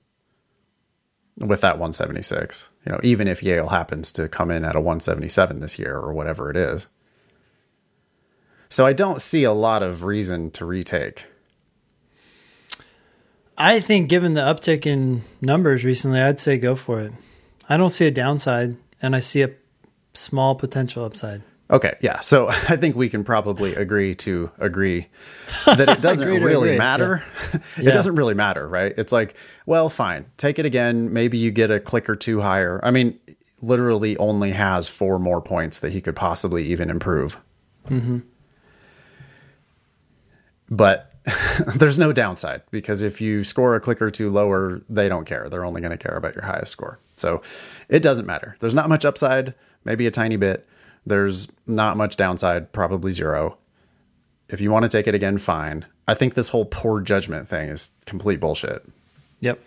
with 1.38 1.60
that 1.60 1.74
176 1.74 2.70
you 2.84 2.92
know 2.92 3.00
even 3.02 3.28
if 3.28 3.42
Yale 3.42 3.68
happens 3.68 4.12
to 4.12 4.28
come 4.28 4.50
in 4.50 4.64
at 4.64 4.76
a 4.76 4.80
177 4.80 5.60
this 5.60 5.78
year 5.78 5.96
or 5.96 6.12
whatever 6.12 6.50
it 6.50 6.56
is 6.56 6.86
so 8.68 8.86
I 8.86 8.92
don't 8.92 9.20
see 9.20 9.44
a 9.44 9.52
lot 9.52 9.82
of 9.82 10.04
reason 10.04 10.50
to 10.52 10.64
retake 10.64 11.26
I 13.56 13.78
think 13.78 14.08
given 14.08 14.34
the 14.34 14.40
uptick 14.40 14.84
in 14.84 15.22
numbers 15.40 15.84
recently, 15.84 16.20
I'd 16.20 16.40
say 16.40 16.58
go 16.58 16.74
for 16.74 17.00
it. 17.00 17.12
I 17.68 17.76
don't 17.76 17.90
see 17.90 18.06
a 18.06 18.10
downside, 18.10 18.76
and 19.00 19.14
I 19.14 19.20
see 19.20 19.42
a 19.42 19.50
small 20.12 20.54
potential 20.56 21.04
upside. 21.04 21.42
Okay, 21.70 21.96
yeah. 22.00 22.20
So 22.20 22.48
I 22.50 22.76
think 22.76 22.94
we 22.96 23.08
can 23.08 23.24
probably 23.24 23.74
agree 23.74 24.14
to 24.16 24.50
agree 24.58 25.06
that 25.66 25.88
it 25.88 26.00
doesn't 26.02 26.26
really 26.28 26.68
agree, 26.70 26.78
matter. 26.78 27.22
it 27.76 27.84
Yeah. 27.84 27.92
doesn't 27.92 28.14
really 28.16 28.34
matter, 28.34 28.68
right? 28.68 28.92
It's 28.96 29.12
like, 29.12 29.36
well, 29.66 29.88
fine, 29.88 30.26
take 30.36 30.58
it 30.58 30.66
again. 30.66 31.12
Maybe 31.12 31.38
you 31.38 31.50
get 31.50 31.70
a 31.70 31.80
click 31.80 32.08
or 32.08 32.16
two 32.16 32.40
higher. 32.40 32.80
I 32.82 32.90
mean, 32.90 33.18
literally 33.62 34.16
only 34.18 34.50
has 34.50 34.88
four 34.88 35.18
more 35.18 35.40
points 35.40 35.80
that 35.80 35.92
he 35.92 36.00
could 36.02 36.14
possibly 36.16 36.64
even 36.64 36.90
improve. 36.90 37.38
Mm-hmm. 37.88 38.18
But 40.70 41.10
there's 41.76 41.98
no 41.98 42.12
downside 42.12 42.62
because 42.70 43.00
if 43.02 43.20
you 43.20 43.44
score 43.44 43.74
a 43.74 43.80
click 43.80 44.02
or 44.02 44.10
two 44.10 44.30
lower, 44.30 44.82
they 44.88 45.08
don't 45.08 45.24
care. 45.24 45.48
They're 45.48 45.64
only 45.64 45.80
going 45.80 45.96
to 45.96 45.98
care 45.98 46.16
about 46.16 46.34
your 46.34 46.44
highest 46.44 46.72
score. 46.72 46.98
So 47.16 47.42
it 47.88 48.02
doesn't 48.02 48.26
matter. 48.26 48.56
There's 48.60 48.74
not 48.74 48.88
much 48.88 49.04
upside, 49.04 49.54
maybe 49.84 50.06
a 50.06 50.10
tiny 50.10 50.36
bit. 50.36 50.66
There's 51.06 51.48
not 51.66 51.96
much 51.96 52.16
downside, 52.16 52.72
probably 52.72 53.12
zero. 53.12 53.58
If 54.48 54.60
you 54.60 54.70
want 54.70 54.84
to 54.84 54.88
take 54.88 55.06
it 55.06 55.14
again, 55.14 55.38
fine. 55.38 55.86
I 56.06 56.14
think 56.14 56.34
this 56.34 56.50
whole 56.50 56.66
poor 56.66 57.00
judgment 57.00 57.48
thing 57.48 57.68
is 57.68 57.90
complete 58.06 58.40
bullshit. 58.40 58.84
Yep. 59.40 59.60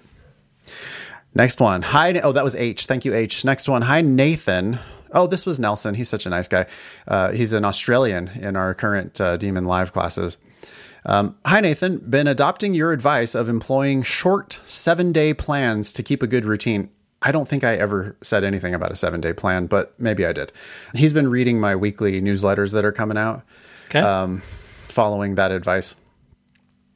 Next 1.34 1.59
one. 1.59 1.81
Hi. 1.84 2.19
Oh, 2.19 2.31
that 2.31 2.43
was 2.43 2.55
H. 2.55 2.85
Thank 2.85 3.05
you, 3.05 3.14
H. 3.14 3.45
Next 3.45 3.69
one. 3.69 3.84
Hi, 3.84 4.01
Nathan. 4.01 4.80
Oh, 5.11 5.27
this 5.27 5.45
was 5.45 5.59
Nelson. 5.59 5.95
He's 5.95 6.09
such 6.09 6.26
a 6.26 6.30
nice 6.30 6.47
guy. 6.47 6.65
Uh, 7.07 7.31
he's 7.31 7.53
an 7.53 7.64
Australian 7.64 8.30
in 8.30 8.55
our 8.55 8.73
current 8.73 9.19
uh, 9.22 9.38
Demon 9.38 9.65
Live 9.65 9.93
classes. 9.93 10.38
Um, 11.05 11.38
Hi, 11.45 11.61
Nathan. 11.61 11.97
Been 11.99 12.27
adopting 12.27 12.73
your 12.73 12.91
advice 12.91 13.34
of 13.34 13.49
employing 13.49 14.03
short 14.03 14.59
seven 14.65 15.11
day 15.11 15.34
plans 15.34 15.93
to 15.93 16.03
keep 16.03 16.22
a 16.22 16.27
good 16.27 16.45
routine. 16.45 16.89
I 17.27 17.31
don't 17.31 17.47
think 17.47 17.65
I 17.65 17.75
ever 17.75 18.15
said 18.21 18.45
anything 18.45 18.73
about 18.73 18.91
a 18.91 18.95
seven 18.95 19.19
day 19.19 19.33
plan, 19.33 19.67
but 19.67 19.99
maybe 19.99 20.25
I 20.25 20.31
did. 20.31 20.53
He's 20.93 21.11
been 21.11 21.29
reading 21.29 21.59
my 21.59 21.75
weekly 21.75 22.21
newsletters 22.21 22.71
that 22.73 22.85
are 22.85 22.93
coming 22.93 23.17
out 23.17 23.43
Okay. 23.89 23.99
Um, 23.99 24.39
following 24.39 25.35
that 25.35 25.51
advice. 25.51 25.95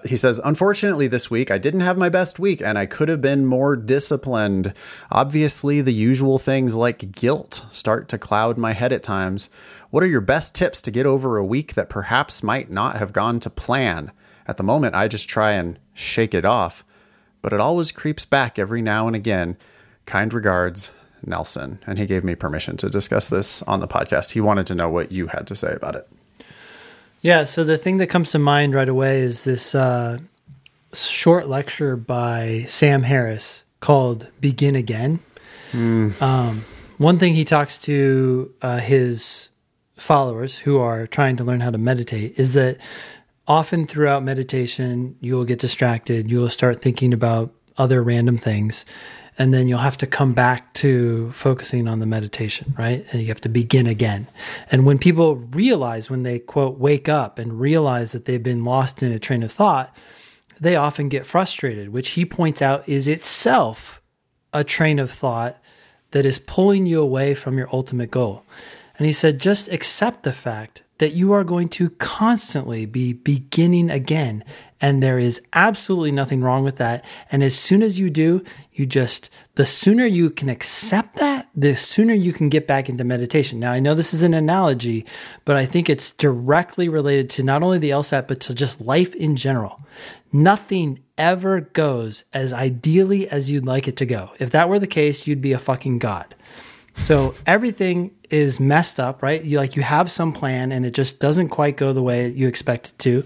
He 0.05 0.17
says, 0.17 0.39
Unfortunately, 0.43 1.07
this 1.07 1.29
week 1.29 1.51
I 1.51 1.57
didn't 1.57 1.81
have 1.81 1.97
my 1.97 2.09
best 2.09 2.39
week 2.39 2.61
and 2.61 2.77
I 2.77 2.85
could 2.85 3.07
have 3.07 3.21
been 3.21 3.45
more 3.45 3.75
disciplined. 3.75 4.73
Obviously, 5.11 5.81
the 5.81 5.93
usual 5.93 6.39
things 6.39 6.75
like 6.75 7.11
guilt 7.11 7.65
start 7.71 8.09
to 8.09 8.17
cloud 8.17 8.57
my 8.57 8.73
head 8.73 8.91
at 8.91 9.03
times. 9.03 9.49
What 9.89 10.03
are 10.03 10.07
your 10.07 10.21
best 10.21 10.55
tips 10.55 10.81
to 10.81 10.91
get 10.91 11.05
over 11.05 11.37
a 11.37 11.45
week 11.45 11.75
that 11.75 11.89
perhaps 11.89 12.43
might 12.43 12.71
not 12.71 12.95
have 12.97 13.13
gone 13.13 13.39
to 13.41 13.49
plan? 13.49 14.11
At 14.47 14.57
the 14.57 14.63
moment, 14.63 14.95
I 14.95 15.07
just 15.07 15.29
try 15.29 15.51
and 15.51 15.77
shake 15.93 16.33
it 16.33 16.45
off, 16.45 16.83
but 17.41 17.53
it 17.53 17.59
always 17.59 17.91
creeps 17.91 18.25
back 18.25 18.57
every 18.57 18.81
now 18.81 19.07
and 19.07 19.15
again. 19.15 19.55
Kind 20.05 20.33
regards, 20.33 20.91
Nelson. 21.25 21.79
And 21.85 21.97
he 21.99 22.05
gave 22.05 22.23
me 22.23 22.35
permission 22.35 22.77
to 22.77 22.89
discuss 22.89 23.29
this 23.29 23.61
on 23.63 23.79
the 23.79 23.87
podcast. 23.87 24.31
He 24.31 24.41
wanted 24.41 24.67
to 24.67 24.75
know 24.75 24.89
what 24.89 25.11
you 25.11 25.27
had 25.27 25.47
to 25.47 25.55
say 25.55 25.73
about 25.73 25.95
it. 25.95 26.07
Yeah, 27.21 27.43
so 27.43 27.63
the 27.63 27.77
thing 27.77 27.97
that 27.97 28.07
comes 28.07 28.31
to 28.31 28.39
mind 28.39 28.73
right 28.73 28.89
away 28.89 29.21
is 29.21 29.43
this 29.43 29.75
uh, 29.75 30.17
short 30.93 31.47
lecture 31.47 31.95
by 31.95 32.65
Sam 32.67 33.03
Harris 33.03 33.63
called 33.79 34.27
Begin 34.39 34.75
Again. 34.75 35.19
Um, 35.73 36.63
one 36.97 37.19
thing 37.19 37.33
he 37.33 37.45
talks 37.45 37.77
to 37.79 38.53
uh, 38.61 38.79
his 38.79 39.49
followers 39.97 40.57
who 40.57 40.79
are 40.79 41.05
trying 41.07 41.37
to 41.37 41.43
learn 41.43 41.61
how 41.61 41.69
to 41.69 41.77
meditate 41.77 42.37
is 42.37 42.53
that 42.55 42.77
often 43.47 43.85
throughout 43.85 44.23
meditation, 44.23 45.15
you 45.21 45.35
will 45.35 45.45
get 45.45 45.59
distracted. 45.59 46.29
You 46.29 46.39
will 46.39 46.49
start 46.49 46.81
thinking 46.81 47.13
about 47.13 47.53
other 47.77 48.03
random 48.03 48.37
things. 48.37 48.85
And 49.41 49.51
then 49.51 49.67
you'll 49.67 49.79
have 49.79 49.97
to 49.97 50.05
come 50.05 50.33
back 50.33 50.71
to 50.73 51.31
focusing 51.31 51.87
on 51.87 51.97
the 51.97 52.05
meditation, 52.05 52.75
right? 52.77 53.03
And 53.11 53.23
you 53.23 53.29
have 53.29 53.41
to 53.41 53.49
begin 53.49 53.87
again. 53.87 54.27
And 54.69 54.85
when 54.85 54.99
people 54.99 55.37
realize, 55.37 56.11
when 56.11 56.21
they 56.21 56.37
quote, 56.37 56.77
wake 56.77 57.09
up 57.09 57.39
and 57.39 57.59
realize 57.59 58.11
that 58.11 58.25
they've 58.25 58.43
been 58.43 58.63
lost 58.63 59.01
in 59.01 59.11
a 59.11 59.17
train 59.17 59.41
of 59.41 59.51
thought, 59.51 59.95
they 60.59 60.75
often 60.75 61.09
get 61.09 61.25
frustrated, 61.25 61.89
which 61.89 62.09
he 62.09 62.23
points 62.23 62.61
out 62.61 62.87
is 62.87 63.07
itself 63.07 63.99
a 64.53 64.63
train 64.63 64.99
of 64.99 65.09
thought 65.09 65.57
that 66.11 66.23
is 66.23 66.37
pulling 66.37 66.85
you 66.85 67.01
away 67.01 67.33
from 67.33 67.57
your 67.57 67.69
ultimate 67.73 68.11
goal. 68.11 68.43
And 68.99 69.07
he 69.07 69.11
said, 69.11 69.39
just 69.39 69.69
accept 69.69 70.21
the 70.21 70.33
fact 70.33 70.83
that 70.99 71.13
you 71.13 71.31
are 71.31 71.43
going 71.43 71.69
to 71.69 71.89
constantly 71.89 72.85
be 72.85 73.11
beginning 73.11 73.89
again. 73.89 74.43
And 74.81 75.01
there 75.01 75.19
is 75.19 75.41
absolutely 75.53 76.11
nothing 76.11 76.41
wrong 76.41 76.63
with 76.63 76.77
that. 76.77 77.05
And 77.31 77.43
as 77.43 77.55
soon 77.55 77.83
as 77.83 77.99
you 77.99 78.09
do, 78.09 78.43
you 78.73 78.87
just, 78.87 79.29
the 79.55 79.65
sooner 79.65 80.05
you 80.05 80.31
can 80.31 80.49
accept 80.49 81.17
that, 81.17 81.47
the 81.55 81.75
sooner 81.75 82.13
you 82.13 82.33
can 82.33 82.49
get 82.49 82.65
back 82.65 82.89
into 82.89 83.03
meditation. 83.03 83.59
Now, 83.59 83.71
I 83.73 83.79
know 83.79 83.93
this 83.93 84.13
is 84.13 84.23
an 84.23 84.33
analogy, 84.33 85.05
but 85.45 85.55
I 85.55 85.65
think 85.67 85.89
it's 85.89 86.11
directly 86.11 86.89
related 86.89 87.29
to 87.31 87.43
not 87.43 87.61
only 87.61 87.77
the 87.77 87.91
LSAT, 87.91 88.27
but 88.27 88.39
to 88.41 88.55
just 88.55 88.81
life 88.81 89.13
in 89.13 89.35
general. 89.35 89.79
Nothing 90.33 90.99
ever 91.17 91.61
goes 91.61 92.23
as 92.33 92.51
ideally 92.51 93.29
as 93.29 93.51
you'd 93.51 93.65
like 93.65 93.87
it 93.87 93.97
to 93.97 94.05
go. 94.05 94.31
If 94.39 94.49
that 94.51 94.67
were 94.67 94.79
the 94.79 94.87
case, 94.87 95.27
you'd 95.27 95.41
be 95.41 95.51
a 95.51 95.59
fucking 95.59 95.99
god. 95.99 96.33
So 96.95 97.35
everything 97.45 98.11
is 98.29 98.59
messed 98.59 98.99
up, 98.99 99.21
right? 99.21 99.43
You 99.43 99.57
like 99.57 99.75
you 99.75 99.83
have 99.83 100.09
some 100.09 100.33
plan 100.33 100.71
and 100.71 100.85
it 100.85 100.93
just 100.93 101.19
doesn't 101.19 101.49
quite 101.49 101.77
go 101.77 101.93
the 101.93 102.03
way 102.03 102.29
you 102.29 102.47
expect 102.47 102.89
it 102.89 102.99
to. 102.99 103.23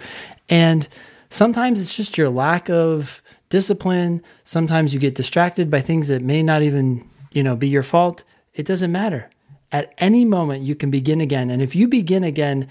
And 0.49 0.87
sometimes 1.35 1.81
it's 1.81 1.95
just 1.95 2.17
your 2.17 2.29
lack 2.29 2.69
of 2.69 3.21
discipline. 3.49 4.23
Sometimes 4.45 4.93
you 4.93 4.99
get 4.99 5.15
distracted 5.15 5.69
by 5.69 5.81
things 5.81 6.07
that 6.07 6.21
may 6.21 6.41
not 6.41 6.61
even, 6.61 7.07
you 7.31 7.43
know, 7.43 7.55
be 7.55 7.67
your 7.67 7.83
fault. 7.83 8.23
It 8.53 8.65
doesn't 8.65 8.91
matter. 8.91 9.29
At 9.71 9.93
any 9.97 10.23
moment 10.23 10.63
you 10.63 10.75
can 10.75 10.89
begin 10.89 11.19
again. 11.19 11.49
And 11.49 11.61
if 11.61 11.75
you 11.75 11.87
begin 11.87 12.23
again 12.23 12.69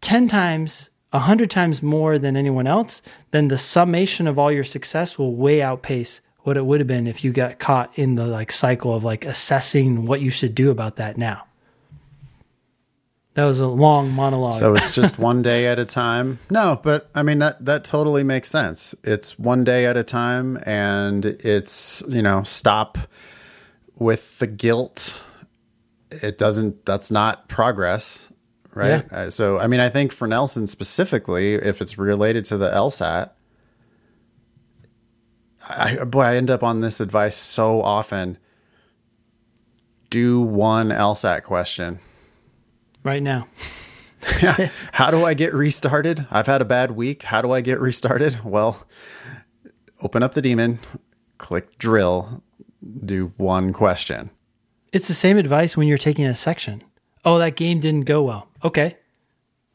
10 0.00 0.28
times, 0.28 0.90
100 1.10 1.50
times 1.50 1.82
more 1.82 2.18
than 2.18 2.36
anyone 2.36 2.66
else, 2.66 3.02
then 3.30 3.48
the 3.48 3.58
summation 3.58 4.26
of 4.26 4.38
all 4.38 4.50
your 4.50 4.64
success 4.64 5.18
will 5.18 5.34
way 5.34 5.62
outpace 5.62 6.20
what 6.40 6.56
it 6.56 6.64
would 6.64 6.80
have 6.80 6.86
been 6.86 7.06
if 7.06 7.24
you 7.24 7.32
got 7.32 7.58
caught 7.58 7.96
in 7.98 8.14
the 8.14 8.26
like 8.26 8.52
cycle 8.52 8.94
of 8.94 9.04
like 9.04 9.24
assessing 9.24 10.06
what 10.06 10.20
you 10.20 10.30
should 10.30 10.54
do 10.54 10.70
about 10.70 10.96
that 10.96 11.16
now. 11.18 11.44
That 13.36 13.44
was 13.44 13.60
a 13.60 13.68
long 13.68 14.12
monologue. 14.12 14.54
So 14.54 14.74
it's 14.74 14.90
just 14.90 15.18
one 15.30 15.42
day 15.42 15.66
at 15.66 15.78
a 15.78 15.84
time. 15.84 16.38
No, 16.50 16.80
but 16.82 17.10
I 17.14 17.22
mean 17.22 17.38
that 17.40 17.62
that 17.66 17.84
totally 17.84 18.24
makes 18.24 18.48
sense. 18.48 18.94
It's 19.04 19.38
one 19.38 19.62
day 19.62 19.84
at 19.84 19.94
a 19.94 20.02
time 20.02 20.58
and 20.64 21.22
it's, 21.26 22.02
you 22.08 22.22
know, 22.22 22.42
stop 22.44 22.96
with 23.94 24.38
the 24.38 24.46
guilt. 24.46 25.22
It 26.10 26.38
doesn't 26.38 26.86
that's 26.86 27.10
not 27.10 27.46
progress, 27.46 28.32
right? 28.72 29.04
Yeah. 29.12 29.18
Uh, 29.18 29.30
So 29.30 29.58
I 29.58 29.66
mean 29.66 29.80
I 29.80 29.90
think 29.90 30.12
for 30.12 30.26
Nelson 30.26 30.66
specifically 30.66 31.56
if 31.56 31.82
it's 31.82 31.98
related 31.98 32.46
to 32.46 32.56
the 32.56 32.70
LSAT 32.70 33.32
I 35.68 36.04
boy 36.04 36.22
I 36.22 36.36
end 36.36 36.48
up 36.50 36.62
on 36.62 36.80
this 36.80 37.00
advice 37.00 37.36
so 37.36 37.82
often. 37.82 38.38
Do 40.08 40.40
one 40.40 40.88
LSAT 40.88 41.42
question. 41.42 41.98
Right 43.06 43.22
now. 43.22 43.48
Yeah. 44.42 44.70
How 44.90 45.12
do 45.12 45.24
I 45.24 45.34
get 45.34 45.54
restarted? 45.54 46.26
I've 46.32 46.48
had 46.48 46.60
a 46.60 46.64
bad 46.64 46.90
week. 46.90 47.22
How 47.22 47.40
do 47.42 47.52
I 47.52 47.60
get 47.60 47.78
restarted? 47.78 48.40
Well, 48.44 48.84
open 50.02 50.24
up 50.24 50.34
the 50.34 50.42
Demon, 50.42 50.80
click 51.38 51.78
drill, 51.78 52.42
do 53.04 53.30
one 53.36 53.72
question. 53.72 54.30
It's 54.92 55.06
the 55.06 55.14
same 55.14 55.36
advice 55.36 55.76
when 55.76 55.86
you're 55.86 55.96
taking 55.96 56.24
a 56.24 56.34
section. 56.34 56.82
Oh, 57.24 57.38
that 57.38 57.54
game 57.54 57.78
didn't 57.78 58.06
go 58.06 58.24
well. 58.24 58.48
Okay. 58.64 58.96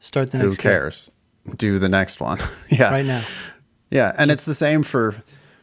Start 0.00 0.32
the 0.32 0.38
Who 0.38 0.48
next 0.48 0.58
game 0.58 0.62
cares? 0.70 1.10
Do 1.56 1.78
the 1.78 1.88
next 1.88 2.20
one. 2.20 2.38
yeah. 2.70 2.90
right 2.90 3.06
now. 3.06 3.24
Yeah. 3.90 4.14
And 4.18 4.30
it's 4.30 4.44
the 4.44 4.54
same 4.54 4.82
for 4.82 5.22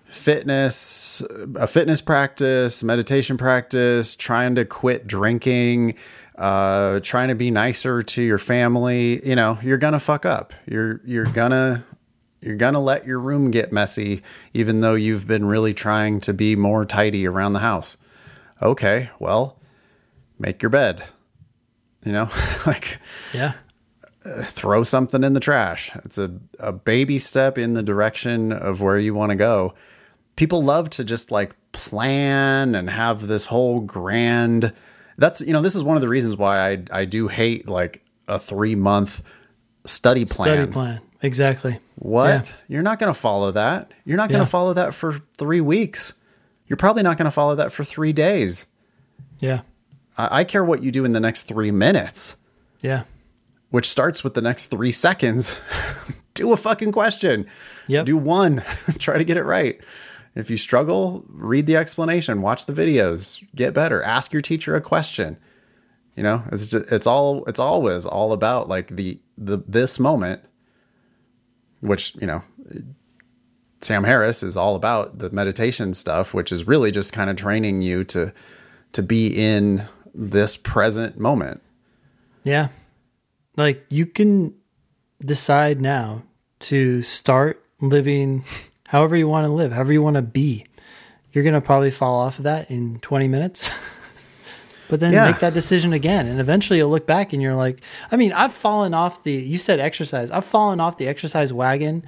fitness, 0.10 1.22
a 1.56 1.68
fitness 1.68 2.02
practice, 2.02 2.84
meditation 2.84 3.38
practice, 3.38 4.16
trying 4.16 4.56
to 4.56 4.66
quit 4.66 5.06
drinking, 5.06 5.96
uh, 6.40 7.00
trying 7.02 7.28
to 7.28 7.36
be 7.36 7.52
nicer 7.52 8.02
to 8.02 8.22
your 8.24 8.38
family. 8.40 9.28
You 9.28 9.36
know, 9.36 9.60
you're 9.62 9.78
gonna 9.78 10.00
fuck 10.00 10.26
up. 10.26 10.54
You're 10.66 11.02
you're 11.06 11.26
gonna 11.26 11.86
you're 12.42 12.56
gonna 12.56 12.80
let 12.80 13.06
your 13.06 13.20
room 13.20 13.52
get 13.52 13.72
messy, 13.74 14.24
even 14.54 14.80
though 14.82 14.96
you've 14.96 15.28
been 15.28 15.46
really 15.46 15.74
trying 15.74 16.22
to 16.22 16.34
be 16.34 16.56
more 16.56 16.86
tidy 16.86 17.28
around 17.28 17.54
the 17.54 17.60
house. 17.60 17.98
Okay, 18.62 19.10
well, 19.20 19.60
make 20.40 20.62
your 20.62 20.70
bed. 20.70 21.04
You 22.06 22.14
know, 22.14 22.30
like 22.66 22.98
Yeah. 23.34 23.54
throw 24.44 24.84
something 24.84 25.24
in 25.24 25.34
the 25.34 25.40
trash. 25.42 25.92
It's 26.06 26.18
a, 26.18 26.32
a 26.60 26.72
baby 26.72 27.20
step 27.20 27.58
in 27.58 27.74
the 27.74 27.84
direction 27.84 28.52
of 28.54 28.82
where 28.82 28.98
you 28.98 29.14
want 29.14 29.32
to 29.32 29.36
go. 29.36 29.74
People 30.38 30.64
love 30.64 30.90
to 30.92 31.04
just 31.04 31.32
like 31.32 31.56
plan 31.74 32.74
and 32.76 32.90
have 32.90 33.28
this 33.28 33.48
whole 33.48 33.82
grand. 33.82 34.72
That's, 35.20 35.42
you 35.42 35.54
know, 35.54 35.62
this 35.62 35.76
is 35.76 35.84
one 35.84 35.98
of 35.98 36.02
the 36.02 36.10
reasons 36.10 36.38
why 36.38 36.72
I, 36.72 36.84
I 36.92 37.06
do 37.06 37.28
hate 37.28 37.68
like 37.68 38.04
a 38.28 38.40
three 38.40 38.76
month 38.76 39.22
study 39.86 40.26
plan. 40.26 40.48
Study 40.58 40.72
plan. 40.72 41.02
Exactly. 41.22 41.80
What? 41.96 42.56
You're 42.68 42.82
not 42.82 42.98
going 43.00 43.14
to 43.14 43.20
follow 43.20 43.52
that. 43.52 43.92
You're 44.06 44.18
not 44.18 44.30
going 44.30 44.40
to 44.40 44.46
Yeah. 44.46 44.50
follow 44.50 44.74
that 44.74 44.94
for 44.94 45.20
three 45.38 45.62
weeks. 45.62 46.14
You're 46.68 46.78
probably 46.78 47.04
not 47.04 47.18
going 47.18 47.26
to 47.26 47.32
follow 47.32 47.56
that 47.56 47.74
for 47.74 47.84
three 47.84 48.14
days. 48.14 48.68
Yeah. 49.40 49.62
I, 50.18 50.40
I 50.40 50.44
care 50.46 50.64
what 50.64 50.82
you 50.84 50.92
do 50.92 51.04
in 51.06 51.12
the 51.12 51.20
next 51.20 51.44
three 51.44 51.72
minutes 51.72 52.38
Yeah. 52.82 53.04
which 53.70 53.90
starts 53.90 54.24
with 54.24 54.34
the 54.34 54.42
next 54.42 54.68
three 54.68 54.92
seconds. 54.92 55.58
do 56.34 56.54
a 56.54 56.58
fucking 56.58 56.92
question. 56.94 57.46
Yep. 57.88 58.06
Do 58.06 58.16
one. 58.18 58.64
Try 59.00 59.18
to 59.18 59.24
get 59.26 59.36
it 59.38 59.44
right. 59.44 59.82
If 60.36 60.50
you 60.50 60.58
struggle, 60.58 61.26
read 61.28 61.66
the 61.66 61.76
explanation, 61.76 62.42
watch 62.42 62.66
the 62.66 62.74
videos, 62.74 63.44
get 63.56 63.74
better, 63.74 64.02
ask 64.04 64.32
your 64.32 64.42
teacher 64.42 64.76
a 64.76 64.82
question. 64.82 65.38
You 66.16 66.24
know, 66.24 66.44
it's 66.52 66.68
just, 66.68 66.92
it's 66.92 67.08
all 67.08 67.46
it's 67.46 67.60
always 67.60 68.06
all 68.06 68.34
about 68.34 68.68
like 68.68 68.96
the 68.96 69.20
the 69.38 69.64
this 69.68 70.00
moment, 70.00 70.42
which 71.80 72.16
you 72.16 72.28
know, 72.28 72.44
Sam 73.82 74.04
Harris 74.04 74.44
is 74.44 74.58
all 74.58 74.76
about 74.76 75.20
the 75.20 75.30
meditation 75.30 75.94
stuff, 75.94 76.34
which 76.34 76.52
is 76.52 76.68
really 76.68 76.92
just 76.92 77.14
kind 77.14 77.30
of 77.30 77.36
training 77.36 77.82
you 77.82 78.04
to 78.06 78.34
to 78.92 79.02
be 79.02 79.28
in 79.28 79.88
this 80.14 80.58
present 80.58 81.18
moment. 81.18 81.62
Yeah. 82.44 82.70
Like 83.56 83.86
you 83.90 84.06
can 84.06 84.56
decide 85.24 85.82
now 85.82 86.24
to 86.62 87.02
start 87.02 87.64
living 87.82 88.44
however 88.90 89.16
you 89.16 89.28
want 89.28 89.46
to 89.46 89.52
live, 89.52 89.72
however 89.72 89.94
you 89.94 90.02
want 90.02 90.16
to 90.16 90.22
be. 90.24 90.66
You're 91.32 91.44
going 91.44 91.54
to 91.54 91.62
probably 91.62 91.92
fall 91.92 92.22
off 92.22 92.40
of 92.40 92.46
that 92.46 92.72
in 92.72 93.00
20 93.02 93.28
minutes. 93.28 93.70
but 94.90 95.00
then 95.00 95.14
Yeah. 95.14 95.28
make 95.28 95.40
that 95.40 95.54
decision 95.54 95.94
again. 95.94 96.26
And 96.26 96.40
eventually 96.40 96.80
you'll 96.80 96.90
look 96.90 97.06
back 97.06 97.32
and 97.32 97.40
you're 97.40 97.54
like, 97.54 97.82
I 98.12 98.16
mean, 98.16 98.34
I've 98.34 98.52
fallen 98.52 98.96
off 98.96 99.22
the, 99.22 99.32
you 99.32 99.60
said 99.60 99.80
exercise. 99.80 100.32
I've 100.32 100.44
fallen 100.44 100.80
off 100.80 100.98
the 100.98 101.08
exercise 101.08 101.54
wagon 101.54 102.04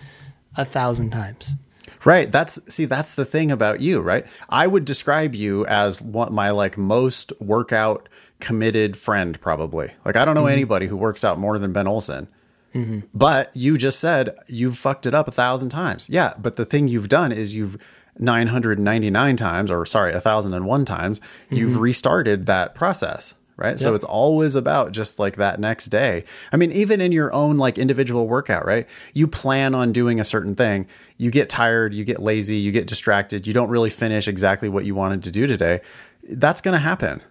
a 0.57 0.65
thousand 0.65 1.11
times. 1.11 1.53
Right. 2.03 2.31
That's 2.31 2.57
see, 2.73 2.85
that's 2.85 3.13
the 3.13 3.25
thing 3.25 3.51
about 3.51 3.79
you, 3.79 4.01
right? 4.01 4.25
I 4.49 4.65
would 4.65 4.83
describe 4.83 5.35
you 5.35 5.67
as 5.67 6.01
what 6.01 6.31
my 6.31 6.49
like 6.49 6.79
most 6.79 7.31
workout 7.39 8.09
committed 8.39 8.97
friend, 8.97 9.39
probably. 9.39 9.91
Like 10.03 10.15
I 10.15 10.25
don't 10.25 10.33
know 10.33 10.45
mm-hmm. 10.45 10.53
anybody 10.53 10.87
who 10.87 10.97
works 10.97 11.23
out 11.23 11.37
more 11.37 11.59
than 11.59 11.73
Ben 11.73 11.87
Olson. 11.87 12.27
But 13.13 13.55
you 13.55 13.77
just 13.77 13.99
said 13.99 14.37
you've 14.47 14.77
fucked 14.77 15.05
it 15.05 15.13
up 15.13 15.27
a 15.27 15.31
thousand 15.31 15.69
times. 15.69 16.09
Yeah, 16.09 16.33
but 16.37 16.55
the 16.55 16.65
thing 16.65 16.87
you've 16.87 17.09
done 17.09 17.31
is 17.31 17.55
you've 17.55 17.77
999 18.19 19.35
times, 19.35 19.71
or 19.71 19.85
sorry, 19.85 20.13
1001 20.13 20.85
times, 20.85 21.21
you've 21.49 21.71
mm-hmm. 21.71 21.79
restarted 21.79 22.45
that 22.45 22.75
process. 22.75 23.35
Right. 23.57 23.79
So 23.79 23.93
it's 23.93 24.05
always 24.05 24.55
about 24.55 24.91
just 24.91 25.19
like 25.19 25.35
that 25.35 25.59
next 25.59 25.87
day. 25.87 26.23
I 26.51 26.57
mean, 26.57 26.71
even 26.71 26.99
in 26.99 27.11
your 27.11 27.31
own 27.31 27.59
like 27.59 27.77
individual 27.77 28.27
workout, 28.27 28.65
right? 28.65 28.87
You 29.13 29.27
plan 29.27 29.75
on 29.75 29.91
doing 29.91 30.19
a 30.19 30.23
certain 30.23 30.55
thing. 30.55 30.87
You 31.17 31.29
get 31.29 31.47
tired, 31.47 31.93
you 31.93 32.03
get 32.03 32.19
lazy, 32.19 32.55
you 32.55 32.71
get 32.71 32.87
distracted, 32.87 33.45
you 33.45 33.53
don't 33.53 33.69
really 33.69 33.91
finish 33.91 34.27
exactly 34.27 34.67
what 34.67 34.85
you 34.85 34.95
wanted 34.95 35.23
to 35.25 35.31
do 35.31 35.45
today. 35.45 35.81
That's 36.27 36.59
going 36.59 36.73
to 36.73 36.79
happen. 36.79 37.21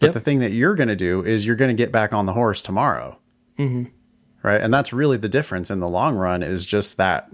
But 0.00 0.06
Yep. 0.06 0.14
the 0.14 0.20
thing 0.20 0.40
that 0.40 0.50
you're 0.50 0.74
going 0.74 0.88
to 0.88 0.96
do 0.96 1.22
is 1.22 1.46
you're 1.46 1.54
going 1.54 1.74
to 1.74 1.80
get 1.80 1.92
back 1.92 2.12
on 2.12 2.26
the 2.26 2.32
horse 2.32 2.62
tomorrow. 2.62 3.20
Mm-hmm. 3.56 3.84
Right. 4.46 4.60
And 4.60 4.72
that's 4.72 4.92
really 4.92 5.16
the 5.16 5.28
difference 5.28 5.72
in 5.72 5.80
the 5.80 5.88
long 5.88 6.14
run 6.14 6.44
is 6.44 6.64
just 6.64 6.98
that 6.98 7.28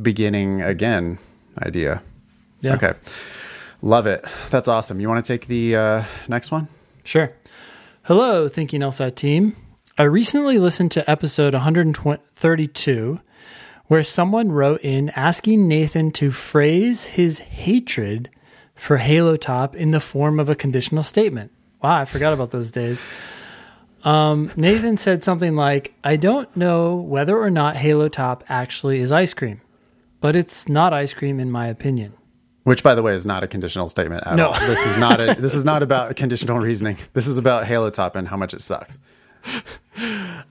beginning 0.00 0.62
again 0.62 1.18
idea. 1.60 2.02
Yeah. 2.62 2.76
Okay. 2.76 2.94
Love 3.82 4.06
it. 4.06 4.24
That's 4.48 4.66
awesome. 4.66 4.98
You 4.98 5.06
want 5.06 5.22
to 5.22 5.30
take 5.30 5.48
the 5.48 5.76
uh, 5.76 6.04
next 6.28 6.50
one? 6.50 6.68
Sure. 7.04 7.30
Hello, 8.04 8.48
Thinking 8.48 8.80
LSAT 8.80 9.16
team. 9.16 9.54
I 9.98 10.04
recently 10.04 10.58
listened 10.58 10.92
to 10.92 11.10
episode 11.10 11.52
132 11.52 13.20
where 13.88 14.02
someone 14.02 14.50
wrote 14.50 14.80
in 14.80 15.10
asking 15.10 15.68
Nathan 15.68 16.10
to 16.12 16.30
phrase 16.30 17.04
his 17.04 17.38
hatred 17.40 18.30
for 18.74 18.96
Halo 18.96 19.36
Top 19.36 19.76
in 19.76 19.90
the 19.90 20.00
form 20.00 20.40
of 20.40 20.48
a 20.48 20.54
conditional 20.54 21.02
statement. 21.02 21.52
Wow, 21.82 21.96
I 21.98 22.06
forgot 22.06 22.32
about 22.32 22.50
those 22.50 22.70
days. 22.70 23.06
Um, 24.06 24.52
Nathan 24.56 24.96
said 24.96 25.24
something 25.24 25.56
like, 25.56 25.92
I 26.04 26.16
don't 26.16 26.54
know 26.56 26.94
whether 26.94 27.36
or 27.36 27.50
not 27.50 27.76
Halo 27.76 28.08
Top 28.08 28.44
actually 28.48 29.00
is 29.00 29.10
ice 29.10 29.34
cream, 29.34 29.60
but 30.20 30.36
it's 30.36 30.68
not 30.68 30.92
ice 30.94 31.12
cream 31.12 31.40
in 31.40 31.50
my 31.50 31.66
opinion. 31.66 32.12
Which, 32.62 32.82
by 32.82 32.94
the 32.94 33.02
way, 33.02 33.14
is 33.14 33.26
not 33.26 33.42
a 33.44 33.46
conditional 33.48 33.88
statement 33.88 34.24
at 34.26 34.36
No. 34.36 34.48
all. 34.48 34.60
This 34.66 34.86
is 34.86 34.96
not 34.96 35.20
a. 35.20 35.34
this 35.40 35.54
is 35.54 35.64
not 35.64 35.82
about 35.82 36.14
conditional 36.16 36.58
reasoning. 36.58 36.96
This 37.12 37.26
is 37.26 37.36
about 37.36 37.66
Halo 37.66 37.90
Top 37.90 38.16
and 38.16 38.26
how 38.28 38.36
much 38.36 38.54
it 38.54 38.60
sucks. 38.60 38.98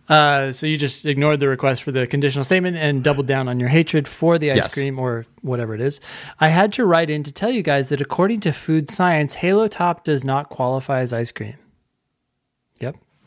Uh, 0.07 0.51
so 0.51 0.65
you 0.65 0.77
just 0.77 1.05
ignored 1.05 1.39
the 1.39 1.47
request 1.47 1.83
for 1.83 1.91
the 1.91 2.05
conditional 2.07 2.43
statement 2.43 2.77
and 2.77 3.03
doubled 3.03 3.25
down 3.27 3.47
on 3.47 3.59
your 3.59 3.69
hatred 3.69 4.07
for 4.07 4.37
the 4.37 4.51
ice 4.51 4.57
Yes. 4.57 4.73
cream 4.73 4.99
or 4.99 5.25
whatever 5.41 5.73
it 5.75 5.81
is. 5.81 5.99
I 6.39 6.49
had 6.49 6.71
to 6.73 6.85
write 6.85 7.09
in 7.09 7.23
to 7.23 7.31
tell 7.31 7.49
you 7.51 7.61
guys 7.63 7.89
that 7.89 7.99
according 8.01 8.39
to 8.41 8.51
food 8.53 8.89
science, 8.91 9.35
Halo 9.35 9.67
Top 9.67 10.03
does 10.03 10.23
not 10.23 10.49
qualify 10.49 10.99
as 10.99 11.11
ice 11.11 11.31
cream. 11.31 11.55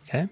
Okay. 0.08 0.28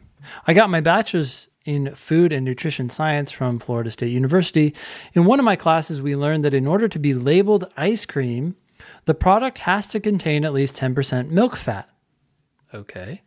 I 0.47 0.55
got 0.55 0.71
my 0.71 0.81
bachelor's 0.81 1.49
in 1.65 1.95
food 1.95 2.33
and 2.33 2.45
nutrition 2.45 2.89
science 2.89 3.33
from 3.33 3.59
Florida 3.59 3.91
State 3.91 4.13
University. 4.13 4.75
In 5.15 5.25
one 5.25 5.39
of 5.41 5.45
my 5.45 5.57
classes, 5.57 6.01
we 6.01 6.17
learned 6.17 6.45
that 6.45 6.55
in 6.55 6.67
order 6.67 6.89
to 6.89 6.99
be 6.99 7.13
labeled 7.13 7.71
ice 7.77 8.07
cream, 8.07 8.57
the 9.05 9.15
product 9.15 9.59
has 9.59 9.89
to 9.89 10.01
contain 10.01 10.45
at 10.45 10.53
least 10.53 10.77
10% 10.77 11.29
milk 11.29 11.57
fat. 11.57 11.89
Okay. 12.73 13.23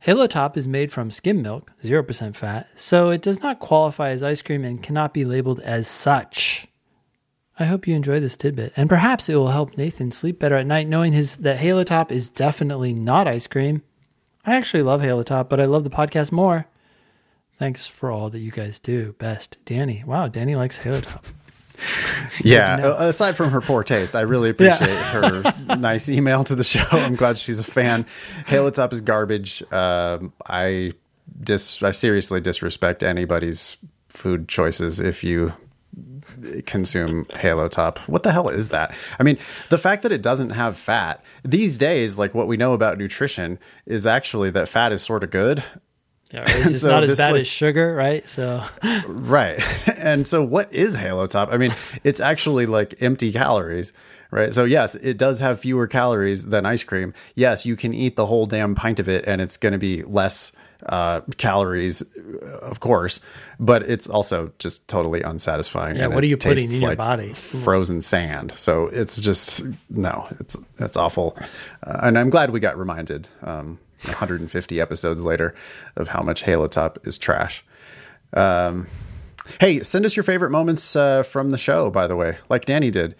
Halo 0.00 0.26
Top 0.26 0.56
is 0.56 0.68
made 0.68 0.92
from 0.92 1.10
skim 1.10 1.42
milk, 1.42 1.72
0% 1.82 2.36
fat, 2.36 2.68
so 2.74 3.10
it 3.10 3.22
does 3.22 3.40
not 3.40 3.58
qualify 3.58 4.10
as 4.10 4.22
ice 4.22 4.42
cream 4.42 4.62
and 4.62 4.82
cannot 4.82 5.14
be 5.14 5.24
labeled 5.24 5.60
as 5.60 5.88
such. 5.88 6.68
I 7.58 7.64
hope 7.64 7.86
you 7.86 7.94
enjoy 7.94 8.20
this 8.20 8.36
tidbit, 8.36 8.72
and 8.76 8.88
perhaps 8.88 9.28
it 9.28 9.36
will 9.36 9.48
help 9.48 9.78
Nathan 9.78 10.10
sleep 10.10 10.38
better 10.38 10.56
at 10.56 10.66
night 10.66 10.88
knowing 10.88 11.12
his 11.12 11.36
that 11.36 11.58
Halo 11.58 11.84
Top 11.84 12.12
is 12.12 12.28
definitely 12.28 12.92
not 12.92 13.26
ice 13.26 13.46
cream. 13.46 13.82
I 14.46 14.54
actually 14.54 14.82
love 14.82 15.00
Halo 15.00 15.22
Top, 15.22 15.48
but 15.48 15.60
I 15.60 15.64
love 15.64 15.84
the 15.84 15.90
podcast 15.90 16.32
more. 16.32 16.66
Thanks 17.58 17.86
for 17.86 18.10
all 18.10 18.30
that 18.30 18.40
you 18.40 18.50
guys 18.50 18.78
do. 18.78 19.12
Best, 19.18 19.58
Danny. 19.64 20.02
Wow, 20.06 20.28
Danny 20.28 20.56
likes 20.56 20.78
Halo 20.78 21.00
Top. 21.00 21.24
Yeah. 22.42 22.94
Aside 23.00 23.36
from 23.36 23.50
her 23.50 23.60
poor 23.60 23.82
taste, 23.82 24.14
I 24.14 24.20
really 24.20 24.48
appreciate 24.50 24.88
her 24.88 25.42
nice 25.76 26.08
email 26.08 26.44
to 26.44 26.54
the 26.54 26.62
show. 26.62 26.84
I'm 26.92 27.16
glad 27.16 27.36
she's 27.36 27.58
a 27.58 27.64
fan. 27.64 28.06
Halo 28.46 28.70
Top 28.70 28.92
is 28.92 29.00
garbage. 29.00 29.60
Um, 29.72 30.32
I 30.46 30.92
dis 31.40 31.82
I 31.82 31.90
seriously 31.90 32.40
disrespect 32.40 33.02
anybody's 33.02 33.76
food 34.08 34.48
choices 34.48 35.00
if 35.00 35.24
you 35.24 35.52
consume 36.66 37.26
Halo 37.34 37.68
Top. 37.68 37.98
What 38.08 38.22
the 38.22 38.32
hell 38.32 38.48
is 38.48 38.68
that? 38.70 38.94
I 39.18 39.22
mean, 39.22 39.38
the 39.70 39.78
fact 39.78 40.02
that 40.02 40.12
it 40.12 40.22
doesn't 40.22 40.50
have 40.50 40.76
fat 40.76 41.22
these 41.44 41.78
days, 41.78 42.18
like 42.18 42.34
what 42.34 42.46
we 42.48 42.56
know 42.56 42.72
about 42.72 42.98
nutrition, 42.98 43.58
is 43.86 44.06
actually 44.06 44.50
that 44.50 44.68
fat 44.68 44.92
is 44.92 45.02
sort 45.02 45.24
of 45.24 45.30
good. 45.30 45.64
Yeah, 46.30 46.44
it's 46.46 46.80
So 46.80 46.90
not 46.90 47.04
as 47.04 47.18
bad 47.18 47.32
like- 47.32 47.42
as 47.42 47.46
sugar, 47.48 47.94
right? 47.94 48.28
So 48.28 48.64
Right. 49.06 49.62
And 49.96 50.26
so 50.26 50.42
what 50.42 50.72
is 50.72 50.96
Halo 50.96 51.26
Top? 51.26 51.48
I 51.52 51.56
mean, 51.56 51.72
it's 52.02 52.20
actually 52.20 52.66
like 52.66 52.94
empty 53.00 53.32
calories, 53.32 53.92
right? 54.30 54.52
So 54.52 54.64
yes, 54.64 54.94
it 54.96 55.16
does 55.16 55.40
have 55.40 55.58
fewer 55.60 55.86
calories 55.86 56.46
than 56.46 56.66
ice 56.66 56.82
cream. 56.82 57.14
Yes, 57.34 57.64
you 57.64 57.74
can 57.76 57.94
eat 57.94 58.16
the 58.16 58.26
whole 58.26 58.46
damn 58.46 58.74
pint 58.74 59.00
of 59.00 59.08
it 59.08 59.24
and 59.26 59.40
it's 59.40 59.56
going 59.56 59.72
to 59.72 59.78
be 59.78 60.02
less 60.02 60.52
uh, 60.86 61.22
calories, 61.38 62.02
of 62.60 62.80
course, 62.80 63.20
but 63.58 63.82
it's 63.82 64.08
also 64.08 64.52
just 64.58 64.86
totally 64.88 65.22
unsatisfying. 65.22 65.96
Yeah, 65.96 66.04
and 66.04 66.14
what 66.14 66.24
are 66.24 66.26
you 66.26 66.36
putting 66.36 66.70
in 66.70 66.80
your 66.80 66.90
like 66.90 66.98
body? 66.98 67.34
Frozen 67.34 68.00
sand. 68.00 68.52
So 68.52 68.88
it's 68.88 69.20
just 69.20 69.64
no, 69.90 70.26
it's 70.40 70.56
it's 70.78 70.96
awful. 70.96 71.36
Uh, 71.82 72.00
and 72.02 72.18
I'm 72.18 72.30
glad 72.30 72.50
we 72.50 72.60
got 72.60 72.78
reminded 72.78 73.28
um, 73.42 73.78
150 74.02 74.80
episodes 74.80 75.22
later 75.22 75.54
of 75.96 76.08
how 76.08 76.22
much 76.22 76.44
Halo 76.44 76.68
Top 76.68 76.98
is 77.06 77.18
trash. 77.18 77.64
Um, 78.32 78.86
hey, 79.60 79.82
send 79.82 80.04
us 80.04 80.16
your 80.16 80.24
favorite 80.24 80.50
moments 80.50 80.96
uh, 80.96 81.22
from 81.22 81.50
the 81.50 81.58
show, 81.58 81.90
by 81.90 82.06
the 82.06 82.16
way, 82.16 82.36
like 82.48 82.64
Danny 82.64 82.90
did. 82.90 83.14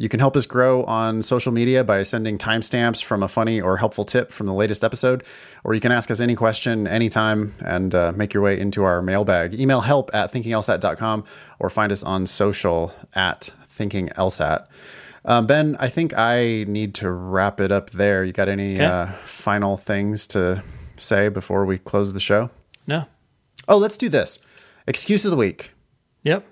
You 0.00 0.08
can 0.08 0.20
help 0.20 0.36
us 0.36 0.46
grow 0.46 0.84
on 0.84 1.22
social 1.22 1.50
media 1.50 1.82
by 1.82 2.04
sending 2.04 2.38
timestamps 2.38 3.02
from 3.02 3.20
a 3.22 3.26
funny 3.28 3.60
or 3.60 3.78
helpful 3.78 4.04
tip 4.04 4.30
from 4.30 4.46
the 4.46 4.52
latest 4.54 4.84
episode, 4.84 5.24
or 5.64 5.74
you 5.74 5.80
can 5.80 5.90
ask 5.90 6.08
us 6.10 6.20
any 6.20 6.36
question 6.36 6.86
anytime 6.86 7.54
and 7.60 7.92
uh, 7.94 8.12
make 8.14 8.32
your 8.32 8.44
way 8.44 8.60
into 8.60 8.84
our 8.84 9.02
mailbag. 9.02 9.58
Email 9.58 9.80
help 9.80 10.10
at 10.14 10.32
thinkinglsat.com 10.32 11.24
or 11.58 11.68
find 11.68 11.90
us 11.90 12.04
on 12.04 12.26
social 12.26 12.92
at 13.14 13.50
thinkinglsat. 13.76 14.68
Um, 15.24 15.46
ben, 15.48 15.76
I 15.80 15.88
think 15.88 16.16
I 16.16 16.64
need 16.68 16.94
to 16.96 17.10
wrap 17.10 17.58
it 17.60 17.72
up 17.72 17.90
there. 17.90 18.22
You 18.24 18.32
got 18.32 18.48
any 18.48 18.74
Okay. 18.76 18.84
uh, 18.84 19.06
final 19.24 19.76
things 19.76 20.28
to 20.28 20.62
say 20.96 21.28
before 21.28 21.64
we 21.66 21.76
close 21.76 22.12
the 22.12 22.20
show? 22.20 22.50
no. 22.86 23.04
Oh, 23.70 23.76
let's 23.76 23.98
do 23.98 24.08
this. 24.08 24.38
Excuse 24.86 25.26
of 25.26 25.30
the 25.32 25.36
week. 25.36 25.72
Yep. 26.22 26.46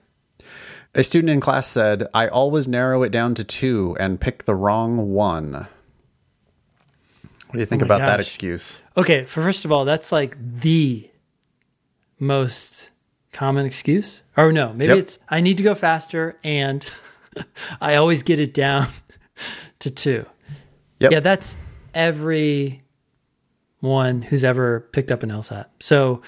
A 0.97 1.05
student 1.05 1.31
in 1.31 1.41
class 1.41 1.67
said, 1.67 2.07
I 2.15 2.29
always 2.29 2.67
narrow 2.67 3.03
it 3.03 3.11
down 3.11 3.35
to 3.35 3.45
two 3.45 3.97
and 4.01 4.21
pick 4.21 4.45
the 4.45 4.55
wrong 4.55 5.13
one. 5.13 5.53
What 5.53 7.53
do 7.53 7.59
you 7.59 7.67
think 7.67 7.83
Oh 7.83 7.85
about 7.85 8.01
that 8.01 8.19
excuse? 8.19 8.81
Okay, 8.97 9.25
for 9.25 9.43
first 9.43 9.65
of 9.65 9.73
all, 9.73 9.85
that's 9.85 10.11
like 10.11 10.37
the 10.61 11.09
most 12.19 12.91
common 13.33 13.67
excuse. 13.67 14.23
Or 14.37 14.53
no, 14.53 14.73
maybe 14.73 14.89
Yep. 14.89 14.99
it's 14.99 15.19
I 15.29 15.41
need 15.41 15.59
to 15.59 15.63
go 15.63 15.75
faster 15.75 16.39
and 16.43 16.85
I 17.81 17.97
always 17.97 18.23
get 18.23 18.41
it 18.41 18.55
down 18.55 18.89
to 19.81 19.91
two. 19.91 20.25
Yep. 21.01 21.13
Yeah, 21.13 21.21
that's 21.21 21.57
every 21.95 22.83
one 23.81 24.23
who's 24.23 24.45
ever 24.45 24.81
picked 24.93 25.13
up 25.13 25.23
an 25.23 25.31
LSAT. 25.31 25.67
So 25.79 26.23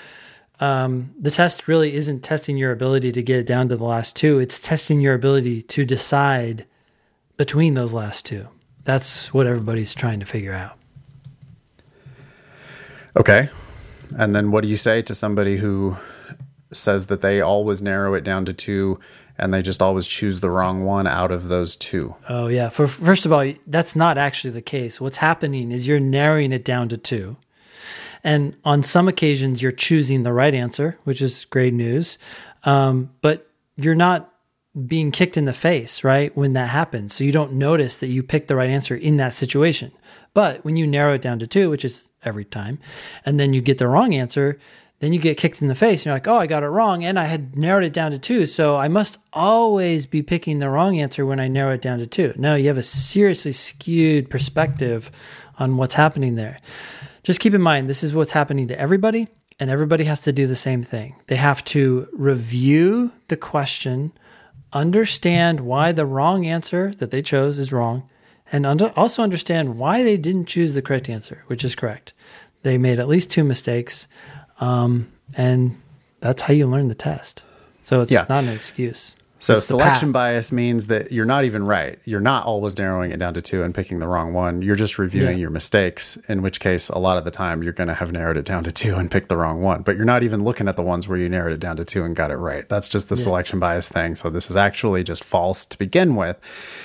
um, 0.61 1.15
the 1.19 1.31
test 1.31 1.69
really 1.69 1.95
isn't 1.95 2.21
testing 2.21 2.57
your 2.57 2.73
ability 2.73 3.13
to 3.13 3.23
get 3.23 3.39
it 3.39 3.47
down 3.47 3.69
to 3.69 3.77
the 3.77 3.85
last 3.85 4.17
two. 4.17 4.39
It's 4.39 4.59
testing 4.59 5.01
your 5.01 5.15
ability 5.15 5.63
to 5.63 5.85
decide 5.85 6.67
between 7.37 7.75
those 7.75 7.95
last 7.95 8.27
two. 8.27 8.49
That's 8.85 9.33
what 9.33 9.47
everybody's 9.47 9.95
trying 9.95 10.21
to 10.21 10.27
figure 10.27 10.55
out. 10.55 10.77
Okay. 13.17 13.51
And 14.17 14.35
then 14.35 14.51
what 14.51 14.63
do 14.63 14.69
you 14.69 14.77
say 14.77 15.03
to 15.03 15.15
somebody 15.15 15.59
who 15.59 15.97
says 16.73 17.07
that 17.07 17.21
they 17.21 17.41
always 17.41 17.81
narrow 17.81 18.15
it 18.15 18.25
down 18.25 18.45
to 18.47 18.53
two 18.53 18.99
and 19.37 19.55
they 19.55 19.63
just 19.63 19.81
always 19.81 20.07
choose 20.07 20.41
the 20.41 20.51
wrong 20.51 20.85
one 20.85 21.07
out 21.07 21.31
of 21.31 21.49
those 21.49 21.77
two? 21.77 22.17
Oh 22.29 22.49
yeah. 22.49 22.69
For 22.69 22.89
first 22.89 23.27
of 23.27 23.33
all, 23.33 23.53
that's 23.67 23.95
not 23.95 24.19
actually 24.19 24.51
the 24.51 24.63
case. 24.63 25.01
What's 25.01 25.19
happening 25.19 25.71
is 25.71 25.87
you're 25.87 26.01
narrowing 26.01 26.53
it 26.53 26.65
down 26.65 26.89
to 26.89 26.97
two. 26.97 27.37
And 28.25 28.57
on 28.65 28.83
some 28.83 29.09
occasions 29.09 29.63
you're 29.63 29.73
choosing 29.73 30.23
the 30.23 30.33
right 30.33 30.55
answer, 30.55 30.99
which 31.05 31.23
is 31.23 31.45
great 31.47 31.75
news. 31.75 32.19
Um, 32.65 33.11
but 33.21 33.49
you're 33.77 33.95
not 33.95 34.33
being 34.87 35.11
kicked 35.11 35.37
in 35.37 35.45
the 35.45 35.53
face, 35.53 36.05
right? 36.05 36.37
When 36.37 36.53
that 36.53 36.69
happens. 36.69 37.15
So 37.15 37.25
you 37.25 37.33
don't 37.33 37.55
notice 37.55 37.99
that 37.99 38.09
you 38.09 38.23
picked 38.23 38.49
the 38.49 38.57
right 38.57 38.71
answer 38.71 38.95
in 38.95 39.17
that 39.17 39.33
situation. 39.33 39.93
But 40.35 40.65
when 40.65 40.77
you 40.77 40.87
narrow 40.87 41.15
it 41.15 41.23
down 41.23 41.39
to 41.41 41.47
two, 41.47 41.71
which 41.71 41.85
is 41.85 42.11
every 42.25 42.45
time, 42.45 42.79
and 43.25 43.41
then 43.41 43.53
you 43.53 43.61
get 43.61 43.79
the 43.79 43.89
wrong 43.89 44.15
answer, 44.15 44.59
then 45.01 45.13
you 45.13 45.19
get 45.19 45.37
kicked 45.37 45.63
in 45.63 45.69
the 45.69 45.75
face. 45.75 46.01
And 46.01 46.07
You're 46.07 46.17
like, 46.17 46.29
oh, 46.29 46.37
I 46.37 46.47
got 46.47 46.63
it 46.63 46.69
wrong. 46.69 47.05
And 47.05 47.19
I 47.19 47.25
had 47.25 47.57
narrowed 47.57 47.85
it 47.85 47.93
down 47.93 48.11
to 48.11 48.19
two. 48.19 48.47
So 48.47 48.77
I 48.77 48.89
must 48.89 49.19
always 49.33 50.07
be 50.07 50.23
picking 50.23 50.59
the 50.59 50.69
wrong 50.69 50.99
answer 50.99 51.25
when 51.25 51.41
I 51.41 51.49
narrow 51.49 51.75
it 51.75 51.83
down 51.83 51.99
to 52.01 52.07
two. 52.07 52.35
No, 52.37 52.57
you 52.57 52.69
have 52.69 52.77
a 52.77 52.83
seriously 52.83 53.53
skewed 53.53 54.29
perspective 54.29 55.11
on 55.59 55.77
what's 55.77 55.95
happening 55.95 56.35
there. 56.35 56.59
Just 57.29 57.41
keep 57.41 57.53
in 57.53 57.61
mind, 57.61 57.91
this 57.91 58.03
is 58.03 58.15
what's 58.15 58.33
happening 58.33 58.69
to 58.69 58.81
everybody, 58.81 59.29
and 59.61 59.69
everybody 59.69 60.05
has 60.05 60.19
to 60.21 60.33
do 60.33 60.47
the 60.47 60.57
same 60.57 60.83
thing. 60.83 61.15
They 61.27 61.37
have 61.37 61.63
to 61.65 62.09
review 62.15 63.13
the 63.29 63.37
question, 63.37 64.13
understand 64.73 65.61
why 65.61 65.93
the 65.93 66.07
wrong 66.07 66.47
answer 66.47 66.95
that 66.95 67.11
they 67.11 67.21
chose 67.21 67.59
is 67.59 67.71
wrong, 67.71 68.09
and 68.51 68.65
under, 68.65 68.95
also 68.97 69.23
understand 69.23 69.77
why 69.77 70.03
they 70.03 70.17
didn't 70.17 70.47
choose 70.47 70.73
the 70.73 70.81
correct 70.81 71.11
answer, 71.11 71.45
which 71.49 71.65
is 71.65 71.75
correct. 71.75 72.15
They 72.63 72.79
made 72.79 72.99
at 72.99 73.09
least 73.09 73.31
two 73.31 73.45
mistakes, 73.45 74.09
um, 74.59 75.13
and 75.35 75.79
that's 76.21 76.41
how 76.41 76.55
you 76.55 76.67
learn 76.67 76.89
the 76.89 76.95
test. 76.95 77.45
So 77.83 78.01
it's 78.01 78.11
Yeah. 78.11 78.25
not 78.31 78.45
an 78.45 78.55
excuse. 78.55 79.17
So 79.41 79.55
It's 79.55 79.67
selection 79.67 80.11
bias 80.11 80.51
means 80.51 80.89
that 80.89 81.13
you're 81.13 81.25
not 81.25 81.45
even 81.45 81.63
right. 81.65 82.01
You're 82.05 82.21
not 82.21 82.45
always 82.45 82.77
narrowing 82.77 83.13
it 83.13 83.19
down 83.21 83.35
to 83.35 83.43
two 83.43 83.63
and 83.63 83.73
picking 83.73 84.01
the 84.01 84.09
wrong 84.09 84.33
one. 84.33 84.63
You're 84.63 84.75
just 84.75 84.99
reviewing 84.99 85.37
Yeah. 85.39 85.43
your 85.43 85.51
mistakes, 85.51 86.19
in 86.29 86.43
which 86.43 86.59
case 86.59 86.89
a 86.89 86.99
lot 86.99 87.19
of 87.19 87.25
the 87.25 87.31
time 87.31 87.63
you're 87.63 87.73
going 87.73 87.87
to 87.87 87.95
have 87.95 88.11
narrowed 88.11 88.37
it 88.37 88.45
down 88.45 88.65
to 88.65 88.73
two 88.73 88.97
and 88.97 89.09
picked 89.09 89.29
the 89.29 89.37
wrong 89.37 89.61
one. 89.63 89.83
But 89.83 89.95
you're 89.97 90.05
not 90.05 90.25
even 90.25 90.43
looking 90.43 90.67
at 90.67 90.75
the 90.75 90.83
ones 90.83 91.07
where 91.07 91.17
you 91.19 91.29
narrowed 91.29 91.53
it 91.53 91.61
down 91.61 91.77
to 91.77 91.85
two 91.85 92.05
and 92.05 92.17
got 92.17 92.33
it 92.33 92.37
right. 92.37 92.69
That's 92.69 92.89
just 92.89 93.09
the 93.09 93.17
selection 93.17 93.61
bias 93.61 93.89
thing. 93.89 94.17
So 94.17 94.29
this 94.29 94.51
is 94.51 94.57
actually 94.57 95.05
just 95.05 95.23
false 95.23 95.65
to 95.67 95.79
begin 95.79 96.17
with. 96.17 96.37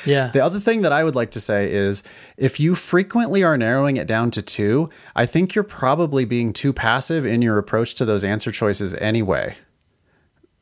Yeah. 0.05 0.27
The 0.27 0.41
other 0.45 0.59
thing 0.59 0.83
that 0.83 0.91
I 0.91 1.03
would 1.03 1.15
like 1.15 1.31
to 1.31 1.39
say 1.41 1.71
is 1.71 2.03
if 2.37 2.59
you 2.59 2.75
frequently 2.75 3.43
are 3.43 3.57
narrowing 3.57 3.97
it 3.97 4.05
down 4.05 4.29
to 4.29 4.43
two, 4.43 4.91
I 5.15 5.25
think 5.25 5.55
you're 5.55 5.63
probably 5.63 6.23
being 6.23 6.53
too 6.53 6.71
passive 6.71 7.25
in 7.25 7.41
your 7.41 7.57
approach 7.57 7.95
to 7.95 8.05
those 8.05 8.23
answer 8.23 8.51
choices 8.51 8.93
anyway. 8.95 9.55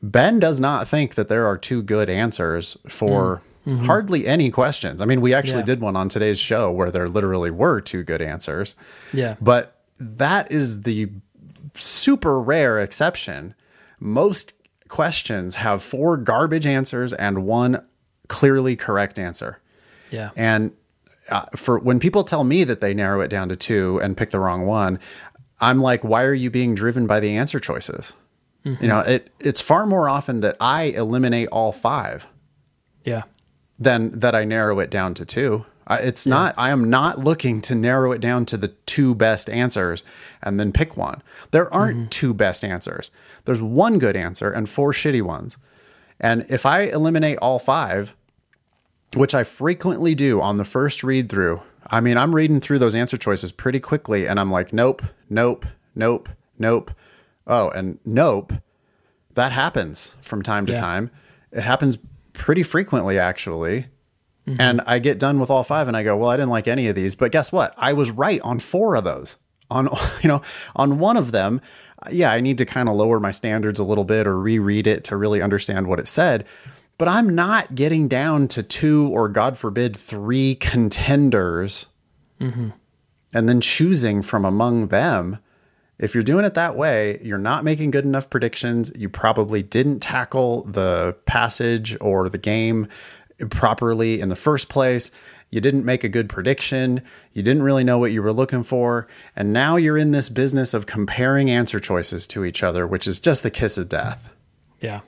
Ben 0.02 0.40
does 0.40 0.58
not 0.58 0.88
think 0.88 1.14
that 1.14 1.28
there 1.28 1.46
are 1.46 1.56
two 1.56 1.82
good 1.82 2.10
answers 2.10 2.76
for 2.88 3.40
hardly 3.84 4.26
any 4.26 4.50
questions. 4.50 5.00
I 5.00 5.04
mean, 5.04 5.20
we 5.20 5.32
actually 5.32 5.60
Yeah. 5.60 5.66
did 5.66 5.80
one 5.80 5.94
on 5.94 6.08
today's 6.08 6.40
show 6.40 6.70
where 6.72 6.90
there 6.90 7.08
literally 7.08 7.50
were 7.52 7.80
two 7.80 8.02
good 8.02 8.20
answers, 8.20 8.74
yeah. 9.12 9.36
but 9.40 9.76
that 10.00 10.50
is 10.50 10.82
the 10.82 11.10
super 11.74 12.40
rare 12.40 12.80
exception. 12.80 13.54
Most 14.00 14.54
questions 14.88 15.54
have 15.56 15.80
four 15.80 16.16
garbage 16.16 16.66
answers 16.66 17.12
and 17.12 17.44
one 17.44 17.80
clearly 18.28 18.74
correct 18.74 19.16
answer. 19.18 19.60
Yeah. 20.10 20.30
And 20.34 20.72
uh, 21.28 21.42
for 21.54 21.78
when 21.78 22.00
people 22.00 22.24
tell 22.24 22.42
me 22.42 22.64
that 22.64 22.80
they 22.80 22.94
narrow 22.94 23.20
it 23.20 23.28
down 23.28 23.48
to 23.48 23.54
two 23.56 24.00
and 24.02 24.16
pick 24.16 24.30
the 24.30 24.40
wrong 24.40 24.66
one, 24.66 24.98
I'm 25.60 25.80
like, 25.80 26.02
why 26.02 26.24
are 26.24 26.34
you 26.34 26.50
being 26.50 26.74
driven 26.74 27.06
by 27.06 27.20
the 27.20 27.36
answer 27.36 27.60
choices? 27.60 28.12
You 28.64 28.86
know, 28.88 29.00
it 29.00 29.30
it's 29.40 29.60
far 29.60 29.86
more 29.86 30.08
often 30.08 30.40
that 30.40 30.56
I 30.60 30.84
eliminate 30.84 31.48
all 31.48 31.72
five 31.72 32.28
Yeah. 33.04 33.22
than 33.78 34.20
that 34.20 34.34
I 34.34 34.44
narrow 34.44 34.78
it 34.78 34.88
down 34.88 35.14
to 35.14 35.24
two. 35.24 35.66
I, 35.86 35.98
it's 35.98 36.26
not. 36.28 36.54
I 36.56 36.70
am 36.70 36.88
not 36.88 37.18
looking 37.18 37.60
to 37.62 37.74
narrow 37.74 38.12
it 38.12 38.20
down 38.20 38.46
to 38.46 38.56
the 38.56 38.68
two 38.86 39.16
best 39.16 39.50
answers 39.50 40.04
and 40.40 40.60
then 40.60 40.72
pick 40.72 40.96
one. 40.96 41.22
There 41.50 41.72
aren't 41.74 41.96
mm-hmm. 41.96 42.08
two 42.08 42.34
best 42.34 42.64
answers. 42.64 43.10
There's 43.46 43.60
one 43.60 43.98
good 43.98 44.16
answer 44.16 44.50
and 44.50 44.68
four 44.68 44.92
shitty 44.92 45.22
ones. 45.22 45.56
And 46.20 46.46
if 46.48 46.64
I 46.64 46.82
eliminate 46.82 47.38
all 47.38 47.58
five, 47.58 48.14
which 49.14 49.34
I 49.34 49.42
frequently 49.42 50.14
do 50.14 50.40
on 50.40 50.56
the 50.56 50.64
first 50.64 51.02
read 51.02 51.28
through, 51.28 51.62
I 51.90 52.00
mean, 52.00 52.16
I'm 52.16 52.34
reading 52.34 52.60
through 52.60 52.78
those 52.78 52.94
answer 52.94 53.16
choices 53.16 53.50
pretty 53.50 53.80
quickly, 53.80 54.26
and 54.28 54.38
I'm 54.38 54.52
like, 54.52 54.72
nope, 54.72 55.02
nope, 55.28 55.66
nope, 55.96 56.28
nope. 56.58 56.92
Oh, 57.46 57.68
and 57.70 57.98
nope. 58.04 58.52
That 59.34 59.52
happens 59.52 60.12
from 60.20 60.42
time 60.42 60.66
to 60.66 60.72
Yeah. 60.72 60.80
time. 60.80 61.10
It 61.50 61.62
happens 61.62 61.98
pretty 62.32 62.62
frequently, 62.62 63.18
actually. 63.18 63.86
And 64.58 64.80
I 64.86 64.98
get 64.98 65.20
done 65.20 65.38
with 65.38 65.50
all 65.50 65.62
five 65.62 65.86
and 65.86 65.96
I 65.96 66.02
go, 66.02 66.16
well, 66.16 66.30
I 66.30 66.36
didn't 66.36 66.50
like 66.50 66.66
any 66.66 66.88
of 66.88 66.96
these. 66.96 67.14
But 67.14 67.30
guess 67.30 67.52
what? 67.52 67.74
I 67.76 67.92
was 67.92 68.10
right 68.10 68.40
on 68.42 68.58
four 68.58 68.96
of 68.96 69.04
those. 69.04 69.36
On, 69.70 69.88
you 70.22 70.28
know, 70.28 70.42
on 70.74 70.98
one 70.98 71.16
of 71.16 71.30
them, 71.30 71.60
yeah, 72.10 72.32
I 72.32 72.40
need 72.40 72.58
to 72.58 72.64
kind 72.66 72.88
of 72.88 72.96
lower 72.96 73.20
my 73.20 73.30
standards 73.30 73.78
a 73.78 73.84
little 73.84 74.02
bit 74.04 74.26
or 74.26 74.36
reread 74.36 74.88
it 74.88 75.04
to 75.04 75.16
really 75.16 75.40
understand 75.40 75.86
what 75.86 76.00
it 76.00 76.08
said. 76.08 76.44
but 76.98 77.08
I'm 77.08 77.34
not 77.34 77.74
getting 77.74 78.08
down 78.08 78.48
to 78.48 78.62
two 78.62 79.08
or, 79.12 79.28
God 79.28 79.56
forbid, 79.56 79.96
three 79.96 80.54
contenders 80.56 81.86
mm-hmm. 82.40 82.70
and 83.32 83.48
then 83.48 83.60
choosing 83.60 84.22
from 84.22 84.44
among 84.44 84.88
them. 84.88 85.38
If 85.98 86.14
you're 86.14 86.24
doing 86.24 86.44
it 86.44 86.54
that 86.54 86.76
way, 86.76 87.20
you're 87.22 87.38
not 87.38 87.64
making 87.64 87.90
good 87.92 88.04
enough 88.04 88.28
predictions. 88.28 88.90
You 88.96 89.08
probably 89.08 89.62
didn't 89.62 90.00
tackle 90.00 90.62
the 90.62 91.16
passage 91.26 91.96
or 92.00 92.28
the 92.28 92.38
game 92.38 92.88
properly 93.50 94.20
in 94.20 94.28
the 94.28 94.36
first 94.36 94.68
place. 94.68 95.10
You 95.50 95.60
didn't 95.60 95.84
make 95.84 96.02
a 96.02 96.08
good 96.08 96.28
prediction. 96.30 97.02
You 97.34 97.42
didn't 97.42 97.62
really 97.62 97.84
know 97.84 97.98
what 97.98 98.10
you 98.10 98.22
were 98.22 98.32
looking 98.32 98.62
for. 98.62 99.06
And 99.36 99.52
now 99.52 99.76
you're 99.76 99.98
in 99.98 100.10
this 100.10 100.30
business 100.30 100.72
of 100.72 100.86
comparing 100.86 101.50
answer 101.50 101.78
choices 101.78 102.26
to 102.28 102.44
each 102.44 102.62
other, 102.62 102.86
which 102.86 103.06
is 103.06 103.20
just 103.20 103.42
the 103.42 103.50
kiss 103.50 103.76
of 103.76 103.90
death. 103.90 104.30
Yeah. 104.80 105.02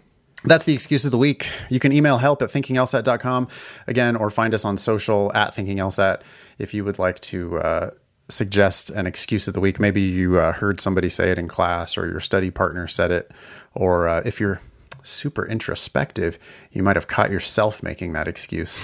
That's 0.44 0.66
the 0.66 0.74
excuse 0.74 1.06
of 1.06 1.10
the 1.10 1.18
week. 1.18 1.48
You 1.70 1.80
can 1.80 1.92
email 1.92 2.18
help 2.18 2.42
at 2.42 2.50
thinkinglsat.com 2.50 3.48
again, 3.86 4.14
or 4.14 4.28
find 4.28 4.52
us 4.52 4.66
on 4.66 4.76
social 4.76 5.32
at 5.34 5.54
thinkinglsat 5.54 6.20
if 6.58 6.74
you 6.74 6.84
would 6.84 6.98
like 6.98 7.18
to 7.20 7.58
uh, 7.58 7.90
suggest 8.28 8.90
an 8.90 9.06
excuse 9.06 9.48
of 9.48 9.54
the 9.54 9.60
week. 9.60 9.78
Maybe 9.78 10.00
you 10.00 10.38
uh, 10.38 10.52
heard 10.52 10.80
somebody 10.80 11.08
say 11.08 11.30
it 11.30 11.38
in 11.38 11.48
class, 11.48 11.96
or 11.96 12.06
your 12.06 12.20
study 12.20 12.50
partner 12.50 12.86
said 12.86 13.10
it, 13.10 13.30
or 13.74 14.08
uh, 14.08 14.22
if 14.24 14.40
you're 14.40 14.60
super 15.02 15.46
introspective, 15.46 16.38
you 16.72 16.82
might 16.82 16.96
have 16.96 17.06
caught 17.06 17.30
yourself 17.30 17.82
making 17.82 18.12
that 18.14 18.26
excuse. 18.26 18.80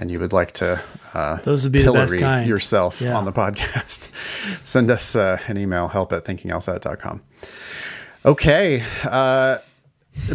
And 0.00 0.12
you 0.12 0.20
would 0.20 0.32
like 0.32 0.52
to 0.52 0.80
uh, 1.12 1.38
those 1.38 1.64
would 1.64 1.72
be 1.72 1.82
the 1.82 1.92
best 1.92 2.16
kind. 2.16 2.48
yourself 2.48 3.00
yeah. 3.00 3.16
on 3.16 3.24
the 3.24 3.32
podcast, 3.32 4.10
send 4.64 4.92
us 4.92 5.16
uh, 5.16 5.38
an 5.48 5.58
email 5.58 5.88
help 5.88 6.12
at 6.12 6.24
thinkinglsat.com. 6.24 7.20
Okay. 8.24 8.84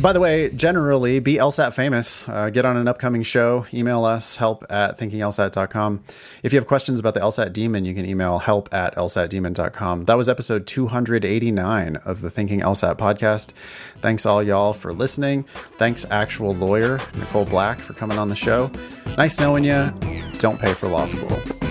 By 0.01 0.11
the 0.11 0.19
way, 0.19 0.49
generally 0.49 1.19
be 1.19 1.35
LSAT 1.35 1.73
famous. 1.73 2.27
Uh, 2.27 2.49
get 2.49 2.65
on 2.65 2.77
an 2.77 2.87
upcoming 2.87 3.21
show. 3.21 3.67
Email 3.71 4.05
us 4.05 4.37
help 4.37 4.65
at 4.69 4.97
thinkinglsat.com. 4.97 6.03
If 6.41 6.51
you 6.51 6.57
have 6.57 6.67
questions 6.67 6.99
about 6.99 7.13
the 7.13 7.19
LSAT 7.19 7.53
demon, 7.53 7.85
you 7.85 7.93
can 7.93 8.05
email 8.05 8.39
help 8.39 8.73
at 8.73 8.95
lsatdemon.com. 8.95 10.05
That 10.05 10.17
was 10.17 10.27
episode 10.27 10.65
289 10.65 11.97
of 11.97 12.21
the 12.21 12.31
Thinking 12.31 12.61
LSAT 12.61 12.97
podcast. 12.97 13.53
Thanks 14.01 14.25
all 14.25 14.41
y'all 14.41 14.73
for 14.73 14.93
listening. 14.93 15.43
Thanks, 15.77 16.05
actual 16.09 16.55
lawyer 16.55 16.99
Nicole 17.15 17.45
Black, 17.45 17.79
for 17.79 17.93
coming 17.93 18.17
on 18.17 18.29
the 18.29 18.35
show. 18.35 18.71
Nice 19.17 19.39
knowing 19.39 19.63
you. 19.63 19.91
Don't 20.39 20.59
pay 20.59 20.73
for 20.73 20.87
law 20.87 21.05
school. 21.05 21.62